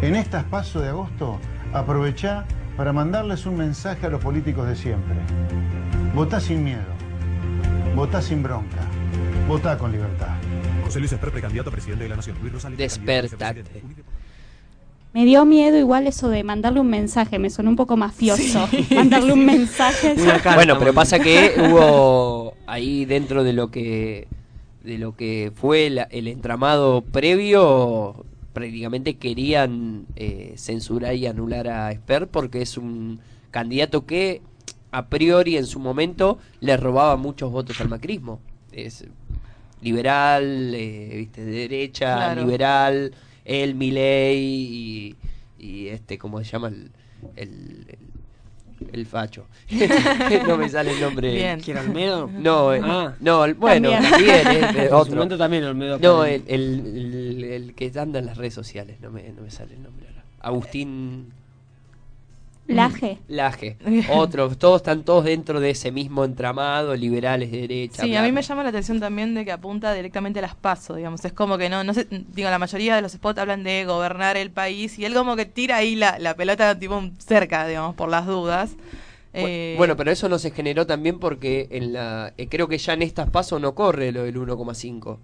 En 0.00 0.14
estas 0.14 0.44
pasos 0.44 0.82
de 0.82 0.88
agosto, 0.88 1.38
aprovechá 1.72 2.44
para 2.76 2.92
mandarles 2.92 3.44
un 3.46 3.56
mensaje 3.56 4.06
a 4.06 4.10
los 4.10 4.22
políticos 4.22 4.66
de 4.68 4.76
siempre. 4.76 5.16
Votá 6.14 6.40
sin 6.40 6.62
miedo. 6.64 6.94
Votá 7.94 8.22
sin 8.22 8.42
bronca. 8.42 8.82
Votá 9.48 9.76
con 9.76 9.92
libertad. 9.92 10.37
José 10.88 11.00
Luis 11.00 11.12
Esper, 11.12 11.30
precandidato 11.30 11.68
a 11.68 11.72
presidente 11.72 12.04
de 12.04 12.08
la 12.10 12.16
Nación. 12.16 12.36
Luis 12.40 12.52
Rosales, 12.52 12.78
Despertate. 12.78 13.62
Me 15.12 15.24
dio 15.24 15.44
miedo 15.44 15.78
igual 15.78 16.06
eso 16.06 16.28
de 16.28 16.44
mandarle 16.44 16.80
un 16.80 16.88
mensaje, 16.88 17.38
me 17.38 17.50
sonó 17.50 17.70
un 17.70 17.76
poco 17.76 17.96
mafioso. 17.96 18.68
Mandarle 18.94 19.32
un 19.32 19.44
mensaje. 19.44 20.14
bueno, 20.54 20.78
pero 20.78 20.92
pasa 20.94 21.18
que 21.18 21.54
hubo 21.58 22.54
ahí 22.66 23.04
dentro 23.04 23.44
de 23.44 23.52
lo 23.52 23.70
que 23.70 24.28
de 24.84 24.96
lo 24.98 25.14
que 25.16 25.52
fue 25.54 25.90
la- 25.90 26.04
el 26.04 26.28
entramado 26.28 27.02
previo 27.02 28.24
prácticamente 28.54 29.16
querían 29.16 30.06
eh, 30.16 30.54
censurar 30.56 31.14
y 31.14 31.26
anular 31.26 31.68
a 31.68 31.92
Esper 31.92 32.28
porque 32.28 32.62
es 32.62 32.78
un 32.78 33.20
candidato 33.50 34.06
que 34.06 34.40
a 34.90 35.06
priori 35.08 35.56
en 35.58 35.66
su 35.66 35.80
momento 35.80 36.38
le 36.60 36.76
robaba 36.78 37.16
muchos 37.16 37.50
votos 37.52 37.78
al 37.82 37.88
macrismo. 37.88 38.40
Es 38.72 39.04
liberal, 39.80 40.72
eh, 40.74 41.10
viste, 41.16 41.44
de 41.44 41.50
derecha, 41.52 42.16
Claro. 42.16 42.42
liberal, 42.44 43.12
él, 43.44 43.74
Milei 43.74 44.38
y, 44.38 45.16
y 45.58 45.88
este, 45.88 46.18
¿cómo 46.18 46.38
se 46.38 46.44
llama? 46.50 46.68
El, 46.68 46.90
el, 47.36 47.48
el- 47.88 47.98
el 48.92 49.06
facho. 49.06 49.44
no 50.46 50.56
me 50.56 50.68
sale 50.68 50.92
el 50.92 51.00
nombre. 51.00 51.32
Bien. 51.34 51.60
¿Quién, 51.60 51.78
Olmedo? 51.78 52.30
No, 52.32 52.72
eh, 52.72 52.80
Ah. 52.82 53.14
no, 53.20 53.44
el- 53.44 53.54
bueno, 53.54 53.90
También. 53.90 54.10
también, 54.12 54.46
eh, 54.46 54.82
En 54.84 54.88
su 54.90 54.94
otro. 54.94 55.14
momento 55.16 55.36
también 55.36 55.64
Olmedo. 55.64 55.98
No, 55.98 56.24
el, 56.24 56.44
el, 56.46 56.86
el- 56.86 57.44
el 57.44 57.74
que 57.74 57.90
anda 57.98 58.20
en 58.20 58.26
las 58.26 58.36
redes 58.36 58.54
sociales, 58.54 59.00
no 59.00 59.10
me, 59.10 59.28
no 59.32 59.42
me 59.42 59.50
sale 59.50 59.74
el 59.74 59.82
nombre 59.82 60.06
ahora. 60.08 60.24
Agustín. 60.40 61.32
Laje. 62.68 63.18
Laje. 63.28 63.76
Otros, 64.10 64.58
todos 64.58 64.76
están 64.82 65.02
todos 65.02 65.24
dentro 65.24 65.58
de 65.58 65.70
ese 65.70 65.90
mismo 65.90 66.24
entramado, 66.24 66.94
liberales 66.94 67.50
de 67.50 67.62
derecha. 67.62 68.02
Sí, 68.02 68.10
bla, 68.10 68.20
a 68.20 68.22
mí 68.22 68.30
me 68.30 68.42
llama 68.42 68.62
la 68.62 68.68
atención 68.68 69.00
también 69.00 69.34
de 69.34 69.44
que 69.44 69.52
apunta 69.52 69.92
directamente 69.94 70.38
a 70.38 70.42
las 70.42 70.54
pasos, 70.54 70.96
digamos. 70.96 71.24
Es 71.24 71.32
como 71.32 71.56
que 71.58 71.68
no, 71.70 71.82
no 71.82 71.94
sé, 71.94 72.06
digo, 72.10 72.50
la 72.50 72.58
mayoría 72.58 72.94
de 72.96 73.02
los 73.02 73.12
spots 73.12 73.38
hablan 73.40 73.64
de 73.64 73.84
gobernar 73.86 74.36
el 74.36 74.50
país 74.50 74.98
y 74.98 75.04
él 75.06 75.14
como 75.14 75.34
que 75.34 75.46
tira 75.46 75.76
ahí 75.78 75.96
la, 75.96 76.18
la 76.18 76.34
pelota 76.36 76.78
tipo 76.78 77.02
cerca, 77.18 77.66
digamos, 77.66 77.94
por 77.94 78.08
las 78.10 78.26
dudas. 78.26 78.76
Eh, 79.34 79.74
Bueno, 79.76 79.96
pero 79.96 80.10
eso 80.10 80.28
no 80.28 80.38
se 80.38 80.50
generó 80.50 80.86
también 80.86 81.18
porque 81.18 81.68
en 81.70 81.92
la 81.92 82.32
eh, 82.38 82.48
creo 82.48 82.68
que 82.68 82.78
ya 82.78 82.94
en 82.94 83.02
estas 83.02 83.30
pasos 83.30 83.60
no 83.60 83.74
corre 83.74 84.12
lo 84.12 84.22
del 84.24 84.36
1,5. 84.36 85.18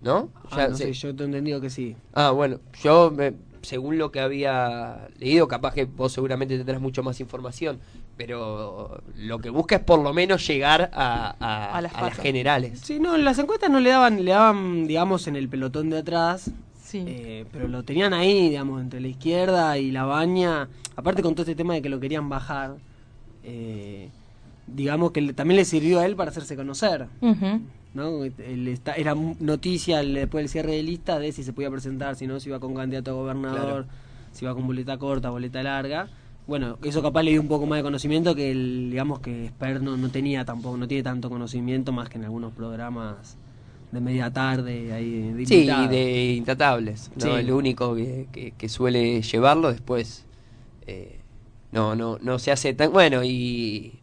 ¿No? 0.00 0.28
Ah, 0.50 0.56
Ya 0.58 0.68
no 0.68 0.76
se- 0.76 0.84
sé, 0.86 0.92
yo 0.92 1.14
te 1.14 1.24
he 1.24 1.26
entendido 1.26 1.60
que 1.60 1.70
sí. 1.70 1.96
Ah, 2.14 2.30
bueno, 2.30 2.60
yo 2.84 3.10
me- 3.10 3.32
según 3.68 3.98
lo 3.98 4.10
que 4.10 4.20
había 4.20 5.08
leído, 5.18 5.46
capaz 5.46 5.74
que 5.74 5.84
vos 5.84 6.10
seguramente 6.12 6.56
tendrás 6.56 6.80
mucho 6.80 7.02
más 7.02 7.20
información, 7.20 7.78
pero 8.16 9.02
lo 9.16 9.38
que 9.40 9.50
busca 9.50 9.76
es 9.76 9.82
por 9.82 10.00
lo 10.02 10.14
menos 10.14 10.46
llegar 10.46 10.90
a, 10.94 11.36
a- 11.38 11.76
A 11.76 11.80
las 11.82 11.94
a 11.94 12.02
las 12.02 12.16
generales. 12.18 12.80
Sí, 12.80 12.98
no, 12.98 13.14
en 13.14 13.24
las 13.24 13.38
encuestas 13.38 13.68
no 13.70 13.78
le 13.80 13.90
daban, 13.90 14.24
le 14.24 14.30
daban, 14.30 14.86
digamos, 14.86 15.26
en 15.28 15.36
el 15.36 15.48
pelotón 15.50 15.90
de 15.90 15.98
atrás. 15.98 16.50
Sí. 16.82 17.04
eh, 17.06 17.44
pero 17.52 17.68
lo 17.68 17.82
tenían 17.82 18.14
ahí, 18.14 18.48
digamos, 18.48 18.80
entre 18.80 19.00
la 19.00 19.08
izquierda 19.08 19.76
y 19.76 19.90
la 19.90 20.04
baña. 20.04 20.68
Aparte 20.96 21.22
con 21.22 21.34
todo 21.34 21.42
este 21.42 21.54
tema 21.54 21.74
de 21.74 21.82
que 21.82 21.90
lo 21.90 22.00
querían 22.00 22.30
bajar. 22.30 22.76
eh, 23.44 24.08
digamos 24.66 25.12
que 25.12 25.20
le- 25.22 25.32
también 25.34 25.56
le 25.56 25.64
sirvió 25.66 25.98
a 26.00 26.06
él 26.06 26.16
para 26.16 26.30
hacerse 26.30 26.56
conocer. 26.56 27.06
¿No? 27.94 28.24
Él 28.24 28.68
está- 28.68 28.94
era 28.94 29.14
noticia 29.40 30.00
el- 30.00 30.14
después 30.14 30.42
del 30.42 30.48
cierre 30.48 30.72
de 30.72 30.82
lista 30.82 31.18
de 31.18 31.32
si 31.32 31.42
se 31.42 31.52
podía 31.52 31.70
presentar, 31.70 32.16
si 32.16 32.26
no, 32.26 32.38
si 32.40 32.48
iba 32.48 32.60
con 32.60 32.74
candidato 32.74 33.10
a 33.10 33.14
gobernador, 33.14 33.86
si 34.32 34.44
iba 34.44 34.54
con 34.54 34.66
boleta 34.66 34.98
corta, 34.98 35.30
boleta 35.30 35.62
larga. 35.62 36.08
Bueno, 36.46 36.78
eso 36.82 37.02
capaz 37.02 37.22
le 37.24 37.32
dio 37.32 37.40
un 37.42 37.48
poco 37.48 37.66
más 37.66 37.78
de 37.78 37.82
conocimiento 37.82 38.34
que 38.34 38.50
el, 38.50 38.88
digamos 38.90 39.20
que 39.20 39.46
Esper 39.46 39.82
no, 39.82 39.96
no 39.96 40.08
tenía 40.10 40.44
tampoco, 40.44 40.76
no 40.78 40.88
tiene 40.88 41.02
tanto 41.02 41.28
conocimiento 41.28 41.92
más 41.92 42.08
que 42.08 42.16
en 42.18 42.24
algunos 42.24 42.52
programas 42.52 43.36
de 43.92 44.00
media 44.00 44.30
tarde 44.30 44.92
ahí 44.92 45.32
de 45.32 45.46
Sí, 45.46 45.66
de 45.66 46.34
intratables, 46.36 47.10
¿no? 47.16 47.24
Sí. 47.24 47.30
El 47.30 47.52
único 47.52 47.94
que, 47.94 48.28
que- 48.32 48.52
que 48.52 48.68
suele 48.68 49.20
llevarlo 49.22 49.70
después 49.70 50.24
eh, 50.86 51.20
no, 51.72 51.94
no, 51.94 52.18
no 52.22 52.38
se 52.38 52.50
hace 52.50 52.72
tan 52.72 52.92
bueno 52.92 53.22
y 53.24 54.00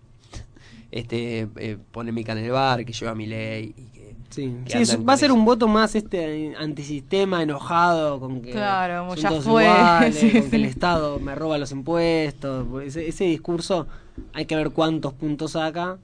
este 0.95 1.47
eh, 1.57 1.77
polémica 1.91 2.31
en 2.31 2.39
el 2.39 2.51
bar 2.51 2.83
que 2.85 2.93
lleva 2.93 3.13
mi 3.13 3.25
ley 3.27 3.73
y 3.77 3.81
que, 3.97 4.15
Sí, 4.29 4.53
es- 4.67 4.97
va 5.07 5.13
a 5.13 5.17
ser 5.17 5.29
eso. 5.29 5.35
un 5.35 5.45
voto 5.45 5.67
más 5.67 5.93
este 5.95 6.55
antisistema, 6.57 7.43
enojado 7.43 8.19
con 8.19 8.41
que 8.41 8.51
Claro, 8.51 9.01
como 9.01 9.13
son 9.13 9.23
ya 9.23 9.29
todos 9.29 9.43
fue, 9.45 9.65
iguales, 9.65 10.15
sí, 10.19 10.31
con 10.31 10.43
sí. 10.43 10.49
que 10.49 10.55
el 10.55 10.65
Estado 10.65 11.19
me 11.19 11.35
roba 11.35 11.57
los 11.57 11.71
impuestos. 11.71 12.65
Ese, 12.83 13.07
ese 13.07 13.25
discurso 13.25 13.87
hay 14.33 14.45
que 14.45 14.55
ver 14.55 14.71
cuántos 14.71 15.13
puntos 15.13 15.51
saca. 15.51 15.97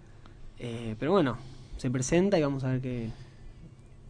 eh, 0.59 0.95
pero 0.99 1.11
bueno, 1.13 1.37
se 1.77 1.89
presenta 1.89 2.37
y 2.37 2.43
vamos 2.43 2.63
a 2.63 2.69
ver 2.69 2.81
qué, 2.81 3.09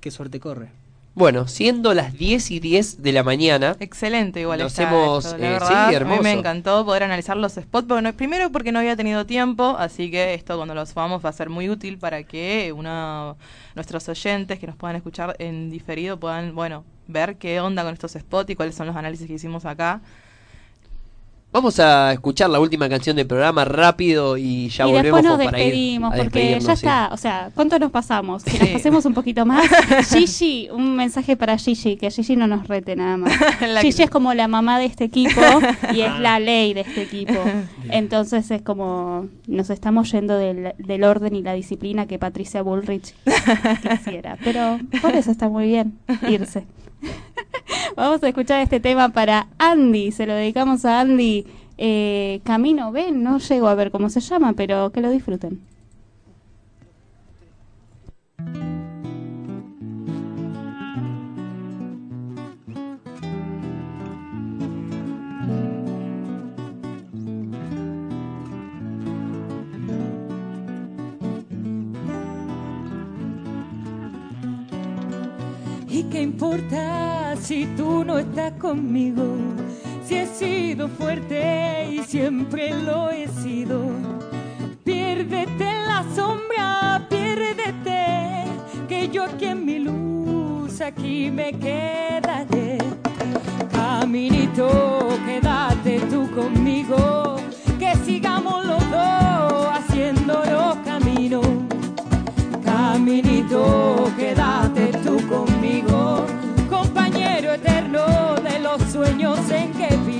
qué 0.02 0.12
suerte 0.12 0.40
corre. 0.40 0.70
Bueno, 1.14 1.45
siendo 1.49 1.93
las 1.93 2.14
10 2.18 2.51
y 2.51 2.62
10 2.62 3.03
de 3.03 3.12
la 3.12 3.22
mañana. 3.22 3.76
Excelente, 3.82 4.39
igual 4.39 4.59
Nos 4.59 4.80
hemos, 4.80 5.26
esto, 5.26 5.38
la 5.38 5.45
eh, 5.47 5.51
verdad, 5.51 5.68
sí, 5.68 5.74
a 5.74 5.88
mí 5.89 5.95
hermoso. 5.95 6.24
me 6.24 6.32
encantó 6.32 6.86
poder 6.86 7.03
analizar 7.03 7.36
los 7.36 7.51
spots, 7.53 7.86
porque 7.86 8.01
no- 8.01 8.14
primero 8.14 8.49
porque 8.49 8.72
no 8.72 8.80
había 8.80 8.95
tenido 8.95 9.26
tiempo, 9.26 9.76
así 9.78 10.09
que 10.09 10.34
esto 10.34 10.55
cuando 10.55 10.74
los 10.74 10.93
vamos 10.93 11.24
va 11.24 11.30
a 11.30 11.34
ser 11.34 11.49
muy 11.49 11.70
útil 11.70 11.97
para 11.97 12.24
que 12.24 12.74
uno, 12.74 13.36
nuestros 13.75 14.08
oyentes 14.08 14.58
que 14.58 14.67
nos 14.67 14.78
puedan 14.78 14.96
escuchar 14.96 15.36
en 15.39 15.70
diferido 15.70 16.17
puedan, 16.17 16.55
bueno, 16.55 16.86
ver 17.08 17.36
qué 17.36 17.59
onda 17.59 17.83
con 17.83 17.92
estos 17.93 18.13
spots 18.13 18.50
y 18.51 18.55
cuáles 18.55 18.75
son 18.75 18.88
los 18.88 18.96
análisis 18.96 19.28
que 19.28 19.33
hicimos 19.33 19.66
acá. 19.66 20.00
Vamos 21.54 21.82
a 21.82 22.14
escuchar 22.14 22.50
la 22.50 22.62
última 22.62 22.88
canción 22.88 23.18
del 23.18 23.28
programa 23.28 23.66
rápido 23.66 24.38
y 24.38 24.70
ya 24.70 24.88
y 24.88 24.92
volvemos 24.94 25.22
después 25.22 25.24
nos 25.24 25.34
ir 25.46 25.52
despedimos, 25.52 26.14
a 26.14 26.18
porque 26.18 26.54
ya 26.54 26.62
sí. 26.62 26.72
está, 26.72 27.10
o 27.12 27.18
sea, 27.18 27.52
¿cuánto 27.54 27.78
nos 27.78 27.92
pasamos? 27.92 28.44
Si 28.44 28.58
nos 28.58 28.70
pasemos 28.70 29.04
un 29.06 29.14
poquito 29.14 29.46
más. 29.46 29.68
Gigi, 30.14 30.70
un 30.72 30.96
mensaje 30.96 31.36
para 31.36 31.58
Gigi, 31.58 31.98
que 31.98 32.10
Gigi 32.10 32.38
no 32.38 32.48
nos 32.48 32.70
rete 32.70 32.96
nada 32.96 33.18
más. 33.18 33.34
Gigi 33.82 33.98
que- 33.98 34.04
es 34.04 34.10
como 34.10 34.34
la 34.34 34.48
mamá 34.48 34.80
de 34.80 34.86
este 34.86 35.04
equipo 35.04 35.42
y 35.94 36.00
es 36.02 36.20
la 36.22 36.40
ley 36.40 36.74
de 36.74 36.82
este 36.82 37.02
equipo. 37.02 37.34
Entonces 37.90 38.50
es 38.50 38.62
como 38.62 39.28
nos 39.46 39.70
estamos 39.70 40.10
yendo 40.10 40.38
del, 40.38 40.74
del 40.78 41.04
orden 41.04 41.36
y 41.36 41.42
la 41.42 41.52
disciplina 41.52 42.06
que 42.08 42.18
Patricia 42.18 42.62
Bullrich 42.62 43.14
quisiera. 43.82 44.38
Pero 44.42 44.80
por 45.02 45.14
eso 45.16 45.32
está 45.32 45.50
muy 45.50 45.66
bien 45.68 45.98
irse. 46.30 46.66
Vamos 47.96 48.24
a 48.24 48.28
escuchar 48.28 48.62
este 48.62 48.80
tema 48.80 49.10
para 49.10 49.48
Andy, 49.58 50.12
se 50.12 50.26
lo 50.26 50.34
dedicamos 50.34 50.86
a 50.86 51.02
Andy. 51.02 51.46
Eh, 51.78 52.42
Camino 52.44 52.92
B, 52.92 53.12
no 53.12 53.40
llego 53.40 53.68
a 53.68 53.76
ver 53.76 53.92
cómo 53.92 54.10
se 54.10 54.20
llama, 54.20 54.54
pero 54.54 54.92
que 54.92 55.02
lo 55.02 55.10
disfruten. 55.10 55.62
¿Y 76.02 76.06
qué 76.06 76.24
importa 76.24 77.36
si 77.40 77.68
tú 77.78 78.04
no 78.04 78.18
estás 78.18 78.54
conmigo? 78.54 79.36
Si 80.04 80.16
he 80.16 80.26
sido 80.26 80.88
fuerte 80.88 81.90
y 81.92 82.00
siempre 82.00 82.74
lo 82.74 83.12
he 83.12 83.28
sido. 83.28 83.84
Piérdete 84.84 85.64
en 85.64 85.86
la 85.86 86.04
sombra, 86.16 87.06
piérdete, 87.08 88.46
que 88.90 89.10
yo 89.10 89.26
aquí 89.26 89.46
en 89.46 89.64
mi 89.64 89.78
luz, 89.78 90.82
aquí 90.82 91.30
me 91.30 91.54
quedaré. 91.54 92.80
Caminito, 93.72 95.08
quédate 95.28 96.00
tú 96.10 96.28
conmigo, 96.32 97.36
que 97.78 97.94
sigamos 98.04 98.66
los 98.66 98.90
dos 98.90 99.68
haciendo 99.72 100.34
los 100.50 100.76
caminos. 100.78 101.46
Caminito, 102.66 104.12
quédate 104.18 104.88
tú 104.94 105.01
sueños 109.04 109.40
en 109.50 109.74
que 109.74 110.11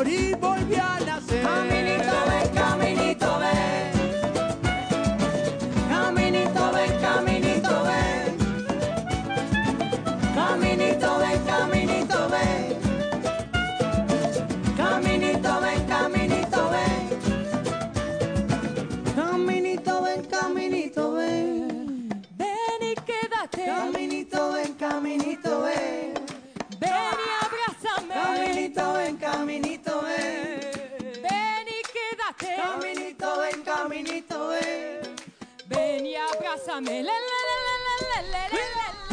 morir. 0.00 0.29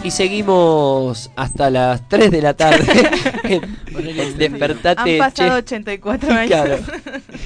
Y 0.04 0.12
seguimos 0.12 1.32
hasta 1.36 1.70
las 1.70 2.08
3 2.08 2.32
de 2.32 2.42
la 2.42 2.54
tarde. 2.54 2.86
en- 3.44 4.38
Despertate 4.38 5.14
Han 5.14 5.18
pasado 5.18 5.50
Che. 5.62 5.76
84 5.76 6.32
años. 6.32 6.48
Claro. 6.48 6.78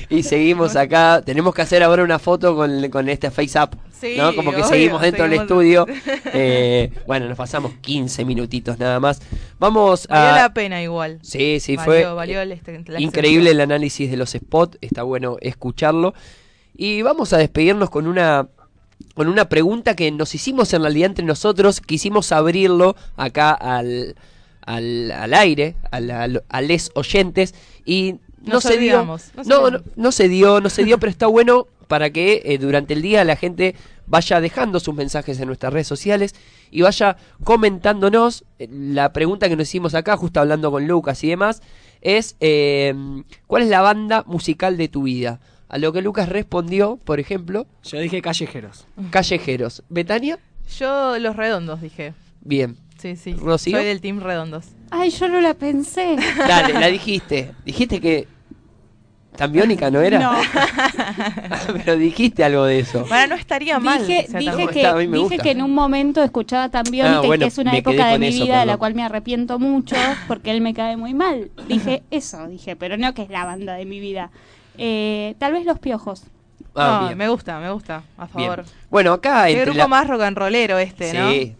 Y 0.09 0.21
seguimos 0.23 0.75
acá. 0.75 1.21
Tenemos 1.25 1.55
que 1.55 1.61
hacer 1.61 1.81
ahora 1.81 2.03
una 2.03 2.19
foto 2.19 2.55
con, 2.55 2.89
con 2.89 3.09
este 3.09 3.31
Face 3.31 3.57
Up. 3.59 3.69
Sí, 3.99 4.15
¿no? 4.17 4.35
Como 4.35 4.51
que 4.51 4.57
obvio, 4.57 4.67
seguimos 4.67 5.01
dentro 5.01 5.23
del 5.23 5.33
estudio. 5.33 5.85
Eh, 6.33 6.91
bueno, 7.07 7.27
nos 7.27 7.37
pasamos 7.37 7.73
15 7.81 8.23
minutitos 8.25 8.79
nada 8.79 8.99
más. 8.99 9.21
Vamos 9.59 10.07
a. 10.09 10.19
Valió 10.19 10.35
la 10.43 10.53
pena 10.53 10.81
igual. 10.81 11.19
Sí, 11.23 11.59
sí, 11.59 11.75
Valió- 11.75 11.85
fue 11.85 12.13
valió 12.13 12.41
el 12.41 12.51
este- 12.53 12.83
la 12.87 13.01
increíble 13.01 13.51
el 13.51 13.59
análisis 13.59 14.09
de 14.09 14.15
los 14.17 14.31
spots, 14.31 14.77
está 14.81 15.03
bueno 15.03 15.37
escucharlo. 15.41 16.13
Y 16.75 17.01
vamos 17.01 17.33
a 17.33 17.37
despedirnos 17.37 17.89
con 17.89 18.07
una 18.07 18.47
con 19.15 19.27
una 19.27 19.49
pregunta 19.49 19.95
que 19.95 20.11
nos 20.11 20.33
hicimos 20.35 20.73
en 20.73 20.81
realidad 20.81 21.07
entre 21.11 21.25
nosotros, 21.25 21.81
quisimos 21.81 22.31
abrirlo 22.31 22.95
acá 23.15 23.51
al, 23.51 24.15
al, 24.65 25.11
al 25.11 25.33
aire, 25.33 25.75
al- 25.91 26.11
al- 26.11 26.43
a 26.49 26.61
les 26.61 26.91
oyentes, 26.95 27.53
y 27.85 28.15
no 28.43 28.53
Nos 28.55 28.63
se 28.63 28.77
dio. 28.77 28.93
olvidamos, 28.99 29.31
No, 29.45 29.69
no, 29.69 29.79
no 29.95 30.11
se 30.11 30.27
dio, 30.27 30.61
no 30.61 30.69
se 30.69 30.83
dio, 30.83 30.99
pero 30.99 31.11
está 31.11 31.27
bueno 31.27 31.67
para 31.87 32.09
que 32.09 32.41
eh, 32.45 32.57
durante 32.57 32.93
el 32.93 33.01
día 33.01 33.23
la 33.23 33.35
gente 33.35 33.75
vaya 34.07 34.41
dejando 34.41 34.79
sus 34.79 34.95
mensajes 34.95 35.39
en 35.39 35.47
nuestras 35.47 35.71
redes 35.73 35.87
sociales 35.87 36.33
y 36.71 36.81
vaya 36.81 37.17
comentándonos. 37.43 38.43
Eh, 38.59 38.67
La 38.71 39.13
pregunta 39.13 39.47
que 39.49 39.55
nos 39.55 39.67
hicimos 39.67 39.93
acá, 39.93 40.17
justo 40.17 40.39
hablando 40.39 40.71
con 40.71 40.87
Lucas 40.87 41.23
y 41.23 41.29
demás, 41.29 41.61
es 42.01 42.35
eh, 42.39 42.93
¿cuál 43.47 43.63
es 43.63 43.69
la 43.69 43.81
banda 43.81 44.23
musical 44.25 44.75
de 44.77 44.87
tu 44.87 45.03
vida? 45.03 45.39
A 45.71 45.77
lo 45.77 45.93
que 45.93 46.01
Lucas 46.01 46.27
respondió, 46.27 46.97
por 46.97 47.21
ejemplo, 47.21 47.65
Yo 47.85 47.97
dije 47.97 48.21
callejeros. 48.21 48.85
Callejeros. 49.09 49.83
¿Betania? 49.87 50.37
Yo 50.77 51.17
los 51.17 51.37
redondos 51.37 51.79
dije. 51.81 52.13
Bien. 52.41 52.75
Sí, 52.97 53.15
sí. 53.15 53.35
¿Rocío? 53.35 53.77
Soy 53.77 53.85
del 53.85 54.01
team 54.01 54.19
redondos. 54.19 54.65
Ay, 54.89 55.11
yo 55.11 55.29
no 55.29 55.39
la 55.39 55.53
pensé. 55.53 56.17
Dale, 56.37 56.73
la 56.73 56.87
dijiste. 56.87 57.53
Dijiste 57.63 58.01
que... 58.01 58.27
¿Tan 59.37 59.53
biónica 59.53 59.89
no 59.89 60.01
era? 60.01 60.19
No. 60.19 60.33
Pero 61.73 61.95
dijiste 61.95 62.43
algo 62.43 62.65
de 62.65 62.79
eso. 62.79 63.05
Bueno, 63.07 63.27
no 63.27 63.35
estaría 63.35 63.79
mal. 63.79 64.05
Dije, 64.05 64.25
o 64.27 64.31
sea, 64.31 64.39
dije, 64.41 64.67
que, 64.67 64.81
está, 64.81 64.97
dije 64.97 65.37
que 65.37 65.51
en 65.51 65.61
un 65.61 65.73
momento 65.73 66.21
escuchaba 66.21 66.67
tan 66.67 66.83
Biónica 66.83 67.19
Ah, 67.19 67.21
bueno, 67.21 67.35
y 67.35 67.39
que 67.45 67.47
es 67.47 67.57
una 67.57 67.77
época 67.77 68.07
de 68.07 68.19
mi 68.19 68.27
eso, 68.27 68.43
vida 68.43 68.59
de 68.59 68.65
la 68.65 68.75
cual 68.75 68.93
me 68.93 69.03
arrepiento 69.03 69.57
mucho 69.57 69.95
porque 70.27 70.51
él 70.51 70.59
me 70.59 70.73
cae 70.73 70.97
muy 70.97 71.13
mal. 71.13 71.49
Dije 71.69 72.03
eso, 72.11 72.45
dije, 72.49 72.75
pero 72.75 72.97
no 72.97 73.13
que 73.13 73.21
es 73.21 73.29
la 73.29 73.45
banda 73.45 73.75
de 73.75 73.85
mi 73.85 74.01
vida. 74.01 74.31
Eh, 74.83 75.35
tal 75.37 75.53
vez 75.53 75.65
Los 75.65 75.79
Piojos. 75.79 76.23
Ah, 76.75 77.07
No, 77.09 77.15
me 77.15 77.27
gusta, 77.29 77.59
me 77.59 77.69
gusta. 77.71 78.03
A 78.17 78.27
Bien. 78.35 78.49
favor. 78.49 78.65
Bueno, 78.89 79.13
acá 79.13 79.47
entre 79.49 79.65
grupo 79.65 79.77
la- 79.77 79.87
más 79.87 80.07
rock 80.07 80.21
and 80.21 80.37
rollero 80.37 80.77
este, 80.79 81.13
¿no? 81.13 81.29
Sí. 81.31 81.55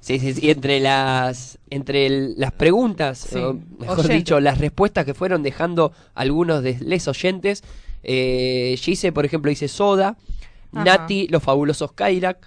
Sí, 0.00 0.18
sí, 0.18 0.34
sí, 0.34 0.50
entre 0.50 0.78
las 0.80 1.58
entre 1.70 2.06
el- 2.06 2.34
las 2.38 2.52
preguntas, 2.52 3.18
Sí. 3.18 3.38
o 3.38 3.58
mejor 3.78 4.06
dicho, 4.08 4.40
las 4.40 4.58
respuestas 4.58 5.04
que 5.04 5.12
fueron 5.14 5.42
dejando 5.42 5.92
algunos 6.14 6.62
de 6.62 6.78
les 6.80 7.06
oyentes, 7.08 7.62
eh, 8.02 8.76
Gise, 8.78 9.12
por 9.12 9.24
ejemplo, 9.24 9.48
dice 9.50 9.68
Soda, 9.68 10.16
Ajá. 10.72 10.84
Nati, 10.84 11.26
Los 11.28 11.42
Fabulosos 11.42 11.92
Kairac, 11.92 12.38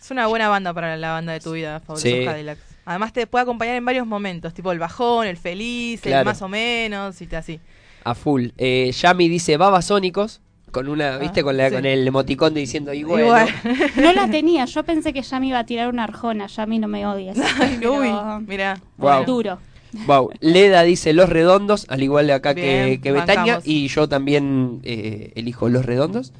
Es 0.00 0.10
una 0.10 0.26
buena 0.28 0.48
banda 0.48 0.72
para 0.72 0.96
la 0.96 1.12
banda 1.12 1.32
de 1.34 1.40
tu 1.40 1.52
vida, 1.52 1.80
Fabulosos 1.80 2.10
Sí. 2.10 2.24
Cadillacs. 2.24 2.60
Además 2.86 3.12
te 3.12 3.26
puede 3.26 3.42
acompañar 3.42 3.76
en 3.76 3.84
varios 3.84 4.06
momentos, 4.06 4.54
tipo 4.54 4.72
el 4.72 4.78
bajón, 4.78 5.26
el 5.26 5.36
feliz, 5.36 6.04
el 6.06 6.24
más 6.24 6.40
o 6.42 6.48
menos, 6.48 7.20
y 7.20 7.26
te- 7.26 7.36
así. 7.36 7.60
A 8.04 8.14
full. 8.14 8.48
Eh, 8.58 8.92
Yami 8.92 9.28
dice 9.28 9.56
Babasónicos, 9.56 10.40
con 10.70 10.88
una, 10.88 11.18
viste, 11.18 11.42
con, 11.42 11.56
la, 11.56 11.66
Ah, 11.66 11.68
sí. 11.68 11.74
con 11.74 11.86
el 11.86 12.06
emoticón 12.06 12.54
de 12.54 12.60
diciendo 12.60 12.92
y 12.92 13.02
bueno. 13.02 13.26
Igual. 13.26 13.48
No 13.96 14.12
la 14.12 14.30
tenía, 14.30 14.64
yo 14.66 14.84
pensé 14.84 15.12
que 15.12 15.22
Yami 15.22 15.48
iba 15.48 15.58
a 15.58 15.66
tirar 15.66 15.88
una 15.88 16.04
arjona, 16.04 16.46
Yami 16.46 16.78
no 16.78 16.88
me 16.88 17.06
odies. 17.06 17.36
pero 17.80 17.94
Uy, 17.94 18.10
mira. 18.46 18.80
Wow. 18.96 19.24
Duro. 19.24 19.58
Wow. 20.06 20.30
Leda 20.40 20.82
dice 20.82 21.12
Los 21.12 21.28
Redondos, 21.28 21.86
al 21.88 22.02
igual 22.02 22.28
de 22.28 22.34
acá 22.34 22.54
que, 22.54 22.84
Bien, 22.84 23.00
que 23.00 23.10
Betania, 23.12 23.60
y 23.64 23.88
yo 23.88 24.08
también 24.08 24.80
eh, 24.84 25.32
elijo 25.34 25.68
Los 25.68 25.84
Redondos. 25.84 26.32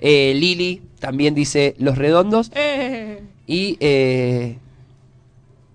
Eh, 0.00 0.34
Lili 0.36 0.82
también 0.98 1.34
dice 1.34 1.74
Los 1.78 1.96
Redondos. 1.96 2.50
Y 3.46 3.76
eh, 3.80 4.58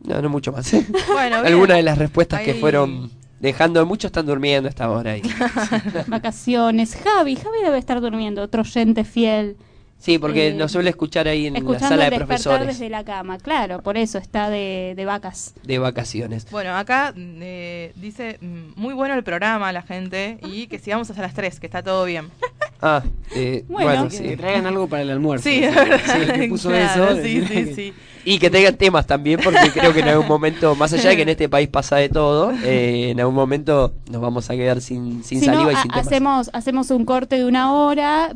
no, 0.04 0.22
no 0.22 0.30
mucho 0.30 0.52
más. 0.52 0.72
Bueno. 1.12 1.38
Algunas 1.38 1.78
de 1.78 1.84
las 1.84 1.98
respuestas 1.98 2.42
que 2.42 2.54
fueron 2.54 3.10
dejando, 3.40 3.86
muchos 3.86 4.10
están 4.10 4.26
durmiendo 4.26 4.68
a 4.68 4.70
esta 4.70 4.90
hora 4.90 5.12
ahí. 5.14 5.22
Vacaciones. 6.08 6.96
Javi, 6.96 7.36
Javi 7.36 7.58
debe 7.64 7.78
estar 7.78 8.00
durmiendo, 8.02 8.42
otro 8.42 8.62
oyente 8.62 9.04
fiel. 9.04 9.58
Sí, 9.98 10.18
porque 10.18 10.48
Eh, 10.48 10.54
nos 10.54 10.72
suele 10.72 10.90
escuchar 10.92 11.28
ahí 11.28 11.48
en 11.48 11.56
la 11.56 11.60
sala 11.78 12.06
el 12.06 12.12
de 12.12 12.18
despertar 12.20 12.28
profesores 12.28 12.68
desde 12.68 12.90
la 12.90 13.04
cama, 13.04 13.38
claro, 13.38 13.82
por 13.82 13.98
eso 13.98 14.18
está 14.18 14.50
de, 14.50 14.94
de 14.96 15.04
vacas. 15.04 15.54
de 15.64 15.78
vacaciones. 15.78 16.50
Bueno, 16.52 16.74
acá 16.78 17.14
eh, 17.18 17.92
dice 17.98 18.38
mm, 18.40 18.80
muy 18.80 18.94
bueno 18.94 19.16
el 19.16 19.24
programa 19.26 19.74
la 19.74 19.82
gente 19.82 20.40
y 20.44 20.68
que 20.68 20.80
sigamos 20.80 21.10
hasta 21.10 21.22
las 21.22 21.34
3, 21.34 21.60
que 21.60 21.66
está 21.66 21.84
todo 21.84 22.06
bien. 22.06 22.30
Ah, 22.82 23.04
eh, 23.36 23.66
Bueno. 23.68 23.90
bueno, 23.90 24.08
Que 24.10 24.16
sí. 24.16 24.38
traigan 24.38 24.66
algo 24.66 24.88
para 24.88 25.02
el 25.02 25.10
almuerzo. 25.10 25.44
Sí. 25.50 25.60
Sí, 25.60 26.12
el 26.22 26.32
que 26.32 26.48
puso 26.48 26.70
Claro, 26.70 27.10
eso. 27.10 27.22
sí, 27.22 27.46
sí, 27.46 27.74
sí. 27.76 27.94
Y 28.26 28.40
que 28.40 28.50
tengan 28.50 28.76
temas 28.76 29.08
también, 29.08 29.40
porque 29.44 29.70
creo 29.74 29.94
que 29.94 30.02
en 30.02 30.10
algún 30.10 30.28
momento, 30.28 30.76
más 30.76 30.92
allá 30.94 31.10
de 31.10 31.16
que 31.16 31.22
en 31.22 31.30
este 31.30 31.50
país 31.50 31.70
pasa 31.70 31.98
de 31.98 32.10
todo, 32.10 32.52
eh, 32.64 33.12
en 33.12 33.20
algún 33.20 33.36
momento 33.36 33.94
nos 34.10 34.22
vamos 34.22 34.50
a 34.50 34.56
quedar 34.56 34.82
sin, 34.82 35.24
sin 35.24 35.40
Si 35.40 35.48
no, 35.48 35.54
saliva 35.54 35.74
y 35.74 35.76
sin 35.78 35.92
temas. 35.92 36.08
hacemos, 36.08 36.50
hacemos 36.54 36.92
un 36.92 37.06
corte 37.06 37.38
de 37.38 37.46
una 37.46 37.74
hora, 37.74 38.36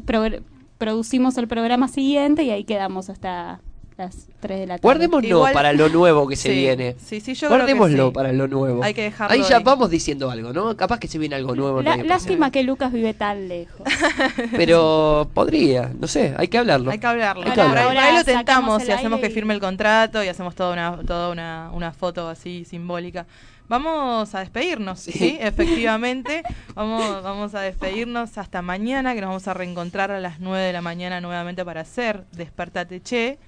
producimos 0.77 1.37
el 1.37 1.47
programa 1.47 1.87
siguiente 1.87 2.43
y 2.43 2.51
ahí 2.51 2.63
quedamos 2.63 3.09
hasta 3.09 3.61
las 4.05 4.27
3 4.39 4.59
de 4.59 4.67
la 4.67 4.73
tarde. 4.75 4.81
Guardémoslo 4.81 5.27
Igual- 5.27 5.53
para 5.53 5.73
lo 5.73 5.89
nuevo 5.89 6.27
que 6.27 6.35
se 6.35 6.49
Sí, 6.49 6.55
viene. 6.55 6.95
sí, 7.03 7.19
sí, 7.21 7.33
yo 7.33 7.47
creo 7.47 7.49
que 7.65 7.73
Guardémoslo 7.73 8.07
sí. 8.07 8.13
para 8.13 8.31
lo 8.33 8.47
nuevo. 8.47 8.83
Hay 8.83 8.93
que 8.93 9.03
dejarlo 9.03 9.33
Ahí 9.33 9.41
ya 9.49 9.57
ahí. 9.57 9.63
vamos 9.63 9.89
diciendo 9.89 10.29
algo, 10.29 10.51
¿no? 10.53 10.75
Capaz 10.77 10.99
que 10.99 11.07
se 11.07 11.17
viene 11.17 11.35
algo 11.35 11.55
nuevo. 11.55 11.79
en 11.79 11.85
La- 11.85 11.91
Radio 11.91 12.05
lástima 12.05 12.51
que 12.51 12.63
Lucas 12.63 12.91
vive 12.91 13.13
tan 13.13 13.47
lejos. 13.47 13.81
Pero 14.51 15.29
podría, 15.33 15.91
no 15.99 16.07
sé, 16.07 16.33
hay 16.37 16.47
que 16.47 16.57
hablarlo. 16.57 16.91
Hay 16.91 16.99
que 16.99 17.07
hablarlo. 17.07 17.43
Hay 17.43 17.49
que 17.51 17.55
Por 17.55 17.61
ahí- 17.63 17.67
hablarlo. 17.69 17.89
por 17.91 17.97
ahí 17.97 18.11
lo 18.11 18.17
Ahora 18.17 18.23
sacamos 18.23 18.45
tentamos 18.45 18.83
el 18.83 18.89
y 18.89 18.91
hacemos 18.91 19.17
aire 19.17 19.27
que 19.27 19.31
y- 19.31 19.35
firme 19.35 19.53
el 19.53 19.59
contrato 19.59 20.23
y 20.23 20.27
hacemos 20.27 20.55
toda 20.55 20.73
una, 20.73 20.97
toda 21.05 21.29
una, 21.29 21.69
una 21.73 21.91
foto 21.93 22.27
así 22.29 22.65
simbólica. 22.65 23.25
Vamos 23.69 24.35
a 24.35 24.39
despedirnos, 24.41 24.99
¿sí? 24.99 25.37
Efectivamente. 25.39 26.43
Vamos, 26.75 27.23
vamos 27.23 27.55
a 27.55 27.61
despedirnos 27.61 28.37
hasta 28.37 28.61
mañana, 28.61 29.15
que 29.15 29.21
nos 29.21 29.29
vamos 29.29 29.47
a 29.47 29.53
reencontrar 29.53 30.11
a 30.11 30.19
las 30.19 30.39
9 30.41 30.65
de 30.65 30.73
la 30.73 30.81
mañana 30.81 31.21
nuevamente 31.21 31.63
para 31.63 31.81
hacer 31.81 32.25
Despertate 32.33 33.01
Che. 33.01 33.39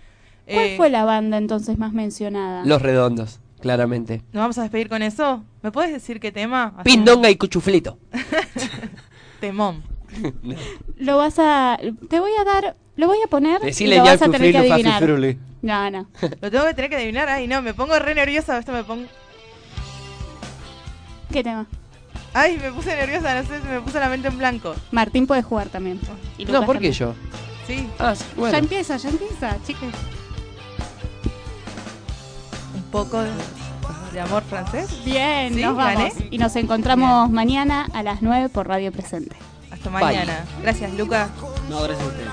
¿Cuál 0.46 0.58
Eh, 0.66 0.74
fue 0.78 0.90
la 0.90 1.06
banda 1.06 1.38
entonces 1.38 1.78
más 1.78 1.94
mencionada? 1.94 2.64
Los 2.66 2.82
redondos, 2.82 3.40
claramente. 3.62 4.22
¿Nos 4.32 4.42
vamos 4.42 4.58
a 4.58 4.62
despedir 4.64 4.90
con 4.90 5.02
eso? 5.02 5.44
¿Me 5.64 5.72
puedes 5.72 5.92
decir 5.92 6.20
qué 6.20 6.32
tema? 6.32 6.66
Hacemos 6.66 6.84
Pindonga 6.84 7.30
y 7.30 7.36
cuchuflito. 7.36 7.98
Temón. 9.40 9.84
Lo 10.98 11.18
vas 11.18 11.40
a... 11.40 11.78
Te 12.10 12.20
voy 12.20 12.32
a 12.40 12.44
dar... 12.44 12.76
Lo 12.96 13.08
voy 13.08 13.18
a 13.26 13.28
poner 13.28 13.60
Decile 13.60 13.96
y 13.96 13.98
lo 14.00 14.06
ya 14.06 14.12
vas 14.12 14.22
a 14.22 14.30
tener 14.30 14.52
que 14.54 14.58
adivinar. 14.58 15.04
No, 15.62 15.92
no. 15.92 16.08
Lo 16.42 16.50
tengo 16.52 16.66
que 16.66 16.74
tener 16.76 16.90
que 16.90 16.96
adivinar. 16.96 17.28
Ay, 17.28 17.48
no, 17.48 17.62
me 17.62 17.74
pongo 17.74 17.98
re 18.00 18.16
nerviosa. 18.16 18.58
Esto 18.58 18.72
me 18.72 18.84
pongo... 18.86 19.06
¿Qué 21.32 21.44
tema? 21.44 21.66
Ay, 22.34 22.58
me 22.62 22.72
puse 22.72 22.96
nerviosa, 22.96 23.42
no 23.42 23.48
sé, 23.48 23.62
se 23.62 23.68
me 23.68 23.82
puso 23.82 24.00
la 24.00 24.10
mente 24.10 24.28
en 24.28 24.38
blanco. 24.38 24.76
Martín 24.92 25.26
puede 25.26 25.42
jugar 25.42 25.68
también. 25.70 26.00
Y 26.38 26.46
No, 26.46 26.66
¿por 26.66 26.80
qué 26.80 26.92
también. 26.92 26.94
yo? 26.94 27.14
Sí. 27.68 27.88
Ah, 27.98 28.14
bueno. 28.36 28.52
Ya 28.54 28.60
empieza, 28.60 28.98
ya 28.98 29.10
empieza, 29.10 29.58
chicos. 29.66 29.90
Un 32.86 32.92
poco 32.92 33.22
de, 34.14 34.20
amor 34.22 34.44
francés. 34.44 35.04
Bien, 35.04 35.54
Sí, 35.54 35.62
nos 35.62 35.76
vamos. 35.76 35.94
gané. 35.96 36.14
Y 36.32 36.38
nos 36.38 36.56
encontramos 36.56 37.30
mañana 37.30 37.88
a 37.94 38.04
las 38.04 38.22
9 38.22 38.50
por 38.50 38.68
Radio 38.68 38.92
Presente. 38.92 39.36
Hasta 39.72 39.90
mañana. 39.90 40.46
Gracias, 40.62 40.94
Luca. 40.94 41.30
No, 41.70 41.82
gracias 41.82 42.08
a 42.08 42.08
ustedes. 42.08 42.30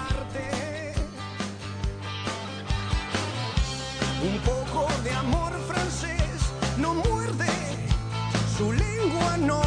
Un 4.23 4.39
poco 4.41 4.87
de 5.03 5.11
amor 5.13 5.53
francés 5.67 6.53
no 6.79 6.95
muerde, 6.95 7.49
su 8.57 8.73
lengua 8.73 9.37
no 9.39 9.61